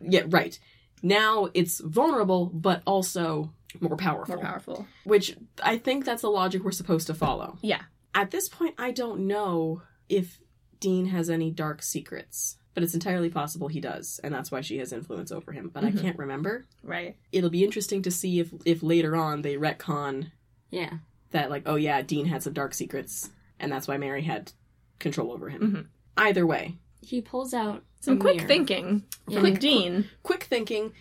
yeah, 0.00 0.22
right. 0.28 0.58
Now 1.02 1.48
it's 1.52 1.80
vulnerable, 1.80 2.46
but 2.46 2.82
also 2.86 3.52
more 3.80 3.96
powerful. 3.96 4.36
More 4.36 4.44
powerful. 4.44 4.86
Which 5.04 5.36
I 5.62 5.76
think 5.76 6.04
that's 6.04 6.22
the 6.22 6.30
logic 6.30 6.64
we're 6.64 6.70
supposed 6.70 7.06
to 7.08 7.14
follow. 7.14 7.58
Yeah. 7.62 7.82
At 8.16 8.30
this 8.30 8.48
point, 8.48 8.74
I 8.78 8.92
don't 8.92 9.26
know 9.26 9.82
if 10.08 10.40
Dean 10.80 11.06
has 11.06 11.28
any 11.28 11.50
dark 11.50 11.82
secrets, 11.82 12.56
but 12.72 12.82
it's 12.82 12.94
entirely 12.94 13.28
possible 13.28 13.68
he 13.68 13.78
does, 13.80 14.18
and 14.24 14.32
that's 14.32 14.50
why 14.50 14.62
she 14.62 14.78
has 14.78 14.90
influence 14.90 15.30
over 15.30 15.52
him. 15.52 15.68
But 15.72 15.84
Mhm. 15.84 15.86
I 15.98 16.00
can't 16.02 16.18
remember. 16.18 16.64
Right. 16.82 17.16
It'll 17.30 17.50
be 17.50 17.62
interesting 17.62 18.00
to 18.02 18.10
see 18.10 18.40
if 18.40 18.54
if 18.64 18.82
later 18.82 19.14
on 19.14 19.42
they 19.42 19.56
retcon 19.56 20.32
Yeah. 20.70 20.98
that, 21.32 21.50
like, 21.50 21.64
oh 21.66 21.74
yeah, 21.76 22.00
Dean 22.00 22.24
had 22.24 22.42
some 22.42 22.54
dark 22.54 22.72
secrets, 22.72 23.30
and 23.60 23.70
that's 23.70 23.86
why 23.86 23.98
Mary 23.98 24.22
had 24.22 24.52
control 24.98 25.30
over 25.30 25.50
him. 25.50 25.60
Mhm. 25.60 25.86
Either 26.16 26.46
way, 26.46 26.76
He 27.02 27.20
pulls 27.20 27.54
out 27.54 27.84
Some 28.00 28.18
quick 28.18 28.36
mirror. 28.38 28.48
thinking 28.48 29.04
Yeah. 29.28 29.38
Quick- 29.40 29.60
Dean. 29.60 30.08
quick 30.24 30.42
thinking. 30.44 30.92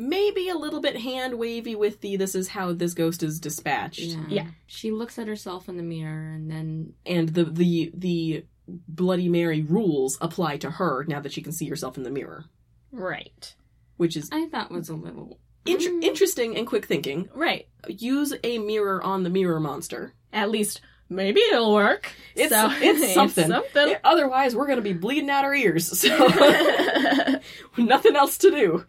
Maybe 0.00 0.48
a 0.48 0.54
little 0.56 0.80
bit 0.80 0.96
hand 0.96 1.38
wavy 1.38 1.74
with 1.74 2.00
the 2.00 2.16
this 2.16 2.34
is 2.36 2.46
how 2.48 2.72
this 2.72 2.94
ghost 2.94 3.22
is 3.24 3.40
dispatched. 3.40 3.98
Yeah. 3.98 4.24
Yeah. 4.28 4.46
She 4.66 4.92
looks 4.92 5.18
at 5.18 5.26
herself 5.26 5.68
in 5.68 5.76
the 5.76 5.82
mirror 5.82 6.32
and 6.34 6.48
then 6.50 6.92
and 7.04 7.28
the 7.28 7.44
the 7.44 7.90
the 7.94 8.44
Bloody 8.68 9.28
Mary 9.28 9.62
rules 9.62 10.16
apply 10.20 10.58
to 10.58 10.70
her 10.70 11.04
now 11.08 11.20
that 11.20 11.32
she 11.32 11.42
can 11.42 11.52
see 11.52 11.68
herself 11.68 11.96
in 11.96 12.04
the 12.04 12.10
mirror, 12.10 12.44
Right. 12.92 13.54
which 13.96 14.16
is 14.16 14.28
I 14.30 14.46
thought 14.46 14.70
was 14.70 14.88
a 14.88 14.94
little 14.94 15.40
inter- 15.66 15.90
Mm. 15.90 16.04
interesting 16.04 16.56
and 16.56 16.66
quick 16.66 16.86
thinking. 16.86 17.28
Right. 17.34 17.66
Use 17.88 18.34
a 18.44 18.58
mirror 18.58 19.02
on 19.02 19.22
the 19.24 19.30
mirror 19.30 19.58
monster. 19.58 20.12
At 20.32 20.50
least 20.50 20.80
maybe 21.08 21.40
it'll 21.40 21.72
work. 21.74 22.12
It's 22.36 22.50
So- 22.54 22.70
it's 22.72 23.14
something. 23.14 23.48
something. 23.48 23.88
Yeah, 23.88 23.98
otherwise, 24.04 24.54
we're 24.54 24.66
gonna 24.68 24.80
be 24.82 24.92
bleeding 24.92 25.30
out 25.30 25.44
our 25.44 25.54
ears. 25.54 25.98
So 25.98 26.08
nothing 27.78 28.16
else 28.16 28.38
to 28.38 28.50
do. 28.50 28.84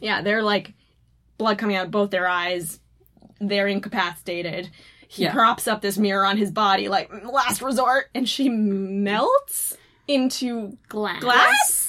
Yeah, 0.00 0.22
they're 0.22 0.42
like 0.42 0.74
blood 1.38 1.58
coming 1.58 1.76
out 1.76 1.86
of 1.86 1.90
both 1.90 2.10
their 2.10 2.26
eyes. 2.28 2.80
They're 3.40 3.68
incapacitated. 3.68 4.70
He 5.08 5.22
Yeah. 5.24 5.32
props 5.32 5.68
up 5.68 5.82
this 5.82 5.98
mirror 5.98 6.24
on 6.24 6.36
his 6.36 6.50
body, 6.50 6.88
like 6.88 7.10
last 7.24 7.62
resort, 7.62 8.10
and 8.14 8.28
she 8.28 8.48
melts 8.48 9.76
into 10.08 10.76
glass. 10.88 11.20
glass. 11.20 11.82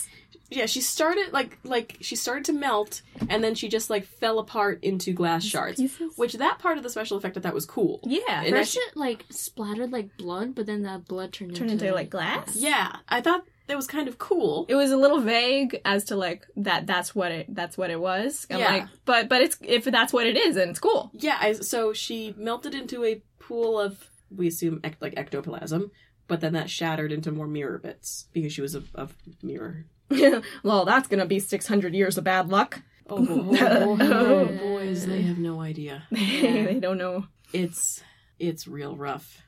Yeah, 0.49 0.65
she 0.65 0.79
started 0.79 1.33
like 1.33 1.57
like 1.63 1.97
she 1.99 2.15
started 2.15 2.45
to 2.45 2.53
melt, 2.53 3.01
and 3.27 3.43
then 3.43 3.53
she 3.53 3.67
just 3.67 3.89
like 3.89 4.05
fell 4.05 4.39
apart 4.39 4.79
into 4.81 5.11
glass 5.11 5.43
shards. 5.43 5.77
Pieces. 5.77 6.13
Which 6.15 6.33
that 6.35 6.59
part 6.59 6.77
of 6.77 6.83
the 6.83 6.89
special 6.89 7.17
effect 7.17 7.35
I 7.37 7.41
thought 7.41 7.53
was 7.53 7.65
cool. 7.65 7.99
Yeah, 8.03 8.43
And 8.43 8.55
First 8.55 8.77
I- 8.77 8.87
it 8.91 8.97
like 8.97 9.25
splattered 9.29 9.91
like 9.91 10.15
blood, 10.17 10.55
but 10.55 10.65
then 10.65 10.83
that 10.83 11.05
blood 11.05 11.33
turned, 11.33 11.55
Turned 11.55 11.71
into, 11.71 11.91
like, 11.93 12.09
glass? 12.09 12.55
Yeah, 12.55 12.95
I 13.09 13.19
thought 13.19 13.43
that 13.67 13.75
was 13.77 13.87
kind 13.87 14.07
of 14.07 14.17
cool. 14.17 14.65
it 14.69 14.75
was 14.75 14.91
a 14.91 14.97
little 14.97 15.19
vague 15.19 15.81
as 15.85 16.05
to 16.05 16.15
like 16.15 16.47
that. 16.55 16.87
That's 16.87 17.13
what 17.13 17.31
it. 17.31 17.53
That's 17.53 17.77
what 17.77 17.89
it 17.89 17.99
was. 17.99 18.47
I'm 18.49 18.59
Yeah. 18.59 18.71
like, 18.71 18.85
but 19.05 19.29
but 19.29 19.41
it's 19.41 19.57
if 19.61 19.83
that's 19.85 20.11
what 20.13 20.25
it 20.25 20.37
is, 20.37 20.55
then 20.55 20.69
it's 20.69 20.79
cool. 20.79 21.11
Yeah, 21.13 21.37
I, 21.39 21.53
so 21.53 21.93
she 21.93 22.33
melted 22.37 22.73
into 22.73 23.03
a 23.03 23.21
pool 23.39 23.79
of 23.79 24.09
we 24.35 24.47
assume 24.47 24.79
ec- 24.83 24.97
like 25.01 25.13
ectoplasm, 25.17 25.91
but 26.27 26.41
then 26.41 26.53
that 26.53 26.69
shattered 26.69 27.11
into 27.11 27.31
more 27.31 27.47
mirror 27.47 27.77
bits 27.77 28.27
because 28.33 28.51
she 28.53 28.61
was 28.61 28.75
a, 28.75 28.83
a 28.95 29.07
mirror. 29.41 29.85
well, 30.63 30.85
that's 30.85 31.07
gonna 31.07 31.25
be 31.25 31.39
six 31.39 31.67
hundred 31.67 31.93
years 31.93 32.17
of 32.17 32.23
bad 32.23 32.49
luck. 32.49 32.81
Oh, 33.09 33.25
bo- 33.25 33.33
oh, 33.57 33.57
oh, 33.59 33.97
oh, 34.01 34.25
oh 34.39 34.45
boys, 34.57 35.05
they 35.07 35.21
have 35.23 35.37
no 35.37 35.61
idea. 35.61 36.03
they 36.11 36.79
don't 36.81 36.97
know. 36.97 37.25
It's 37.53 38.01
it's 38.39 38.67
real 38.67 38.95
rough. 38.95 39.41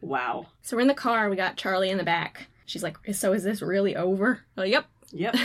Wow. 0.00 0.46
So 0.62 0.76
we're 0.76 0.82
in 0.82 0.88
the 0.88 0.94
car. 0.94 1.28
We 1.28 1.36
got 1.36 1.56
Charlie 1.56 1.90
in 1.90 1.98
the 1.98 2.04
back. 2.04 2.48
She's 2.66 2.82
like, 2.82 2.96
"So 3.14 3.32
is 3.32 3.44
this 3.44 3.62
really 3.62 3.96
over?" 3.96 4.40
Oh, 4.56 4.62
yep. 4.62 4.86
Yep. 5.12 5.36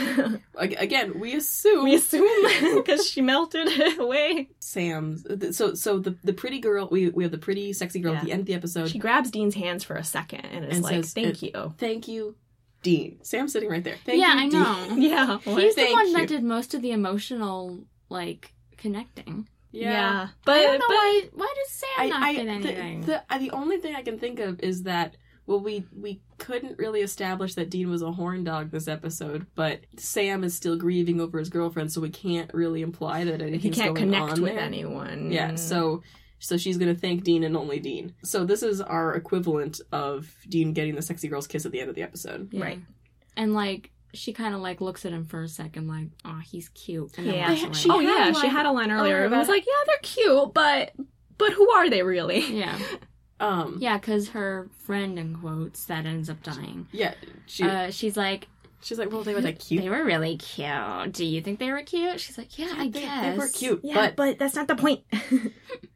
Again, 0.56 1.20
we 1.20 1.36
assume 1.36 1.84
we 1.84 1.96
assume 1.96 2.76
because 2.76 3.08
she 3.08 3.22
melted 3.22 3.68
away. 4.00 4.50
Sam's. 4.60 5.26
So 5.56 5.76
so 5.76 6.00
the 6.00 6.18
the 6.24 6.34
pretty 6.34 6.60
girl. 6.60 6.88
We 6.92 7.10
we 7.10 7.24
have 7.24 7.32
the 7.32 7.38
pretty 7.38 7.74
sexy 7.74 8.00
girl 8.00 8.16
at 8.16 8.24
the 8.24 8.32
end 8.32 8.42
of 8.42 8.46
the 8.48 8.54
episode. 8.56 8.90
She 8.90 9.00
grabs 9.00 9.30
Dean's 9.32 9.56
hands 9.56 9.84
for 9.84 9.96
a 9.96 10.04
second 10.04 10.46
and 10.46 10.66
is 10.66 10.76
And 10.78 10.84
like, 10.84 10.96
says, 10.96 11.14
"Thank 11.14 11.44
uh, 11.44 11.46
you." 11.46 11.74
Thank 11.78 12.08
you, 12.08 12.36
Dean. 12.82 13.20
Sam's 13.22 13.54
sitting 13.54 13.70
right 13.70 13.84
there. 13.84 13.98
Thank 14.06 14.20
yeah, 14.20 14.34
you, 14.34 14.40
I 14.40 14.50
Dean. 14.50 14.52
know. 14.52 14.96
Yeah. 14.98 15.38
He's 15.40 15.76
the 15.76 15.92
one 15.92 16.08
you. 16.08 16.18
that 16.18 16.28
did 16.28 16.44
most 16.44 16.74
of 16.74 16.82
the 16.82 16.92
emotional 16.92 17.84
like 18.10 18.54
connecting. 18.78 19.48
Yeah. 19.72 20.28
But 20.46 20.58
I 20.58 20.64
don't 20.64 20.80
know 20.80 20.86
but 20.88 20.96
why. 20.96 21.30
Why 21.34 21.54
does 21.56 21.72
Sam 21.72 21.90
I, 21.98 22.08
not 22.08 22.24
I 22.24 22.34
get 22.34 22.46
the, 22.46 22.52
anything? 22.52 23.02
the 23.02 23.24
uh, 23.30 23.38
the 23.38 23.52
only 23.52 23.78
thing 23.78 23.96
I 23.96 24.02
can 24.02 24.20
think 24.20 24.40
of 24.40 24.60
is 24.62 24.84
that 24.84 25.16
well 25.48 25.60
we 25.60 25.86
we 25.96 26.22
couldn't 26.38 26.78
really 26.78 27.02
establish 27.02 27.56
that 27.56 27.70
Dean 27.70 27.90
was 27.90 28.02
a 28.02 28.12
horn 28.12 28.44
dog 28.44 28.72
this 28.72 28.88
episode, 28.88 29.48
but 29.56 29.82
Sam 29.98 30.44
is 30.44 30.56
still 30.56 30.78
grieving 30.78 31.22
over 31.22 31.40
his 31.40 31.50
girlfriend, 31.50 31.92
so 31.92 32.02
we 32.02 32.10
can't 32.10 32.54
really 32.54 32.82
imply 32.82 33.24
that 33.26 33.42
he 33.42 33.70
can't 33.70 33.96
going 33.96 34.12
connect 34.12 34.34
on 34.34 34.42
with 34.42 34.56
there. 34.56 34.62
anyone. 34.62 35.32
Yeah, 35.32 35.56
so 35.56 36.04
so 36.40 36.58
she's 36.58 36.78
gonna 36.78 36.96
thank 36.96 37.24
Dean 37.24 37.44
and 37.44 37.56
only 37.56 37.80
Dean. 37.80 38.14
So 38.24 38.46
this 38.46 38.64
is 38.64 38.82
our 38.82 39.16
equivalent 39.16 39.80
of 39.92 40.34
Dean 40.50 40.74
getting 40.74 40.96
the 40.96 41.02
sexy 41.02 41.28
girl's 41.28 41.48
kiss 41.48 41.66
at 41.66 41.72
the 41.72 41.80
end 41.80 41.90
of 41.90 41.96
the 41.96 42.02
episode. 42.02 42.50
Yeah. 42.52 42.64
Right. 42.64 42.80
And 43.38 43.54
like 43.54 43.92
she 44.14 44.34
kind 44.34 44.54
of 44.56 44.62
like 44.62 44.82
looks 44.82 45.06
at 45.06 45.12
him 45.14 45.26
for 45.26 45.42
a 45.44 45.48
second, 45.48 45.88
like, 45.88 46.08
"Oh, 46.26 46.40
he's 46.44 46.70
cute." 46.70 47.18
And 47.18 47.28
Yeah. 47.28 47.50
walks 47.50 47.62
They- 47.62 47.66
away. 47.68 47.74
she 47.76 47.90
oh 47.90 48.00
had 48.00 48.04
yeah, 48.08 48.30
a 48.30 48.34
she 48.34 48.42
line 48.42 48.50
had 48.50 48.66
a 48.66 48.72
line 48.72 48.92
earlier. 48.92 49.16
earlier 49.18 49.26
It 49.34 49.38
was 49.38 49.48
like, 49.48 49.66
yeah, 49.66 49.84
they're 49.88 49.98
cute, 50.02 50.54
but 50.54 50.92
but 51.38 51.54
who 51.54 51.70
are 51.72 51.90
they 51.90 52.04
really? 52.04 52.40
yeah, 52.58 52.78
Um, 53.40 53.78
yeah, 53.80 53.98
because 53.98 54.30
her 54.30 54.70
friend 54.86 55.18
in 55.18 55.36
quotes 55.36 55.86
that 55.86 56.06
ends 56.06 56.30
up 56.30 56.44
dying. 56.44 56.88
yeah. 56.92 57.16
She 57.48 57.64
uh, 57.64 57.90
she's 57.90 58.16
like, 58.16 58.48
she's 58.84 58.98
like, 59.00 59.12
well, 59.12 59.24
they 59.24 59.34
were 59.34 59.42
like 59.42 59.60
cute. 59.60 59.82
"They 59.84 59.90
were 59.90 60.04
really 60.04 60.38
cute. 60.38 61.12
Do 61.12 61.26
you 61.26 61.42
think 61.42 61.60
they 61.60 61.72
were 61.72 61.82
cute?" 61.84 62.20
She's 62.20 62.38
like, 62.38 62.58
"Yeah, 62.58 62.74
I 62.76 62.88
they, 62.90 63.02
guess 63.02 63.22
they 63.34 63.38
were 63.38 63.48
cute, 63.48 63.82
Yeah, 63.84 63.96
but 63.96 64.16
but 64.16 64.40
that's 64.40 64.56
not 64.56 64.68
the 64.68 64.76
point. 64.76 65.02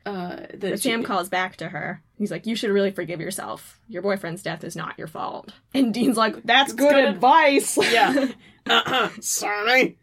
uh, 0.06 0.36
But 0.52 0.60
the, 0.60 0.78
Sam 0.78 1.04
calls 1.04 1.30
back 1.30 1.58
to 1.58 1.70
her. 1.70 2.02
He's 2.18 2.32
like, 2.32 2.46
"You 2.46 2.56
should 2.56 2.72
really 2.72 2.92
forgive 2.92 3.20
yourself. 3.20 3.80
Your 3.88 4.02
boyfriend's 4.02 4.44
death 4.44 4.64
is 4.64 4.76
not 4.76 4.98
your 4.98 5.08
fault." 5.08 5.52
And 5.74 5.94
Dean's 5.94 6.18
like, 6.18 6.44
"That's 6.44 6.74
good, 6.74 6.92
good 6.92 7.06
advice." 7.06 7.78
Yeah. 7.92 8.30
uh-uh. 8.70 9.10
Sorry. 9.22 9.98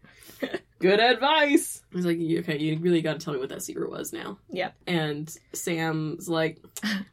Good 0.79 0.99
advice. 0.99 1.81
I 1.93 1.95
was 1.95 2.05
like, 2.05 2.17
okay, 2.17 2.57
you 2.59 2.77
really 2.79 3.01
got 3.01 3.17
to 3.17 3.23
tell 3.23 3.33
me 3.33 3.39
what 3.39 3.47
that 3.49 3.61
secret 3.63 3.89
was 3.89 4.11
now. 4.11 4.37
Yep. 4.49 4.75
And 4.85 5.37
Sam's 5.53 6.27
like, 6.27 6.59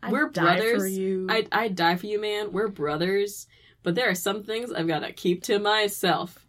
I'd 0.02 0.10
We're 0.10 0.28
die 0.30 0.42
brothers. 0.56 0.82
for 0.82 0.88
you. 0.88 1.28
I'd, 1.30 1.46
I'd 1.52 1.76
die 1.76 1.94
for 1.94 2.06
you, 2.06 2.20
man. 2.20 2.50
We're 2.50 2.66
brothers. 2.66 3.46
But 3.82 3.94
there 3.94 4.08
are 4.10 4.14
some 4.14 4.42
things 4.42 4.72
I've 4.72 4.86
got 4.88 5.00
to 5.00 5.12
keep 5.12 5.42
to 5.44 5.58
myself. 5.58 6.44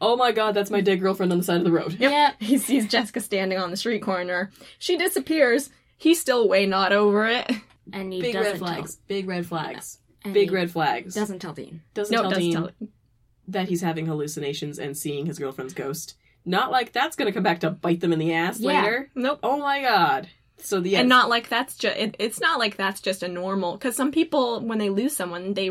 Oh 0.00 0.16
my 0.16 0.30
god, 0.32 0.52
that's 0.54 0.70
my 0.70 0.80
dead 0.80 1.00
girlfriend 1.00 1.32
on 1.32 1.38
the 1.38 1.44
side 1.44 1.58
of 1.58 1.64
the 1.64 1.72
road. 1.72 1.96
Yep. 1.98 2.36
He 2.40 2.58
sees 2.58 2.86
Jessica 2.88 3.20
standing 3.20 3.58
on 3.58 3.70
the 3.72 3.76
street 3.76 4.00
corner. 4.02 4.50
She 4.78 4.96
disappears. 4.96 5.70
He's 5.96 6.20
still 6.20 6.48
way 6.48 6.66
not 6.66 6.92
over 6.92 7.26
it. 7.26 7.50
And 7.92 8.12
he 8.12 8.20
Big 8.20 8.34
doesn't 8.34 8.52
red 8.52 8.58
flags. 8.60 8.94
Tell, 8.94 9.02
Big 9.08 9.26
red 9.26 9.46
flags. 9.46 9.98
and 10.24 10.32
Big 10.34 10.52
red 10.52 10.70
flags. 10.70 11.14
Doesn't 11.14 11.40
tell 11.40 11.52
Dean. 11.54 11.82
doesn't 11.94 12.14
No, 12.14 12.22
tell 12.22 12.30
doesn't 12.30 12.42
Dean 12.44 12.52
tell. 12.52 12.70
that 13.48 13.68
he's 13.68 13.80
having 13.80 14.06
hallucinations 14.06 14.78
and 14.78 14.96
seeing 14.96 15.26
his 15.26 15.38
girlfriend's 15.38 15.74
ghost. 15.74 16.14
Not 16.44 16.70
like 16.70 16.92
that's 16.92 17.16
gonna 17.16 17.32
come 17.32 17.42
back 17.42 17.60
to 17.60 17.70
bite 17.70 18.00
them 18.00 18.12
in 18.12 18.18
the 18.20 18.32
ass 18.34 18.60
Yeah. 18.60 18.82
later. 18.82 19.10
Nope. 19.14 19.40
Oh 19.42 19.58
my 19.58 19.82
god. 19.82 20.28
So 20.60 20.80
the 20.80 20.96
And 20.96 21.08
not 21.08 21.28
like 21.28 21.48
that's 21.48 21.76
just. 21.76 21.96
It, 21.96 22.16
it's 22.18 22.40
not 22.40 22.58
like 22.58 22.76
that's 22.76 23.00
just 23.00 23.22
a 23.22 23.28
normal. 23.28 23.72
Because 23.74 23.94
some 23.94 24.10
people, 24.10 24.60
when 24.60 24.78
they 24.78 24.90
lose 24.90 25.14
someone, 25.14 25.54
they 25.54 25.70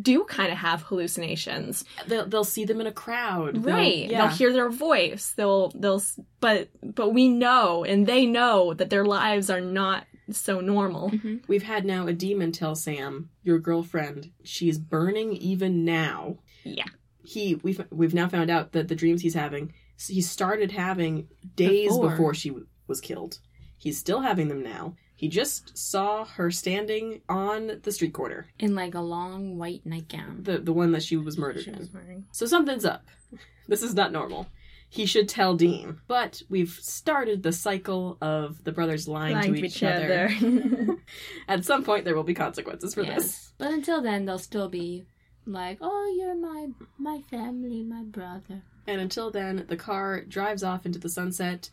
do 0.00 0.24
kind 0.24 0.52
of 0.52 0.58
have 0.58 0.82
hallucinations. 0.82 1.84
they'll, 2.06 2.26
they'll 2.26 2.44
see 2.44 2.64
them 2.64 2.80
in 2.80 2.86
a 2.86 2.92
crowd. 2.92 3.56
They'll- 3.56 3.74
right 3.74 4.08
yeah. 4.10 4.18
they'll 4.26 4.36
hear 4.36 4.52
their 4.52 4.70
voice 4.70 5.32
they'll 5.36 5.70
they'll 5.70 6.02
but 6.40 6.68
but 6.82 7.10
we 7.12 7.28
know 7.28 7.84
and 7.84 8.06
they 8.06 8.24
know 8.26 8.72
that 8.74 8.88
their 8.90 9.04
lives 9.04 9.50
are 9.50 9.60
not 9.60 10.04
so 10.30 10.60
normal. 10.60 11.10
Mhm. 11.10 11.42
We've 11.48 11.64
had 11.64 11.84
now 11.84 12.06
a 12.06 12.12
demon 12.12 12.52
tell 12.52 12.76
Sam, 12.76 13.30
your 13.42 13.58
girlfriend, 13.58 14.30
she's 14.44 14.78
burning 14.78 15.32
even 15.34 15.84
now. 15.84 16.38
Yeah. 16.64 16.84
He 17.24 17.56
we've 17.56 17.84
we've 17.90 18.14
now 18.14 18.28
found 18.28 18.48
out 18.50 18.72
that 18.72 18.88
the 18.88 18.94
dreams 18.94 19.22
he's 19.22 19.34
having 19.34 19.72
he 20.08 20.20
started 20.22 20.70
having 20.72 21.28
days 21.56 21.88
Before. 21.88 22.10
before, 22.10 22.34
she 22.34 22.52
was 22.86 23.00
killed. 23.00 23.38
He's 23.80 23.98
still 23.98 24.20
having 24.20 24.48
them 24.48 24.62
now. 24.62 24.94
He 25.16 25.26
just 25.28 25.76
saw 25.76 26.24
her 26.24 26.50
standing 26.50 27.22
on 27.28 27.80
the 27.82 27.92
street 27.92 28.12
corner, 28.14 28.46
In 28.58 28.74
like 28.74 28.94
a 28.94 29.00
long 29.00 29.58
white 29.58 29.84
nightgown. 29.84 30.42
the 30.44 30.58
the 30.58 30.72
one 30.72 30.92
that 30.92 31.02
she 31.02 31.16
was 31.16 31.36
murdered 31.36 31.64
She 31.64 31.70
in. 31.70 31.78
was 31.78 31.92
wearing. 31.92 32.26
So 32.30 32.46
something's 32.46 32.84
up. 32.84 33.04
This 33.68 33.82
is 33.82 33.94
not 33.94 34.10
normal. 34.12 34.48
He 34.88 35.06
should 35.06 35.28
tell 35.28 35.54
Dean. 35.54 36.00
But 36.08 36.42
we've 36.48 36.76
started 36.82 37.42
the 37.44 37.52
cycle 37.52 38.18
of 38.20 38.64
the 38.64 38.72
brothers 38.72 39.06
lying, 39.06 39.36
Lying 39.36 39.54
to 39.54 39.64
each, 39.64 39.82
other. 39.84 40.28
At 41.48 41.64
some 41.64 41.84
point, 41.84 42.04
there 42.04 42.16
will 42.16 42.24
be 42.24 42.34
consequences 42.34 42.94
for 42.94 43.02
Yes. 43.02 43.14
this. 43.22 43.52
But 43.58 43.70
until 43.72 44.02
then, 44.02 44.24
they'll 44.24 44.38
still 44.38 44.68
be 44.68 45.06
like, 45.46 45.78
"Oh, 45.80 46.14
you're 46.18 46.34
my 46.34 46.68
my 46.98 47.22
family, 47.30 47.82
my 47.84 48.02
brother." 48.02 48.62
And 48.88 49.00
until 49.00 49.30
then, 49.30 49.64
the 49.68 49.76
car 49.76 50.22
drives 50.22 50.62
off 50.64 50.84
into 50.86 50.98
the 50.98 51.08
sunset 51.08 51.70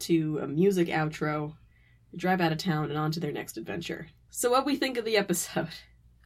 to 0.00 0.38
a 0.42 0.46
music 0.46 0.88
outro, 0.88 1.54
drive 2.16 2.40
out 2.40 2.52
of 2.52 2.58
town, 2.58 2.90
and 2.90 2.98
on 2.98 3.10
to 3.12 3.20
their 3.20 3.32
next 3.32 3.56
adventure. 3.56 4.08
So, 4.30 4.50
what 4.50 4.66
we 4.66 4.76
think 4.76 4.96
of 4.98 5.04
the 5.04 5.16
episode? 5.16 5.68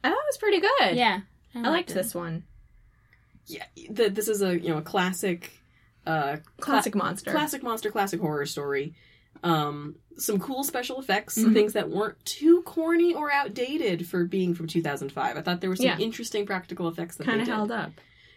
I 0.03 0.09
thought 0.09 0.17
it 0.17 0.29
was 0.29 0.37
pretty 0.37 0.59
good. 0.61 0.95
Yeah, 0.97 1.19
I 1.55 1.69
liked 1.69 1.93
this 1.93 2.13
one. 2.15 2.43
Yeah, 3.47 3.65
the, 3.89 4.09
this 4.09 4.27
is 4.27 4.41
a 4.41 4.59
you 4.59 4.69
know 4.69 4.77
a 4.77 4.81
classic, 4.81 5.51
uh, 6.05 6.37
Classic 6.59 6.95
monster. 6.95 7.31
classic 7.31 7.63
monster, 7.63 7.91
classic 7.91 8.19
horror 8.21 8.45
story. 8.45 8.93
Um, 9.43 9.95
some 10.17 10.39
cool 10.39 10.63
special 10.63 10.99
effects, 10.99 11.37
Mhm. 11.37 11.53
things 11.53 11.73
that 11.73 11.89
weren't 11.89 12.23
too 12.25 12.61
corny 12.63 13.13
or 13.13 13.31
outdated 13.31 14.07
for 14.07 14.25
being 14.25 14.53
from 14.53 14.67
2005. 14.67 15.35
I 15.37 15.41
thought 15.41 15.61
there 15.61 15.69
were 15.69 15.75
some 15.75 15.85
Yeah. 15.87 15.97
interesting 15.97 16.45
practical 16.45 16.87
effects 16.87 17.15
that 17.15 17.23
Kind 17.25 17.39
they 17.39 17.43
of 17.43 17.47
did. 17.47 17.53
held 17.55 17.71
up. 17.71 17.91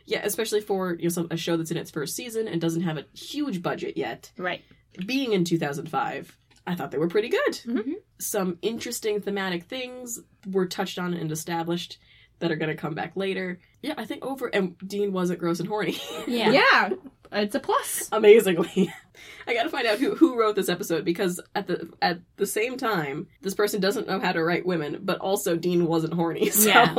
Yeah, 0.07 0.21
especially 0.25 0.61
for 0.61 0.95
you 0.95 1.05
know 1.05 1.09
some, 1.09 1.29
a 1.31 1.37
show 1.37 1.57
that's 1.57 1.71
in 1.71 1.77
its 1.77 1.91
first 1.91 2.15
season 2.15 2.47
and 2.49 2.61
doesn't 2.61 2.83
have 2.83 2.99
a 2.99 3.05
huge 3.17 3.63
budget 3.63 3.97
yet. 3.97 4.31
Right. 4.37 4.63
Being 5.07 5.33
in 5.33 5.45
2005, 5.45 6.37
I 6.67 6.75
thought 6.75 6.91
they 6.91 6.99
were 6.99 7.09
pretty 7.09 7.29
good. 7.29 7.53
Mhm. 7.67 7.95
Some 8.19 8.59
interesting 8.63 9.21
thematic 9.21 9.65
things 9.65 10.21
were 10.51 10.67
touched 10.67 10.99
on 10.99 11.15
and 11.15 11.33
established 11.33 11.99
that 12.41 12.51
are 12.53 12.57
going 12.57 12.69
to 12.75 12.81
come 12.81 12.95
back 12.95 13.13
later. 13.17 13.61
Yeah, 13.83 13.95
I 13.97 14.05
think 14.05 14.25
over 14.25 14.49
and 14.49 14.77
Dean 14.87 15.13
wasn't 15.13 15.39
gross 15.41 15.61
and 15.61 15.69
horny. 15.69 15.97
Yeah. 16.27 16.51
Yeah. 16.51 16.91
It's 17.33 17.55
a 17.57 17.59
plus. 17.59 18.09
amazingly. 18.13 18.95
I 19.49 19.55
gotta 19.55 19.69
find 19.69 19.89
out 19.89 19.99
who, 19.99 20.15
who 20.15 20.39
wrote 20.39 20.55
this 20.55 20.69
episode 20.69 21.05
because 21.05 21.41
at 21.57 21.67
the 21.67 21.91
at 22.01 22.21
the 22.37 22.47
same 22.47 22.77
time, 22.77 23.27
this 23.41 23.55
person 23.55 23.81
doesn't 23.81 24.07
know 24.07 24.21
how 24.21 24.31
to 24.31 24.45
write 24.45 24.65
women, 24.65 25.01
but 25.03 25.19
also 25.19 25.57
Dean 25.57 25.87
wasn't 25.87 26.15
horny. 26.15 26.51
So 26.51 26.69
Yeah. 26.69 26.95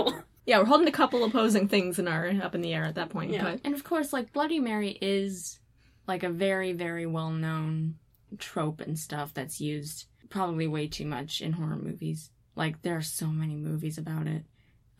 Yeah, 0.45 0.59
we're 0.59 0.65
holding 0.65 0.88
a 0.88 0.91
couple 0.91 1.23
opposing 1.23 1.67
things 1.67 1.97
in 1.99 2.07
our 2.07 2.27
up 2.41 2.53
in 2.55 2.61
the 2.61 2.73
air 2.73 2.84
at 2.85 2.95
that 2.95 3.09
point. 3.09 3.31
Yeah. 3.31 3.43
But 3.43 3.61
And 3.63 3.73
of 3.73 3.84
course, 3.84 4.13
like 4.13 4.31
Bloody 4.34 4.59
Mary 4.59 4.97
is 5.01 5.59
like 6.07 6.23
a 6.23 6.30
very, 6.30 6.72
very 6.73 7.05
well 7.05 7.31
known 7.31 7.95
trope 8.38 8.80
and 8.81 8.97
stuff 8.99 9.34
that's 9.34 9.59
used 9.61 10.05
probably 10.30 10.67
way 10.67 10.88
too 10.88 11.05
much 11.05 11.41
in 11.41 11.53
horror 11.53 11.77
movies. 11.77 12.30
Like 12.55 12.81
there 12.84 12.95
are 12.97 13.01
so 13.01 13.27
many 13.27 13.55
movies 13.55 13.97
about 13.97 14.27
it. 14.27 14.43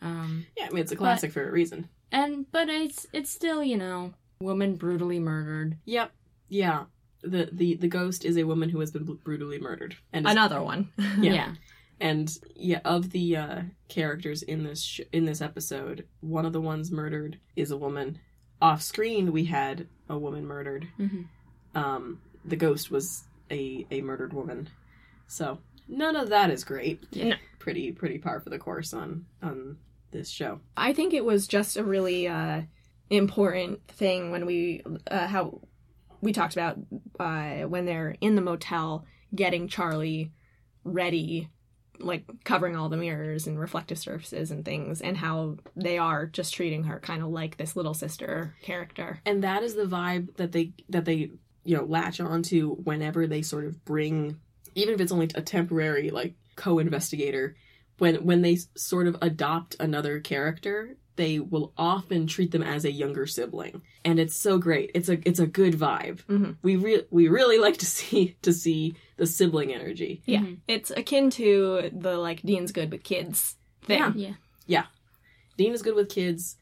Um 0.02 0.46
yeah, 0.56 0.66
I 0.66 0.70
mean 0.70 0.78
it's 0.82 0.92
a 0.92 0.96
classic 0.96 1.32
for 1.32 1.46
a 1.48 1.50
reason. 1.52 1.88
and 2.12 2.50
but 2.50 2.68
it's 2.68 3.06
it's 3.12 3.30
still, 3.30 3.62
you 3.62 3.76
know, 3.76 4.14
woman 4.40 4.74
brutally 4.76 5.18
murdered. 5.18 5.76
Yep. 5.84 6.10
Yeah. 6.48 6.84
The 7.22 7.48
the 7.52 7.74
the 7.76 7.88
ghost 7.88 8.24
is 8.24 8.36
a 8.36 8.44
woman 8.44 8.68
who 8.68 8.80
has 8.80 8.90
been 8.90 9.04
br- 9.04 9.12
brutally 9.14 9.58
murdered. 9.58 9.96
And 10.12 10.26
is- 10.26 10.32
another 10.32 10.62
one. 10.62 10.90
Yeah. 11.20 11.32
Yeah. 11.32 11.54
And 12.00 12.36
yeah, 12.54 12.80
of 12.84 13.10
the 13.10 13.36
uh 13.36 13.62
characters 13.88 14.42
in 14.42 14.64
this 14.64 14.82
sh- 14.82 15.00
in 15.12 15.24
this 15.24 15.40
episode, 15.40 16.06
one 16.20 16.46
of 16.46 16.52
the 16.52 16.60
ones 16.60 16.90
murdered 16.90 17.38
is 17.56 17.70
a 17.70 17.76
woman. 17.76 18.18
Off 18.60 18.80
screen, 18.82 19.32
we 19.32 19.44
had 19.44 19.86
a 20.08 20.18
woman 20.18 20.46
murdered. 20.46 20.88
hmm 20.96 21.22
um, 21.74 22.20
the 22.44 22.56
ghost 22.56 22.90
was 22.90 23.24
a 23.50 23.86
a 23.90 24.00
murdered 24.00 24.32
woman. 24.32 24.68
So 25.26 25.58
none 25.88 26.16
of 26.16 26.30
that 26.30 26.50
is 26.50 26.64
great. 26.64 27.04
Yeah. 27.10 27.28
No. 27.30 27.36
Pretty 27.58 27.92
pretty 27.92 28.18
par 28.18 28.40
for 28.40 28.50
the 28.50 28.58
course 28.58 28.94
on 28.94 29.26
on 29.42 29.76
this 30.10 30.30
show. 30.30 30.60
I 30.76 30.92
think 30.92 31.12
it 31.12 31.24
was 31.24 31.46
just 31.46 31.76
a 31.76 31.84
really 31.84 32.28
uh, 32.28 32.62
important 33.10 33.86
thing 33.88 34.30
when 34.30 34.46
we 34.46 34.82
uh, 35.10 35.26
how 35.26 35.60
we 36.22 36.32
talked 36.32 36.54
about 36.54 36.78
uh, 37.20 37.66
when 37.68 37.84
they're 37.84 38.16
in 38.20 38.36
the 38.36 38.40
motel 38.42 39.04
getting 39.34 39.68
Charlie 39.68 40.32
ready, 40.84 41.50
like 42.00 42.24
covering 42.44 42.76
all 42.76 42.88
the 42.88 42.96
mirrors 42.96 43.46
and 43.46 43.58
reflective 43.58 43.98
surfaces 43.98 44.50
and 44.50 44.64
things, 44.64 45.00
and 45.00 45.16
how 45.16 45.56
they 45.74 45.98
are 45.98 46.26
just 46.26 46.54
treating 46.54 46.84
her 46.84 47.00
kind 47.00 47.22
of 47.22 47.28
like 47.28 47.56
this 47.56 47.76
little 47.76 47.94
sister 47.94 48.54
character. 48.62 49.20
And 49.26 49.44
that 49.44 49.62
is 49.62 49.74
the 49.74 49.84
vibe 49.84 50.36
that 50.36 50.52
they 50.52 50.72
that 50.88 51.04
they 51.04 51.30
you 51.64 51.76
know 51.76 51.84
latch 51.84 52.20
onto 52.20 52.76
whenever 52.76 53.26
they 53.26 53.42
sort 53.42 53.64
of 53.64 53.84
bring 53.84 54.38
even 54.74 54.94
if 54.94 55.00
it's 55.00 55.12
only 55.12 55.28
a 55.34 55.42
temporary 55.42 56.10
like 56.10 56.34
co-investigator 56.54 57.56
when 57.98 58.24
when 58.24 58.42
they 58.42 58.56
sort 58.76 59.06
of 59.06 59.16
adopt 59.20 59.76
another 59.80 60.20
character 60.20 60.96
they 61.16 61.38
will 61.38 61.72
often 61.76 62.26
treat 62.26 62.50
them 62.50 62.62
as 62.62 62.84
a 62.84 62.90
younger 62.92 63.26
sibling 63.26 63.82
and 64.04 64.18
it's 64.20 64.36
so 64.36 64.58
great 64.58 64.90
it's 64.94 65.08
a 65.08 65.18
it's 65.28 65.40
a 65.40 65.46
good 65.46 65.74
vibe 65.74 66.22
Mhm. 66.26 66.56
we 66.62 66.76
re- 66.76 67.06
we 67.10 67.28
really 67.28 67.58
like 67.58 67.76
to 67.78 67.86
see 67.98 68.36
to 68.42 68.52
see 68.52 68.94
the 69.16 69.26
sibling 69.26 69.72
energy 69.72 70.22
Yeah, 70.26 70.40
Mhm. 70.40 70.58
it's 70.68 70.90
akin 70.90 71.30
to 71.30 71.90
the 71.92 72.16
like 72.18 72.42
Dean's 72.42 72.72
good 72.72 72.90
with 72.92 73.02
kids 73.02 73.56
thing. 73.82 73.98
Yeah. 74.16 74.34
Yeah. 74.66 74.86
Dean 75.56 75.72
is 75.72 75.82
good 75.82 75.94
with 75.94 76.08
kids. 76.10 76.56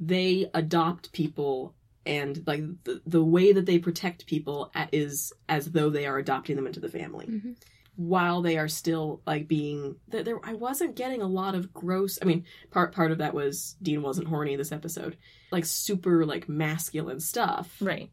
They 0.00 0.48
adopt 0.54 1.12
people, 1.12 1.74
and 2.06 2.42
like 2.46 2.62
the, 2.84 3.02
the 3.04 3.22
way 3.24 3.52
that 3.52 3.66
they 3.66 3.78
protect 3.78 4.26
people 4.26 4.70
a- 4.74 4.88
is 4.92 5.32
as 5.48 5.72
though 5.72 5.90
they 5.90 6.06
are 6.06 6.18
adopting 6.18 6.56
them 6.56 6.66
into 6.66 6.78
the 6.80 6.88
family, 6.88 7.26
Mhm. 7.26 7.56
While 8.00 8.42
they 8.42 8.56
are 8.56 8.68
still 8.68 9.20
like 9.26 9.48
being. 9.48 9.96
There, 10.06 10.22
there, 10.22 10.38
I 10.44 10.54
wasn't 10.54 10.94
getting 10.94 11.20
a 11.20 11.26
lot 11.26 11.56
of 11.56 11.72
gross. 11.74 12.16
I 12.22 12.26
mean, 12.26 12.44
part 12.70 12.94
part 12.94 13.10
of 13.10 13.18
that 13.18 13.34
was 13.34 13.74
Dean 13.82 14.02
wasn't 14.02 14.28
horny 14.28 14.54
this 14.54 14.70
episode, 14.70 15.16
like 15.50 15.64
super 15.64 16.24
like 16.24 16.48
masculine 16.48 17.18
stuff, 17.18 17.76
Right. 17.80 18.10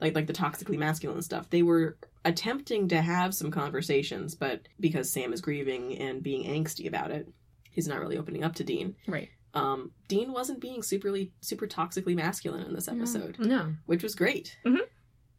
like 0.00 0.14
like 0.14 0.28
the 0.28 0.32
toxically 0.32 0.78
masculine 0.78 1.20
stuff. 1.22 1.50
They 1.50 1.62
were 1.62 1.96
attempting 2.24 2.86
to 2.88 3.02
have 3.02 3.34
some 3.34 3.50
conversations, 3.50 4.36
but 4.36 4.68
because 4.78 5.10
Sam 5.12 5.32
is 5.32 5.40
grieving 5.40 5.98
and 5.98 6.22
being 6.22 6.44
angsty 6.48 6.86
about 6.86 7.10
it, 7.10 7.28
he's 7.70 7.88
not 7.88 7.98
really 8.00 8.16
opening 8.16 8.44
up 8.44 8.54
to 8.54 8.64
Dean 8.64 8.94
Right. 9.08 9.30
um, 9.52 9.90
Dean 10.06 10.32
wasn't 10.32 10.60
being 10.60 10.80
superly 10.82 11.32
super 11.40 11.66
toxically 11.66 12.14
masculine 12.14 12.64
in 12.66 12.72
this 12.72 12.86
episode, 12.88 13.36
No. 13.40 13.74
which 13.86 14.02
was 14.04 14.14
great. 14.14 14.56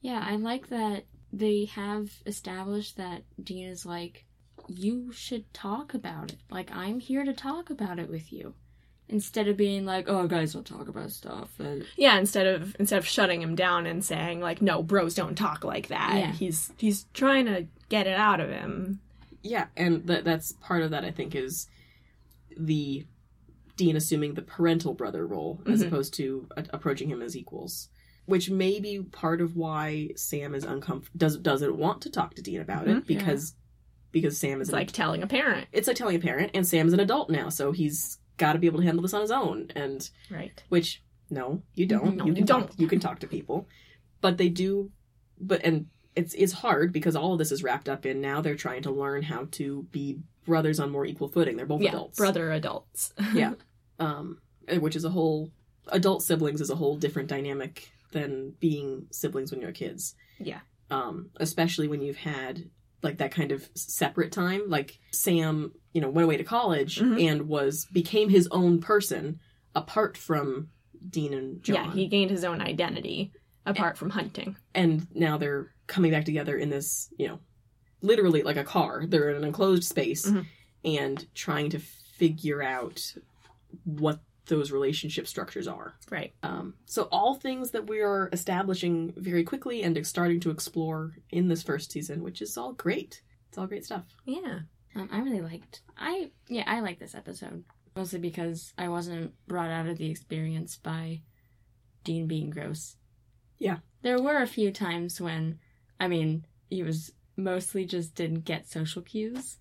Yeah, 0.02 0.24
I 0.24 0.36
like 0.36 0.68
that 0.68 1.06
they 1.38 1.66
have 1.66 2.10
established 2.26 2.96
that 2.98 3.24
Dean 3.44 3.68
is 3.68 3.86
like, 3.86 4.26
you 4.70 5.12
should 5.12 5.54
talk 5.54 5.94
about 5.94 6.32
it. 6.32 6.40
Like, 6.50 6.72
I'm 6.74 7.00
here 7.00 7.26
to 7.26 7.34
talk 7.34 7.70
about 7.70 8.00
it 8.00 8.10
with 8.10 8.32
you. 8.32 8.54
Instead 9.10 9.48
of 9.48 9.56
being 9.58 9.86
like, 9.86 10.06
oh, 10.08 10.28
guys 10.28 10.54
don't 10.54 10.66
talk 10.66 10.88
about 10.88 11.12
stuff. 11.12 11.50
Yeah, 11.98 12.18
instead 12.18 12.48
of 12.48 12.76
instead 12.80 12.98
of 12.98 13.06
shutting 13.06 13.42
him 13.42 13.54
down 13.56 13.86
and 13.86 14.04
saying 14.04 14.40
like, 14.42 14.62
"No, 14.64 14.82
bros 14.82 15.14
don't 15.14 15.36
talk 15.38 15.64
like 15.64 15.88
that." 15.90 16.16
Yeah. 16.18 16.32
He's 16.32 16.72
he's 16.78 17.06
trying 17.14 17.46
to 17.46 17.68
get 17.90 18.08
it 18.08 18.18
out 18.18 18.40
of 18.40 18.50
him. 18.50 19.00
Yeah, 19.44 19.68
and 19.78 20.08
that 20.08 20.24
that's 20.24 20.54
part 20.54 20.82
of 20.82 20.90
that. 20.92 21.06
I 21.06 21.12
think 21.12 21.36
is 21.36 21.68
the 22.58 23.06
Dean 23.78 23.96
assuming 23.96 24.34
the 24.34 24.42
parental 24.42 24.94
brother 24.96 25.28
role 25.28 25.60
as 25.68 25.84
Mhm. 25.84 25.88
opposed 25.88 26.14
to 26.16 26.48
a- 26.58 26.66
approaching 26.72 27.10
him 27.12 27.22
as 27.22 27.36
equals, 27.38 27.90
which 28.26 28.50
may 28.50 28.80
be 28.80 29.02
part 29.02 29.42
of 29.42 29.56
why 29.56 30.10
Sam 30.16 30.56
is 30.56 30.64
uncomfortable 30.64 31.18
does 31.18 31.38
doesn't 31.38 31.78
want 31.78 32.02
to 32.04 32.10
talk 32.10 32.36
to 32.36 32.42
Dean 32.42 32.62
about 32.62 32.88
it 32.88 33.06
because 33.06 33.56
because 34.12 34.38
Sam 34.38 34.62
is 34.62 34.72
like 34.72 34.92
telling 34.92 35.22
a 35.24 35.28
parent. 35.28 35.68
it's 35.72 35.88
like 35.88 35.98
telling 35.98 36.16
a 36.16 36.20
parent, 36.20 36.52
and 36.54 36.66
Sam's 36.66 36.94
an 36.94 37.00
adult 37.00 37.30
now, 37.30 37.50
so 37.50 37.72
he's 37.72 38.18
got 38.38 38.54
to 38.54 38.60
be 38.60 38.68
able 38.68 38.80
to 38.80 38.86
handle 38.86 39.02
this 39.02 39.14
on 39.14 39.22
his 39.22 39.32
own, 39.32 39.72
and 39.76 40.10
Right. 40.30 40.62
which 40.70 41.02
no 41.30 41.64
you 41.74 41.86
don't 41.88 42.18
No, 42.18 42.26
you 42.26 42.34
you 42.36 42.44
don't. 42.44 42.72
you 42.80 42.88
can 42.88 43.00
talk 43.00 43.18
to 43.20 43.28
people 43.28 43.68
but 44.22 44.38
they 44.38 44.48
do 44.48 44.92
but 45.42 45.60
and 45.64 45.88
it's 46.16 46.34
it's 46.36 46.54
hard 46.54 46.94
because 46.94 47.16
all 47.16 47.34
of 47.34 47.40
this 47.40 47.52
is 47.52 47.64
wrapped 47.64 47.90
up 47.90 48.06
in 48.06 48.22
now 48.22 48.42
they're 48.42 48.56
trying 48.56 48.84
to 48.84 48.92
learn 48.92 49.24
how 49.24 49.48
to 49.52 49.84
be 49.92 50.20
brothers 50.46 50.80
on 50.80 50.92
more 50.92 51.04
equal 51.06 51.28
footing 51.28 51.58
they're 51.58 51.66
both 51.66 51.82
yeah, 51.82 51.90
adults 51.90 52.18
brother 52.18 52.52
adults. 52.52 53.12
Yeah. 53.34 53.54
um 54.00 54.38
which 54.80 54.96
is 54.96 55.04
a 55.04 55.10
whole 55.10 55.52
adult 55.88 56.22
siblings 56.22 56.62
is 56.62 56.70
a 56.70 56.76
whole 56.76 56.96
different 56.96 57.28
dynamic 57.28 57.92
than 58.16 58.54
being 58.60 59.06
siblings 59.12 59.52
when 59.52 59.60
you're 59.62 59.72
kids 59.84 60.16
Yeah. 60.40 60.62
um 60.90 61.30
especially 61.38 61.88
when 61.88 62.02
you've 62.02 62.18
had 62.34 62.54
like 63.04 63.18
that 63.18 63.32
kind 63.32 63.52
of 63.52 63.70
separate 63.76 64.32
time 64.32 64.62
like 64.68 64.98
sam 65.12 65.74
you 65.94 66.02
know 66.02 66.10
went 66.10 66.26
away 66.26 66.38
to 66.38 66.44
college 66.44 66.94
Mhm. 67.00 67.22
and 67.30 67.48
was 67.48 67.86
became 67.92 68.30
his 68.30 68.48
own 68.52 68.80
person 68.80 69.40
apart 69.76 70.18
from 70.18 70.70
dean 71.10 71.34
and 71.34 71.62
john 71.62 71.76
Yeah, 71.76 71.94
he 71.94 72.08
gained 72.08 72.32
his 72.32 72.44
own 72.44 72.62
identity 72.62 73.32
apart 73.66 73.98
from 73.98 74.10
hunting. 74.12 74.56
and 74.74 75.06
now 75.14 75.38
they're 75.38 75.72
coming 75.88 76.12
back 76.12 76.26
together 76.26 76.56
in 76.58 76.70
this 76.70 77.10
you 77.20 77.28
know 77.28 77.40
literally 78.02 78.44
like 78.44 78.58
a 78.58 78.64
car. 78.64 79.04
They're 79.08 79.30
in 79.32 79.38
an 79.38 79.44
enclosed 79.44 79.84
space 79.84 80.26
Mhm. 80.30 80.46
and 80.84 81.28
trying 81.34 81.70
to 81.72 81.80
figure 81.80 82.62
out 82.62 83.16
what 83.84 84.20
those 84.48 84.72
relationship 84.72 85.28
structures 85.28 85.68
are. 85.68 85.96
Right. 86.10 86.34
Um, 86.44 86.76
so 86.86 87.04
all 87.12 87.36
things 87.36 87.72
that 87.72 87.88
we 87.88 88.02
are 88.02 88.30
establishing 88.32 89.14
very 89.18 89.44
quickly 89.44 89.84
and 89.84 90.06
starting 90.06 90.40
to 90.42 90.52
explore 90.52 91.14
in 91.32 91.48
this 91.48 91.64
first 91.64 91.92
season, 91.92 92.24
which 92.24 92.42
is 92.42 92.58
all 92.58 92.74
great. 92.74 93.22
It's 93.50 93.58
all 93.58 93.68
great 93.68 93.86
stuff. 93.86 94.04
Yeah. 94.26 94.60
Um, 94.96 95.10
I 95.12 95.20
really 95.20 95.42
liked. 95.42 95.82
I 95.98 96.32
yeah, 96.48 96.64
I 96.68 96.80
like 96.80 97.00
this 97.00 97.16
episode 97.16 97.64
mostly 97.96 98.20
because 98.20 98.74
I 98.78 98.90
wasn't 98.90 99.34
brought 99.48 99.72
out 99.72 99.88
of 99.88 99.98
the 99.98 100.10
experience 100.10 100.78
by 100.78 101.22
Dean 102.04 102.28
being 102.28 102.50
gross. 102.50 102.98
Yeah. 103.58 103.78
there 104.02 104.22
were 104.22 104.42
a 104.42 104.48
few 104.48 104.72
times 104.72 105.22
when, 105.22 105.60
I 106.00 106.08
mean, 106.10 106.46
he 106.70 106.84
was 106.84 107.14
mostly 107.38 107.86
just 107.86 108.14
didn't 108.14 108.42
get 108.46 108.70
social 108.70 109.02
cues. 109.02 109.58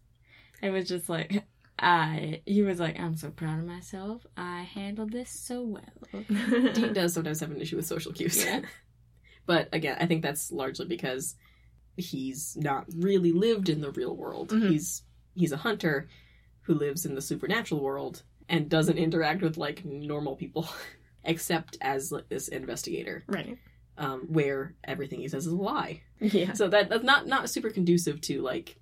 I 0.62 0.70
was 0.70 0.88
just 0.88 1.08
like, 1.08 1.44
I 1.78 2.42
he 2.46 2.62
was 2.62 2.78
like, 2.78 2.98
I'm 2.98 3.16
so 3.16 3.30
proud 3.30 3.58
of 3.58 3.66
myself. 3.66 4.26
I 4.36 4.62
handled 4.62 5.12
this 5.12 5.30
so 5.30 5.62
well. 5.62 6.24
Dean 6.72 6.92
does 6.92 7.14
sometimes 7.14 7.40
have 7.40 7.50
an 7.50 7.60
issue 7.60 7.76
with 7.76 7.86
social 7.86 8.12
cues. 8.12 8.44
Yeah. 8.44 8.60
but 9.46 9.68
again, 9.72 9.96
I 10.00 10.06
think 10.06 10.22
that's 10.22 10.52
largely 10.52 10.86
because 10.86 11.34
he's 11.96 12.56
not 12.56 12.86
really 12.96 13.32
lived 13.32 13.68
in 13.68 13.80
the 13.80 13.90
real 13.90 14.16
world. 14.16 14.50
Mhm. 14.50 14.70
He's 14.70 15.02
he's 15.34 15.52
a 15.52 15.58
hunter 15.58 16.08
who 16.62 16.74
lives 16.74 17.04
in 17.04 17.14
the 17.14 17.22
supernatural 17.22 17.82
world 17.82 18.22
and 18.48 18.68
doesn't 18.68 18.98
interact 18.98 19.42
with 19.42 19.56
like 19.56 19.84
normal 19.84 20.36
people 20.36 20.68
except 21.24 21.76
as 21.80 22.12
like, 22.12 22.28
this 22.28 22.48
investigator 22.48 23.24
right. 23.26 23.58
um, 23.98 24.20
where 24.28 24.74
everything 24.84 25.20
he 25.20 25.28
says 25.28 25.46
is 25.46 25.52
a 25.52 25.56
lie. 25.56 26.02
Yeah. 26.20 26.52
So 26.52 26.68
that 26.68 26.88
that's 26.88 27.04
not 27.04 27.26
not 27.26 27.50
super 27.50 27.70
conducive 27.70 28.20
to 28.22 28.42
like 28.42 28.76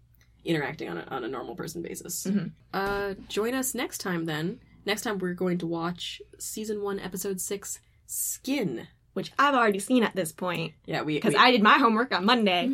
interacting 0.44 0.88
on 0.88 0.98
a, 0.98 1.04
on 1.10 1.24
a 1.24 1.28
normal 1.28 1.54
person 1.54 1.82
basis. 1.82 2.24
Mhm. 2.24 2.52
Uh, 2.74 3.14
join 3.28 3.54
us 3.54 3.74
next 3.74 3.98
time 3.98 4.24
then. 4.26 4.60
Next 4.84 5.02
time 5.02 5.18
we're 5.18 5.34
going 5.34 5.58
to 5.58 5.66
watch 5.66 6.20
season 6.38 6.82
one, 6.82 6.98
episode 6.98 7.40
six, 7.40 7.78
Skin. 8.06 8.88
Which 9.14 9.30
I've 9.38 9.54
already 9.54 9.78
seen 9.78 10.02
at 10.04 10.16
this 10.16 10.32
point 10.32 10.72
Yeah, 10.86 11.02
we 11.02 11.14
because 11.14 11.34
I 11.34 11.50
did 11.50 11.62
my 11.62 11.78
homework 11.78 12.12
on 12.14 12.24
Monday, 12.24 12.68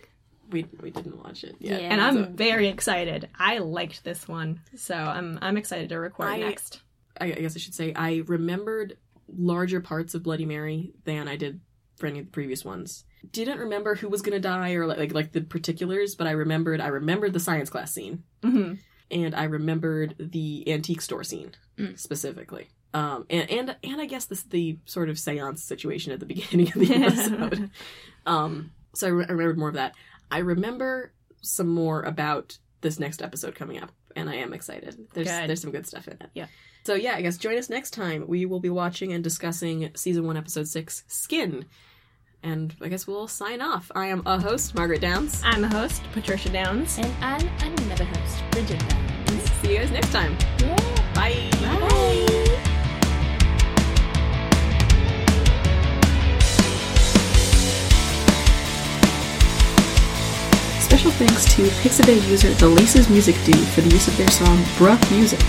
we 0.50 0.66
we 0.80 0.90
didn't 0.90 1.22
watch 1.22 1.44
it 1.44 1.54
yet. 1.60 1.80
Yeah. 1.82 1.88
and 1.88 2.00
I'm 2.00 2.24
So 2.24 2.30
very 2.32 2.66
excited. 2.68 3.28
I 3.38 3.58
liked 3.58 4.02
this 4.04 4.26
one, 4.28 4.60
so 4.76 4.94
I'm 4.94 5.38
I'm 5.40 5.56
excited 5.56 5.88
to 5.90 5.98
record 6.00 6.28
I- 6.28 6.38
next. 6.38 6.80
I, 7.20 7.26
I 7.26 7.30
guess 7.32 7.54
I 7.54 7.60
should 7.60 7.74
say 7.74 7.92
I 7.94 8.22
remembered 8.26 8.96
larger 9.28 9.80
parts 9.80 10.14
of 10.14 10.24
Bloody 10.24 10.46
Mary 10.46 10.92
than 11.04 11.28
I 11.28 11.36
did 11.36 11.60
for 11.96 12.06
any 12.08 12.18
of 12.18 12.26
the 12.26 12.32
previous 12.32 12.64
ones. 12.64 13.04
Didn't 13.32 13.58
remember 13.58 13.94
who 13.94 14.08
was 14.08 14.22
gonna 14.22 14.40
die 14.40 14.72
or 14.74 14.86
like 14.86 14.98
like, 14.98 15.14
like 15.14 15.32
the 15.32 15.40
particulars, 15.42 16.14
but 16.14 16.26
I 16.26 16.32
remembered 16.32 16.80
I 16.80 16.88
remembered 16.88 17.32
the 17.32 17.40
science 17.40 17.70
class 17.70 17.92
scene. 17.92 18.24
hmm 18.42 18.74
and 19.10 19.34
I 19.34 19.44
remembered 19.44 20.14
the 20.18 20.64
antique 20.72 21.02
store 21.02 21.24
scene 21.24 21.52
Mm. 21.78 21.98
specifically. 21.98 22.68
Um, 22.94 23.26
and, 23.28 23.50
and 23.50 23.76
and 23.84 24.00
I 24.00 24.06
guess 24.06 24.24
this 24.24 24.42
the 24.44 24.78
sort 24.86 25.08
of 25.10 25.18
seance 25.18 25.62
situation 25.62 26.12
at 26.12 26.20
the 26.20 26.26
beginning 26.34 26.68
of 26.68 26.74
the 26.74 26.94
episode. 26.94 27.70
um, 28.26 28.70
so 28.94 29.06
I, 29.08 29.10
re- 29.10 29.26
I 29.28 29.32
remembered 29.32 29.58
more 29.58 29.68
of 29.68 29.74
that. 29.74 29.94
I 30.30 30.38
remember 30.38 31.12
some 31.42 31.68
more 31.68 32.02
about 32.02 32.56
this 32.80 32.98
next 32.98 33.20
episode 33.22 33.54
coming 33.54 33.82
up, 33.82 33.90
and 34.16 34.30
I 34.30 34.36
am 34.36 34.52
excited. 34.54 34.96
There's 35.12 35.28
Good. 35.28 35.48
there's 35.48 35.60
some 35.60 35.70
good 35.72 35.86
stuff 35.86 36.06
in 36.08 36.14
it. 36.14 36.30
Yeah. 36.34 36.46
So 36.84 36.94
yeah, 36.94 37.14
I 37.14 37.22
guess 37.22 37.36
join 37.36 37.58
us 37.58 37.68
next 37.68 37.90
time. 37.92 38.26
We 38.26 38.46
will 38.46 38.60
be 38.60 38.70
watching 38.70 39.12
and 39.12 39.22
discussing 39.24 39.90
season 39.96 40.26
one, 40.26 40.36
episode 40.36 40.68
six, 40.68 41.02
Skin. 41.08 41.66
And 42.44 42.76
I 42.82 42.88
guess 42.88 43.06
we'll 43.06 43.26
sign 43.26 43.62
off. 43.62 43.90
I 43.94 44.06
am 44.06 44.22
a 44.26 44.38
host, 44.38 44.74
Margaret 44.74 45.00
Downs. 45.00 45.40
I'm 45.42 45.64
a 45.64 45.68
host, 45.68 46.02
Patricia 46.12 46.50
Downs. 46.50 46.98
And 46.98 47.48
I'm 47.62 47.72
another 47.84 48.04
host, 48.04 48.44
Bridget 48.50 48.86
Downs. 48.86 49.50
See 49.62 49.72
you 49.72 49.78
guys 49.78 49.90
next 49.90 50.12
time. 50.12 50.36
Yeah. 50.58 50.76
Bye. 51.14 51.48
Bye. 51.62 52.26
Special 60.80 61.10
thanks 61.12 61.46
to 61.54 61.62
Pixabay 61.80 62.28
user 62.28 62.50
The 62.50 62.68
Laces 62.68 63.08
Music 63.08 63.36
Dude 63.44 63.56
for 63.68 63.80
the 63.80 63.88
use 63.88 64.06
of 64.06 64.16
their 64.18 64.30
song 64.30 64.58
Bruh 64.76 65.00
Music 65.10 65.40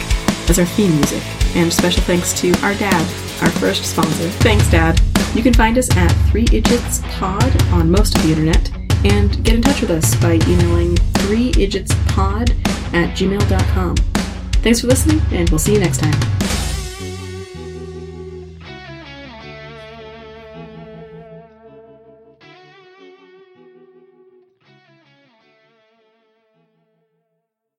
as 0.49 0.59
our 0.59 0.65
theme 0.65 0.95
music. 0.95 1.23
And 1.55 1.71
special 1.71 2.03
thanks 2.03 2.33
to 2.41 2.49
our 2.63 2.73
dad, 2.75 3.01
our 3.41 3.49
first 3.51 3.85
sponsor. 3.85 4.29
Thanks, 4.41 4.69
Dad. 4.69 4.99
You 5.33 5.43
can 5.43 5.53
find 5.53 5.77
us 5.77 5.89
at 5.97 6.11
3idgitspod 6.31 7.73
on 7.73 7.91
most 7.91 8.15
of 8.15 8.23
the 8.23 8.29
internet 8.29 8.71
and 9.05 9.43
get 9.43 9.55
in 9.55 9.61
touch 9.61 9.81
with 9.81 9.91
us 9.91 10.15
by 10.15 10.33
emailing 10.47 10.95
3idgitspod 10.95 12.51
at 12.93 13.15
gmail.com. 13.15 13.95
Thanks 13.95 14.81
for 14.81 14.87
listening, 14.87 15.21
and 15.31 15.49
we'll 15.49 15.59
see 15.59 15.73
you 15.73 15.79
next 15.79 15.99
time. 15.99 16.64